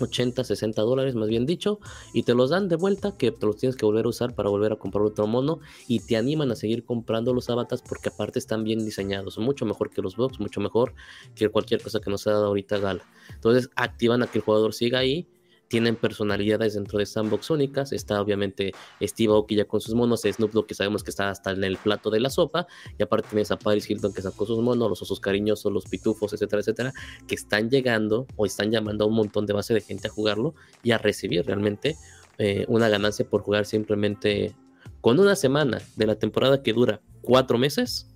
80, 0.00 0.42
60 0.42 0.80
dólares, 0.80 1.14
más 1.14 1.28
bien 1.28 1.44
dicho, 1.44 1.78
y 2.14 2.22
te 2.22 2.34
los 2.34 2.48
dan 2.48 2.68
de 2.68 2.76
vuelta, 2.76 3.14
que 3.18 3.32
te 3.32 3.44
los 3.44 3.58
tienes 3.58 3.76
que 3.76 3.84
volver 3.84 4.06
a 4.06 4.08
usar 4.08 4.34
para 4.34 4.48
volver 4.48 4.72
a 4.72 4.76
comprar 4.76 5.04
otro 5.04 5.26
mono, 5.26 5.60
y 5.86 6.00
te 6.00 6.16
animan 6.16 6.50
a 6.50 6.56
seguir 6.56 6.86
comprando 6.86 7.34
los 7.34 7.50
avatars 7.50 7.82
porque 7.86 8.08
aparte 8.08 8.38
están 8.38 8.64
bien 8.64 8.82
diseñados, 8.82 9.36
mucho 9.36 9.66
mejor 9.66 9.90
que 9.90 10.00
los 10.00 10.16
box, 10.16 10.40
mucho 10.40 10.62
mejor 10.62 10.94
que 11.34 11.50
cualquier 11.50 11.82
cosa 11.82 12.00
que 12.00 12.08
nos 12.08 12.26
ha 12.26 12.32
dado 12.32 12.46
ahorita 12.46 12.78
Gala. 12.78 13.04
Entonces 13.34 13.68
activan 13.76 14.22
a 14.22 14.28
que 14.28 14.38
el 14.38 14.44
jugador 14.44 14.72
siga 14.72 15.00
ahí 15.00 15.28
tienen 15.68 15.96
personalidades 15.96 16.74
dentro 16.74 16.98
de 16.98 17.06
Sandbox 17.06 17.50
únicas. 17.50 17.92
Está 17.92 18.20
obviamente 18.20 18.72
Steve 19.02 19.32
Aoki 19.32 19.56
ya 19.56 19.64
con 19.64 19.80
sus 19.80 19.94
monos, 19.94 20.22
Snoop 20.22 20.52
Dogg 20.52 20.66
que 20.66 20.74
sabemos 20.74 21.02
que 21.02 21.10
está 21.10 21.30
hasta 21.30 21.50
en 21.50 21.64
el 21.64 21.76
plato 21.76 22.10
de 22.10 22.20
la 22.20 22.30
sopa, 22.30 22.66
y 22.98 23.02
aparte 23.02 23.28
tienes 23.30 23.50
a 23.50 23.58
Paris 23.58 23.88
Hilton 23.88 24.12
que 24.12 24.22
sacó 24.22 24.46
sus 24.46 24.60
monos, 24.60 24.88
los 24.88 25.02
osos 25.02 25.20
cariñosos, 25.20 25.72
los 25.72 25.84
pitufos, 25.84 26.32
etcétera, 26.32 26.60
etcétera, 26.60 26.92
que 27.26 27.34
están 27.34 27.70
llegando 27.70 28.26
o 28.36 28.46
están 28.46 28.70
llamando 28.70 29.04
a 29.04 29.08
un 29.08 29.14
montón 29.14 29.46
de 29.46 29.52
base 29.52 29.74
de 29.74 29.80
gente 29.80 30.08
a 30.08 30.10
jugarlo 30.10 30.54
y 30.82 30.92
a 30.92 30.98
recibir 30.98 31.44
realmente 31.44 31.96
eh, 32.38 32.64
una 32.68 32.88
ganancia 32.88 33.28
por 33.28 33.42
jugar 33.42 33.64
simplemente 33.64 34.54
con 35.00 35.18
una 35.20 35.36
semana 35.36 35.80
de 35.96 36.06
la 36.06 36.16
temporada 36.16 36.62
que 36.62 36.72
dura 36.72 37.00
cuatro 37.22 37.58
meses, 37.58 38.08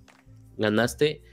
ganaste 0.57 1.23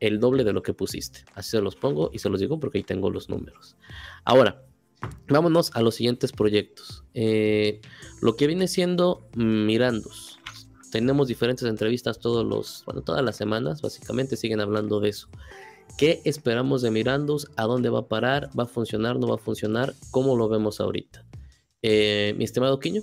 el 0.00 0.18
doble 0.18 0.44
de 0.44 0.52
lo 0.52 0.62
que 0.62 0.72
pusiste. 0.72 1.24
Así 1.34 1.50
se 1.50 1.60
los 1.60 1.76
pongo 1.76 2.10
y 2.12 2.18
se 2.18 2.28
los 2.28 2.40
digo 2.40 2.58
porque 2.58 2.78
ahí 2.78 2.84
tengo 2.84 3.10
los 3.10 3.28
números. 3.28 3.76
Ahora, 4.24 4.62
Vámonos 5.28 5.70
a 5.74 5.82
los 5.82 5.94
siguientes 5.94 6.32
proyectos. 6.32 7.04
Eh, 7.14 7.80
lo 8.20 8.36
que 8.36 8.46
viene 8.46 8.68
siendo 8.68 9.28
Mirandos. 9.34 10.38
Tenemos 10.90 11.28
diferentes 11.28 11.68
entrevistas 11.68 12.18
todos 12.18 12.44
los, 12.44 12.82
bueno, 12.84 13.02
todas 13.02 13.24
las 13.24 13.36
semanas, 13.36 13.80
básicamente 13.80 14.36
siguen 14.36 14.60
hablando 14.60 14.98
de 14.98 15.10
eso. 15.10 15.28
¿Qué 15.96 16.20
esperamos 16.24 16.82
de 16.82 16.90
Mirandos? 16.90 17.48
¿A 17.56 17.64
dónde 17.64 17.90
va 17.90 18.00
a 18.00 18.08
parar? 18.08 18.50
¿Va 18.58 18.64
a 18.64 18.66
funcionar? 18.66 19.18
¿No 19.18 19.28
va 19.28 19.36
a 19.36 19.38
funcionar? 19.38 19.94
¿Cómo 20.10 20.36
lo 20.36 20.48
vemos 20.48 20.80
ahorita? 20.80 21.24
Eh, 21.82 22.34
mi 22.36 22.44
estimado 22.44 22.80
Quiño. 22.80 23.02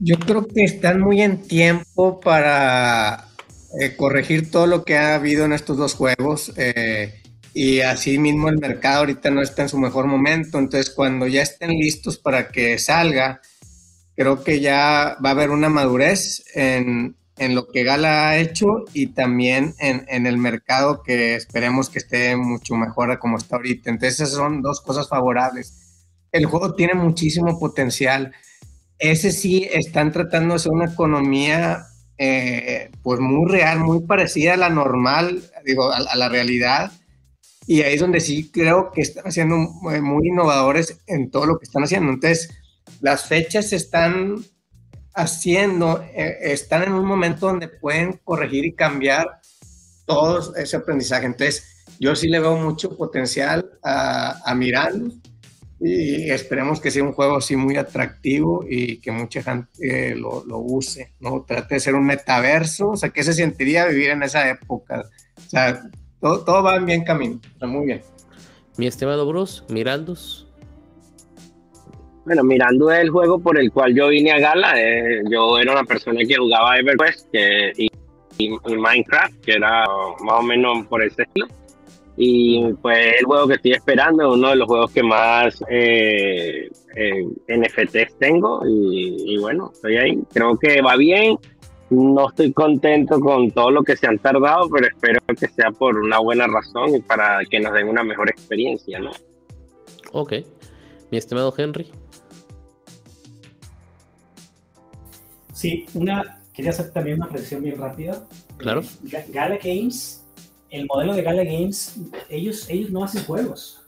Yo 0.00 0.18
creo 0.18 0.46
que 0.46 0.64
están 0.64 1.00
muy 1.00 1.20
en 1.20 1.42
tiempo 1.42 2.20
para 2.20 3.28
eh, 3.80 3.94
corregir 3.96 4.50
todo 4.50 4.66
lo 4.66 4.84
que 4.84 4.96
ha 4.96 5.14
habido 5.14 5.44
en 5.44 5.52
estos 5.52 5.76
dos 5.76 5.94
juegos 5.94 6.52
y 7.52 7.80
así 7.80 8.18
mismo 8.18 8.48
el 8.48 8.58
mercado 8.58 9.00
ahorita 9.00 9.30
no 9.30 9.42
está 9.42 9.62
en 9.62 9.68
su 9.68 9.78
mejor 9.78 10.06
momento, 10.06 10.58
entonces 10.58 10.90
cuando 10.90 11.26
ya 11.26 11.42
estén 11.42 11.70
listos 11.70 12.18
para 12.18 12.48
que 12.48 12.78
salga, 12.78 13.40
creo 14.14 14.44
que 14.44 14.60
ya 14.60 15.16
va 15.24 15.30
a 15.30 15.32
haber 15.32 15.50
una 15.50 15.68
madurez 15.68 16.44
en, 16.54 17.16
en 17.38 17.54
lo 17.54 17.66
que 17.68 17.82
Gala 17.82 18.28
ha 18.28 18.38
hecho 18.38 18.66
y 18.92 19.08
también 19.08 19.74
en, 19.78 20.04
en, 20.08 20.26
el 20.26 20.36
mercado 20.36 21.02
que 21.02 21.34
esperemos 21.34 21.90
que 21.90 21.98
esté 21.98 22.36
mucho 22.36 22.74
mejor 22.76 23.18
como 23.18 23.38
está 23.38 23.56
ahorita. 23.56 23.90
Entonces 23.90 24.20
esas 24.20 24.34
son 24.34 24.62
dos 24.62 24.80
cosas 24.80 25.08
favorables. 25.08 26.06
El 26.32 26.46
juego 26.46 26.74
tiene 26.74 26.94
muchísimo 26.94 27.58
potencial. 27.58 28.32
Ese 28.98 29.32
sí 29.32 29.66
están 29.72 30.12
tratando 30.12 30.50
de 30.50 30.56
hacer 30.56 30.72
una 30.72 30.92
economía 30.92 31.86
eh, 32.18 32.90
pues 33.02 33.18
muy 33.18 33.50
real, 33.50 33.80
muy 33.80 34.02
parecida 34.02 34.54
a 34.54 34.58
la 34.58 34.68
normal, 34.68 35.42
digo, 35.64 35.90
a 35.90 36.14
la 36.16 36.28
realidad 36.28 36.92
y 37.70 37.82
ahí 37.82 37.94
es 37.94 38.00
donde 38.00 38.18
sí 38.18 38.50
creo 38.50 38.90
que 38.90 39.00
están 39.00 39.28
haciendo 39.28 39.56
muy 39.56 40.26
innovadores 40.26 40.98
en 41.06 41.30
todo 41.30 41.46
lo 41.46 41.56
que 41.56 41.66
están 41.66 41.84
haciendo. 41.84 42.10
Entonces, 42.10 42.50
las 43.00 43.28
fechas 43.28 43.68
se 43.68 43.76
están 43.76 44.44
haciendo, 45.14 46.02
eh, 46.12 46.36
están 46.42 46.82
en 46.82 46.94
un 46.94 47.04
momento 47.04 47.46
donde 47.46 47.68
pueden 47.68 48.14
corregir 48.24 48.64
y 48.64 48.74
cambiar 48.74 49.38
todo 50.04 50.56
ese 50.56 50.78
aprendizaje. 50.78 51.26
Entonces, 51.26 51.84
yo 52.00 52.16
sí 52.16 52.26
le 52.26 52.40
veo 52.40 52.56
mucho 52.56 52.96
potencial 52.96 53.70
a, 53.84 54.40
a 54.44 54.52
Miranda 54.56 55.14
y 55.78 56.28
esperemos 56.28 56.80
que 56.80 56.90
sea 56.90 57.04
un 57.04 57.12
juego 57.12 57.36
así 57.36 57.54
muy 57.54 57.76
atractivo 57.76 58.64
y 58.68 58.96
que 58.96 59.12
mucha 59.12 59.44
gente 59.44 60.16
lo, 60.16 60.44
lo, 60.44 60.58
use, 60.58 61.14
¿no? 61.20 61.44
Trate 61.46 61.76
de 61.76 61.80
ser 61.80 61.94
un 61.94 62.04
metaverso, 62.04 62.88
o 62.88 62.96
sea, 62.96 63.10
¿qué 63.10 63.22
se 63.22 63.32
sentiría 63.32 63.86
vivir 63.86 64.10
en 64.10 64.24
esa 64.24 64.50
época? 64.50 65.04
O 65.36 65.48
sea, 65.48 65.84
todo, 66.20 66.62
va 66.62 66.76
en 66.76 66.86
bien 66.86 67.04
camino, 67.04 67.40
está 67.52 67.66
muy 67.66 67.86
bien. 67.86 68.02
Mi 68.76 68.86
estimado 68.86 69.26
Bruce, 69.26 69.62
Mirandos. 69.68 70.46
Bueno, 72.24 72.44
Mirando 72.44 72.92
es 72.92 73.00
el 73.00 73.10
juego 73.10 73.40
por 73.40 73.58
el 73.58 73.72
cual 73.72 73.94
yo 73.94 74.08
vine 74.08 74.30
a 74.32 74.38
Gala. 74.38 74.80
Eh, 74.80 75.22
yo 75.30 75.58
era 75.58 75.72
una 75.72 75.84
persona 75.84 76.20
que 76.26 76.36
jugaba 76.36 76.78
EverQuest 76.78 77.34
y, 77.76 77.90
Minecraft, 78.68 79.40
que 79.40 79.52
era 79.52 79.84
más 80.22 80.38
o 80.38 80.42
menos 80.42 80.86
por 80.86 81.02
ese 81.02 81.22
estilo. 81.22 81.46
Y 82.16 82.72
pues 82.82 83.16
el 83.18 83.24
juego 83.24 83.48
que 83.48 83.54
estoy 83.54 83.72
esperando 83.72 84.22
es 84.22 84.36
uno 84.38 84.50
de 84.50 84.56
los 84.56 84.68
juegos 84.68 84.90
que 84.92 85.02
más 85.02 85.64
eh, 85.70 86.70
eh 86.94 87.26
NFTs 87.48 88.18
tengo. 88.18 88.62
Y, 88.66 89.34
y, 89.34 89.38
bueno, 89.38 89.70
estoy 89.72 89.96
ahí. 89.96 90.18
Creo 90.32 90.56
que 90.58 90.82
va 90.82 90.96
bien 90.96 91.38
no 91.90 92.28
estoy 92.28 92.52
contento 92.52 93.20
con 93.20 93.50
todo 93.50 93.70
lo 93.70 93.82
que 93.82 93.96
se 93.96 94.06
han 94.06 94.18
tardado, 94.18 94.70
pero 94.70 94.86
espero 94.86 95.20
que 95.38 95.48
sea 95.48 95.70
por 95.72 95.96
una 95.96 96.20
buena 96.20 96.46
razón 96.46 96.94
y 96.94 97.00
para 97.00 97.44
que 97.44 97.58
nos 97.58 97.72
den 97.72 97.88
una 97.88 98.04
mejor 98.04 98.30
experiencia, 98.30 99.00
¿no? 99.00 99.10
Ok. 100.12 100.34
Mi 101.10 101.18
estimado 101.18 101.52
Henry. 101.56 101.88
Sí, 105.52 105.84
una, 105.94 106.40
quería 106.54 106.70
hacer 106.70 106.92
también 106.92 107.16
una 107.16 107.28
predicción 107.28 107.62
bien 107.62 107.76
rápida. 107.76 108.24
Claro. 108.56 108.82
Gala 109.28 109.58
Games, 109.62 110.24
el 110.70 110.86
modelo 110.86 111.14
de 111.14 111.22
Gala 111.22 111.42
Games, 111.42 111.96
ellos, 112.28 112.70
ellos 112.70 112.90
no 112.90 113.02
hacen 113.02 113.24
juegos. 113.24 113.82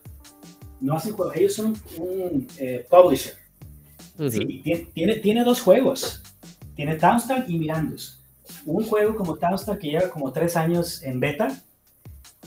No 0.81 0.95
hacen 0.95 1.13
juegos, 1.13 1.37
ellos 1.37 1.55
son 1.55 1.77
un 1.97 2.49
eh, 2.59 2.85
publisher. 2.91 3.35
sí, 4.29 4.91
tiene, 4.93 5.17
tiene 5.17 5.45
dos 5.45 5.61
juegos 5.61 6.21
tiene 6.75 6.97
Townstar 6.97 7.45
y 7.49 7.59
Mirandus. 7.59 8.21
Un 8.67 8.85
juego 8.85 9.15
como 9.17 9.37
Townstar 9.37 9.79
que 9.79 9.89
lleva 9.91 10.09
como 10.11 10.33
tres 10.33 10.57
años 10.57 11.03
en 11.03 11.21
beta 11.21 11.61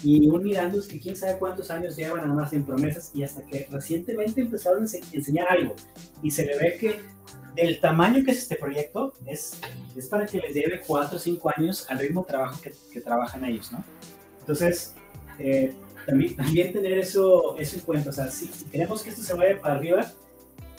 y 0.03 0.27
un 0.27 0.43
Mirandus 0.43 0.87
que 0.87 0.99
quién 0.99 1.15
sabe 1.15 1.37
cuántos 1.37 1.71
años 1.71 1.95
llevan 1.95 2.21
nada 2.21 2.33
más 2.33 2.51
en 2.53 2.63
promesas 2.65 3.11
y 3.13 3.23
hasta 3.23 3.41
que 3.43 3.67
recientemente 3.71 4.41
empezaron 4.41 4.83
a 4.83 4.85
ense- 4.85 5.03
enseñar 5.13 5.47
algo 5.49 5.75
y 6.21 6.31
se 6.31 6.45
le 6.45 6.57
ve 6.57 6.77
que 6.77 6.99
del 7.55 7.79
tamaño 7.79 8.23
que 8.25 8.31
es 8.31 8.39
este 8.39 8.57
proyecto 8.57 9.13
es, 9.25 9.57
es 9.95 10.07
para 10.07 10.25
que 10.25 10.39
les 10.39 10.53
lleve 10.53 10.81
4 10.85 11.15
o 11.15 11.19
5 11.19 11.51
años 11.55 11.85
al 11.89 11.99
ritmo 11.99 12.21
de 12.23 12.27
trabajo 12.27 12.59
que, 12.61 12.73
que 12.91 12.99
trabajan 12.99 13.45
ellos, 13.45 13.71
¿no? 13.71 13.81
Entonces, 14.41 14.93
eh, 15.39 15.73
también, 16.05 16.35
también 16.35 16.73
tener 16.73 16.97
eso, 16.97 17.55
eso 17.57 17.77
en 17.77 17.81
cuenta, 17.83 18.09
o 18.09 18.13
sea, 18.13 18.29
si 18.29 18.47
queremos 18.69 19.01
que 19.01 19.09
esto 19.11 19.23
se 19.23 19.33
vaya 19.33 19.59
para 19.61 19.75
arriba, 19.75 20.11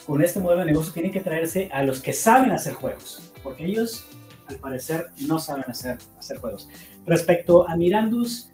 con 0.05 0.23
este 0.23 0.39
modelo 0.39 0.59
de 0.61 0.67
negocio 0.67 0.93
tienen 0.93 1.11
que 1.11 1.19
traerse 1.19 1.67
a 1.73 1.81
los 1.83 1.99
que 1.99 2.13
saben 2.13 2.51
hacer 2.51 2.73
juegos, 2.75 3.33
porque 3.47 3.65
ellos 3.65 4.05
al 4.47 4.57
parecer 4.57 5.07
no 5.25 5.39
saben 5.39 5.63
hacer, 5.67 5.97
hacer 6.19 6.37
juegos. 6.37 6.67
Respecto 7.05 7.67
a 7.67 7.75
Mirandus, 7.77 8.49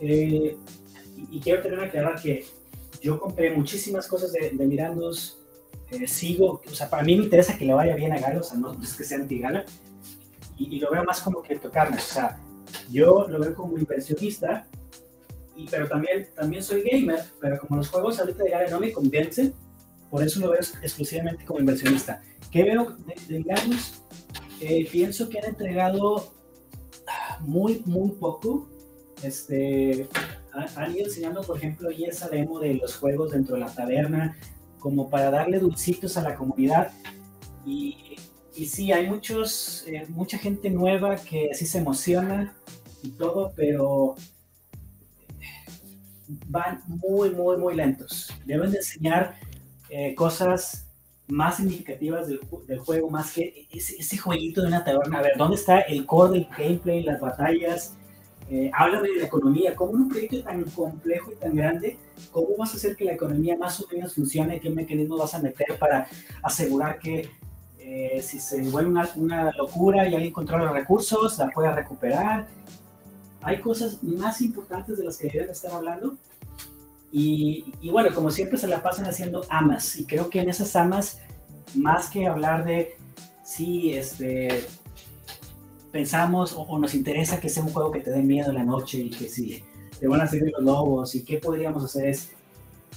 eh, 0.00 0.56
y, 1.16 1.36
y 1.36 1.40
quiero 1.40 1.62
tener 1.62 1.78
que 1.78 1.84
aclarar 1.86 2.20
que 2.20 2.46
yo 3.02 3.18
compré 3.20 3.50
muchísimas 3.50 4.06
cosas 4.06 4.32
de, 4.32 4.50
de 4.50 4.66
Mirandus, 4.66 5.38
eh, 5.90 6.06
sigo, 6.06 6.62
o 6.66 6.74
sea, 6.74 6.88
para 6.88 7.02
mí 7.02 7.16
me 7.16 7.24
interesa 7.24 7.56
que 7.58 7.66
le 7.66 7.74
vaya 7.74 7.94
bien 7.96 8.12
a 8.12 8.18
Gala, 8.18 8.40
o 8.40 8.42
sea, 8.42 8.56
no 8.56 8.72
es 8.82 8.94
que 8.94 9.04
sea 9.04 9.18
anti-Gala, 9.18 9.64
y, 10.56 10.76
y 10.76 10.78
lo 10.78 10.90
veo 10.90 11.04
más 11.04 11.20
como 11.20 11.42
que 11.42 11.56
tocarme, 11.56 11.96
o 11.96 12.00
sea, 12.00 12.38
yo 12.90 13.26
lo 13.28 13.38
veo 13.40 13.54
como 13.54 13.76
inversionista, 13.76 14.66
y, 15.56 15.66
pero 15.68 15.86
también, 15.88 16.28
también 16.34 16.62
soy 16.62 16.82
gamer, 16.82 17.24
pero 17.40 17.58
como 17.58 17.76
los 17.76 17.88
juegos 17.88 18.18
ahorita 18.18 18.44
de 18.44 18.50
Gala 18.50 18.70
no 18.70 18.80
me 18.80 18.92
convencen, 18.92 19.52
por 20.10 20.22
eso 20.22 20.40
lo 20.40 20.50
veo 20.50 20.60
ex- 20.60 20.74
exclusivamente 20.82 21.44
como 21.44 21.60
inversionista. 21.60 22.22
¿Qué 22.50 22.64
veo 22.64 22.96
de, 23.06 23.38
de? 23.38 23.44
Eh, 24.60 24.86
pienso 24.90 25.28
que 25.28 25.38
han 25.38 25.46
entregado 25.46 26.32
ah, 27.06 27.38
muy, 27.40 27.82
muy 27.86 28.10
poco. 28.12 28.68
Este, 29.22 30.08
ha- 30.52 30.82
han 30.82 30.94
ido 30.96 31.06
enseñando, 31.06 31.42
por 31.42 31.56
ejemplo, 31.56 31.90
y 31.90 32.04
esa 32.04 32.28
demo 32.28 32.60
de 32.60 32.74
los 32.74 32.96
juegos 32.96 33.32
dentro 33.32 33.54
de 33.54 33.60
la 33.62 33.74
taberna, 33.74 34.36
como 34.78 35.08
para 35.10 35.30
darle 35.30 35.58
dulcitos 35.58 36.16
a 36.16 36.22
la 36.22 36.34
comunidad. 36.36 36.92
Y, 37.64 38.16
y 38.54 38.66
sí, 38.66 38.92
hay 38.92 39.08
muchos, 39.08 39.84
eh, 39.86 40.06
mucha 40.08 40.38
gente 40.38 40.70
nueva 40.70 41.16
que 41.16 41.50
sí 41.54 41.66
se 41.66 41.78
emociona 41.78 42.54
y 43.02 43.10
todo, 43.10 43.52
pero 43.56 44.14
van 46.46 46.82
muy, 46.86 47.30
muy, 47.30 47.56
muy 47.56 47.74
lentos. 47.74 48.30
Deben 48.44 48.70
de 48.70 48.78
enseñar 48.78 49.36
eh, 49.88 50.14
cosas 50.14 50.86
más 51.30 51.56
significativas 51.56 52.26
del, 52.28 52.40
del 52.66 52.78
juego, 52.78 53.10
más 53.10 53.32
que 53.32 53.66
ese, 53.70 53.96
ese 53.96 54.18
jueguito 54.18 54.62
de 54.62 54.68
una 54.68 54.84
taberna. 54.84 55.18
A 55.18 55.22
ver, 55.22 55.32
¿dónde 55.36 55.56
está 55.56 55.80
el 55.80 56.06
core 56.06 56.32
del 56.32 56.48
gameplay, 56.56 57.02
las 57.02 57.20
batallas? 57.20 57.94
Eh, 58.50 58.68
háblame 58.74 59.08
de 59.10 59.16
la 59.20 59.26
economía. 59.26 59.76
¿Cómo 59.76 59.92
en 59.92 60.02
un 60.02 60.08
proyecto 60.08 60.42
tan 60.42 60.64
complejo 60.64 61.30
y 61.32 61.36
tan 61.36 61.54
grande, 61.54 61.96
cómo 62.32 62.48
vas 62.58 62.74
a 62.74 62.76
hacer 62.78 62.96
que 62.96 63.04
la 63.04 63.12
economía 63.12 63.56
más 63.56 63.80
o 63.80 63.86
menos 63.92 64.14
funcione? 64.14 64.58
¿Qué 64.58 64.70
mecanismos 64.70 65.20
vas 65.20 65.34
a 65.34 65.38
meter 65.38 65.78
para 65.78 66.08
asegurar 66.42 66.98
que 66.98 67.30
eh, 67.78 68.20
si 68.22 68.40
se 68.40 68.60
vuelve 68.62 68.90
una, 68.90 69.08
una 69.14 69.52
locura 69.52 70.08
y 70.08 70.14
alguien 70.14 70.32
controla 70.32 70.64
los 70.64 70.74
recursos, 70.74 71.38
la 71.38 71.48
pueda 71.50 71.74
recuperar? 71.74 72.48
Hay 73.42 73.60
cosas 73.60 74.02
más 74.02 74.40
importantes 74.40 74.98
de 74.98 75.04
las 75.04 75.16
que 75.16 75.28
deberían 75.28 75.50
estar 75.50 75.72
hablando. 75.72 76.16
Y, 77.12 77.74
y 77.80 77.90
bueno, 77.90 78.14
como 78.14 78.30
siempre 78.30 78.58
se 78.58 78.68
la 78.68 78.82
pasan 78.82 79.06
haciendo 79.06 79.44
amas. 79.48 79.96
Y 79.96 80.04
creo 80.04 80.30
que 80.30 80.40
en 80.40 80.48
esas 80.50 80.74
amas, 80.76 81.18
más 81.74 82.08
que 82.08 82.26
hablar 82.26 82.64
de 82.64 82.96
si 83.44 83.92
este, 83.92 84.64
pensamos 85.90 86.54
o, 86.56 86.78
nos 86.78 86.94
interesa 86.94 87.40
que 87.40 87.48
sea 87.48 87.64
un 87.64 87.72
juego 87.72 87.90
que 87.90 88.00
te 88.00 88.10
dé 88.10 88.22
miedo 88.22 88.50
en 88.50 88.56
la 88.56 88.64
noche 88.64 88.98
y 88.98 89.10
que 89.10 89.28
si 89.28 89.62
te 89.98 90.06
van 90.06 90.20
a 90.20 90.26
seguir 90.26 90.52
los 90.52 90.62
lobos 90.62 91.14
y 91.14 91.24
qué 91.24 91.38
podríamos 91.38 91.84
hacer 91.84 92.08
es 92.08 92.30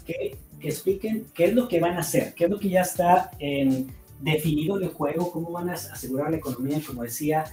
que, 0.05 0.37
que 0.59 0.67
expliquen 0.67 1.27
qué 1.33 1.45
es 1.45 1.53
lo 1.53 1.67
que 1.67 1.79
van 1.79 1.97
a 1.97 2.01
hacer, 2.01 2.33
qué 2.35 2.45
es 2.45 2.49
lo 2.49 2.59
que 2.59 2.69
ya 2.69 2.81
está 2.81 3.31
en, 3.39 3.91
definido 4.21 4.77
el 4.77 4.89
juego, 4.89 5.31
cómo 5.31 5.51
van 5.51 5.69
a 5.69 5.73
asegurar 5.73 6.31
la 6.31 6.37
economía, 6.37 6.79
como 6.85 7.03
decía, 7.03 7.45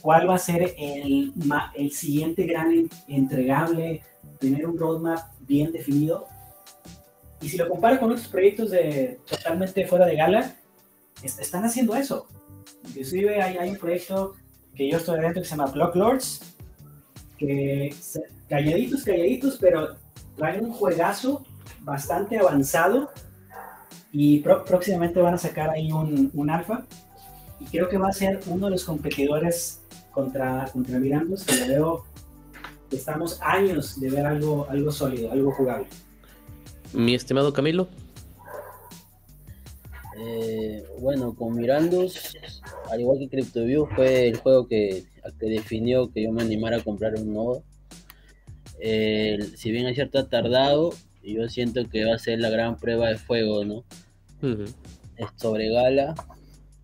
cuál 0.00 0.28
va 0.28 0.34
a 0.34 0.38
ser 0.38 0.74
el, 0.76 1.32
el 1.74 1.92
siguiente 1.92 2.44
gran 2.44 2.72
en- 2.72 2.90
entregable, 3.06 4.02
tener 4.40 4.66
un 4.66 4.76
roadmap 4.76 5.20
bien 5.46 5.72
definido. 5.72 6.26
Y 7.40 7.48
si 7.48 7.56
lo 7.56 7.68
comparo 7.68 7.98
con 8.00 8.10
otros 8.10 8.28
proyectos 8.28 8.70
de 8.70 9.18
totalmente 9.28 9.86
fuera 9.86 10.06
de 10.06 10.16
gala, 10.16 10.56
est- 11.22 11.40
están 11.40 11.64
haciendo 11.64 11.94
eso. 11.94 12.26
Inclusive 12.88 13.40
hay, 13.42 13.68
un 13.70 13.76
proyecto 13.76 14.34
que 14.74 14.88
yo 14.90 14.98
estoy 14.98 15.20
dentro 15.20 15.42
que 15.42 15.48
se 15.48 15.56
llama 15.56 15.70
Block 15.70 15.94
Lords, 15.96 16.54
que 17.38 17.94
calladitos, 18.48 19.04
calladitos, 19.04 19.58
pero 19.60 19.96
traen 20.36 20.64
un 20.64 20.72
juegazo 20.72 21.44
bastante 21.80 22.38
avanzado 22.38 23.10
y 24.12 24.40
próximamente 24.40 25.20
van 25.20 25.34
a 25.34 25.38
sacar 25.38 25.70
ahí 25.70 25.90
un, 25.92 26.30
un 26.32 26.50
alfa 26.50 26.86
y 27.60 27.64
creo 27.66 27.88
que 27.88 27.98
va 27.98 28.08
a 28.08 28.12
ser 28.12 28.40
uno 28.46 28.66
de 28.66 28.72
los 28.72 28.84
competidores 28.84 29.80
contra, 30.12 30.68
contra 30.72 30.98
Mirandus, 30.98 31.44
que 31.44 31.56
le 31.56 31.68
veo 31.68 32.04
estamos 32.90 33.38
años 33.42 34.00
de 34.00 34.10
ver 34.10 34.26
algo, 34.26 34.66
algo 34.68 34.92
sólido, 34.92 35.32
algo 35.32 35.52
jugable. 35.52 35.86
Mi 36.92 37.14
estimado 37.14 37.52
Camilo. 37.52 37.88
Eh, 40.16 40.84
bueno, 41.00 41.34
con 41.34 41.56
Mirandos, 41.56 42.36
al 42.90 43.00
igual 43.00 43.18
que 43.18 43.28
CryptoView, 43.28 43.86
fue 43.86 44.28
el 44.28 44.36
juego 44.38 44.68
que, 44.68 45.04
que 45.40 45.46
definió 45.46 46.12
que 46.12 46.22
yo 46.22 46.32
me 46.32 46.42
animara 46.42 46.76
a 46.76 46.84
comprar 46.84 47.14
un 47.16 47.34
nodo. 47.34 47.64
Eh, 48.78 49.38
si 49.56 49.72
bien 49.72 49.86
es 49.86 49.96
cierto, 49.96 50.18
ha 50.18 50.28
tardado, 50.28 50.92
yo 51.22 51.48
siento 51.48 51.88
que 51.88 52.04
va 52.04 52.14
a 52.14 52.18
ser 52.18 52.38
la 52.38 52.50
gran 52.50 52.76
prueba 52.76 53.08
de 53.08 53.16
fuego, 53.16 53.64
¿no? 53.64 53.84
Es 55.16 55.26
sobre 55.36 55.70
Gala, 55.70 56.14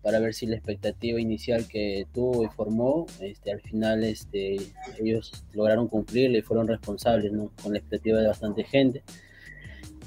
para 0.01 0.19
ver 0.19 0.33
si 0.33 0.47
la 0.47 0.55
expectativa 0.55 1.19
inicial 1.19 1.67
que 1.67 2.07
tuvo 2.13 2.43
y 2.43 2.47
formó, 2.47 3.05
este, 3.19 3.51
al 3.51 3.61
final 3.61 4.03
este, 4.03 4.57
ellos 4.99 5.45
lograron 5.53 5.87
cumplirla 5.87 6.39
y 6.39 6.41
fueron 6.41 6.67
responsables, 6.67 7.31
¿no? 7.31 7.51
Con 7.61 7.73
la 7.73 7.79
expectativa 7.79 8.19
de 8.19 8.27
bastante 8.27 8.63
gente. 8.63 9.03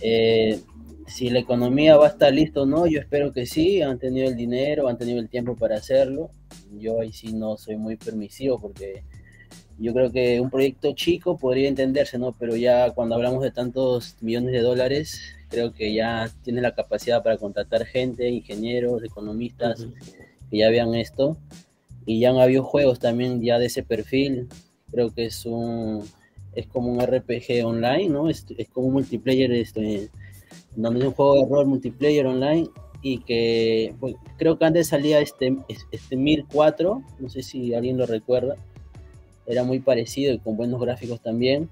Eh, 0.00 0.60
si 1.06 1.30
la 1.30 1.38
economía 1.38 1.96
va 1.96 2.06
a 2.06 2.10
estar 2.10 2.32
lista 2.32 2.62
o 2.62 2.66
no, 2.66 2.86
yo 2.86 2.98
espero 2.98 3.32
que 3.32 3.46
sí, 3.46 3.82
han 3.82 3.98
tenido 3.98 4.28
el 4.28 4.36
dinero, 4.36 4.88
han 4.88 4.98
tenido 4.98 5.20
el 5.20 5.28
tiempo 5.28 5.54
para 5.54 5.76
hacerlo. 5.76 6.30
Yo 6.72 7.00
ahí 7.00 7.12
sí 7.12 7.32
no 7.32 7.56
soy 7.56 7.76
muy 7.76 7.96
permisivo 7.96 8.60
porque 8.60 9.04
yo 9.78 9.92
creo 9.92 10.10
que 10.10 10.40
un 10.40 10.50
proyecto 10.50 10.92
chico 10.94 11.36
podría 11.36 11.68
entenderse, 11.68 12.18
¿no? 12.18 12.32
Pero 12.32 12.56
ya 12.56 12.90
cuando 12.92 13.14
hablamos 13.14 13.42
de 13.42 13.50
tantos 13.50 14.16
millones 14.20 14.52
de 14.52 14.60
dólares, 14.60 15.20
creo 15.48 15.72
que 15.72 15.92
ya 15.92 16.30
tiene 16.42 16.60
la 16.60 16.74
capacidad 16.74 17.22
para 17.22 17.36
contratar 17.36 17.84
gente, 17.84 18.28
ingenieros, 18.28 19.02
economistas 19.02 19.86
que 20.50 20.58
ya 20.58 20.70
vean 20.70 20.94
esto. 20.94 21.36
Y 22.06 22.20
ya 22.20 22.30
han 22.30 22.38
habido 22.38 22.62
juegos 22.64 22.98
también 22.98 23.42
ya 23.42 23.58
de 23.58 23.66
ese 23.66 23.82
perfil. 23.82 24.48
Creo 24.90 25.12
que 25.12 25.26
es 25.26 25.46
un 25.46 26.04
es 26.54 26.66
como 26.68 26.92
un 26.92 27.00
RPG 27.00 27.64
online, 27.64 28.08
¿no? 28.08 28.28
Es, 28.28 28.46
es 28.56 28.68
como 28.68 28.88
un 28.88 28.94
multiplayer 28.94 29.50
este, 29.52 30.08
donde 30.76 31.00
es 31.00 31.06
un 31.06 31.12
juego 31.12 31.34
de 31.34 31.50
rol 31.50 31.66
multiplayer 31.66 32.26
online 32.26 32.68
y 33.02 33.18
que 33.18 33.94
pues, 34.00 34.14
creo 34.38 34.58
que 34.58 34.64
antes 34.64 34.88
salía 34.88 35.20
este, 35.20 35.56
este 35.90 36.16
1004, 36.16 37.02
no 37.18 37.28
sé 37.28 37.42
si 37.42 37.74
alguien 37.74 37.98
lo 37.98 38.06
recuerda, 38.06 38.56
era 39.46 39.64
muy 39.64 39.80
parecido 39.80 40.32
y 40.32 40.38
con 40.38 40.56
buenos 40.56 40.80
gráficos 40.80 41.20
también. 41.20 41.68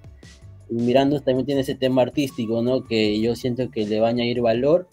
Y 0.69 0.75
mirando 0.75 1.21
también 1.21 1.47
tiene 1.47 1.61
ese 1.63 1.75
tema 1.75 2.03
artístico, 2.03 2.63
¿no? 2.63 2.85
Que 2.85 3.21
yo 3.21 3.37
siento 3.37 3.71
que 3.71 3.87
le 3.87 4.01
va 4.01 4.09
a 4.09 4.11
añadir 4.11 4.41
valor, 4.41 4.89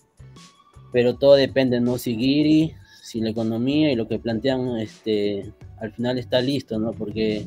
pero 0.91 1.15
todo 1.15 1.35
depende, 1.35 1.79
¿no? 1.79 1.97
Si 1.97 2.15
Giri, 2.15 2.73
si 3.01 3.21
la 3.21 3.29
economía 3.29 3.91
y 3.91 3.95
lo 3.95 4.07
que 4.07 4.19
plantean, 4.19 4.77
este, 4.77 5.53
al 5.79 5.91
final 5.93 6.17
está 6.17 6.41
listo, 6.41 6.79
¿no? 6.79 6.91
Porque 6.93 7.45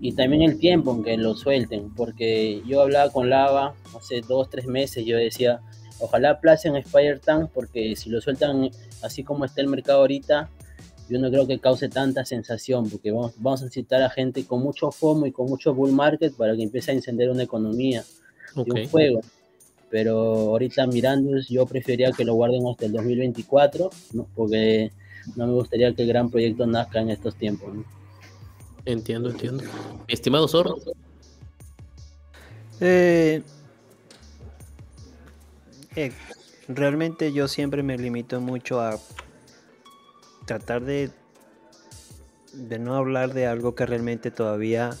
y 0.00 0.12
también 0.12 0.42
el 0.42 0.58
tiempo 0.58 0.94
en 0.94 1.02
que 1.02 1.16
lo 1.16 1.34
suelten, 1.34 1.92
porque 1.94 2.62
yo 2.66 2.82
hablaba 2.82 3.10
con 3.10 3.28
Lava 3.28 3.74
hace 3.96 4.20
dos, 4.20 4.48
tres 4.48 4.66
meses, 4.66 5.04
yo 5.04 5.16
decía, 5.16 5.60
ojalá 5.98 6.30
aplacen 6.30 6.80
Spire 6.82 7.18
Tank, 7.18 7.50
porque 7.52 7.96
si 7.96 8.08
lo 8.10 8.20
sueltan 8.20 8.70
así 9.02 9.24
como 9.24 9.44
está 9.44 9.60
el 9.60 9.68
mercado 9.68 10.00
ahorita, 10.00 10.50
yo 11.08 11.18
no 11.18 11.30
creo 11.30 11.46
que 11.46 11.58
cause 11.58 11.88
tanta 11.88 12.24
sensación, 12.24 12.88
porque 12.90 13.10
vamos, 13.10 13.32
vamos 13.38 13.62
a 13.62 13.64
necesitar 13.64 14.02
a 14.02 14.10
gente 14.10 14.44
con 14.44 14.62
mucho 14.62 14.90
FOMO 14.90 15.26
y 15.26 15.32
con 15.32 15.48
mucho 15.48 15.74
bull 15.74 15.92
market 15.92 16.34
para 16.34 16.54
que 16.56 16.62
empiece 16.62 16.90
a 16.90 16.94
encender 16.94 17.30
una 17.30 17.42
economía 17.42 18.04
Ok. 18.54 18.66
de 18.66 18.82
un 18.82 18.88
juego. 18.88 19.20
Pero 19.90 20.16
ahorita 20.50 20.86
mirando, 20.86 21.38
yo 21.48 21.66
preferiría 21.66 22.12
que 22.12 22.24
lo 22.24 22.34
guarden 22.34 22.66
hasta 22.66 22.86
el 22.86 22.92
2024, 22.92 23.90
¿no? 24.12 24.26
porque 24.34 24.92
no 25.36 25.46
me 25.46 25.52
gustaría 25.54 25.94
que 25.94 26.02
el 26.02 26.08
gran 26.08 26.30
proyecto 26.30 26.66
nazca 26.66 27.00
en 27.00 27.10
estos 27.10 27.34
tiempos. 27.36 27.74
¿no? 27.74 27.84
Entiendo, 28.84 29.30
entiendo. 29.30 29.64
Mi 30.06 30.14
estimado 30.14 30.46
Zorro. 30.48 30.76
Eh, 32.80 33.42
eh, 35.96 36.12
realmente 36.68 37.32
yo 37.32 37.48
siempre 37.48 37.82
me 37.82 37.98
limito 37.98 38.40
mucho 38.40 38.80
a 38.80 38.98
tratar 40.48 40.82
de, 40.82 41.10
de 42.54 42.78
no 42.78 42.96
hablar 42.96 43.34
de 43.34 43.46
algo 43.46 43.74
que 43.74 43.84
realmente 43.84 44.30
todavía 44.30 44.96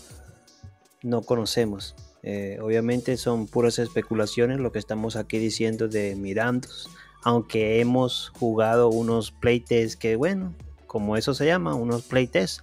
no 1.02 1.22
conocemos. 1.22 1.96
Eh, 2.22 2.58
obviamente 2.60 3.16
son 3.16 3.46
puras 3.46 3.78
especulaciones 3.78 4.60
lo 4.60 4.72
que 4.72 4.78
estamos 4.78 5.16
aquí 5.16 5.38
diciendo 5.38 5.88
de 5.88 6.14
Mirandos, 6.16 6.90
aunque 7.24 7.80
hemos 7.80 8.30
jugado 8.38 8.90
unos 8.90 9.32
playtests 9.32 9.96
que, 9.96 10.16
bueno, 10.16 10.54
como 10.86 11.16
eso 11.16 11.32
se 11.32 11.46
llama, 11.46 11.74
unos 11.74 12.02
playtests. 12.02 12.62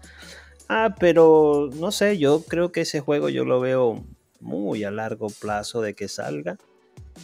Ah, 0.69 0.95
pero 0.99 1.71
no 1.73 1.91
sé, 1.91 2.19
yo 2.19 2.43
creo 2.43 2.71
que 2.71 2.81
ese 2.81 2.99
juego 2.99 3.29
yo 3.29 3.45
lo 3.45 3.59
veo 3.59 4.03
muy 4.39 4.83
a 4.83 4.91
largo 4.91 5.27
plazo 5.27 5.81
de 5.81 5.95
que 5.95 6.07
salga. 6.07 6.57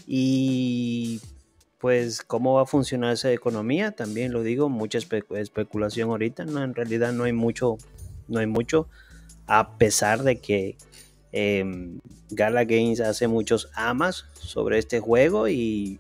Y 0.07 1.21
pues 1.81 2.21
cómo 2.21 2.53
va 2.53 2.61
a 2.61 2.65
funcionar 2.67 3.13
esa 3.13 3.31
economía, 3.31 3.91
también 3.91 4.31
lo 4.31 4.43
digo, 4.43 4.69
mucha 4.69 4.99
especulación 4.99 6.11
ahorita, 6.11 6.45
no, 6.45 6.63
en 6.63 6.75
realidad 6.75 7.11
no 7.11 7.23
hay 7.23 7.33
mucho, 7.33 7.79
no 8.27 8.39
hay 8.39 8.45
mucho, 8.45 8.87
a 9.47 9.77
pesar 9.79 10.21
de 10.21 10.39
que 10.39 10.77
em, 11.31 11.99
Gala 12.29 12.65
Games 12.65 12.99
hace 13.01 13.27
muchos 13.27 13.69
amas 13.73 14.25
sobre 14.33 14.77
este 14.77 14.99
juego 14.99 15.47
y 15.47 15.99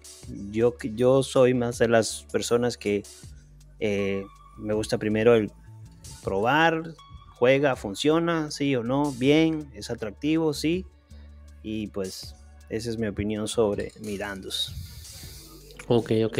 yo, 0.51 0.75
yo 0.93 1.23
soy 1.23 1.55
más 1.55 1.79
de 1.79 1.87
las 1.87 2.27
personas 2.31 2.77
que 2.77 3.01
eh, 3.79 4.23
me 4.59 4.75
gusta 4.75 4.99
primero 4.99 5.33
el 5.33 5.51
probar, 6.23 6.93
juega, 7.33 7.75
funciona, 7.75 8.51
sí 8.51 8.75
o 8.75 8.83
no, 8.83 9.13
bien, 9.13 9.71
es 9.73 9.89
atractivo, 9.89 10.53
sí, 10.53 10.85
y 11.63 11.87
pues 11.87 12.35
esa 12.69 12.91
es 12.91 12.99
mi 12.99 13.07
opinión 13.07 13.47
sobre 13.47 13.93
Mirandos. 14.01 14.90
Ok, 15.93 16.13
ok. 16.25 16.39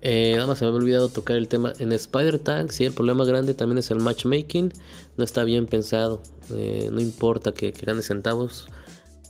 Eh, 0.00 0.34
nada 0.34 0.46
más 0.46 0.58
se 0.58 0.64
me 0.64 0.68
había 0.68 0.78
olvidado 0.78 1.08
tocar 1.08 1.36
el 1.36 1.48
tema. 1.48 1.72
En 1.80 1.90
Spider 1.90 2.38
Tag, 2.38 2.70
sí, 2.70 2.84
el 2.84 2.92
problema 2.92 3.24
grande 3.24 3.52
también 3.52 3.78
es 3.78 3.90
el 3.90 3.98
matchmaking. 3.98 4.72
No 5.16 5.24
está 5.24 5.42
bien 5.42 5.66
pensado. 5.66 6.22
Eh, 6.54 6.88
no 6.92 7.00
importa 7.00 7.50
que, 7.50 7.72
que 7.72 7.84
ganes 7.84 8.06
centavos. 8.06 8.68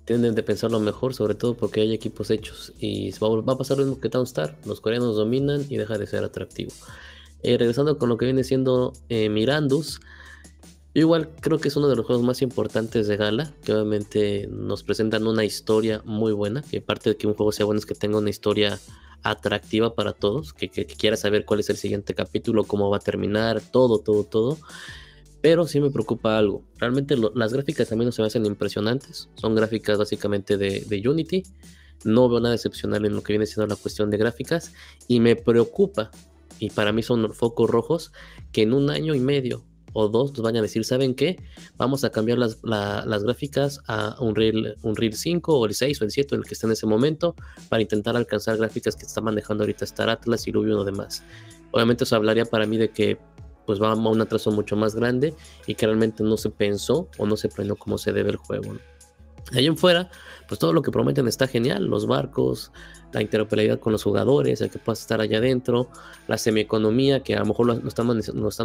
Tienden 0.05 0.35
de 0.35 0.43
pensarlo 0.43 0.79
mejor, 0.79 1.15
sobre 1.15 1.35
todo 1.35 1.55
porque 1.55 1.81
hay 1.81 1.95
equipos 1.95 2.31
hechos. 2.31 2.75
Y 2.79 3.13
va, 3.13 3.53
a 3.53 3.57
pasar 3.57 3.79
lo 3.79 3.85
mismo 3.85 3.99
que 3.99 4.11
Townstar. 4.11 4.59
Los 4.67 4.83
coreanos 4.83 5.17
dominan 5.17 5.65
y 5.71 5.79
deja 5.79 5.97
de 5.97 6.07
ser 6.07 6.23
atractivo. 6.23 6.73
Eh, 7.43 7.57
regresando 7.57 7.97
con 7.97 8.11
lo 8.11 8.19
que 8.19 8.27
viene 8.27 8.45
siendo 8.45 8.93
Mirandus. 9.09 10.01
Igual 10.97 11.29
creo 11.43 11.59
que 11.59 11.69
es 11.69 11.77
uno 11.77 11.89
de 11.89 11.97
los 11.97 12.07
juegos 12.07 12.25
más 12.25 12.41
importantes 12.41 13.07
de 13.07 13.19
Gala, 13.19 13.53
que 13.63 13.75
obviamente 13.75 14.49
nos 14.51 14.83
presentan 14.83 15.27
una 15.27 15.45
historia 15.45 16.01
muy 16.07 16.33
buena, 16.33 16.63
que 16.63 16.81
parte 16.81 17.11
de 17.11 17.17
que 17.19 17.27
un 17.27 17.35
juego 17.35 17.53
sea 17.53 17.67
bueno 17.67 17.79
es 17.79 17.85
que 17.85 17.95
tenga 17.95 18.17
una 18.17 18.31
historia 18.31 18.81
atractiva 19.23 19.95
para 19.95 20.15
todos, 20.15 20.55
que, 20.55 20.71
quiera 20.71 21.19
saber 21.19 21.45
cuál 21.45 21.61
es 21.61 21.69
el 21.69 21.77
siguiente 21.77 22.15
capítulo, 22.15 22.65
cómo 22.65 22.89
va 22.89 22.97
a 22.97 23.01
terminar, 23.01 23.61
todo, 23.61 23.99
todo, 23.99 24.25
todo. 24.25 24.57
Pero 25.43 25.67
sí 25.67 25.81
me 25.81 25.91
preocupa 25.91 26.39
algo. 26.39 26.65
Realmente 26.79 27.15
las 27.35 27.53
gráficas 27.53 27.91
también 27.91 28.07
no 28.07 28.13
se 28.13 28.23
me 28.23 28.29
hacen 28.29 28.47
impresionantes. 28.47 29.29
Son 29.35 29.55
gráficas 29.55 29.99
básicamente 29.99 30.57
de, 30.57 30.81
de, 30.81 31.07
Unity. 31.07 31.43
No 32.05 32.31
veo 32.31 32.41
nada 32.41 32.55
excepcional 32.55 33.05
en 33.05 33.15
lo 33.15 33.23
que 33.23 33.35
viene 33.35 33.45
siendo 33.45 33.67
la 33.67 33.77
cuestión 33.79 34.09
de 34.09 34.17
gráficas. 34.17 34.73
Y 35.09 35.21
me 35.21 35.37
preocupa, 35.37 36.11
y 36.59 36.71
para 36.71 36.93
mí 36.93 37.03
son 37.03 37.35
focos 37.35 37.69
rojos, 37.69 38.13
que 38.51 38.63
en 38.63 38.73
un 38.73 38.89
año 38.89 39.15
y 39.15 39.21
medio 39.21 39.63
o 39.99 40.09
dos 40.09 40.33
nos 40.33 40.43
vayan 40.43 40.59
a 40.59 40.63
decir, 40.63 40.85
¿saben 40.85 41.15
qué? 41.15 41.39
Vamos 41.79 42.05
a 42.05 42.11
cambiar 42.11 42.37
las, 42.37 42.59
las 42.63 43.23
gráficas 43.23 43.81
a 43.87 44.15
un 44.21 44.29
Unreal, 44.29 44.77
Unreal 44.83 45.15
5 45.15 45.59
o 45.59 45.65
el 45.65 45.75
6 45.75 46.03
o 46.03 46.05
el 46.05 46.11
7, 46.11 46.35
el 46.35 46.45
que 46.45 46.53
esté 46.53 46.67
en 46.67 46.73
ese 46.73 46.87
momento, 46.87 47.35
para 47.71 47.81
intentar 47.81 48.15
alcanzar 48.15 48.59
gráficas 48.59 48.95
que 48.95 49.07
está 49.07 49.23
manejando 49.23 49.65
ahorita 49.65 49.87
Star 49.87 50.11
Atlas 50.11 50.47
y 50.47 50.53
Rubio 50.53 50.73
y 50.73 50.75
uno 50.75 50.85
demás. 50.85 51.23
Obviamente 51.71 52.05
eso 52.05 52.15
hablaría 52.15 52.45
para 52.45 52.67
mí 52.67 52.77
de 52.77 52.91
que 52.91 53.19
pues 53.65 53.81
va 53.81 53.91
a 53.91 53.95
un 53.95 54.21
atraso 54.21 54.53
mucho 54.53 54.77
más 54.77 54.95
grande 54.95 55.35
y 55.67 55.75
que 55.75 55.87
realmente 55.87 56.23
no 56.23 56.37
se 56.37 56.51
pensó 56.51 57.09
o 57.17 57.27
no 57.27 57.37
se 57.39 57.49
planeó 57.49 57.77
cómo 57.77 57.97
se 57.97 58.13
debe 58.13 58.31
el 58.31 58.37
juego. 58.37 58.75
¿no? 58.75 58.96
Ahí 59.53 59.67
en 59.67 59.77
fuera, 59.77 60.11
pues 60.49 60.59
todo 60.59 60.73
lo 60.73 60.83
que 60.83 60.91
prometen 60.91 61.29
está 61.29 61.47
genial, 61.47 61.85
los 61.85 62.07
barcos, 62.07 62.73
la 63.13 63.23
interoperabilidad 63.23 63.79
con 63.79 63.93
los 63.93 64.03
jugadores, 64.03 64.61
el 64.61 64.71
que 64.71 64.79
puedas 64.79 65.01
estar 65.01 65.21
allá 65.21 65.39
adentro, 65.39 65.89
la 66.27 66.37
semieconomía, 66.37 67.23
que 67.23 67.37
a 67.37 67.41
lo 67.41 67.47
mejor 67.47 67.67
lo, 67.67 67.89
están, 67.89 68.07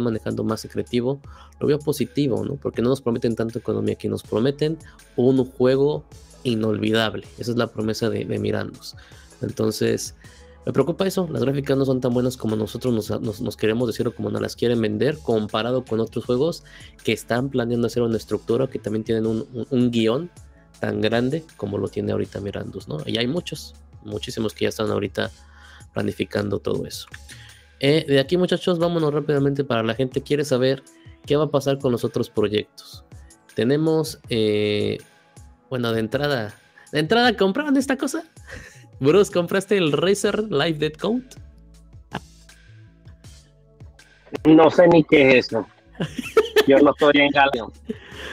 manejando 0.04 0.44
más 0.44 0.60
secretivo, 0.60 1.20
lo 1.60 1.68
veo 1.68 1.78
positivo, 1.78 2.44
¿no? 2.44 2.56
Porque 2.56 2.82
no 2.82 2.88
nos 2.88 3.00
prometen 3.00 3.36
tanto 3.36 3.58
economía, 3.58 3.94
que 3.94 4.08
nos 4.08 4.22
prometen 4.22 4.76
un 5.16 5.44
juego 5.44 6.04
inolvidable. 6.42 7.26
Esa 7.38 7.52
es 7.52 7.56
la 7.56 7.68
promesa 7.68 8.10
de, 8.10 8.24
Mirandos. 8.24 8.96
Entonces, 9.40 10.16
me 10.66 10.72
preocupa 10.72 11.06
eso, 11.06 11.28
las 11.30 11.42
gráficas 11.42 11.76
no 11.76 11.84
son 11.84 12.00
tan 12.00 12.12
buenas 12.12 12.36
como 12.36 12.54
nosotros 12.56 13.10
nos, 13.20 13.56
queremos 13.56 13.88
decir 13.88 14.06
o 14.06 14.14
como 14.14 14.30
nos 14.30 14.40
las 14.40 14.54
quieren 14.54 14.80
vender, 14.80 15.18
comparado 15.22 15.84
con 15.84 16.00
otros 16.00 16.24
juegos 16.24 16.64
que 17.04 17.12
están 17.12 17.50
planeando 17.50 17.86
hacer 17.86 18.02
una 18.02 18.16
estructura, 18.16 18.68
que 18.68 18.78
también 18.78 19.04
tienen 19.04 19.26
un, 19.26 19.90
guion 19.90 20.30
tan 20.82 21.00
grande 21.00 21.44
como 21.56 21.78
lo 21.78 21.86
tiene 21.86 22.10
ahorita 22.10 22.40
Mirandos, 22.40 22.88
¿no? 22.88 22.98
Y 23.06 23.16
hay 23.16 23.28
muchos, 23.28 23.76
muchísimos 24.02 24.52
que 24.52 24.64
ya 24.64 24.70
están 24.70 24.90
ahorita 24.90 25.30
planificando 25.94 26.58
todo 26.58 26.84
eso. 26.86 27.06
Eh, 27.78 28.04
de 28.08 28.18
aquí 28.18 28.36
muchachos, 28.36 28.80
vámonos 28.80 29.14
rápidamente 29.14 29.62
para 29.62 29.84
la 29.84 29.94
gente 29.94 30.22
quiere 30.22 30.44
saber 30.44 30.82
qué 31.24 31.36
va 31.36 31.44
a 31.44 31.50
pasar 31.52 31.78
con 31.78 31.92
los 31.92 32.02
otros 32.02 32.30
proyectos. 32.30 33.04
Tenemos, 33.54 34.18
eh, 34.28 34.98
bueno, 35.70 35.92
de 35.92 36.00
entrada, 36.00 36.52
de 36.90 36.98
entrada, 36.98 37.36
¿compraban 37.36 37.76
esta 37.76 37.96
cosa? 37.96 38.24
Bruce, 38.98 39.32
¿compraste 39.32 39.78
el 39.78 39.92
Razer 39.92 40.50
Live 40.50 40.78
Dead 40.78 40.94
Code? 40.94 41.28
No 44.46 44.68
sé 44.68 44.88
ni 44.88 45.04
qué 45.04 45.38
es 45.38 45.46
eso. 45.46 45.64
Yo 46.66 46.78
no 46.78 46.90
estoy 46.90 47.12
en 47.14 47.30
Galeon. 47.30 47.72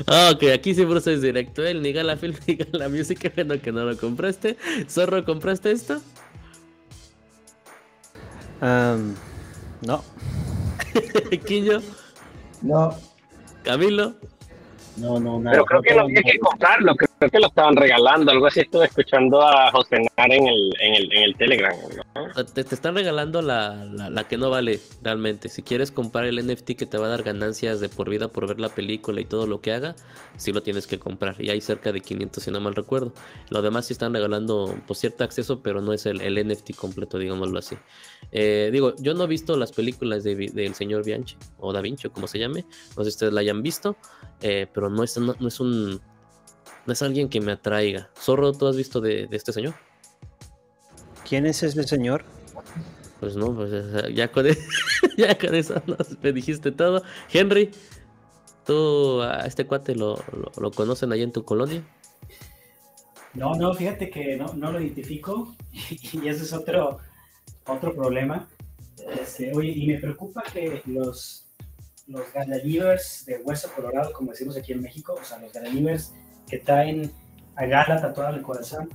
Ah, 0.07 0.31
ok, 0.33 0.43
aquí 0.53 0.73
sí 0.73 0.85
Bruce 0.85 1.13
es 1.13 1.21
directo. 1.21 1.65
El 1.65 1.81
ni 1.81 1.91
Gala 1.91 2.17
Film 2.17 2.35
ni 2.47 2.55
Gala 2.55 2.89
Music, 2.89 3.31
bueno 3.35 3.61
que 3.61 3.71
no 3.71 3.83
lo 3.85 3.97
compraste. 3.97 4.57
Zorro, 4.87 5.23
¿compraste 5.25 5.71
esto? 5.71 6.01
no. 8.61 10.03
Quiño. 11.47 11.81
No. 12.61 12.93
Camilo. 13.63 14.15
No, 14.97 15.19
no, 15.19 15.39
nada. 15.39 15.51
Pero 15.51 15.65
creo 15.65 15.81
que 15.81 15.95
no 15.95 16.01
había 16.01 16.21
que 16.21 16.39
comprarlo, 16.39 16.95
creo 17.19 17.31
que 17.31 17.39
lo 17.39 17.47
estaban 17.47 17.75
regalando, 17.75 18.31
algo 18.31 18.47
así 18.47 18.61
estuve 18.61 18.85
escuchando 18.85 19.41
a 19.41 19.71
José 19.71 19.97
Nar 20.17 20.31
en 20.31 20.47
el, 20.47 20.73
en 20.79 20.95
el, 20.95 21.13
en 21.13 21.23
el 21.23 21.35
Telegram. 21.35 21.75
Te, 22.53 22.63
te, 22.63 22.75
están 22.75 22.95
regalando 22.95 23.41
la, 23.41 23.85
la, 23.85 24.27
que 24.27 24.37
no 24.37 24.49
vale 24.49 24.79
realmente. 25.03 25.49
Si 25.49 25.61
quieres 25.61 25.91
comprar 25.91 26.25
el 26.25 26.45
NFT 26.45 26.71
que 26.71 26.85
te 26.85 26.97
va 26.97 27.07
a 27.07 27.09
dar 27.09 27.23
ganancias 27.23 27.79
de 27.79 27.89
por 27.89 28.09
vida 28.09 28.29
por 28.29 28.47
ver 28.47 28.59
la 28.59 28.69
película 28.69 29.21
y 29.21 29.25
todo 29.25 29.45
lo 29.45 29.61
que 29.61 29.73
haga, 29.73 29.95
sí 30.37 30.51
lo 30.51 30.63
tienes 30.63 30.87
que 30.87 30.97
comprar. 30.97 31.35
Y 31.39 31.49
hay 31.49 31.61
cerca 31.61 31.91
de 31.91 32.01
500 32.01 32.43
si 32.43 32.51
no 32.51 32.59
mal 32.59 32.75
recuerdo. 32.75 33.13
Lo 33.49 33.61
demás 33.61 33.87
sí 33.87 33.93
están 33.93 34.13
regalando 34.13 34.75
pues, 34.87 34.99
cierto 34.99 35.23
acceso, 35.23 35.61
pero 35.61 35.81
no 35.81 35.93
es 35.93 36.05
el, 36.05 36.21
el 36.21 36.47
NFT 36.47 36.75
completo, 36.75 37.17
digámoslo 37.17 37.59
así. 37.59 37.75
Eh, 38.31 38.69
digo, 38.71 38.95
yo 38.99 39.13
no 39.13 39.23
he 39.23 39.27
visto 39.27 39.57
las 39.57 39.71
películas 39.71 40.23
del 40.23 40.53
de, 40.53 40.73
señor 40.73 41.03
Bianchi 41.03 41.35
o 41.59 41.73
Da 41.73 41.81
Vinci, 41.81 42.09
como 42.09 42.27
se 42.27 42.39
llame. 42.39 42.65
No 42.95 43.03
sé 43.03 43.11
si 43.11 43.15
ustedes 43.15 43.33
la 43.33 43.41
hayan 43.41 43.61
visto, 43.61 43.95
eh, 44.41 44.67
pero 44.73 44.89
no 44.89 45.03
es, 45.03 45.17
no, 45.17 45.35
es 45.45 45.59
un. 45.59 46.01
No 46.89 46.93
es 46.93 47.03
alguien 47.03 47.29
que 47.29 47.39
me 47.39 47.51
atraiga. 47.51 48.09
Zorro, 48.19 48.51
¿tú 48.51 48.65
has 48.65 48.75
visto 48.75 48.99
de, 48.99 49.27
este 49.29 49.53
señor? 49.53 49.75
¿Quién 51.23 51.45
es 51.45 51.61
ese 51.61 51.83
señor? 51.83 52.23
Pues 53.19 53.35
no, 53.35 53.53
pues 53.53 53.71
ya 54.15 54.31
con, 54.31 54.47
ya 55.17 55.37
con 55.37 55.53
eso 55.53 55.79
me 56.23 56.33
dijiste 56.33 56.71
todo. 56.71 57.03
Henry, 57.31 57.69
¿tú 58.65 59.21
a 59.21 59.45
este 59.45 59.67
cuate 59.67 59.93
lo, 59.93 60.17
lo, 60.59 60.71
conocen 60.71 61.11
ahí 61.11 61.21
en 61.21 61.31
tu 61.31 61.45
colonia? 61.45 61.83
No, 63.35 63.53
no, 63.53 63.71
fíjate 63.75 64.09
que 64.09 64.35
no, 64.35 64.55
no 64.55 64.71
lo 64.71 64.81
identifico 64.81 65.55
y 65.71 66.27
ese 66.27 66.43
es 66.43 66.53
otro, 66.53 66.97
otro 67.67 67.93
problema. 67.93 68.49
Este, 69.21 69.53
oye, 69.53 69.73
y 69.75 69.85
me 69.85 69.99
preocupa 69.99 70.41
que 70.51 70.81
los, 70.87 71.45
los 72.07 72.25
de 72.33 73.41
hueso 73.43 73.71
colorado, 73.75 74.11
como 74.11 74.31
decimos 74.31 74.57
aquí 74.57 74.71
en 74.71 74.81
México, 74.81 75.15
o 75.21 75.23
sea, 75.23 75.37
los 75.37 75.53
Galalivers 75.53 76.13
que 76.49 76.57
traen 76.59 77.11
a 77.55 77.65
Gala 77.65 78.01
tatuado 78.01 78.31
en 78.31 78.37
el 78.37 78.41
corazón, 78.41 78.89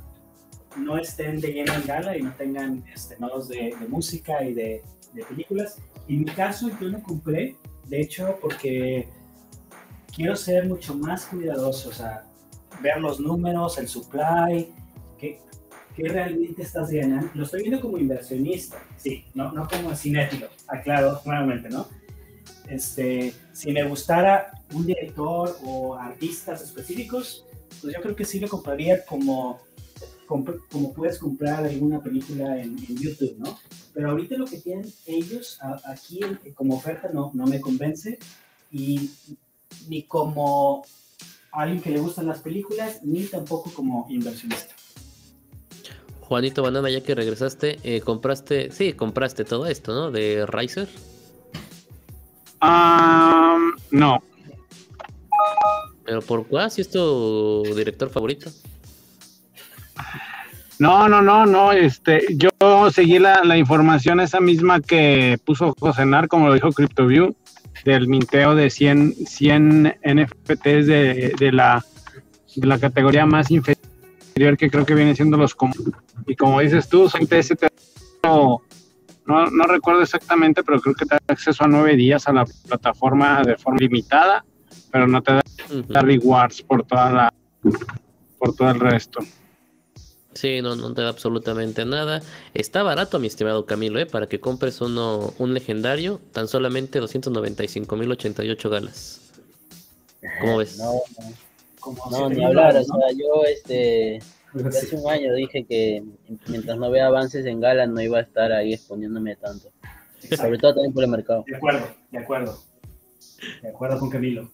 no 0.76 0.98
estén 0.98 1.40
de 1.40 1.52
lleno 1.52 1.74
en 1.74 1.86
Gala 1.86 2.16
y 2.16 2.22
no 2.22 2.32
tengan 2.32 2.85
este, 2.93 3.16
de, 3.16 3.89
música 3.89 4.43
y 4.44 4.55
de, 4.55 4.82
películas. 5.28 5.78
En 6.09 6.20
mi 6.20 6.24
caso, 6.26 6.70
yo 6.81 6.89
no 6.89 7.02
compré, 7.02 7.56
de 7.86 8.01
hecho, 8.01 8.39
porque 8.40 9.09
quiero 10.14 10.35
ser 10.35 10.66
mucho 10.66 10.94
más 10.94 11.26
cuidadoso, 11.26 11.90
o 11.90 11.93
sea, 11.93 12.24
ver 12.82 13.01
los 13.01 13.20
números, 13.20 13.78
el 13.78 13.89
supply, 13.89 14.72
¿qué 15.18 16.09
realmente 16.09 16.62
estás 16.62 16.90
ganando? 16.90 17.31
Lo 17.35 17.44
estoy 17.44 17.62
viendo 17.62 17.81
como 17.81 17.98
inversionista, 17.98 18.78
sí, 18.97 19.24
no, 19.35 19.52
no 19.52 19.68
como 19.68 19.94
cinéfilo, 19.94 20.48
aclaro 20.66 21.20
nuevamente, 21.24 21.70
¿no? 21.70 21.86
Este, 22.68 23.32
si 23.52 23.72
me 23.72 23.85
gustara 23.85 24.64
un 24.74 24.86
director 24.86 25.56
o 25.64 25.94
artistas 25.94 26.62
específicos, 26.62 27.44
pues 27.80 27.94
yo 27.94 28.02
creo 28.02 28.16
que 28.16 28.24
sí 28.24 28.40
lo 28.40 28.48
compraría 28.48 29.05
como, 29.05 29.60
como, 30.26 30.92
puedes 30.92 31.18
comprar 31.18 31.64
alguna 31.64 32.02
película 32.02 32.60
en, 32.60 32.76
YouTube, 32.76 33.36
¿no? 33.38 33.59
Pero 33.92 34.10
ahorita 34.10 34.36
lo 34.36 34.46
que 34.46 34.59
tienen 34.59 34.92
ellos 35.06 35.59
aquí 35.84 36.20
como 36.55 36.76
oferta 36.76 37.10
no, 37.12 37.30
no 37.34 37.46
me 37.46 37.60
convence 37.60 38.18
y 38.70 39.10
ni 39.88 40.02
como 40.02 40.84
alguien 41.52 41.80
que 41.80 41.90
le 41.90 42.01
gustan 42.01 42.26
las 42.26 42.40
películas, 42.40 43.01
ni 43.05 43.24
tampoco 43.24 43.70
como 43.72 44.06
inversionista. 44.10 44.74
Juanito 46.20 46.62
Banana, 46.62 46.90
ya 46.90 47.02
que 47.02 47.14
regresaste, 47.14 47.78
eh, 47.84 48.01
compraste, 48.01 48.72
sí, 48.72 48.94
compraste 48.94 49.44
todo 49.44 49.66
esto, 49.66 49.94
¿no? 49.94 50.10
De 50.10 50.46
Riser. 50.46 50.88
Ah, 52.60 53.59
no, 53.90 54.22
Pero 56.05 56.20
por 56.23 56.47
cuál, 56.47 56.70
si 56.70 56.82
es 56.82 56.91
tu 56.91 57.62
director 57.74 58.11
favorito. 58.11 58.51
no, 60.78 61.09
no, 61.09 61.23
no, 61.23 61.47
no. 61.47 61.73
Este, 61.73 62.27
yo 62.31 62.51
seguí 62.91 63.19
la, 63.19 63.43
la 63.45 63.57
información 63.57 64.20
esa 64.20 64.41
misma 64.41 64.81
que 64.81 65.39
puso 65.45 65.74
Josenar, 65.78 66.28
como 66.28 66.49
lo 66.49 66.55
dijo 66.55 66.73
CryptoView, 66.73 67.35
del 67.85 68.09
minteo 68.09 68.55
de 68.55 68.70
100, 68.70 69.15
100 69.27 69.97
NFTs 70.03 70.86
de, 70.86 71.35
de 71.39 71.53
la, 71.53 71.85
de 72.57 72.66
la 72.66 72.78
categoría 72.78 73.27
más 73.27 73.51
inferior 73.51 73.85
que 74.59 74.70
creo 74.70 74.85
que 74.85 74.95
vienen 74.95 75.16
siendo 75.16 75.36
los 75.36 75.55
comunes. 75.55 75.95
Y 76.27 76.35
como 76.35 76.61
dices 76.61 76.89
tú, 76.89 77.09
son 77.09 77.27
TST, 77.27 77.65
no, 78.24 78.62
no, 79.27 79.47
no 79.47 79.65
recuerdo 79.65 80.03
exactamente, 80.03 80.62
pero 80.62 80.81
creo 80.81 80.95
que 80.95 81.07
te 81.07 81.15
da 81.15 81.20
acceso 81.28 81.65
a 81.65 81.69
nueve 81.69 81.97
días 81.97 82.27
a 82.27 82.32
la 82.32 82.45
plataforma 82.45 83.43
de 83.43 83.57
forma 83.57 83.78
limitada, 83.78 84.45
pero 84.95 85.09
no 85.09 85.21
te 85.25 85.33
da, 85.33 86.03
rewards 86.03 86.62
por 86.62 86.87
toda 86.87 87.11
la 87.11 87.35
por 88.39 88.55
todo 88.55 88.71
el 88.71 88.79
resto. 88.79 89.19
Sí, 90.35 90.62
no, 90.62 90.77
no 90.77 90.95
te 90.95 91.03
da 91.03 91.09
absolutamente 91.09 91.85
nada. 91.85 92.23
Está 92.55 92.85
barato, 92.85 93.19
mi 93.19 93.27
estimado 93.27 93.66
Camilo, 93.66 93.99
¿eh? 93.99 94.07
Para 94.07 94.29
que 94.29 94.39
compres 94.39 94.81
uno, 94.81 95.35
un 95.39 95.53
legendario, 95.53 96.21
tan 96.31 96.47
solamente 96.47 97.03
295.088 97.03 98.71
galas. 98.71 99.33
¿Cómo 100.41 100.59
ves? 100.59 100.79
No, 100.79 100.93
no, 100.93 102.29
siete 102.29 102.35
ni 102.37 102.45
hablar. 102.45 102.77
O 102.77 102.79
¿no? 102.79 102.85
sea, 102.85 103.11
yo 103.16 103.45
este, 103.49 104.21
hace 104.69 104.95
un 104.95 105.11
año 105.11 105.35
dije 105.35 105.65
que 105.65 106.05
mientras 106.47 106.79
no 106.79 106.89
vea 106.89 107.07
avances 107.07 107.45
en 107.47 107.59
Gala 107.59 107.89
no 107.89 108.01
iba 108.01 108.19
a 108.19 108.23
estar 108.23 108.53
ahí 108.53 108.75
exponiéndome 108.75 109.35
tanto. 109.35 109.73
Sobre 110.37 110.57
todo 110.59 110.75
también 110.75 110.95
por 110.95 111.03
el 111.03 111.11
mercado. 111.11 111.43
De 111.49 111.57
acuerdo, 111.57 111.85
de 112.12 112.19
acuerdo. 112.19 112.62
De 113.61 113.69
acuerdo 113.71 113.99
con 113.99 114.09
Camilo. 114.09 114.53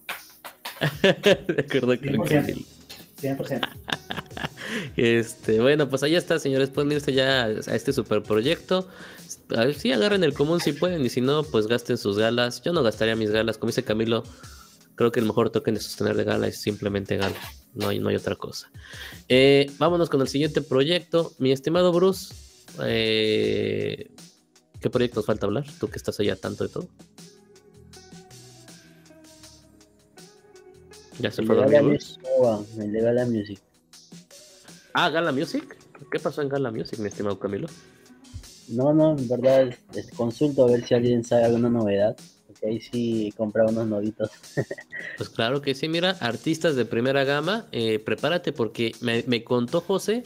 de 1.01 1.65
acuerdo 1.67 1.87
con 1.99 2.27
100%. 2.27 2.27
Camilo. 2.27 2.65
100%. 3.21 3.69
Este, 4.95 5.59
bueno, 5.59 5.89
pues 5.89 6.03
ahí 6.03 6.15
está, 6.15 6.39
señores. 6.39 6.69
Pueden 6.69 6.91
irse 6.91 7.13
ya 7.13 7.43
a 7.43 7.49
este 7.49 7.93
super 7.93 8.23
proyecto. 8.23 8.87
Sí, 9.77 9.91
agarren 9.91 10.23
el 10.23 10.33
común 10.33 10.59
si 10.59 10.73
pueden, 10.73 11.05
y 11.05 11.09
si 11.09 11.21
no, 11.21 11.43
pues 11.43 11.67
gasten 11.67 11.97
sus 11.97 12.17
galas. 12.17 12.61
Yo 12.61 12.73
no 12.73 12.83
gastaría 12.83 13.15
mis 13.15 13.31
galas. 13.31 13.57
Como 13.57 13.69
dice 13.69 13.83
Camilo, 13.83 14.23
creo 14.95 15.11
que 15.11 15.19
el 15.19 15.25
mejor 15.25 15.49
token 15.49 15.75
de 15.75 15.81
sostener 15.81 16.15
de 16.15 16.23
gala 16.23 16.47
es 16.47 16.61
simplemente 16.61 17.17
gala. 17.17 17.35
No 17.73 17.89
hay, 17.89 17.99
no 17.99 18.09
hay 18.09 18.15
otra 18.15 18.35
cosa. 18.35 18.71
Eh, 19.27 19.71
vámonos 19.77 20.09
con 20.09 20.21
el 20.21 20.27
siguiente 20.27 20.61
proyecto. 20.61 21.33
Mi 21.37 21.51
estimado 21.51 21.91
Bruce, 21.91 22.33
eh, 22.83 24.11
¿qué 24.79 24.89
proyecto 24.89 25.19
nos 25.19 25.25
falta 25.25 25.45
hablar? 25.45 25.65
Tú 25.79 25.89
que 25.89 25.97
estás 25.97 26.19
allá 26.19 26.35
tanto 26.35 26.65
de 26.65 26.69
todo. 26.69 26.87
Ya 31.21 31.31
se 31.31 31.41
El 31.41 31.47
fue 31.47 31.55
de 31.55 31.63
a 31.63 31.67
Gala. 31.67 31.89
Music, 31.89 32.19
el 32.79 32.91
de 32.91 33.01
Gala 33.01 33.25
Music. 33.25 33.59
Ah, 34.93 35.09
Gala 35.09 35.31
Music. 35.31 35.77
¿Qué 36.11 36.19
pasó 36.19 36.41
en 36.41 36.49
Gala 36.49 36.71
Music, 36.71 36.99
mi 36.99 37.07
estimado 37.07 37.39
Camilo? 37.39 37.67
No, 38.69 38.93
no, 38.93 39.17
en 39.17 39.27
verdad 39.27 39.69
este, 39.93 40.15
consulto 40.15 40.63
a 40.63 40.71
ver 40.71 40.85
si 40.85 40.93
alguien 40.95 41.23
sabe 41.23 41.45
alguna 41.45 41.69
novedad. 41.69 42.15
Porque 42.47 42.67
ahí 42.67 42.81
sí 42.81 43.27
he 43.27 43.31
comprado 43.33 43.69
unos 43.69 43.87
novitos. 43.87 44.29
Pues 45.17 45.29
claro 45.29 45.61
que 45.61 45.75
sí, 45.75 45.87
mira, 45.87 46.11
artistas 46.19 46.75
de 46.75 46.85
primera 46.85 47.23
gama, 47.23 47.67
eh, 47.71 47.99
prepárate 47.99 48.53
porque 48.53 48.93
me, 49.01 49.23
me 49.27 49.43
contó 49.43 49.81
José 49.81 50.23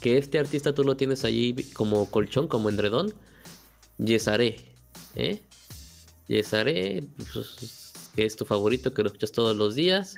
que 0.00 0.16
este 0.16 0.38
artista 0.38 0.74
tú 0.74 0.84
lo 0.84 0.96
tienes 0.96 1.24
allí 1.24 1.54
como 1.74 2.10
colchón, 2.10 2.48
como 2.48 2.68
endredón. 2.68 3.12
Yesaré, 3.98 4.56
¿eh? 5.16 5.42
Yesaré, 6.28 7.04
pues, 7.32 7.92
que 8.14 8.24
es 8.24 8.36
tu 8.36 8.44
favorito, 8.44 8.94
que 8.94 9.02
lo 9.02 9.08
escuchas 9.08 9.32
todos 9.32 9.56
los 9.56 9.74
días. 9.74 10.14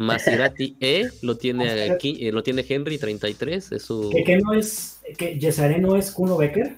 Maserati 0.00 0.76
E, 0.80 1.10
lo 1.22 1.36
tiene 1.36 1.90
aquí, 1.90 2.26
eh, 2.26 2.32
lo 2.32 2.42
tiene 2.42 2.64
Henry 2.68 2.96
33, 2.98 3.72
es 3.72 3.82
su... 3.82 4.10
¿Que, 4.10 4.24
que 4.24 4.38
no 4.38 4.54
es, 4.54 5.00
que 5.18 5.38
Yesaré 5.38 5.78
no 5.78 5.96
es 5.96 6.10
Kuno 6.10 6.36
Becker? 6.36 6.76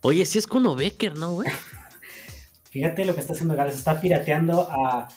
Oye, 0.00 0.26
sí 0.26 0.38
es 0.38 0.46
Kuno 0.46 0.74
Becker, 0.74 1.16
¿no, 1.16 1.34
güey? 1.34 1.48
Fíjate 2.70 3.04
lo 3.04 3.14
que 3.14 3.20
está 3.20 3.32
haciendo 3.32 3.54
Gala, 3.54 3.70
se 3.70 3.78
está 3.78 4.00
pirateando 4.00 4.68
a 4.70 5.08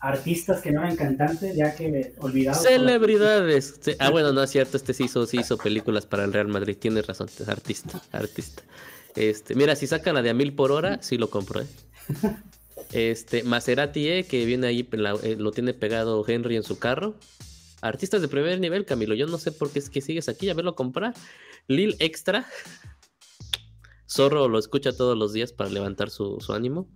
artistas 0.00 0.60
que 0.62 0.70
no 0.70 0.80
eran 0.80 0.94
cantantes, 0.96 1.56
ya 1.56 1.74
que 1.74 2.12
la- 2.20 2.54
Celebridades. 2.54 3.80
Ah, 3.98 4.10
bueno, 4.10 4.32
no 4.32 4.42
es 4.42 4.50
cierto, 4.50 4.76
este 4.76 4.94
sí 4.94 5.04
hizo, 5.04 5.26
sí 5.26 5.38
hizo 5.40 5.58
películas 5.62 6.06
para 6.06 6.24
el 6.24 6.32
Real 6.32 6.48
Madrid, 6.48 6.76
tienes 6.78 7.06
razón, 7.06 7.28
es 7.38 7.48
artista, 7.48 8.00
artista. 8.12 8.62
Este, 9.16 9.56
mira, 9.56 9.74
si 9.74 9.88
sacan 9.88 10.14
la 10.14 10.22
de 10.22 10.30
a 10.30 10.34
mil 10.34 10.52
por 10.52 10.70
hora, 10.70 10.98
sí 11.02 11.18
lo 11.18 11.30
compro, 11.30 11.62
¿eh? 11.62 11.66
Este, 12.92 13.42
Maserati, 13.42 14.08
eh, 14.08 14.24
que 14.24 14.44
viene 14.46 14.66
ahí, 14.66 14.88
la- 14.92 15.18
eh, 15.22 15.36
lo 15.38 15.50
tiene 15.50 15.74
pegado 15.74 16.24
Henry 16.26 16.56
en 16.56 16.62
su 16.62 16.78
carro. 16.78 17.14
Artistas 17.80 18.20
de 18.22 18.28
primer 18.28 18.58
nivel, 18.60 18.84
Camilo, 18.84 19.14
yo 19.14 19.26
no 19.26 19.38
sé 19.38 19.52
por 19.52 19.70
qué 19.70 19.78
es 19.78 19.88
que 19.90 20.00
sigues 20.00 20.28
aquí, 20.28 20.48
a 20.50 20.54
verlo 20.54 20.74
comprar. 20.74 21.14
Lil 21.68 21.96
Extra. 22.00 22.46
Zorro 24.10 24.48
lo 24.48 24.58
escucha 24.58 24.92
todos 24.92 25.16
los 25.18 25.32
días 25.32 25.52
para 25.52 25.68
levantar 25.70 26.10
su, 26.10 26.38
su 26.40 26.52
ánimo. 26.54 26.88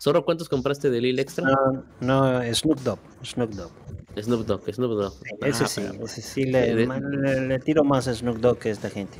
Zorro, 0.00 0.24
¿cuántos 0.24 0.48
compraste 0.48 0.88
de 0.90 1.00
Lil 1.00 1.18
Extra? 1.18 1.44
No, 1.48 1.84
no, 2.00 2.54
Snoop 2.54 2.80
Dogg, 2.80 2.98
Snoop 3.24 3.50
Dogg. 3.50 3.70
Snoop 4.20 4.46
Dogg, 4.46 4.72
Snoop 4.72 4.92
Dogg. 4.92 5.14
Ese 5.42 5.64
Ah, 5.64 5.66
sí, 5.68 5.80
pero- 5.90 6.04
ese 6.04 6.22
sí 6.22 6.44
le, 6.44 6.74
de- 6.74 6.86
man- 6.86 7.02
le- 7.22 7.46
le 7.48 7.58
tiro 7.58 7.82
más 7.84 8.06
a 8.08 8.14
Snoop 8.14 8.38
Dogg 8.38 8.58
que 8.58 8.68
a 8.68 8.72
esta 8.72 8.88
gente. 8.88 9.18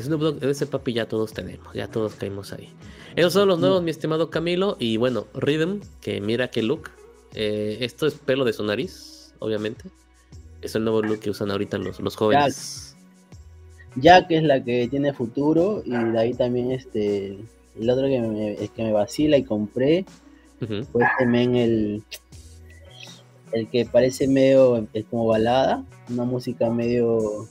Snoop 0.00 0.20
Dogg, 0.20 0.44
ese 0.44 0.66
papi 0.66 0.92
ya 0.92 1.06
todos 1.08 1.32
tenemos, 1.32 1.72
ya 1.74 1.88
todos 1.88 2.14
caímos 2.14 2.52
ahí. 2.52 2.68
Esos 3.16 3.32
son 3.32 3.48
los 3.48 3.58
nuevos, 3.58 3.82
mi 3.82 3.90
estimado 3.90 4.30
Camilo. 4.30 4.76
Y 4.78 4.96
bueno, 4.96 5.26
Rhythm, 5.34 5.80
que 6.00 6.20
mira 6.20 6.48
qué 6.48 6.62
look. 6.62 6.90
Eh, 7.34 7.78
esto 7.80 8.06
es 8.06 8.14
pelo 8.14 8.44
de 8.44 8.52
su 8.52 8.64
nariz, 8.64 9.34
obviamente. 9.38 9.84
Es 10.62 10.74
el 10.74 10.84
nuevo 10.84 11.02
look 11.02 11.20
que 11.20 11.30
usan 11.30 11.50
ahorita 11.50 11.78
los, 11.78 12.00
los 12.00 12.16
jóvenes. 12.16 12.96
Jack 13.96 14.30
es 14.30 14.44
la 14.44 14.62
que 14.62 14.88
tiene 14.88 15.12
futuro 15.12 15.82
y 15.84 15.90
de 15.90 16.18
ahí 16.18 16.34
también 16.34 16.70
este 16.70 17.38
el 17.78 17.90
otro 17.90 18.06
que 18.06 18.20
me, 18.20 18.68
que 18.68 18.82
me 18.84 18.92
vacila 18.92 19.36
y 19.36 19.42
compré 19.44 20.04
fue 20.92 21.02
este 21.02 21.26
men 21.26 21.56
el 21.56 22.04
el 23.52 23.68
que 23.68 23.84
parece 23.84 24.28
medio 24.28 24.86
es 24.92 25.04
como 25.06 25.26
balada, 25.26 25.84
una 26.08 26.24
música 26.24 26.70
medio 26.70 27.48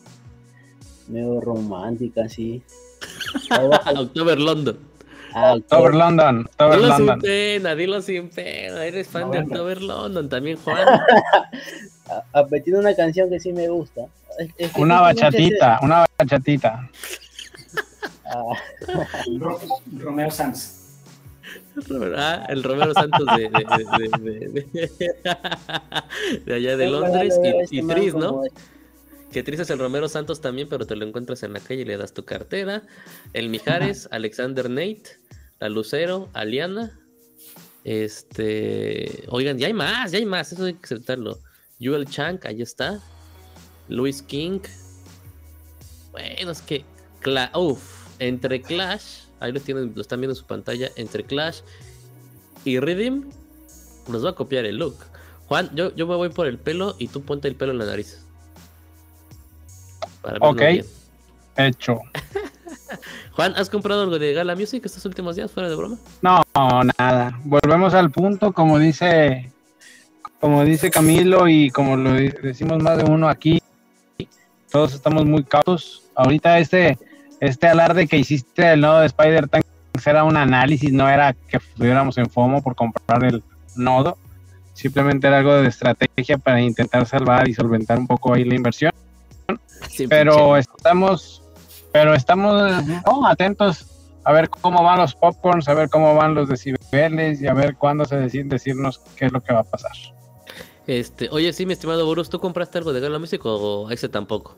medio 1.07 1.41
romántica 1.41 2.23
así. 2.26 2.61
October 3.98 4.40
London. 4.40 4.77
Ah, 5.34 5.54
October 5.54 5.94
London, 5.96 6.46
October 6.46 6.78
Dilo 6.80 6.96
sin 6.98 7.06
London. 7.06 7.22
pena, 7.22 7.76
dilo 7.76 8.02
sin 8.02 8.30
pena. 8.30 8.86
Eres 8.86 9.08
fan 9.08 9.30
de 9.32 9.38
Noventa. 9.40 9.54
October 9.56 9.82
London 9.82 10.30
también, 10.30 10.58
Juan. 10.58 10.86
Pero 12.50 12.64
tiene 12.64 12.80
una 12.80 12.96
canción 12.96 13.30
que 13.30 13.40
sí 13.40 13.54
me 13.54 13.68
gusta. 13.68 14.02
Es- 14.40 14.50
es 14.58 14.74
que 14.74 14.82
Una 14.82 15.02
bachatita, 15.02 15.80
una 15.84 16.06
bachatita. 16.18 16.90
ah, 18.26 18.54
Ro- 19.40 19.60
Romeo 20.00 20.32
Sanz. 20.32 20.76
Ah, 22.18 22.46
el 22.50 22.64
Romero 22.64 22.94
Santos 22.94 23.26
de, 23.38 23.44
de, 23.44 23.50
de- 23.50 24.10
de- 24.20 24.50
de- 24.50 26.40
de 26.46 26.54
allá 26.56 26.76
de 26.78 26.88
Londres. 26.90 27.40
Y, 27.44 27.80
este 27.80 27.94
Tris, 27.94 28.14
¿no? 28.16 28.42
Que 29.32 29.44
Tris 29.44 29.60
es 29.60 29.70
el 29.70 29.80
Romero 29.80 30.10
Santos 30.10 30.42
también, 30.42 30.68
pero 30.70 30.86
te 30.88 30.96
lo 30.96 31.06
encuentras 31.06 31.44
en 31.44 31.54
la 31.54 31.60
calle 31.60 31.82
y 31.82 31.86
le 31.86 31.98
das 31.98 32.14
tu 32.14 32.26
cartera. 32.26 32.84
El 33.34 33.50
Mijares, 33.50 34.08
Alexander 34.12 34.70
Nate, 34.70 35.20
la 35.60 35.70
Lucero, 35.70 36.30
Aliana. 36.34 37.00
Este. 37.84 39.26
Oigan, 39.28 39.58
ya 39.58 39.68
hay 39.68 39.74
más, 39.74 40.12
ya 40.12 40.18
hay 40.18 40.26
más, 40.26 40.52
eso 40.52 40.66
hay 40.66 40.74
que 40.74 40.86
aceptarlo. 40.86 41.40
Joel 41.80 42.08
Chang, 42.08 42.40
ahí 42.46 42.62
está. 42.62 43.00
Luis 43.88 44.22
King. 44.22 44.60
Bueno, 46.12 46.52
es 46.52 46.62
que. 46.62 46.84
Cla 47.20 47.52
Uf, 47.54 48.08
entre 48.20 48.62
Clash, 48.62 49.26
ahí 49.42 49.52
lo 49.52 49.60
tienen, 49.60 49.92
lo 49.94 50.02
están 50.02 50.22
viendo 50.22 50.32
en 50.32 50.38
su 50.38 50.46
pantalla. 50.46 50.90
Entre 50.96 51.24
Clash 51.24 51.60
y 52.64 52.80
Rhythm, 52.80 53.30
nos 54.08 54.26
va 54.26 54.32
a 54.32 54.36
copiar 54.36 54.66
el 54.66 54.78
look. 54.78 54.96
Juan, 55.48 55.70
yo, 55.76 55.94
yo 55.96 56.08
me 56.08 56.16
voy 56.16 56.30
por 56.30 56.48
el 56.48 56.58
pelo 56.58 56.96
y 56.98 57.08
tú 57.08 57.24
ponte 57.24 57.48
el 57.48 57.56
pelo 57.56 57.72
en 57.74 57.80
la 57.80 57.86
nariz. 57.86 58.26
Para 60.22 60.38
Ok. 60.41 60.58
bien. 60.58 60.86
Hecho. 61.58 62.02
Juan, 63.34 63.54
¿has 63.56 63.70
comprado 63.70 64.04
algo 64.04 64.20
de 64.20 64.34
Gala 64.34 64.56
Music 64.56 64.84
estos 64.86 65.06
últimos 65.06 65.36
días, 65.36 65.52
fuera 65.52 65.70
de 65.70 65.76
broma? 65.76 65.98
No, 66.22 66.41
nada. 66.98 67.40
Volvemos 67.44 67.94
al 67.94 68.12
punto, 68.12 68.54
como 68.54 68.80
dice, 68.80 69.52
como 70.40 70.64
dice 70.64 70.90
Camilo 70.90 71.48
y 71.48 71.70
como 71.70 71.96
lo 71.96 72.14
decimos 72.14 72.82
más 72.82 72.98
de 72.98 73.04
uno 73.04 73.28
aquí, 73.30 73.62
todos 74.72 74.94
estamos 74.94 75.26
muy 75.26 75.44
cautos. 75.44 76.04
Ahorita 76.16 76.60
este, 76.60 76.98
este 77.40 77.68
alarde 77.68 78.08
que 78.08 78.18
hiciste 78.18 78.64
del 78.64 78.82
nodo 78.82 79.00
de 79.00 79.08
Spider 79.08 79.48
Tank 79.48 79.66
era 80.06 80.24
un 80.24 80.38
análisis, 80.38 80.91
no 80.91 81.10
era 81.10 81.34
que 81.34 81.58
estuviéramos 81.58 82.18
en 82.18 82.30
FOMO 82.30 82.62
por 82.62 82.76
comprar 82.76 83.24
el 83.24 83.44
nodo. 83.76 84.18
Simplemente 84.74 85.28
era 85.28 85.40
algo 85.40 85.56
de 85.56 85.68
estrategia 85.68 86.38
para 86.38 86.62
intentar 86.62 87.06
salvar 87.06 87.50
y 87.50 87.54
solventar 87.54 88.00
un 88.00 88.08
poco 88.08 88.34
ahí 88.34 88.46
la 88.46 88.56
inversión. 88.56 88.94
Sí, 89.90 90.08
Pero 90.08 90.34
pinche- 90.56 90.60
estamos, 90.60 91.44
pero 91.92 92.14
estamos 92.14 92.86
¿no? 93.06 93.28
atentos 93.28 93.86
a 94.26 94.32
ver 94.34 94.50
cómo 94.50 94.84
van 94.84 95.00
los 95.00 95.16
popcorns, 95.16 95.68
a 95.70 95.74
ver 95.74 95.90
cómo 95.90 96.14
van 96.16 96.36
los 96.36 96.50
decibeles 96.50 97.42
y 97.42 97.48
a 97.48 97.54
ver 97.54 97.76
cuándo 97.78 98.06
se 98.06 98.18
deciden 98.18 98.50
decirnos 98.50 99.00
qué 99.16 99.26
es 99.26 99.32
lo 99.32 99.42
que 99.42 99.54
va 99.54 99.62
a 99.62 99.64
pasar. 99.64 99.92
Este, 100.88 101.30
oye, 101.32 101.54
sí, 101.54 101.66
mi 101.66 101.74
estimado 101.74 102.06
Boros, 102.06 102.30
¿tú 102.30 102.40
compraste 102.40 102.78
algo 102.80 102.94
de 102.94 103.00
Gala 103.00 103.20
Music 103.20 103.42
o 103.46 103.90
ese 103.92 104.10
tampoco? 104.10 104.56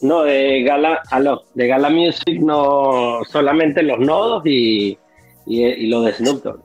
No, 0.00 0.22
de 0.22 0.62
Gala, 0.64 1.00
aló, 1.10 1.44
de 1.54 1.66
Gala 1.68 1.88
Music 1.88 2.40
no, 2.40 3.20
solamente 3.30 3.82
los 3.84 4.00
nodos 4.00 4.42
y, 4.46 4.98
y, 5.46 5.62
y 5.64 5.86
lo 5.86 6.02
de 6.02 6.12
Snoop 6.14 6.42
Dogg. 6.42 6.60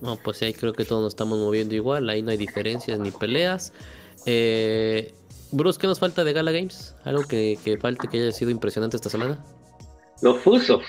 No, 0.00 0.16
pues 0.16 0.42
ahí 0.42 0.54
creo 0.54 0.72
que 0.72 0.84
todos 0.84 1.02
nos 1.02 1.12
estamos 1.12 1.38
moviendo 1.38 1.74
igual, 1.74 2.08
ahí 2.08 2.22
no 2.22 2.30
hay 2.30 2.36
diferencias 2.36 2.98
ni 2.98 3.10
peleas. 3.10 3.72
Eh, 4.26 5.14
Bruce, 5.50 5.78
¿qué 5.78 5.86
nos 5.86 5.98
falta 5.98 6.24
de 6.24 6.32
Gala 6.32 6.52
Games? 6.52 6.94
¿Algo 7.04 7.24
que, 7.24 7.58
que 7.64 7.78
falte 7.78 8.08
que 8.08 8.18
haya 8.18 8.32
sido 8.32 8.50
impresionante 8.50 8.96
esta 8.96 9.10
semana? 9.10 9.44
Los 10.20 10.40
fusos. 10.40 10.82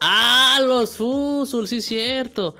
¡Ah, 0.00 0.60
los 0.66 0.96
Fusul! 0.96 1.68
Sí, 1.68 1.80
cierto. 1.80 2.54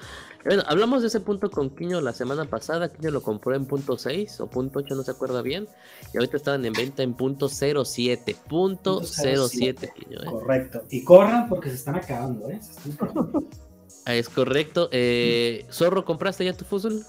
Bueno, 0.44 0.62
hablamos 0.66 1.02
de 1.02 1.08
ese 1.08 1.20
punto 1.20 1.50
con 1.50 1.70
Quiño 1.70 2.00
la 2.00 2.12
semana 2.12 2.44
pasada. 2.44 2.90
Quiño 2.90 3.10
lo 3.10 3.22
compró 3.22 3.54
en 3.54 3.66
punto 3.66 3.98
6 3.98 4.40
o 4.40 4.46
punto 4.46 4.78
8, 4.78 4.94
no 4.94 5.02
se 5.02 5.10
acuerda 5.10 5.42
bien. 5.42 5.68
Y 6.12 6.18
ahorita 6.18 6.36
estaban 6.36 6.64
en 6.64 6.72
venta 6.72 7.02
en 7.02 7.14
punto 7.14 7.48
07. 7.48 8.36
Punto 8.48 9.02
07, 9.02 9.92
Quiño. 9.94 10.22
¿eh? 10.22 10.26
Correcto. 10.26 10.82
Y 10.90 11.04
corran 11.04 11.48
porque 11.48 11.70
se 11.70 11.76
están 11.76 11.96
acabando, 11.96 12.48
¿eh? 12.48 12.58
Se 12.62 12.90
están 12.90 13.08
acabando. 13.08 13.44
Ah, 14.04 14.14
Es 14.14 14.28
correcto. 14.28 14.88
Eh, 14.92 15.66
Zorro, 15.70 16.04
¿compraste 16.04 16.44
ya 16.44 16.52
tu 16.56 16.64
Fusul? 16.64 17.04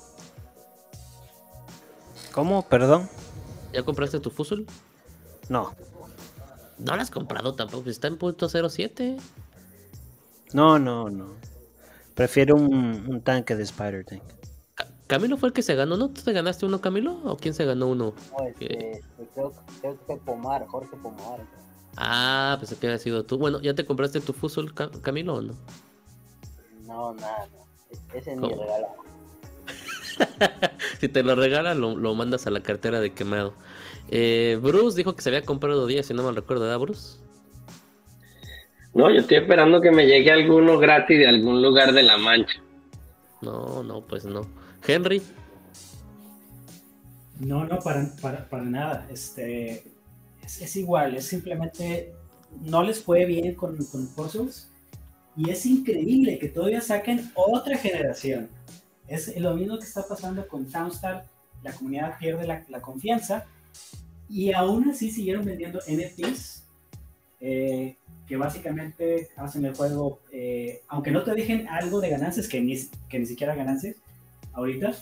¿Cómo? 2.34 2.62
Perdón. 2.68 3.10
¿Ya 3.74 3.84
compraste 3.84 4.20
tu 4.20 4.30
Fusul? 4.30 4.66
No. 5.50 5.74
No 6.78 6.96
lo 6.96 7.02
has 7.02 7.12
comprado 7.12 7.54
tampoco, 7.56 7.90
está 7.90 8.08
en 8.08 8.18
punto 8.18 8.50
07. 8.50 9.18
No, 10.54 10.80
no, 10.80 11.10
no. 11.10 11.36
Prefiero 12.16 12.56
un, 12.56 12.74
un 13.08 13.22
tanque 13.22 13.56
de 13.56 13.64
Spider 13.64 14.04
Tank. 14.06 14.22
Camilo 15.08 15.38
fue 15.38 15.50
el 15.50 15.54
que 15.54 15.62
se 15.62 15.76
ganó, 15.76 15.98
¿no? 15.98 16.10
¿Tú 16.10 16.22
te 16.22 16.32
ganaste 16.32 16.66
uno, 16.66 16.80
Camilo? 16.80 17.20
¿O 17.26 17.36
quién 17.38 17.54
se 17.54 17.66
ganó 17.66 17.88
uno? 17.88 18.14
No, 18.38 18.46
este, 18.48 18.92
este, 19.00 19.28
creo, 19.34 19.54
creo 19.82 19.98
que 20.08 20.16
Pomar, 20.16 20.66
Jorge 20.68 20.96
Pomar. 20.98 21.42
Ah, 21.98 22.56
pensé 22.60 22.78
que 22.78 22.88
había 22.88 22.98
sido 23.00 23.24
tú. 23.26 23.38
Bueno, 23.38 23.60
¿ya 23.62 23.74
te 23.76 23.86
compraste 23.86 24.22
tu 24.22 24.32
Fusul, 24.32 24.74
Ca- 24.74 24.90
Camilo, 25.02 25.36
o 25.36 25.42
no? 25.42 25.54
No, 26.92 27.14
nada, 27.14 27.48
no. 27.54 27.66
Es- 27.90 28.02
Ese 28.14 28.32
es 28.34 28.38
mi 28.38 28.50
regalo. 28.50 28.88
si 31.00 31.08
te 31.08 31.24
lo 31.24 31.36
regalan, 31.36 31.80
lo, 31.80 31.96
lo 31.96 32.14
mandas 32.16 32.46
a 32.48 32.52
la 32.52 32.62
cartera 32.62 33.00
de 33.00 33.14
quemado. 33.14 33.54
Eh, 34.10 34.60
Bruce 34.62 34.98
dijo 34.98 35.16
que 35.16 35.22
se 35.22 35.30
había 35.30 35.44
comprado 35.44 35.88
10, 35.88 36.06
si 36.06 36.14
no 36.14 36.24
mal 36.24 36.36
recuerdo, 36.36 36.64
¿verdad, 36.64 36.80
Bruce? 36.80 37.18
No, 38.94 39.10
yo 39.10 39.22
estoy 39.22 39.38
esperando 39.38 39.80
que 39.80 39.90
me 39.92 40.06
llegue 40.06 40.32
alguno 40.32 40.78
gratis 40.78 41.18
de 41.18 41.28
algún 41.28 41.62
lugar 41.62 41.94
de 41.94 42.04
la 42.04 42.18
mancha. 42.18 42.62
No, 43.42 43.84
no, 43.84 44.02
pues 44.02 44.26
no. 44.26 44.42
Henry, 44.86 45.22
No, 47.40 47.64
no, 47.64 47.80
para, 47.80 48.12
para, 48.22 48.50
para 48.50 48.64
nada. 48.64 49.08
Este, 49.10 49.86
es, 50.44 50.62
es 50.62 50.76
igual, 50.76 51.16
es 51.16 51.26
simplemente 51.26 52.14
no 52.60 52.84
les 52.84 53.02
fue 53.02 53.24
bien 53.26 53.56
con, 53.56 53.78
con 53.86 54.08
Puzzles 54.14 54.71
y 55.36 55.50
es 55.50 55.66
increíble 55.66 56.38
que 56.40 56.50
todavía 56.50 56.82
saquen 56.82 57.32
otra 57.36 57.78
generación. 57.78 58.50
Es 59.08 59.36
lo 59.40 59.56
mismo 59.56 59.78
que 59.78 59.86
está 59.86 60.08
pasando 60.08 60.48
con 60.48 60.66
Townstar, 60.70 61.26
la 61.64 61.74
comunidad 61.74 62.18
pierde 62.18 62.48
la, 62.48 62.82
confianza 62.82 63.46
y 64.30 64.52
aún 64.54 64.90
así 64.90 65.12
siguieron 65.12 65.46
vendiendo 65.46 65.80
NFTs 65.80 66.64
eh, 67.40 67.98
que 68.28 68.38
básicamente 68.38 69.30
hacen 69.36 69.66
el 69.66 69.76
juego, 69.76 70.22
eh, 70.32 70.82
aunque 70.88 71.12
no 71.12 71.24
te 71.24 71.34
dejen 71.34 71.68
algo 71.68 72.00
de 72.00 72.10
ganancias, 72.10 72.48
que 72.48 72.62
ni, 72.62 72.78
que 73.10 73.20
ni 73.20 73.26
siquiera 73.26 73.56
ganancias 73.56 73.98
ahorita, 74.54 74.96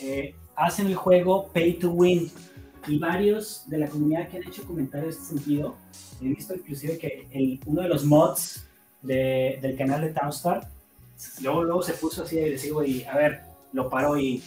eh, 0.00 0.34
hacen 0.56 0.88
el 0.88 0.96
juego 0.96 1.50
pay 1.52 1.74
to 1.74 1.92
win. 1.92 2.30
Y 2.88 2.98
varios 2.98 3.68
de 3.68 3.78
la 3.78 3.88
comunidad 3.88 4.28
que 4.28 4.38
han 4.38 4.44
hecho 4.44 4.64
comentarios 4.64 5.16
en 5.16 5.22
este 5.22 5.34
sentido, 5.34 5.76
he 6.20 6.28
visto 6.28 6.54
inclusive 6.54 6.98
que 6.98 7.60
uno 7.66 7.82
de 7.82 7.88
los 7.88 8.04
mods 8.04 8.66
de- 9.02 9.58
del 9.60 9.76
canal 9.76 10.00
de 10.00 10.10
Townstar, 10.12 10.68
luego, 11.42 11.64
luego 11.64 11.82
se 11.82 11.92
puso 11.94 12.22
así 12.24 12.38
agresivo 12.38 12.84
y 12.84 13.04
a 13.04 13.16
ver, 13.16 13.40
lo 13.72 13.88
paró 13.88 14.18
y 14.18 14.42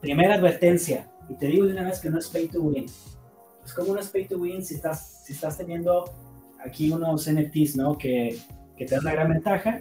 primera 0.00 0.34
advertencia, 0.34 1.10
y 1.28 1.34
te 1.34 1.46
digo 1.46 1.66
de 1.66 1.72
una 1.72 1.84
vez 1.84 2.00
que 2.00 2.10
no 2.10 2.18
es 2.18 2.28
pay 2.28 2.48
to 2.48 2.60
win. 2.62 2.86
Pues 3.60 3.72
como 3.72 3.94
no 3.94 4.00
es 4.00 4.08
pay 4.08 4.26
to 4.26 4.36
win 4.38 4.64
si 4.64 4.74
estás, 4.74 5.22
si 5.24 5.32
estás 5.32 5.56
teniendo 5.56 6.04
aquí 6.64 6.90
unos 6.90 7.26
NFTs, 7.30 7.76
¿no? 7.76 7.96
Que, 7.96 8.38
que 8.76 8.84
te 8.84 8.94
dan 8.94 9.04
una 9.04 9.12
gran 9.12 9.28
ventaja. 9.30 9.78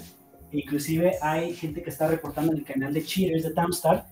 Inclusive 0.51 1.17
hay 1.21 1.53
gente 1.55 1.81
que 1.81 1.89
está 1.89 2.07
reportando 2.07 2.51
en 2.53 2.59
el 2.59 2.63
canal 2.65 2.93
de 2.93 3.03
cheaters 3.03 3.43
de 3.43 3.51
Townstar 3.51 4.05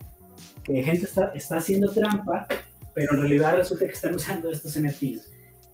que 0.64 0.84
gente 0.84 1.06
está, 1.06 1.32
está 1.36 1.58
haciendo 1.58 1.92
trampa, 1.92 2.48
pero 2.94 3.14
en 3.14 3.22
realidad 3.22 3.56
resulta 3.56 3.86
que 3.86 3.92
están 3.94 4.16
usando 4.16 4.52
estos 4.52 4.78
NFTs. 4.80 5.30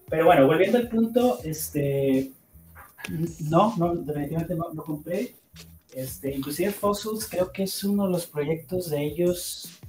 Pero 0.10 0.26
bueno, 0.26 0.46
volviendo 0.46 0.78
al 0.78 0.88
punto, 0.90 1.40
este, 1.44 2.32
no, 3.50 3.76
no, 3.78 3.96
definitivamente 3.96 4.56
no, 4.56 4.74
no 4.74 4.84
compré. 4.84 5.36
Este, 5.94 6.36
inclusive 6.36 6.72
Fossils 6.72 7.28
creo 7.28 7.52
que 7.52 7.64
es 7.64 7.84
uno 7.84 8.06
de 8.06 8.12
los 8.12 8.28
proyectos 8.28 8.90
de 8.90 9.04
ellos 9.04 9.80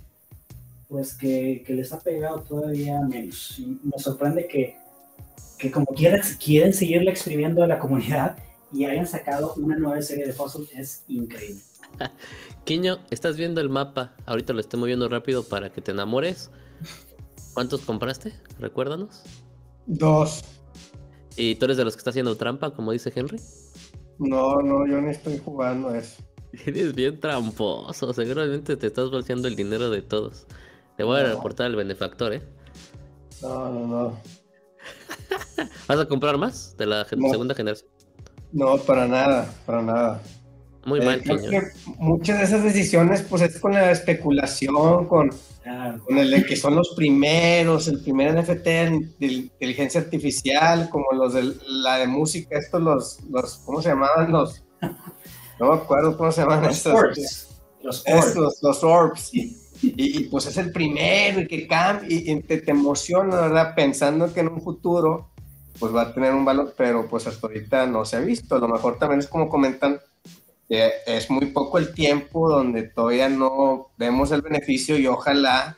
pues 0.89 1.13
que, 1.13 1.63
que 1.67 1.75
les 1.75 1.93
ha 1.93 2.01
pegado 2.01 2.41
todavía 2.43 3.01
menos. 3.03 3.59
Y 3.59 3.79
me 3.83 3.99
sorprende 3.99 4.47
que, 4.47 4.77
que 5.59 5.71
como 5.71 5.87
quieran, 5.87 6.23
quieren 6.43 6.73
seguirle 6.73 7.11
exprimiendo 7.11 7.63
a 7.63 7.67
la 7.67 7.79
comunidad 7.79 8.39
y 8.73 8.85
hayan 8.85 9.07
sacado 9.07 9.55
una 9.55 9.77
nueva 9.77 10.01
serie 10.03 10.27
de 10.27 10.33
Fossils, 10.33 10.71
es 10.75 11.05
increíble. 11.09 11.61
Quiño, 12.65 12.99
estás 13.11 13.37
viendo 13.37 13.61
el 13.61 13.69
mapa. 13.69 14.15
Ahorita 14.27 14.53
lo 14.53 14.61
estoy 14.61 14.81
moviendo 14.81 15.09
rápido 15.09 15.45
para 15.45 15.71
que 15.71 15.81
te 15.81 15.91
enamores. 15.91 16.51
¿Cuántos 17.55 17.83
compraste? 17.83 18.33
Recuérdanos. 18.59 19.23
Dos. 19.87 20.43
¿Y 21.39 21.55
tú 21.55 21.67
eres 21.67 21.77
de 21.77 21.85
los 21.85 21.95
que 21.95 21.99
está 22.01 22.11
haciendo 22.11 22.37
trampa, 22.37 22.71
como 22.73 22.91
dice 22.93 23.13
Henry? 23.15 23.41
No, 24.19 24.57
no, 24.57 24.85
yo 24.89 25.01
no 25.01 25.09
estoy 25.09 25.39
jugando 25.39 25.91
a 25.91 25.99
eso. 25.99 26.21
Eres 26.67 26.95
bien 26.95 27.21
tramposo. 27.21 28.13
Seguramente 28.13 28.77
te 28.77 28.89
estás 28.89 29.11
bolseando 29.11 29.47
el 29.47 29.55
dinero 29.55 29.89
de 29.91 30.03
todos. 30.03 30.47
Te 30.97 31.05
voy 31.05 31.21
a 31.21 31.23
No. 31.23 31.37
reportar 31.37 31.67
al 31.67 31.77
benefactor, 31.77 32.33
¿eh? 32.33 32.43
No, 33.41 33.73
no, 33.73 33.87
no. 33.87 34.21
¿Vas 35.89 35.99
a 36.01 36.07
comprar 36.09 36.37
más 36.39 36.77
de 36.77 36.87
la 36.87 37.07
No. 37.17 37.29
segunda 37.31 37.55
generación? 37.55 37.89
No, 38.51 38.77
para 38.79 39.07
nada, 39.07 39.55
para 39.65 39.83
nada. 39.83 40.23
Muy 40.89 41.01
Eh, 41.01 41.05
mal, 41.05 41.23
muchas 41.99 42.39
de 42.39 42.45
esas 42.45 42.63
decisiones, 42.65 43.23
pues 43.23 43.43
es 43.43 43.59
con 43.61 43.73
la 43.75 43.91
especulación, 43.91 45.07
con, 45.07 45.31
con 46.07 46.19
el 46.19 46.31
de 46.31 46.45
que 46.45 46.57
son 46.57 46.75
los 46.77 46.95
primeros, 46.97 47.89
el 47.89 48.01
primer 48.01 48.35
NFT 48.35 48.65
de 49.19 49.27
inteligencia 49.27 50.01
artificial, 50.01 50.89
como 50.91 51.13
los 51.13 51.35
de 51.35 51.53
la 51.67 51.99
de 51.99 52.07
música, 52.07 52.59
estos 52.59 52.81
los, 52.83 53.21
los 53.31 53.59
¿cómo 53.59 53.83
se 53.83 53.91
llamaban? 53.91 54.33
Los, 54.33 54.65
no 55.61 55.69
me 55.73 55.75
acuerdo 55.75 56.17
cómo 56.17 56.33
se 56.33 56.41
llaman 56.43 56.63
Los 56.63 56.77
estos. 56.79 56.95
orbs. 56.95 57.49
Los 57.83 58.05
orbs. 58.07 58.27
Estos, 58.27 58.63
los 58.63 58.85
orbs. 58.85 59.35
Y, 59.35 59.57
y, 59.83 60.25
pues 60.25 60.47
es 60.47 60.57
el 60.57 60.73
primero 60.73 61.41
y 61.41 61.47
que 61.47 61.69
cambia 61.69 62.09
y, 62.11 62.31
y 62.33 62.43
te, 62.43 62.59
te 62.59 62.71
emociona, 62.73 63.43
¿verdad? 63.43 63.75
Pensando 63.77 64.33
que 64.33 64.41
en 64.41 64.49
un 64.49 64.61
futuro 64.61 65.31
pues 65.79 65.95
va 65.95 66.03
a 66.03 66.13
tener 66.15 66.35
un 66.35 66.45
valor, 66.45 66.75
pero 66.77 67.09
pues 67.09 67.27
hasta 67.29 67.47
ahorita 67.47 67.87
no 67.87 68.05
se 68.05 68.17
ha 68.17 68.21
visto. 68.21 68.57
A 68.57 68.59
lo 68.59 68.69
mejor 68.69 68.99
también 68.99 69.21
es 69.21 69.29
como 69.29 69.49
comentan, 69.49 70.01
es 70.69 71.31
muy 71.31 71.47
poco 71.47 71.79
el 71.79 71.93
tiempo 71.95 72.49
donde 72.51 72.83
todavía 72.85 73.29
no 73.29 73.91
vemos 73.97 74.31
el 74.33 74.43
beneficio 74.43 74.99
y 74.99 75.07
ojalá 75.07 75.77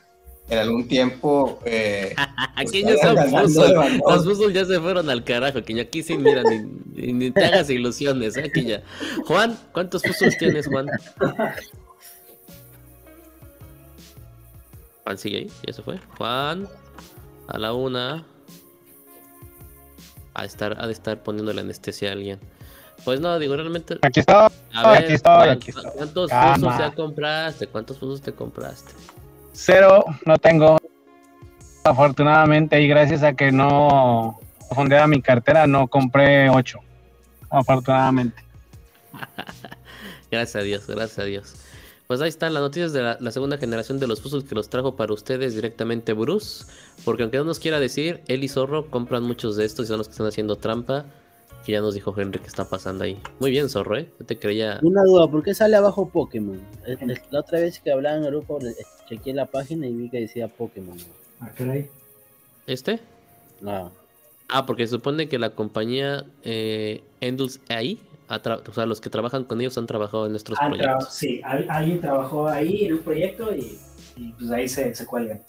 en 0.49 0.57
algún 0.59 0.87
tiempo... 0.87 1.59
Eh, 1.65 2.13
pues, 2.55 2.67
Aquí 2.67 2.83
ya 2.83 3.13
valor. 3.13 3.89
Los 4.05 4.25
fusos 4.25 4.53
ya 4.53 4.65
se 4.65 4.79
fueron 4.81 5.09
al 5.09 5.23
carajo, 5.23 5.63
Quiño. 5.63 5.81
Aquí 5.83 6.03
sí, 6.03 6.17
mira, 6.17 6.43
ni, 6.43 6.59
ni- 6.93 7.13
ni 7.13 7.31
te 7.31 7.45
hagas 7.45 7.69
ilusiones, 7.69 8.35
¿eh? 8.35 8.43
Aquí 8.45 8.65
ya. 8.65 8.83
Juan, 9.25 9.57
¿cuántos 9.71 10.03
fusos 10.03 10.35
tienes, 10.37 10.67
Juan? 10.67 10.87
Juan 15.03 15.17
sigue 15.17 15.37
ahí, 15.37 15.51
ya 15.65 15.73
se 15.73 15.81
fue. 15.81 15.99
Juan, 16.17 16.67
a 17.47 17.57
la 17.57 17.73
una. 17.73 18.25
De 20.39 20.47
estar, 20.47 20.75
ha 20.81 20.87
de 20.87 20.93
estar 20.93 21.21
poniendo 21.23 21.53
la 21.53 21.61
anestesia 21.61 22.09
a 22.09 22.13
alguien. 22.13 22.39
Pues 23.03 23.19
no, 23.19 23.39
digo, 23.39 23.55
realmente. 23.55 23.97
Aquí 24.01 24.19
estoy, 24.19 24.47
A 24.73 24.91
ver, 24.91 25.03
aquí 25.03 25.13
estoy, 25.13 25.49
aquí 25.49 25.69
estoy. 25.69 25.91
¿cuántos 25.95 26.31
fusos 26.31 26.77
ya 26.77 26.91
compraste? 26.91 27.67
¿Cuántos 27.67 28.21
te 28.21 28.33
compraste? 28.33 28.91
Cero, 29.53 30.05
no 30.25 30.37
tengo. 30.37 30.77
Afortunadamente, 31.83 32.79
y 32.79 32.87
gracias 32.87 33.23
a 33.23 33.33
que 33.33 33.51
no 33.51 34.39
fondeaba 34.75 35.07
mi 35.07 35.21
cartera, 35.21 35.65
no 35.65 35.87
compré 35.87 36.49
ocho. 36.49 36.79
Afortunadamente. 37.49 38.43
Gracias 40.31 40.55
a 40.55 40.63
Dios, 40.63 40.87
gracias 40.87 41.19
a 41.19 41.23
Dios. 41.25 41.55
Pues 42.07 42.21
ahí 42.21 42.29
están 42.29 42.53
las 42.53 42.63
noticias 42.63 42.93
de 42.93 43.01
la, 43.01 43.17
la 43.19 43.31
segunda 43.31 43.57
generación 43.57 43.99
de 43.99 44.07
los 44.07 44.21
puzzles 44.21 44.45
que 44.45 44.55
los 44.55 44.69
trajo 44.69 44.95
para 44.95 45.13
ustedes 45.13 45.55
directamente 45.55 46.13
Bruce. 46.13 46.65
Porque 47.03 47.23
aunque 47.23 47.37
no 47.37 47.43
nos 47.43 47.59
quiera 47.59 47.81
decir, 47.81 48.21
él 48.27 48.43
y 48.45 48.47
Zorro 48.47 48.89
compran 48.89 49.23
muchos 49.23 49.57
de 49.57 49.65
estos 49.65 49.85
y 49.85 49.87
son 49.89 49.97
los 49.97 50.07
que 50.07 50.11
están 50.13 50.27
haciendo 50.27 50.55
trampa. 50.55 51.05
Que 51.65 51.73
ya 51.73 51.81
nos 51.81 51.93
dijo 51.93 52.13
Henry 52.17 52.39
que 52.39 52.47
está 52.47 52.65
pasando 52.65 53.03
ahí. 53.03 53.19
Muy 53.39 53.51
bien, 53.51 53.69
Zorro, 53.69 53.97
¿eh? 53.97 54.09
Yo 54.19 54.25
te 54.25 54.37
creía. 54.39 54.79
Una 54.81 55.03
duda, 55.03 55.27
¿por 55.27 55.43
qué 55.43 55.53
sale 55.53 55.75
abajo 55.75 56.09
Pokémon? 56.09 56.57
Eh, 56.87 56.97
eh, 56.99 57.21
La 57.29 57.41
otra 57.41 57.59
vez 57.59 57.79
que 57.79 57.91
hablaba 57.91 58.17
en 58.17 58.23
el 58.23 58.31
grupo, 58.31 58.57
le- 58.59 58.73
chequeé 59.07 59.33
la 59.33 59.45
página 59.45 59.85
y 59.87 59.93
vi 59.93 60.09
que 60.09 60.21
decía 60.21 60.47
Pokémon. 60.47 60.97
Ah, 61.39 61.51
caray. 61.55 61.87
¿Este? 62.67 62.99
Ah, 63.65 63.89
Ah, 64.53 64.65
porque 64.65 64.85
se 64.85 64.91
supone 64.95 65.29
que 65.29 65.39
la 65.39 65.51
compañía 65.51 66.25
eh, 66.43 67.03
Endless 67.21 67.61
AI, 67.69 67.99
o 68.67 68.73
sea, 68.73 68.85
los 68.85 68.99
que 68.99 69.09
trabajan 69.09 69.45
con 69.45 69.61
ellos 69.61 69.77
han 69.77 69.85
trabajado 69.87 70.25
en 70.25 70.31
nuestros 70.33 70.59
Han 70.59 70.69
proyectos. 70.71 71.13
sí, 71.13 71.39
al- 71.45 71.69
alguien 71.69 72.01
trabajó 72.01 72.47
ahí 72.49 72.85
en 72.85 72.93
un 72.93 72.99
proyecto 72.99 73.55
y, 73.55 73.77
y, 74.17 74.31
pues 74.33 74.51
ahí 74.51 74.67
se, 74.67 74.93
se 74.93 75.05
cuelgan. 75.05 75.41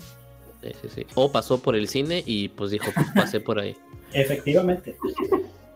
Sí, 0.62 0.70
sí, 0.82 0.88
sí. 0.94 1.06
O 1.16 1.32
pasó 1.32 1.58
por 1.60 1.74
el 1.74 1.88
cine 1.88 2.22
y 2.24 2.48
pues 2.50 2.70
dijo, 2.70 2.90
pues 2.94 3.06
pasé 3.14 3.40
por 3.40 3.58
ahí. 3.58 3.74
Efectivamente. 4.12 4.94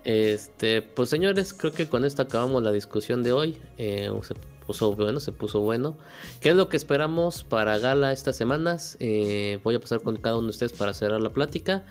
Este, 0.06 0.82
pues 0.82 1.10
señores, 1.10 1.52
creo 1.52 1.72
que 1.72 1.88
con 1.88 2.04
esto 2.04 2.22
acabamos 2.22 2.62
la 2.62 2.70
discusión 2.70 3.24
de 3.24 3.32
hoy. 3.32 3.58
Eh, 3.76 4.08
se 4.22 4.34
puso 4.64 4.94
bueno, 4.94 5.18
se 5.18 5.32
puso 5.32 5.62
bueno. 5.62 5.98
¿Qué 6.40 6.50
es 6.50 6.54
lo 6.54 6.68
que 6.68 6.76
esperamos 6.76 7.42
para 7.42 7.76
Gala 7.78 8.12
estas 8.12 8.36
semanas? 8.36 8.96
Eh, 9.00 9.58
voy 9.64 9.74
a 9.74 9.80
pasar 9.80 10.00
con 10.02 10.16
cada 10.18 10.36
uno 10.36 10.44
de 10.46 10.50
ustedes 10.50 10.72
para 10.72 10.94
cerrar 10.94 11.20
la 11.20 11.30
plática. 11.30 11.84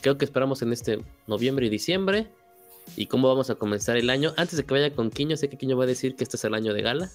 Creo 0.00 0.18
que 0.18 0.24
esperamos 0.24 0.62
en 0.62 0.72
este 0.72 1.04
noviembre 1.28 1.66
y 1.66 1.68
diciembre. 1.68 2.26
Y 2.96 3.06
cómo 3.06 3.28
vamos 3.28 3.50
a 3.50 3.54
comenzar 3.54 3.96
el 3.96 4.10
año. 4.10 4.32
Antes 4.36 4.56
de 4.56 4.64
que 4.64 4.74
vaya 4.74 4.92
con 4.92 5.10
Quiño, 5.12 5.36
sé 5.36 5.48
que 5.48 5.56
Quiño 5.56 5.76
va 5.76 5.84
a 5.84 5.86
decir 5.86 6.16
que 6.16 6.24
este 6.24 6.36
es 6.36 6.44
el 6.44 6.54
año 6.54 6.74
de 6.74 6.82
Gala. 6.82 7.08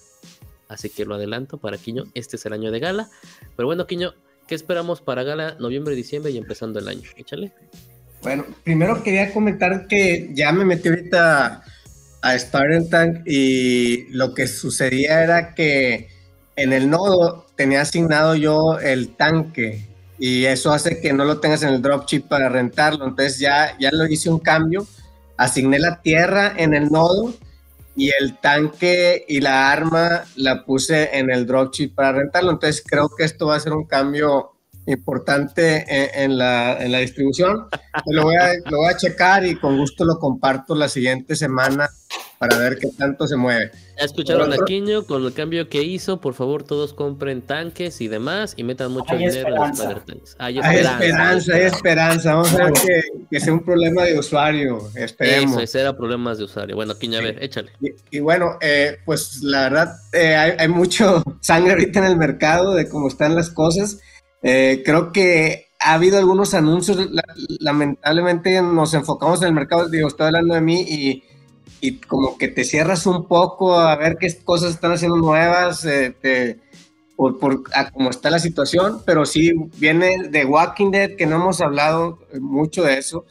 Así 0.68 0.88
que 0.88 1.04
lo 1.04 1.16
adelanto 1.16 1.58
para 1.58 1.76
Quiño, 1.76 2.04
este 2.14 2.36
es 2.36 2.46
el 2.46 2.54
año 2.54 2.70
de 2.70 2.80
Gala. 2.80 3.10
Pero 3.56 3.66
bueno, 3.66 3.86
Quiño, 3.86 4.14
¿qué 4.48 4.54
esperamos 4.54 5.02
para 5.02 5.22
Gala 5.22 5.56
noviembre 5.60 5.92
y 5.92 5.98
diciembre 5.98 6.32
y 6.32 6.38
empezando 6.38 6.78
el 6.78 6.88
año? 6.88 7.10
Échale. 7.14 7.52
Bueno, 8.26 8.44
primero 8.64 9.04
quería 9.04 9.32
comentar 9.32 9.86
que 9.86 10.30
ya 10.34 10.50
me 10.50 10.64
metí 10.64 10.88
ahorita 10.88 11.62
a 12.22 12.36
Spartan 12.36 12.90
Tank 12.90 13.18
y 13.24 14.08
lo 14.08 14.34
que 14.34 14.48
sucedía 14.48 15.22
era 15.22 15.54
que 15.54 16.08
en 16.56 16.72
el 16.72 16.90
nodo 16.90 17.46
tenía 17.54 17.82
asignado 17.82 18.34
yo 18.34 18.80
el 18.80 19.14
tanque 19.14 19.86
y 20.18 20.44
eso 20.46 20.72
hace 20.72 21.00
que 21.00 21.12
no 21.12 21.24
lo 21.24 21.38
tengas 21.38 21.62
en 21.62 21.68
el 21.68 21.80
dropship 21.80 22.22
para 22.22 22.48
rentarlo. 22.48 23.06
Entonces 23.06 23.38
ya, 23.38 23.78
ya 23.78 23.90
lo 23.92 24.08
hice 24.08 24.28
un 24.28 24.40
cambio, 24.40 24.88
asigné 25.36 25.78
la 25.78 26.02
tierra 26.02 26.52
en 26.56 26.74
el 26.74 26.90
nodo 26.90 27.32
y 27.94 28.10
el 28.20 28.38
tanque 28.38 29.24
y 29.28 29.38
la 29.38 29.70
arma 29.70 30.24
la 30.34 30.64
puse 30.64 31.16
en 31.16 31.30
el 31.30 31.46
dropship 31.46 31.94
para 31.94 32.10
rentarlo. 32.10 32.50
Entonces 32.50 32.82
creo 32.84 33.08
que 33.08 33.22
esto 33.22 33.46
va 33.46 33.54
a 33.54 33.60
ser 33.60 33.72
un 33.72 33.84
cambio 33.84 34.55
importante 34.86 35.84
en, 35.88 36.30
en 36.30 36.38
la, 36.38 36.82
en 36.82 36.92
la 36.92 36.98
distribución. 36.98 37.66
Lo 38.06 38.22
voy, 38.24 38.36
a, 38.36 38.52
lo 38.70 38.78
voy 38.78 38.88
a 38.92 38.96
checar 38.96 39.44
y 39.46 39.56
con 39.56 39.76
gusto 39.76 40.04
lo 40.04 40.18
comparto 40.18 40.74
la 40.74 40.88
siguiente 40.88 41.34
semana 41.36 41.90
para 42.38 42.58
ver 42.58 42.78
qué 42.78 42.88
tanto 42.96 43.26
se 43.26 43.36
mueve. 43.36 43.70
Ya 43.98 44.04
escucharon 44.04 44.52
a 44.52 44.56
Quiño 44.66 45.04
con 45.06 45.24
el 45.24 45.32
cambio 45.32 45.68
que 45.70 45.82
hizo. 45.82 46.20
Por 46.20 46.34
favor, 46.34 46.62
todos 46.64 46.92
compren 46.92 47.40
tanques 47.40 48.00
y 48.02 48.08
demás 48.08 48.52
y 48.56 48.62
metan 48.64 48.92
mucho 48.92 49.06
Hay 49.14 49.18
dinero 49.18 49.48
en 49.48 49.54
los 49.54 49.70
esperanza. 49.70 49.82
Spider 49.84 50.02
Tanks. 50.04 50.36
Hay 50.38 50.58
Hay 50.58 50.76
esperanza. 50.76 51.04
esperanza, 51.06 51.54
hay 51.54 51.62
esperanza. 51.62 52.34
Vamos 52.34 52.54
a 52.54 52.64
ver 52.64 52.72
que, 52.74 53.02
que 53.30 53.40
sea 53.40 53.52
un 53.54 53.64
problema 53.64 54.04
de 54.04 54.18
usuario. 54.18 54.78
Esperemos. 54.94 55.52
Eso, 55.52 55.60
ese 55.62 55.80
era 55.80 55.96
problemas 55.96 56.36
de 56.36 56.44
usuario. 56.44 56.76
Bueno, 56.76 56.94
Quiño, 56.98 57.18
a 57.18 57.22
ver, 57.22 57.42
échale. 57.42 57.72
Y, 57.80 58.18
y 58.18 58.20
bueno, 58.20 58.58
eh, 58.60 58.98
pues 59.06 59.42
la 59.42 59.62
verdad, 59.62 59.96
eh, 60.12 60.36
hay, 60.36 60.52
hay 60.58 60.68
mucho 60.68 61.22
sangre 61.40 61.72
ahorita 61.72 62.00
en 62.00 62.04
el 62.04 62.16
mercado 62.18 62.74
de 62.74 62.88
cómo 62.88 63.08
están 63.08 63.34
las 63.34 63.48
cosas. 63.48 63.98
Eh, 64.48 64.82
creo 64.84 65.10
que 65.12 65.66
ha 65.80 65.94
habido 65.94 66.18
algunos 66.18 66.54
anuncios, 66.54 66.98
la- 67.10 67.24
lamentablemente 67.60 68.62
nos 68.62 68.94
enfocamos 68.94 69.42
en 69.42 69.48
el 69.48 69.54
mercado, 69.54 69.88
digo, 69.88 70.06
estoy 70.08 70.26
hablando 70.26 70.54
de 70.54 70.60
mí 70.60 70.82
y, 70.88 71.24
y 71.80 71.98
como 71.98 72.38
que 72.38 72.46
te 72.48 72.62
cierras 72.64 73.06
un 73.06 73.26
poco 73.26 73.74
a 73.78 73.96
ver 73.96 74.16
qué 74.18 74.32
cosas 74.44 74.70
están 74.74 74.92
haciendo 74.92 75.16
nuevas, 75.16 75.84
eh, 75.84 76.14
te- 76.20 76.60
por, 77.16 77.38
por 77.40 77.64
a 77.74 77.90
cómo 77.90 78.10
está 78.10 78.30
la 78.30 78.38
situación, 78.38 79.02
pero 79.06 79.26
sí 79.26 79.52
viene 79.78 80.28
de 80.30 80.44
Walking 80.44 80.90
Dead, 80.92 81.16
que 81.16 81.26
no 81.26 81.36
hemos 81.36 81.60
hablado 81.60 82.18
mucho 82.40 82.84
de 82.84 82.98
eso. 82.98 83.24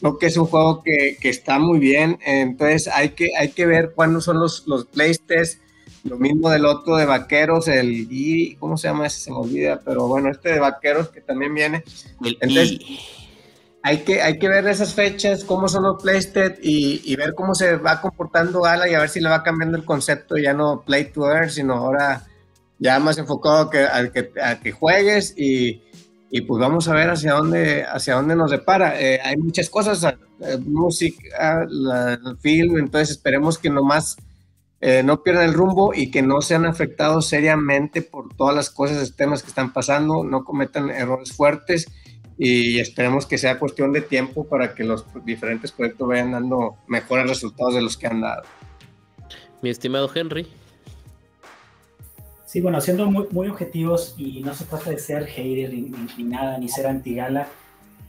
Creo 0.00 0.18
que 0.18 0.26
es 0.26 0.36
un 0.36 0.46
juego 0.46 0.82
que, 0.82 1.16
que 1.20 1.28
está 1.30 1.58
muy 1.58 1.78
bien, 1.78 2.18
entonces 2.26 2.88
hay 2.88 3.10
que, 3.10 3.30
hay 3.38 3.50
que 3.50 3.66
ver 3.66 3.92
cuándo 3.94 4.20
son 4.20 4.40
los, 4.40 4.66
los 4.66 4.86
playtests. 4.86 5.60
Lo 6.08 6.16
mismo 6.18 6.50
del 6.50 6.66
otro 6.66 6.96
de 6.96 7.06
vaqueros, 7.06 7.68
el 7.68 8.06
y 8.10 8.56
¿cómo 8.56 8.76
se 8.76 8.88
llama 8.88 9.06
ese? 9.06 9.20
Se 9.20 9.30
me 9.30 9.38
olvida, 9.38 9.80
pero 9.84 10.06
bueno, 10.08 10.30
este 10.30 10.50
de 10.52 10.60
vaqueros 10.60 11.08
que 11.08 11.20
también 11.20 11.54
viene. 11.54 11.82
El 12.24 12.36
Entonces, 12.40 12.72
I. 12.72 12.98
hay 13.82 13.98
que, 13.98 14.22
hay 14.22 14.38
que 14.38 14.48
ver 14.48 14.66
esas 14.66 14.94
fechas, 14.94 15.44
cómo 15.44 15.68
son 15.68 15.84
los 15.84 16.02
playtests 16.02 16.58
y, 16.62 17.02
y 17.04 17.16
ver 17.16 17.34
cómo 17.34 17.54
se 17.54 17.76
va 17.76 18.00
comportando 18.00 18.60
Gala 18.62 18.88
y 18.88 18.94
a 18.94 19.00
ver 19.00 19.08
si 19.08 19.20
le 19.20 19.28
va 19.28 19.42
cambiando 19.42 19.76
el 19.76 19.84
concepto, 19.84 20.36
ya 20.36 20.52
no 20.52 20.82
play 20.84 21.06
to 21.12 21.30
earn, 21.30 21.50
sino 21.50 21.74
ahora 21.74 22.24
ya 22.78 22.98
más 22.98 23.16
enfocado 23.18 23.70
que, 23.70 23.80
a 23.84 24.10
que, 24.10 24.30
a 24.42 24.60
que 24.60 24.72
juegues 24.72 25.34
y, 25.36 25.82
y 26.30 26.40
pues 26.42 26.60
vamos 26.60 26.88
a 26.88 26.94
ver 26.94 27.10
hacia 27.10 27.32
dónde, 27.34 27.84
hacia 27.84 28.14
dónde 28.16 28.36
nos 28.36 28.50
depara. 28.50 29.00
Eh, 29.00 29.20
hay 29.24 29.36
muchas 29.36 29.70
cosas, 29.70 30.04
eh, 30.04 30.58
música, 30.58 31.64
la- 31.68 32.14
el 32.14 32.36
film, 32.38 32.78
entonces 32.78 33.10
esperemos 33.16 33.56
que 33.58 33.70
nomás 33.70 34.16
eh, 34.80 35.02
no 35.02 35.22
pierdan 35.22 35.44
el 35.48 35.54
rumbo 35.54 35.92
y 35.94 36.10
que 36.10 36.22
no 36.22 36.40
sean 36.42 36.66
afectados 36.66 37.26
seriamente 37.26 38.02
por 38.02 38.34
todas 38.34 38.54
las 38.54 38.70
cosas, 38.70 39.14
temas 39.16 39.42
que 39.42 39.48
están 39.48 39.72
pasando, 39.72 40.22
no 40.24 40.44
cometan 40.44 40.90
errores 40.90 41.32
fuertes 41.32 41.86
y 42.38 42.78
esperemos 42.80 43.24
que 43.26 43.38
sea 43.38 43.58
cuestión 43.58 43.92
de 43.92 44.02
tiempo 44.02 44.44
para 44.46 44.74
que 44.74 44.84
los 44.84 45.06
diferentes 45.24 45.72
proyectos 45.72 46.06
vayan 46.06 46.32
dando 46.32 46.76
mejores 46.86 47.28
resultados 47.28 47.74
de 47.74 47.80
los 47.82 47.96
que 47.96 48.06
han 48.06 48.20
dado. 48.20 48.42
Mi 49.62 49.70
estimado 49.70 50.10
Henry. 50.14 50.46
Sí, 52.44 52.60
bueno, 52.60 52.80
siendo 52.80 53.10
muy, 53.10 53.26
muy 53.30 53.48
objetivos 53.48 54.14
y 54.16 54.40
no 54.42 54.54
se 54.54 54.64
trata 54.66 54.90
de 54.90 54.98
ser 54.98 55.26
hater 55.26 55.70
ni, 55.72 55.80
ni- 55.82 56.08
ni 56.18 56.24
nada, 56.24 56.58
ni 56.58 56.68
ser 56.68 56.86
anti-gala. 56.86 57.48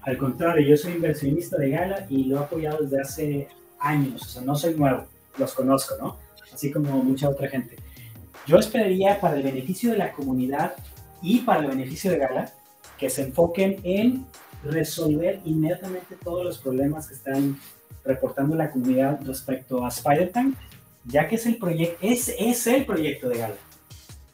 Al 0.02 0.18
contrario, 0.18 0.66
yo 0.68 0.78
soy 0.78 0.94
inversionista 0.94 1.58
de 1.58 1.70
Gala 1.72 2.06
y 2.10 2.26
lo 2.26 2.38
he 2.38 2.40
apoyado 2.40 2.78
desde 2.84 3.02
hace 3.02 3.48
años, 3.80 4.22
o 4.22 4.26
sea, 4.26 4.42
no 4.42 4.56
soy 4.56 4.74
nuevo, 4.76 5.06
los 5.38 5.54
conozco, 5.54 5.96
¿no? 6.00 6.16
Así 6.58 6.72
como 6.72 7.04
mucha 7.04 7.30
otra 7.30 7.48
gente. 7.48 7.76
Yo 8.48 8.58
esperaría 8.58 9.20
para 9.20 9.36
el 9.38 9.44
beneficio 9.44 9.92
de 9.92 9.98
la 9.98 10.12
comunidad 10.12 10.74
y 11.22 11.42
para 11.42 11.60
el 11.62 11.68
beneficio 11.68 12.10
de 12.10 12.18
Gala 12.18 12.52
que 12.98 13.12
se 13.12 13.22
enfoquen 13.22 13.80
en 13.84 14.26
resolver 14.64 15.40
inmediatamente 15.46 16.16
todos 16.24 16.44
los 16.44 16.58
problemas 16.58 17.08
que 17.08 17.14
están 17.14 17.60
reportando 18.04 18.56
la 18.56 18.72
comunidad 18.72 19.20
respecto 19.24 19.86
a 19.86 19.90
Spider-Tank, 19.90 20.58
ya 21.06 21.28
que 21.28 21.36
es 21.36 21.46
el 21.46 21.58
proyecto, 21.58 21.98
es, 22.02 22.34
es 22.40 22.66
el 22.66 22.86
proyecto 22.86 23.30
de 23.30 23.38
Gala 23.38 23.56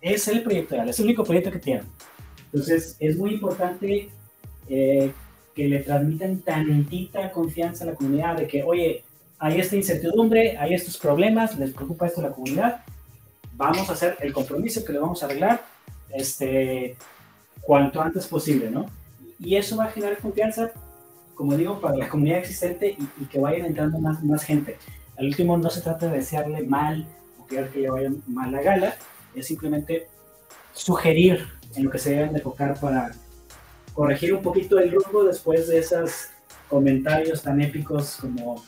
es 0.03 0.27
el 0.27 0.43
proyecto 0.43 0.75
real, 0.75 0.89
es 0.89 0.99
el 0.99 1.05
único 1.05 1.23
proyecto 1.23 1.49
que 1.49 1.59
tienen. 1.59 1.85
Entonces, 2.45 2.97
es 2.99 3.17
muy 3.17 3.31
importante 3.31 4.09
eh, 4.69 5.11
que 5.55 5.67
le 5.67 5.79
transmitan 5.79 6.39
tantita 6.39 7.31
confianza 7.31 7.85
a 7.85 7.87
la 7.87 7.95
comunidad 7.95 8.37
de 8.37 8.47
que, 8.47 8.63
oye, 8.63 9.03
hay 9.43 9.59
esta 9.59 9.75
incertidumbre, 9.75 10.57
hay 10.57 10.73
estos 10.73 10.97
problemas, 10.97 11.59
les 11.59 11.73
preocupa 11.73 12.07
esto 12.07 12.21
a 12.21 12.29
la 12.29 12.31
comunidad, 12.31 12.79
vamos 13.51 13.89
a 13.89 13.91
hacer 13.91 14.15
el 14.21 14.31
compromiso 14.31 14.85
que 14.85 14.93
le 14.93 14.99
vamos 14.99 15.21
a 15.21 15.25
arreglar 15.25 15.65
este, 16.11 16.95
cuanto 17.59 18.01
antes 18.01 18.25
posible, 18.25 18.71
¿no? 18.71 18.85
Y 19.39 19.57
eso 19.57 19.75
va 19.75 19.83
a 19.83 19.91
generar 19.91 20.17
confianza, 20.19 20.71
como 21.35 21.57
digo, 21.57 21.81
para 21.81 21.97
la 21.97 22.07
comunidad 22.07 22.39
existente 22.39 22.95
y, 22.97 23.25
que 23.25 23.37
vayan 23.37 23.65
entrando 23.65 23.99
más, 23.99 24.43
gente. 24.45 24.77
Al 25.17 25.25
último, 25.25 25.57
no 25.57 25.69
se 25.69 25.81
trata 25.81 26.07
de 26.07 26.19
desearle 26.19 26.63
mal 26.63 27.05
o 27.37 27.45
querer 27.45 27.69
que 27.69 27.79
le 27.79 27.89
vaya 27.89 28.13
mal 28.27 28.49
la 28.49 28.61
gala, 28.61 28.95
es 29.35 29.45
simplemente 29.45 30.07
sugerir 30.73 31.49
en 31.75 31.83
lo 31.83 31.91
que 31.91 31.99
se 31.99 32.11
deben 32.11 32.31
de 32.31 32.37
enfocar 32.37 32.79
para 32.79 33.11
corregir 33.93 34.33
un 34.33 34.41
poquito 34.41 34.79
el 34.79 34.89
rumbo 34.89 35.25
después 35.25 35.67
de 35.67 35.79
esos 35.79 36.29
comentarios 36.69 37.41
tan 37.41 37.59
épicos 37.59 38.19
como 38.21 38.63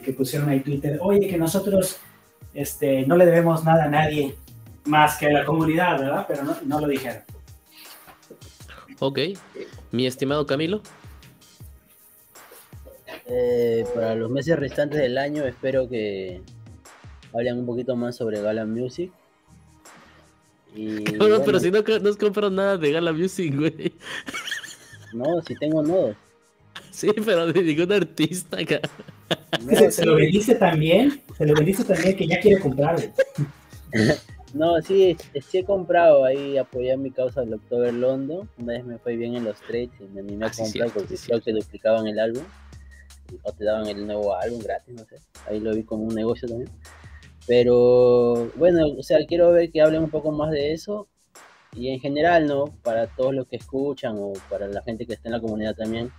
que 0.00 0.12
pusieron 0.12 0.48
ahí 0.48 0.60
Twitter, 0.60 0.98
oye, 1.00 1.28
que 1.28 1.38
nosotros 1.38 1.98
este, 2.54 3.06
no 3.06 3.16
le 3.16 3.26
debemos 3.26 3.64
nada 3.64 3.84
a 3.84 3.88
nadie 3.88 4.34
más 4.84 5.16
que 5.18 5.26
a 5.26 5.32
la 5.32 5.44
comunidad, 5.44 5.98
¿verdad? 5.98 6.24
Pero 6.26 6.44
no, 6.44 6.56
no 6.64 6.80
lo 6.80 6.88
dijeron. 6.88 7.22
Ok. 8.98 9.18
Mi 9.92 10.06
estimado 10.06 10.46
Camilo. 10.46 10.82
Eh, 13.26 13.84
para 13.94 14.14
los 14.14 14.30
meses 14.30 14.58
restantes 14.58 15.00
del 15.00 15.18
año 15.18 15.44
espero 15.44 15.86
que 15.86 16.40
hablen 17.34 17.58
un 17.58 17.66
poquito 17.66 17.94
más 17.94 18.16
sobre 18.16 18.40
Gala 18.40 18.64
Music. 18.64 19.12
Y, 20.74 21.16
bueno, 21.18 21.42
pero 21.44 21.60
si 21.60 21.70
no, 21.70 21.82
no 21.82 22.08
has 22.08 22.16
comprado 22.16 22.50
nada 22.50 22.76
de 22.76 22.92
Gala 22.92 23.12
Music, 23.12 23.54
güey. 23.54 23.92
No, 25.12 25.40
si 25.42 25.54
tengo 25.56 25.82
nodos. 25.82 26.16
Sí, 26.98 27.12
pero 27.24 27.46
de 27.52 27.62
ningún 27.62 27.92
artista, 27.92 28.58
acá. 28.60 28.80
No, 29.56 29.76
se, 29.76 29.90
se 29.92 30.04
lo 30.04 30.16
sí. 30.16 30.16
vendiste 30.16 30.54
también, 30.56 31.22
se 31.36 31.46
lo 31.46 31.54
vendiste 31.56 31.84
también 31.84 32.16
que 32.16 32.26
ya 32.28 32.40
quiere 32.40 32.58
comprar. 32.60 32.96
güey. 32.96 33.14
No, 34.52 34.80
sí, 34.82 35.16
sí 35.42 35.58
he 35.58 35.64
comprado 35.64 36.24
ahí, 36.24 36.56
apoyé 36.56 36.92
a 36.92 36.96
mi 36.96 37.10
causa 37.12 37.40
del 37.42 37.54
October 37.54 37.92
London. 37.92 38.50
Una 38.56 38.72
vez 38.74 38.84
me 38.84 38.98
fue 38.98 39.16
bien 39.16 39.34
en 39.36 39.44
los 39.44 39.62
trades 39.62 39.90
y 40.00 40.04
me 40.04 40.20
animé 40.20 40.46
a 40.46 40.48
Ah, 40.48 40.52
comprar 40.56 40.90
porque 40.92 41.16
sí, 41.18 41.26
creo 41.26 41.42
que 41.42 41.52
duplicaban 41.52 42.06
el 42.06 42.18
álbum. 42.18 42.44
O 43.42 43.52
te 43.52 43.64
daban 43.64 43.86
el 43.88 44.06
nuevo 44.06 44.34
álbum 44.34 44.60
gratis, 44.60 44.94
no 44.94 45.04
sé. 45.06 45.16
Ahí 45.46 45.60
lo 45.60 45.74
vi 45.74 45.84
como 45.84 46.04
un 46.04 46.14
negocio 46.14 46.48
también. 46.48 46.70
Pero 47.46 48.52
bueno, 48.56 48.86
o 48.98 49.02
sea, 49.02 49.18
quiero 49.26 49.52
ver 49.52 49.70
que 49.70 49.82
hablen 49.82 50.02
un 50.04 50.10
poco 50.10 50.32
más 50.32 50.50
de 50.52 50.72
eso. 50.72 51.08
Y 51.74 51.88
en 51.90 52.00
general, 52.00 52.46
¿no? 52.46 52.66
Para 52.82 53.08
todos 53.08 53.34
los 53.34 53.46
que 53.48 53.56
escuchan 53.56 54.16
o 54.18 54.32
para 54.48 54.68
la 54.68 54.82
gente 54.82 55.06
que 55.06 55.14
está 55.14 55.28
en 55.28 55.34
la 55.34 55.40
comunidad 55.40 55.76
también. 55.76 56.12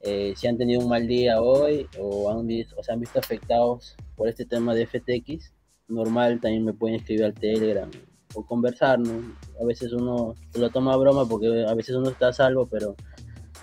Eh, 0.00 0.34
si 0.36 0.46
han 0.46 0.56
tenido 0.58 0.80
un 0.80 0.88
mal 0.88 1.06
día 1.06 1.40
hoy 1.40 1.88
o, 1.98 2.30
han 2.30 2.48
o 2.76 2.82
se 2.82 2.92
han 2.92 3.00
visto 3.00 3.18
afectados 3.18 3.96
por 4.16 4.28
este 4.28 4.44
tema 4.44 4.74
de 4.74 4.86
FTX, 4.86 5.52
normal, 5.88 6.40
también 6.40 6.64
me 6.64 6.72
pueden 6.72 6.96
escribir 6.96 7.24
al 7.24 7.34
Telegram 7.34 7.90
o 8.34 8.44
conversar, 8.44 8.98
¿no? 8.98 9.22
A 9.60 9.64
veces 9.64 9.92
uno 9.92 10.34
se 10.52 10.58
lo 10.58 10.68
toma 10.70 10.92
a 10.92 10.96
broma 10.96 11.26
porque 11.26 11.64
a 11.66 11.74
veces 11.74 11.96
uno 11.96 12.10
está 12.10 12.28
a 12.28 12.32
salvo, 12.32 12.66
pero 12.66 12.94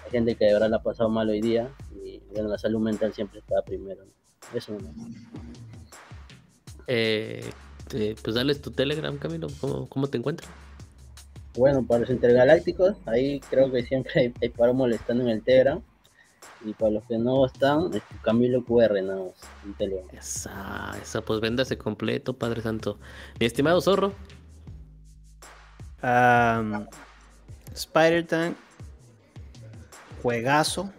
hay 0.06 0.12
gente 0.12 0.36
que 0.36 0.46
de 0.46 0.54
verdad 0.54 0.70
la 0.70 0.78
ha 0.78 0.84
pasado 0.84 1.10
mal 1.10 1.30
hoy 1.30 1.40
día 1.42 1.70
y 2.04 2.20
bueno, 2.34 2.50
la 2.50 2.58
salud 2.58 2.80
mental 2.80 3.14
siempre 3.14 3.40
está 3.40 3.62
primero. 3.62 4.04
¿no? 4.06 4.58
Eso 4.58 4.74
no. 4.74 4.92
Eh, 6.88 7.44
te- 7.88 8.16
pues 8.24 8.36
dales 8.36 8.62
tu 8.62 8.72
Telegram, 8.72 9.18
Camilo. 9.18 9.48
¿Cómo, 9.62 9.88
cómo 9.88 10.08
te 10.08 10.18
encuentras? 10.18 10.50
Bueno, 11.58 11.86
para 11.86 12.02
los 12.02 12.10
intergalácticos, 12.10 12.98
ahí 13.06 13.40
creo 13.50 13.72
que 13.72 13.84
siempre 13.84 14.12
hay, 14.20 14.34
hay 14.42 14.50
paro 14.50 14.74
molestando 14.74 15.24
en 15.24 15.30
el 15.30 15.44
Telegram. 15.44 15.82
Y 16.66 16.74
para 16.74 16.92
los 16.92 17.04
que 17.04 17.18
no 17.20 17.46
están, 17.46 17.94
es 17.94 18.02
Camilo 18.24 18.66
QR, 18.66 19.02
nada 19.04 19.26
más, 19.26 19.36
en 19.64 19.74
Telegram. 19.76 20.18
Esa, 20.18 20.98
esa, 21.02 21.22
pues 21.22 21.40
véndase 21.40 21.78
completo, 21.78 22.34
Padre 22.34 22.62
Santo. 22.62 22.98
Mi 23.40 23.46
estimado 23.46 23.80
zorro. 23.82 24.14
Spider-Tank, 27.74 28.56
juegazo, 30.22 30.92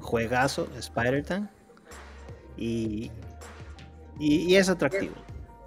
juegazo, 0.00 0.68
Spider-Tank, 0.76 1.48
y, 2.56 3.10
y, 4.18 4.36
y 4.36 4.56
es 4.56 4.68
atractivo, 4.68 5.14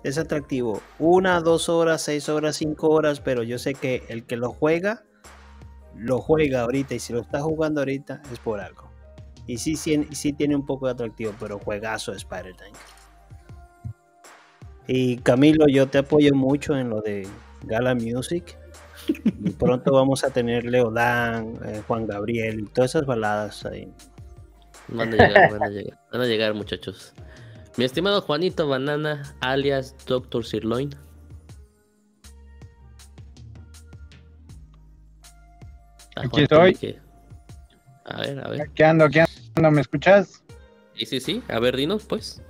es 0.04 0.18
atractivo. 0.18 0.82
Una, 1.00 1.42
dos 1.42 1.70
horas, 1.70 2.02
seis 2.02 2.30
horas, 2.30 2.58
cinco 2.58 2.90
horas, 2.90 3.20
pero 3.20 3.44
yo 3.44 3.58
sé 3.58 3.74
que 3.74 4.04
el 4.10 4.26
que 4.26 4.38
lo 4.38 4.52
juega, 4.52 5.04
lo 5.98 6.20
juega 6.20 6.62
ahorita, 6.62 6.96
y 6.96 7.00
si 7.00 7.14
lo 7.14 7.22
está 7.22 7.42
jugando 7.42 7.82
ahorita 7.82 8.22
es 8.32 8.40
por 8.40 8.60
algo. 8.60 8.90
Y 9.46 9.58
sí, 9.58 9.76
sí, 9.76 10.08
sí 10.12 10.34
tiene 10.34 10.56
un 10.56 10.66
poco 10.66 10.88
de 10.88 10.94
atractivo, 10.94 11.34
pero 11.40 11.58
juegazo 11.60 12.12
Spider-Tank. 12.12 12.76
Y 14.88 15.18
Camilo, 15.18 15.68
yo 15.68 15.88
te 15.88 15.98
apoyo 15.98 16.34
mucho 16.34 16.78
en 16.78 16.90
lo 16.90 17.02
de 17.02 17.28
Gala 17.64 17.96
Music. 17.96 18.58
Pronto 19.58 19.94
vamos 19.94 20.24
a 20.24 20.30
tener 20.30 20.66
Leodán, 20.66 21.54
eh, 21.66 21.82
Juan 21.88 22.08
Gabriel 22.08 22.62
y 22.62 22.66
todas 22.66 22.92
esas 22.92 23.06
baladas 23.06 23.66
ahí. 23.66 23.92
Van 24.90 25.10
a 25.10 25.12
llegar, 25.12 25.52
van 25.52 25.64
a 25.64 25.70
llegar. 25.70 26.00
Van 26.12 26.22
a 26.22 26.26
llegar, 26.26 26.54
muchachos. 26.54 27.14
Mi 27.78 27.86
estimado 27.86 28.22
Juanito 28.22 28.68
Banana, 28.68 29.36
alias 29.40 29.96
Doctor 30.06 30.46
Sirloin. 30.46 30.90
Aquí 36.26 36.42
estoy. 36.42 36.76
que- 36.76 37.00
A 38.06 38.22
ver, 38.22 38.40
a 38.40 38.48
ver. 38.50 38.62
Aquí 38.62 38.84
ando, 38.84 39.06
aquí 39.06 39.20
ando, 39.56 39.72
¿me 39.72 39.82
escuchas? 39.82 40.44
Sí, 40.96 41.06
sí, 41.06 41.20
sí. 41.20 41.44
A 41.50 41.60
ver, 41.60 41.76
dinos, 41.76 42.04
pues. 42.06 42.42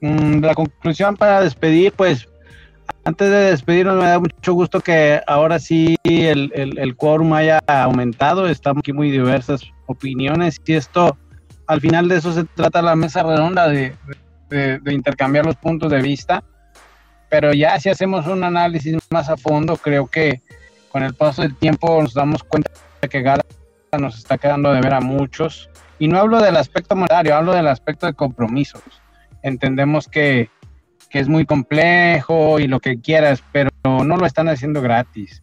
Mm, 0.00 0.40
la 0.42 0.54
conclusión 0.54 1.16
para 1.16 1.42
despedir, 1.42 1.92
pues 1.92 2.26
antes 3.04 3.30
de 3.30 3.36
despedirnos 3.50 3.96
me 3.96 4.08
da 4.08 4.18
mucho 4.18 4.54
gusto 4.54 4.80
que 4.80 5.20
ahora 5.26 5.58
sí 5.58 5.96
el, 6.04 6.50
el, 6.54 6.78
el 6.78 6.96
quórum 6.96 7.32
haya 7.34 7.58
aumentado, 7.66 8.46
estamos 8.48 8.80
aquí 8.80 8.92
muy 8.94 9.10
diversas 9.10 9.62
opiniones 9.86 10.58
y 10.64 10.74
esto, 10.74 11.16
al 11.66 11.80
final 11.82 12.08
de 12.08 12.16
eso 12.16 12.32
se 12.32 12.44
trata 12.44 12.80
la 12.80 12.96
mesa 12.96 13.22
redonda 13.22 13.68
de, 13.68 13.94
de- 14.48 14.78
de 14.78 14.94
intercambiar 14.94 15.44
los 15.44 15.56
puntos 15.56 15.90
de 15.90 16.00
vista, 16.00 16.42
pero 17.28 17.52
ya 17.52 17.78
si 17.78 17.90
hacemos 17.90 18.26
un 18.26 18.42
análisis 18.44 18.96
más 19.10 19.28
a 19.28 19.36
fondo, 19.36 19.76
creo 19.76 20.06
que 20.06 20.40
con 20.90 21.02
el 21.02 21.14
paso 21.14 21.42
del 21.42 21.54
tiempo 21.56 22.00
nos 22.02 22.14
damos 22.14 22.42
cuenta 22.44 22.70
de 23.00 23.08
que 23.08 23.22
Gala 23.22 23.42
nos 23.98 24.18
está 24.18 24.38
quedando 24.38 24.72
de 24.72 24.80
ver 24.80 24.94
a 24.94 25.00
muchos, 25.00 25.70
y 25.98 26.08
no 26.08 26.18
hablo 26.18 26.40
del 26.40 26.56
aspecto 26.56 26.94
monetario, 26.94 27.36
hablo 27.36 27.52
del 27.52 27.66
aspecto 27.66 28.06
de 28.06 28.14
compromisos 28.14 28.82
entendemos 29.42 30.08
que, 30.08 30.50
que 31.10 31.18
es 31.18 31.28
muy 31.28 31.44
complejo 31.44 32.58
y 32.58 32.66
lo 32.66 32.80
que 32.80 33.00
quieras, 33.00 33.42
pero 33.52 33.70
no 33.84 34.16
lo 34.16 34.26
están 34.26 34.48
haciendo 34.48 34.80
gratis. 34.80 35.42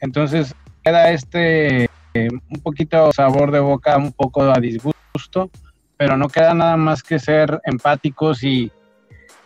Entonces 0.00 0.54
queda 0.82 1.10
este 1.10 1.84
eh, 2.14 2.28
un 2.30 2.60
poquito 2.62 3.12
sabor 3.12 3.50
de 3.52 3.60
boca, 3.60 3.96
un 3.96 4.12
poco 4.12 4.42
a 4.42 4.58
disgusto, 4.58 5.50
pero 5.96 6.16
no 6.16 6.28
queda 6.28 6.54
nada 6.54 6.76
más 6.76 7.02
que 7.02 7.18
ser 7.18 7.60
empáticos 7.64 8.42
y, 8.42 8.72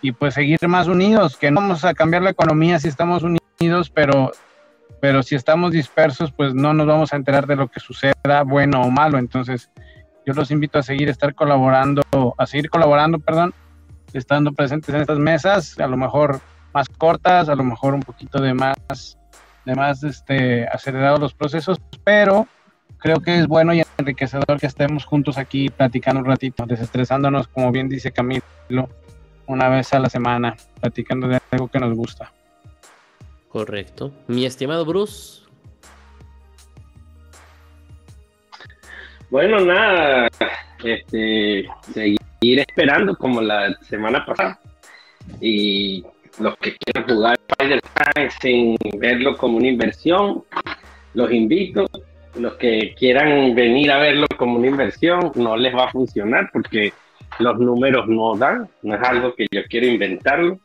y 0.01 0.13
pues 0.13 0.35
seguir 0.35 0.59
más 0.67 0.89
unidos, 0.89 1.37
que 1.37 1.51
no 1.51 1.61
vamos 1.61 1.85
a 1.85 1.95
cambiar 1.95 2.23
la 2.23 2.31
economía 2.31 2.79
si 2.79 2.89
estamos 2.89 3.23
unidos, 3.23 3.91
pero, 3.91 4.33
pero 5.01 5.23
si 5.23 5.35
estamos 5.35 5.73
dispersos, 5.73 6.33
pues 6.33 6.55
no 6.55 6.73
nos 6.73 6.87
vamos 6.87 7.13
a 7.13 7.17
enterar 7.17 7.47
de 7.47 7.57
lo 7.57 7.69
que 7.69 7.81
suceda, 7.81 8.43
bueno 8.45 8.83
o 8.83 8.91
malo. 8.91 9.19
Entonces 9.19 9.71
yo 10.25 10.33
los 10.33 10.51
invito 10.51 10.79
a 10.79 10.83
seguir 10.83 11.09
estar 11.09 11.35
colaborando, 11.35 12.03
a 12.37 12.47
seguir 12.47 12.71
colaborando, 12.71 13.19
perdón, 13.19 13.55
estando 14.13 14.53
presentes 14.53 14.95
en 14.95 15.01
estas 15.03 15.19
mesas, 15.19 15.79
a 15.79 15.87
lo 15.87 15.97
mejor 15.97 16.41
más 16.73 16.89
cortas, 16.89 17.49
a 17.49 17.55
lo 17.55 17.65
mejor 17.65 17.95
un 17.95 18.01
poquito 18.01 18.41
de 18.41 18.55
más, 18.55 19.19
de 19.65 19.75
más 19.75 20.03
este, 20.03 20.67
acelerados 20.67 21.21
los 21.21 21.35
procesos, 21.35 21.81
pero 22.05 22.47
creo 22.99 23.21
que 23.21 23.39
es 23.39 23.47
bueno 23.47 23.73
y 23.73 23.83
enriquecedor 23.99 24.59
que 24.59 24.67
estemos 24.67 25.05
juntos 25.05 25.39
aquí 25.39 25.69
platicando 25.71 26.21
un 26.21 26.27
ratito, 26.27 26.67
desestresándonos, 26.67 27.49
como 27.49 27.71
bien 27.73 27.89
dice 27.89 28.11
Camilo, 28.11 28.89
una 29.47 29.69
vez 29.69 29.93
a 29.93 30.01
la 30.01 30.11
semana, 30.11 30.57
platicando 30.81 31.29
de 31.29 31.39
algo 31.51 31.69
que 31.69 31.79
nos 31.79 31.95
gusta. 31.95 32.33
Correcto. 33.57 34.13
Mi 34.27 34.45
estimado 34.45 34.85
Bruce. 34.85 35.41
Bueno, 39.31 39.61
nada, 39.61 40.29
este, 40.85 41.67
seguir 41.95 42.59
esperando 42.59 43.17
como 43.17 43.41
la 43.41 43.75
semana 43.81 44.27
pasada. 44.27 44.61
Y 45.41 46.05
los 46.39 46.55
que 46.59 46.77
quieran 46.77 47.09
jugar 47.09 47.39
Spider-Man 47.49 48.31
sin 48.43 48.77
verlo 48.99 49.39
como 49.39 49.57
una 49.57 49.69
inversión, 49.69 50.45
los 51.15 51.33
invito. 51.33 51.87
Los 52.35 52.57
que 52.57 52.95
quieran 52.95 53.55
venir 53.55 53.91
a 53.91 54.01
verlo 54.01 54.27
como 54.37 54.59
una 54.59 54.67
inversión, 54.67 55.33
no 55.35 55.57
les 55.57 55.75
va 55.75 55.87
a 55.87 55.93
funcionar 55.93 56.51
porque 56.53 56.93
los 57.39 57.59
números 57.59 58.07
no 58.07 58.37
dan, 58.37 58.69
no 58.83 58.97
es 58.97 59.03
algo 59.03 59.35
que 59.35 59.47
yo 59.51 59.63
quiero 59.71 59.87
inventarlo. 59.87 60.59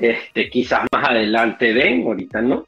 Este, 0.00 0.48
quizás 0.48 0.82
más 0.92 1.08
adelante 1.08 1.72
den, 1.74 2.02
ahorita 2.06 2.40
no. 2.40 2.64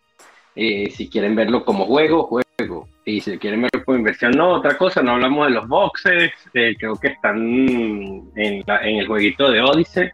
Eh, 0.55 0.91
si 0.91 1.09
quieren 1.09 1.35
verlo 1.35 1.65
como 1.65 1.87
juego, 1.87 2.25
juego. 2.25 2.89
Y 3.05 3.21
si 3.21 3.39
quieren 3.39 3.63
verlo 3.63 3.85
como 3.85 3.99
inversión, 3.99 4.33
no, 4.33 4.51
otra 4.51 4.77
cosa, 4.79 5.03
no 5.03 5.13
hablamos 5.13 5.47
de 5.49 5.55
los 5.55 5.67
boxes, 5.67 6.31
eh, 6.55 6.77
creo 6.79 6.95
que 6.97 7.09
están 7.09 7.39
en, 7.39 8.31
en 8.37 8.97
el 8.99 9.07
jueguito 9.07 9.51
de 9.51 9.61
Odyssey, 9.63 10.11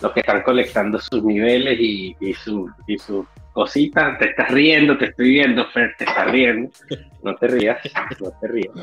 los 0.00 0.12
que 0.12 0.20
están 0.20 0.42
colectando 0.42 0.98
sus 0.98 1.22
niveles 1.24 1.78
y, 1.78 2.16
y, 2.20 2.32
su- 2.32 2.70
y 2.86 2.96
sus 2.96 3.26
cositas. 3.52 4.18
Te 4.18 4.30
estás 4.30 4.50
riendo, 4.50 4.96
te 4.96 5.06
estoy 5.06 5.30
viendo, 5.30 5.66
Fer, 5.66 5.94
te 5.98 6.04
estás 6.04 6.30
riendo. 6.30 6.70
No 7.22 7.34
te 7.34 7.48
rías, 7.48 7.78
no 8.20 8.30
te 8.40 8.48
rías. 8.48 8.74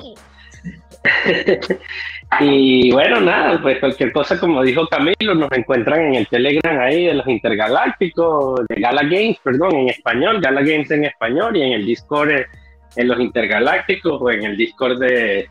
y 2.42 2.92
bueno, 2.92 3.22
nada, 3.22 3.62
pues 3.62 3.80
cualquier 3.80 4.12
cosa, 4.12 4.40
como 4.40 4.62
dijo 4.64 4.88
Camilo, 4.88 5.34
nos 5.36 5.52
encuentran 5.52 6.02
en 6.02 6.16
el 6.16 6.28
Telegram 6.28 6.80
ahí 6.80 7.06
de 7.06 7.14
los 7.14 7.28
intergalácticos, 7.28 8.68
de 8.68 8.82
Gala 8.82 9.04
Games, 9.04 9.38
perdón, 9.44 9.76
en 9.76 9.90
español, 9.90 10.42
Gala 10.42 10.62
Games 10.62 10.92
en 10.92 11.06
español, 11.06 11.56
y 11.56 11.62
en 11.62 11.74
el 11.74 11.86
Discord 11.86 12.32
eh, 12.32 12.48
en 12.96 13.08
los 13.08 13.20
intergalácticos 13.20 14.22
o 14.22 14.30
en 14.30 14.44
el 14.44 14.58
Discord 14.58 15.00
de, 15.00 15.50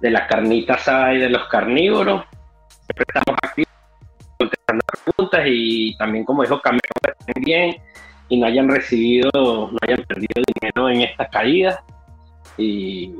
de 0.00 0.10
la 0.10 0.26
carnita 0.26 0.74
asada 0.74 1.14
y 1.14 1.18
de 1.18 1.30
los 1.30 1.48
carnívoros. 1.48 2.24
Siempre 2.68 3.04
estamos 3.08 3.38
activos 3.42 3.72
contestando 4.38 4.84
preguntas 5.04 5.40
y 5.46 5.96
también, 5.96 6.24
como 6.24 6.42
dijo 6.42 6.60
Camilo, 6.60 6.82
estén 7.18 7.42
bien 7.42 7.76
y 8.28 8.38
no 8.38 8.46
hayan 8.46 8.68
recibido, 8.68 9.30
no 9.32 9.78
hayan 9.82 10.02
perdido 10.04 10.42
dinero 10.54 10.88
en 10.88 11.02
esta 11.02 11.28
caída. 11.28 11.82
Y 12.56 13.14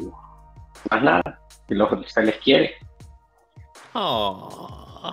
más 0.91 1.03
nada, 1.03 1.41
que 1.69 1.75
lo 1.75 1.89
que 1.89 2.09
se 2.09 2.23
les 2.23 2.37
quiere. 2.37 2.75
Oh. 3.95 5.13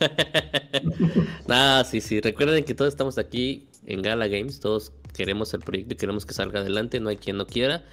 Nada, 1.46 1.84
sí, 1.84 2.00
sí. 2.00 2.20
Recuerden 2.20 2.64
que 2.64 2.74
todos 2.74 2.92
estamos 2.92 3.18
aquí 3.18 3.68
en 3.86 4.02
Gala 4.02 4.28
Games, 4.28 4.60
todos 4.60 4.92
queremos 5.14 5.54
el 5.54 5.60
proyecto 5.60 5.94
y 5.94 5.96
queremos 5.96 6.26
que 6.26 6.34
salga 6.34 6.60
adelante, 6.60 7.00
no 7.00 7.08
hay 7.08 7.16
quien 7.16 7.36
no 7.36 7.46
quiera. 7.46 7.84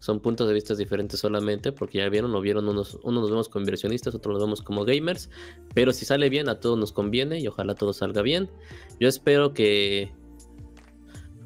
Son 0.00 0.20
puntos 0.20 0.48
de 0.48 0.54
vista 0.54 0.74
diferentes 0.74 1.20
solamente, 1.20 1.72
porque 1.72 1.98
ya 1.98 2.08
vieron, 2.08 2.34
o 2.34 2.40
vieron, 2.40 2.66
unos, 2.68 2.98
unos 3.02 3.20
nos 3.20 3.30
vemos 3.30 3.48
como 3.50 3.64
inversionistas, 3.64 4.14
otros 4.14 4.32
nos 4.32 4.42
vemos 4.42 4.62
como 4.62 4.86
gamers, 4.86 5.28
pero 5.74 5.92
si 5.92 6.06
sale 6.06 6.30
bien, 6.30 6.48
a 6.48 6.58
todos 6.58 6.78
nos 6.78 6.92
conviene 6.92 7.38
y 7.38 7.46
ojalá 7.46 7.74
todo 7.74 7.92
salga 7.92 8.22
bien. 8.22 8.48
Yo 8.98 9.08
espero 9.08 9.52
que, 9.52 10.10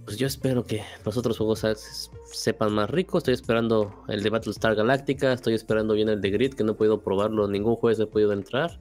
pues 0.04 0.16
yo 0.18 0.26
espero 0.26 0.64
que 0.64 0.82
los 1.04 1.16
otros 1.16 1.38
juegos 1.38 1.60
se- 1.60 1.74
sepan 2.32 2.72
más 2.72 2.90
ricos. 2.90 3.18
Estoy 3.20 3.34
esperando 3.34 4.04
el 4.08 4.22
de 4.22 4.30
Battlestar 4.30 4.74
Galactica, 4.74 5.32
estoy 5.32 5.54
esperando 5.54 5.94
bien 5.94 6.08
el 6.08 6.20
de 6.20 6.30
Grid, 6.30 6.54
que 6.54 6.64
no 6.64 6.72
he 6.72 6.74
podido 6.74 7.00
probarlo, 7.02 7.48
ningún 7.48 7.76
juez 7.76 7.98
he 8.00 8.06
podido 8.06 8.32
entrar. 8.32 8.78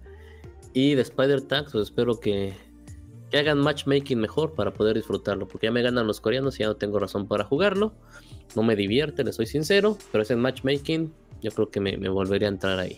Y 0.74 0.96
de 0.96 1.02
Spider 1.04 1.42
Tags, 1.42 1.72
pues 1.72 1.84
espero 1.84 2.20
que, 2.20 2.54
que 3.30 3.38
hagan 3.38 3.60
matchmaking 3.60 4.20
mejor 4.20 4.54
para 4.54 4.74
poder 4.74 4.96
disfrutarlo, 4.96 5.48
porque 5.48 5.68
ya 5.68 5.72
me 5.72 5.82
ganan 5.82 6.08
los 6.08 6.20
coreanos 6.20 6.56
y 6.56 6.60
ya 6.64 6.68
no 6.68 6.76
tengo 6.76 7.00
razón 7.00 7.28
para 7.28 7.44
jugarlo. 7.44 7.94
No 8.56 8.64
me 8.64 8.76
divierte, 8.76 9.24
les 9.24 9.36
soy 9.36 9.46
sincero, 9.46 9.98
pero 10.12 10.24
ese 10.24 10.36
matchmaking 10.36 11.14
yo 11.42 11.52
creo 11.52 11.70
que 11.70 11.80
me, 11.80 11.98
me 11.98 12.10
volvería 12.10 12.48
a 12.48 12.52
entrar 12.52 12.80
ahí. 12.80 12.98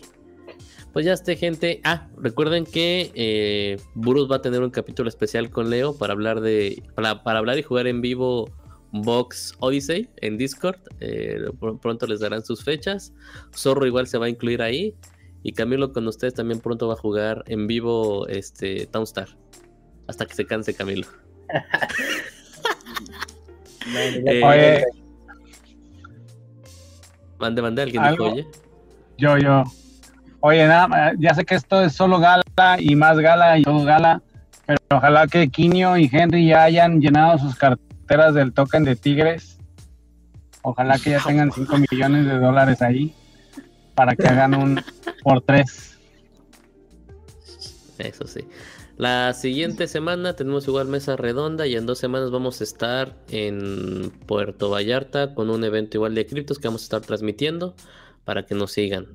Pues 0.96 1.04
ya 1.04 1.12
esté, 1.12 1.36
gente. 1.36 1.82
Ah, 1.84 2.08
recuerden 2.16 2.64
que 2.64 3.12
eh, 3.14 3.76
Burus 3.94 4.30
va 4.32 4.36
a 4.36 4.40
tener 4.40 4.62
un 4.62 4.70
capítulo 4.70 5.10
especial 5.10 5.50
con 5.50 5.68
Leo 5.68 5.94
para 5.98 6.14
hablar 6.14 6.40
de. 6.40 6.82
Para, 6.94 7.22
para 7.22 7.38
hablar 7.38 7.58
y 7.58 7.62
jugar 7.62 7.86
en 7.86 8.00
vivo 8.00 8.48
Box 8.92 9.52
Odyssey 9.58 10.08
en 10.22 10.38
Discord. 10.38 10.78
Eh, 11.00 11.48
pr- 11.60 11.78
pronto 11.80 12.06
les 12.06 12.20
darán 12.20 12.42
sus 12.46 12.64
fechas. 12.64 13.12
Zorro 13.54 13.84
igual 13.84 14.06
se 14.06 14.16
va 14.16 14.24
a 14.24 14.28
incluir 14.30 14.62
ahí. 14.62 14.94
Y 15.42 15.52
Camilo 15.52 15.92
con 15.92 16.08
ustedes 16.08 16.32
también 16.32 16.60
pronto 16.60 16.88
va 16.88 16.94
a 16.94 16.96
jugar 16.96 17.44
en 17.46 17.66
vivo 17.66 18.26
este 18.28 18.86
Townstar. 18.86 19.28
Hasta 20.06 20.24
que 20.24 20.34
se 20.34 20.46
canse 20.46 20.72
Camilo. 20.72 21.06
Eh, 24.26 24.42
Oye, 24.42 24.84
Mande, 27.38 27.60
mande, 27.62 27.82
alguien 27.82 28.02
dijo, 28.10 28.24
oye. 28.32 28.46
yo, 29.18 29.36
yo. 29.38 29.62
Oye, 30.48 30.64
nada, 30.68 31.12
ya 31.18 31.34
sé 31.34 31.44
que 31.44 31.56
esto 31.56 31.82
es 31.82 31.94
solo 31.94 32.20
gala 32.20 32.44
y 32.78 32.94
más 32.94 33.18
gala 33.18 33.58
y 33.58 33.64
todo 33.64 33.82
gala, 33.82 34.22
pero 34.64 34.78
ojalá 34.92 35.26
que 35.26 35.48
Quinio 35.48 35.96
y 35.96 36.08
Henry 36.12 36.46
ya 36.46 36.62
hayan 36.62 37.00
llenado 37.00 37.36
sus 37.36 37.56
carteras 37.56 38.32
del 38.32 38.52
token 38.52 38.84
de 38.84 38.94
Tigres. 38.94 39.58
Ojalá 40.62 41.00
que 41.00 41.10
ya 41.10 41.20
tengan 41.20 41.50
5 41.50 41.78
millones 41.90 42.26
de 42.26 42.38
dólares 42.38 42.80
ahí 42.80 43.12
para 43.96 44.14
que 44.14 44.24
hagan 44.28 44.54
un 44.54 44.80
por 45.24 45.40
tres. 45.40 45.98
Eso 47.98 48.28
sí. 48.28 48.46
La 48.96 49.32
siguiente 49.32 49.88
semana 49.88 50.36
tenemos 50.36 50.68
igual 50.68 50.86
mesa 50.86 51.16
redonda 51.16 51.66
y 51.66 51.74
en 51.74 51.86
dos 51.86 51.98
semanas 51.98 52.30
vamos 52.30 52.60
a 52.60 52.64
estar 52.64 53.16
en 53.32 54.12
Puerto 54.26 54.70
Vallarta 54.70 55.34
con 55.34 55.50
un 55.50 55.64
evento 55.64 55.96
igual 55.96 56.14
de 56.14 56.24
criptos 56.24 56.60
que 56.60 56.68
vamos 56.68 56.82
a 56.82 56.84
estar 56.84 57.00
transmitiendo 57.00 57.74
para 58.24 58.46
que 58.46 58.54
nos 58.54 58.70
sigan. 58.70 59.08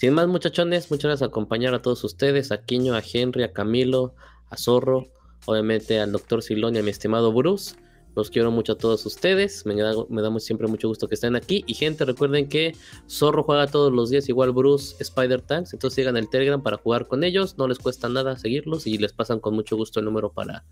Sin 0.00 0.14
más 0.14 0.28
muchachones, 0.28 0.90
muchas 0.90 1.10
gracias 1.10 1.28
por 1.28 1.34
acompañar 1.34 1.74
a 1.74 1.82
todos 1.82 2.02
ustedes, 2.04 2.52
a 2.52 2.62
Quiño, 2.62 2.94
a 2.94 3.02
Henry, 3.02 3.42
a 3.42 3.52
Camilo, 3.52 4.14
a 4.48 4.56
Zorro, 4.56 5.08
obviamente 5.44 6.00
al 6.00 6.10
doctor 6.10 6.42
Silón 6.42 6.74
y 6.74 6.78
a 6.78 6.82
mi 6.82 6.88
estimado 6.88 7.34
Bruce. 7.34 7.76
Los 8.16 8.30
quiero 8.30 8.50
mucho 8.50 8.72
a 8.72 8.78
todos 8.78 9.04
ustedes, 9.04 9.66
me 9.66 9.74
da, 9.74 10.40
siempre 10.40 10.68
mucho 10.68 10.88
gusto 10.88 11.06
que 11.06 11.16
estén 11.16 11.36
aquí. 11.36 11.64
Y 11.66 11.74
gente, 11.74 12.06
recuerden 12.06 12.48
que 12.48 12.74
Zorro 13.10 13.42
juega 13.42 13.66
todos 13.66 13.92
los 13.92 14.08
días, 14.08 14.26
igual 14.30 14.52
Bruce, 14.52 14.96
Spider 15.00 15.42
Tanks. 15.42 15.74
Entonces 15.74 15.96
sigan 15.96 16.16
el 16.16 16.30
Telegram 16.30 16.62
para 16.62 16.78
jugar 16.78 17.06
con 17.06 17.22
ellos. 17.22 17.58
No 17.58 17.68
les 17.68 17.78
cuesta 17.78 18.08
nada 18.08 18.38
seguirlos 18.38 18.86
y 18.86 18.96
les 18.96 19.12
pasan 19.12 19.38
con 19.38 19.54
mucho 19.54 19.76
gusto 19.76 20.00
el 20.00 20.06
número 20.06 20.32
para, 20.32 20.64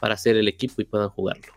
para 0.00 0.12
hacer 0.12 0.36
el 0.36 0.48
equipo 0.48 0.82
y 0.82 0.84
puedan 0.84 1.08
jugarlo. 1.08 1.54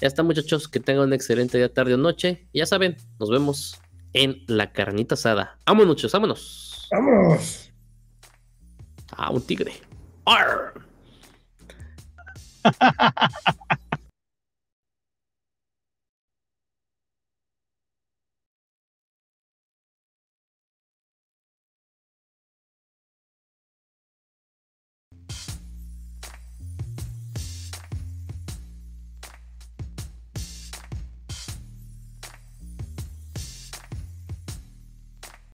Ya 0.00 0.08
está, 0.08 0.22
muchachos. 0.22 0.68
Que 0.68 0.80
tengan 0.80 1.08
un 1.08 1.12
excelente 1.12 1.58
día, 1.58 1.70
tarde 1.70 1.92
o 1.92 1.98
noche. 1.98 2.48
Ya 2.54 2.64
saben, 2.64 2.96
nos 3.18 3.28
vemos 3.28 3.74
en 4.16 4.42
la 4.46 4.72
carnita 4.72 5.14
asada. 5.14 5.58
Vámonos, 5.66 5.88
muchachos, 5.88 6.12
vámonos. 6.12 6.88
Vámonos. 6.90 7.70
Ah, 9.12 9.30
un 9.30 9.42
tigre. 9.42 9.74
¡Arr! 10.24 10.72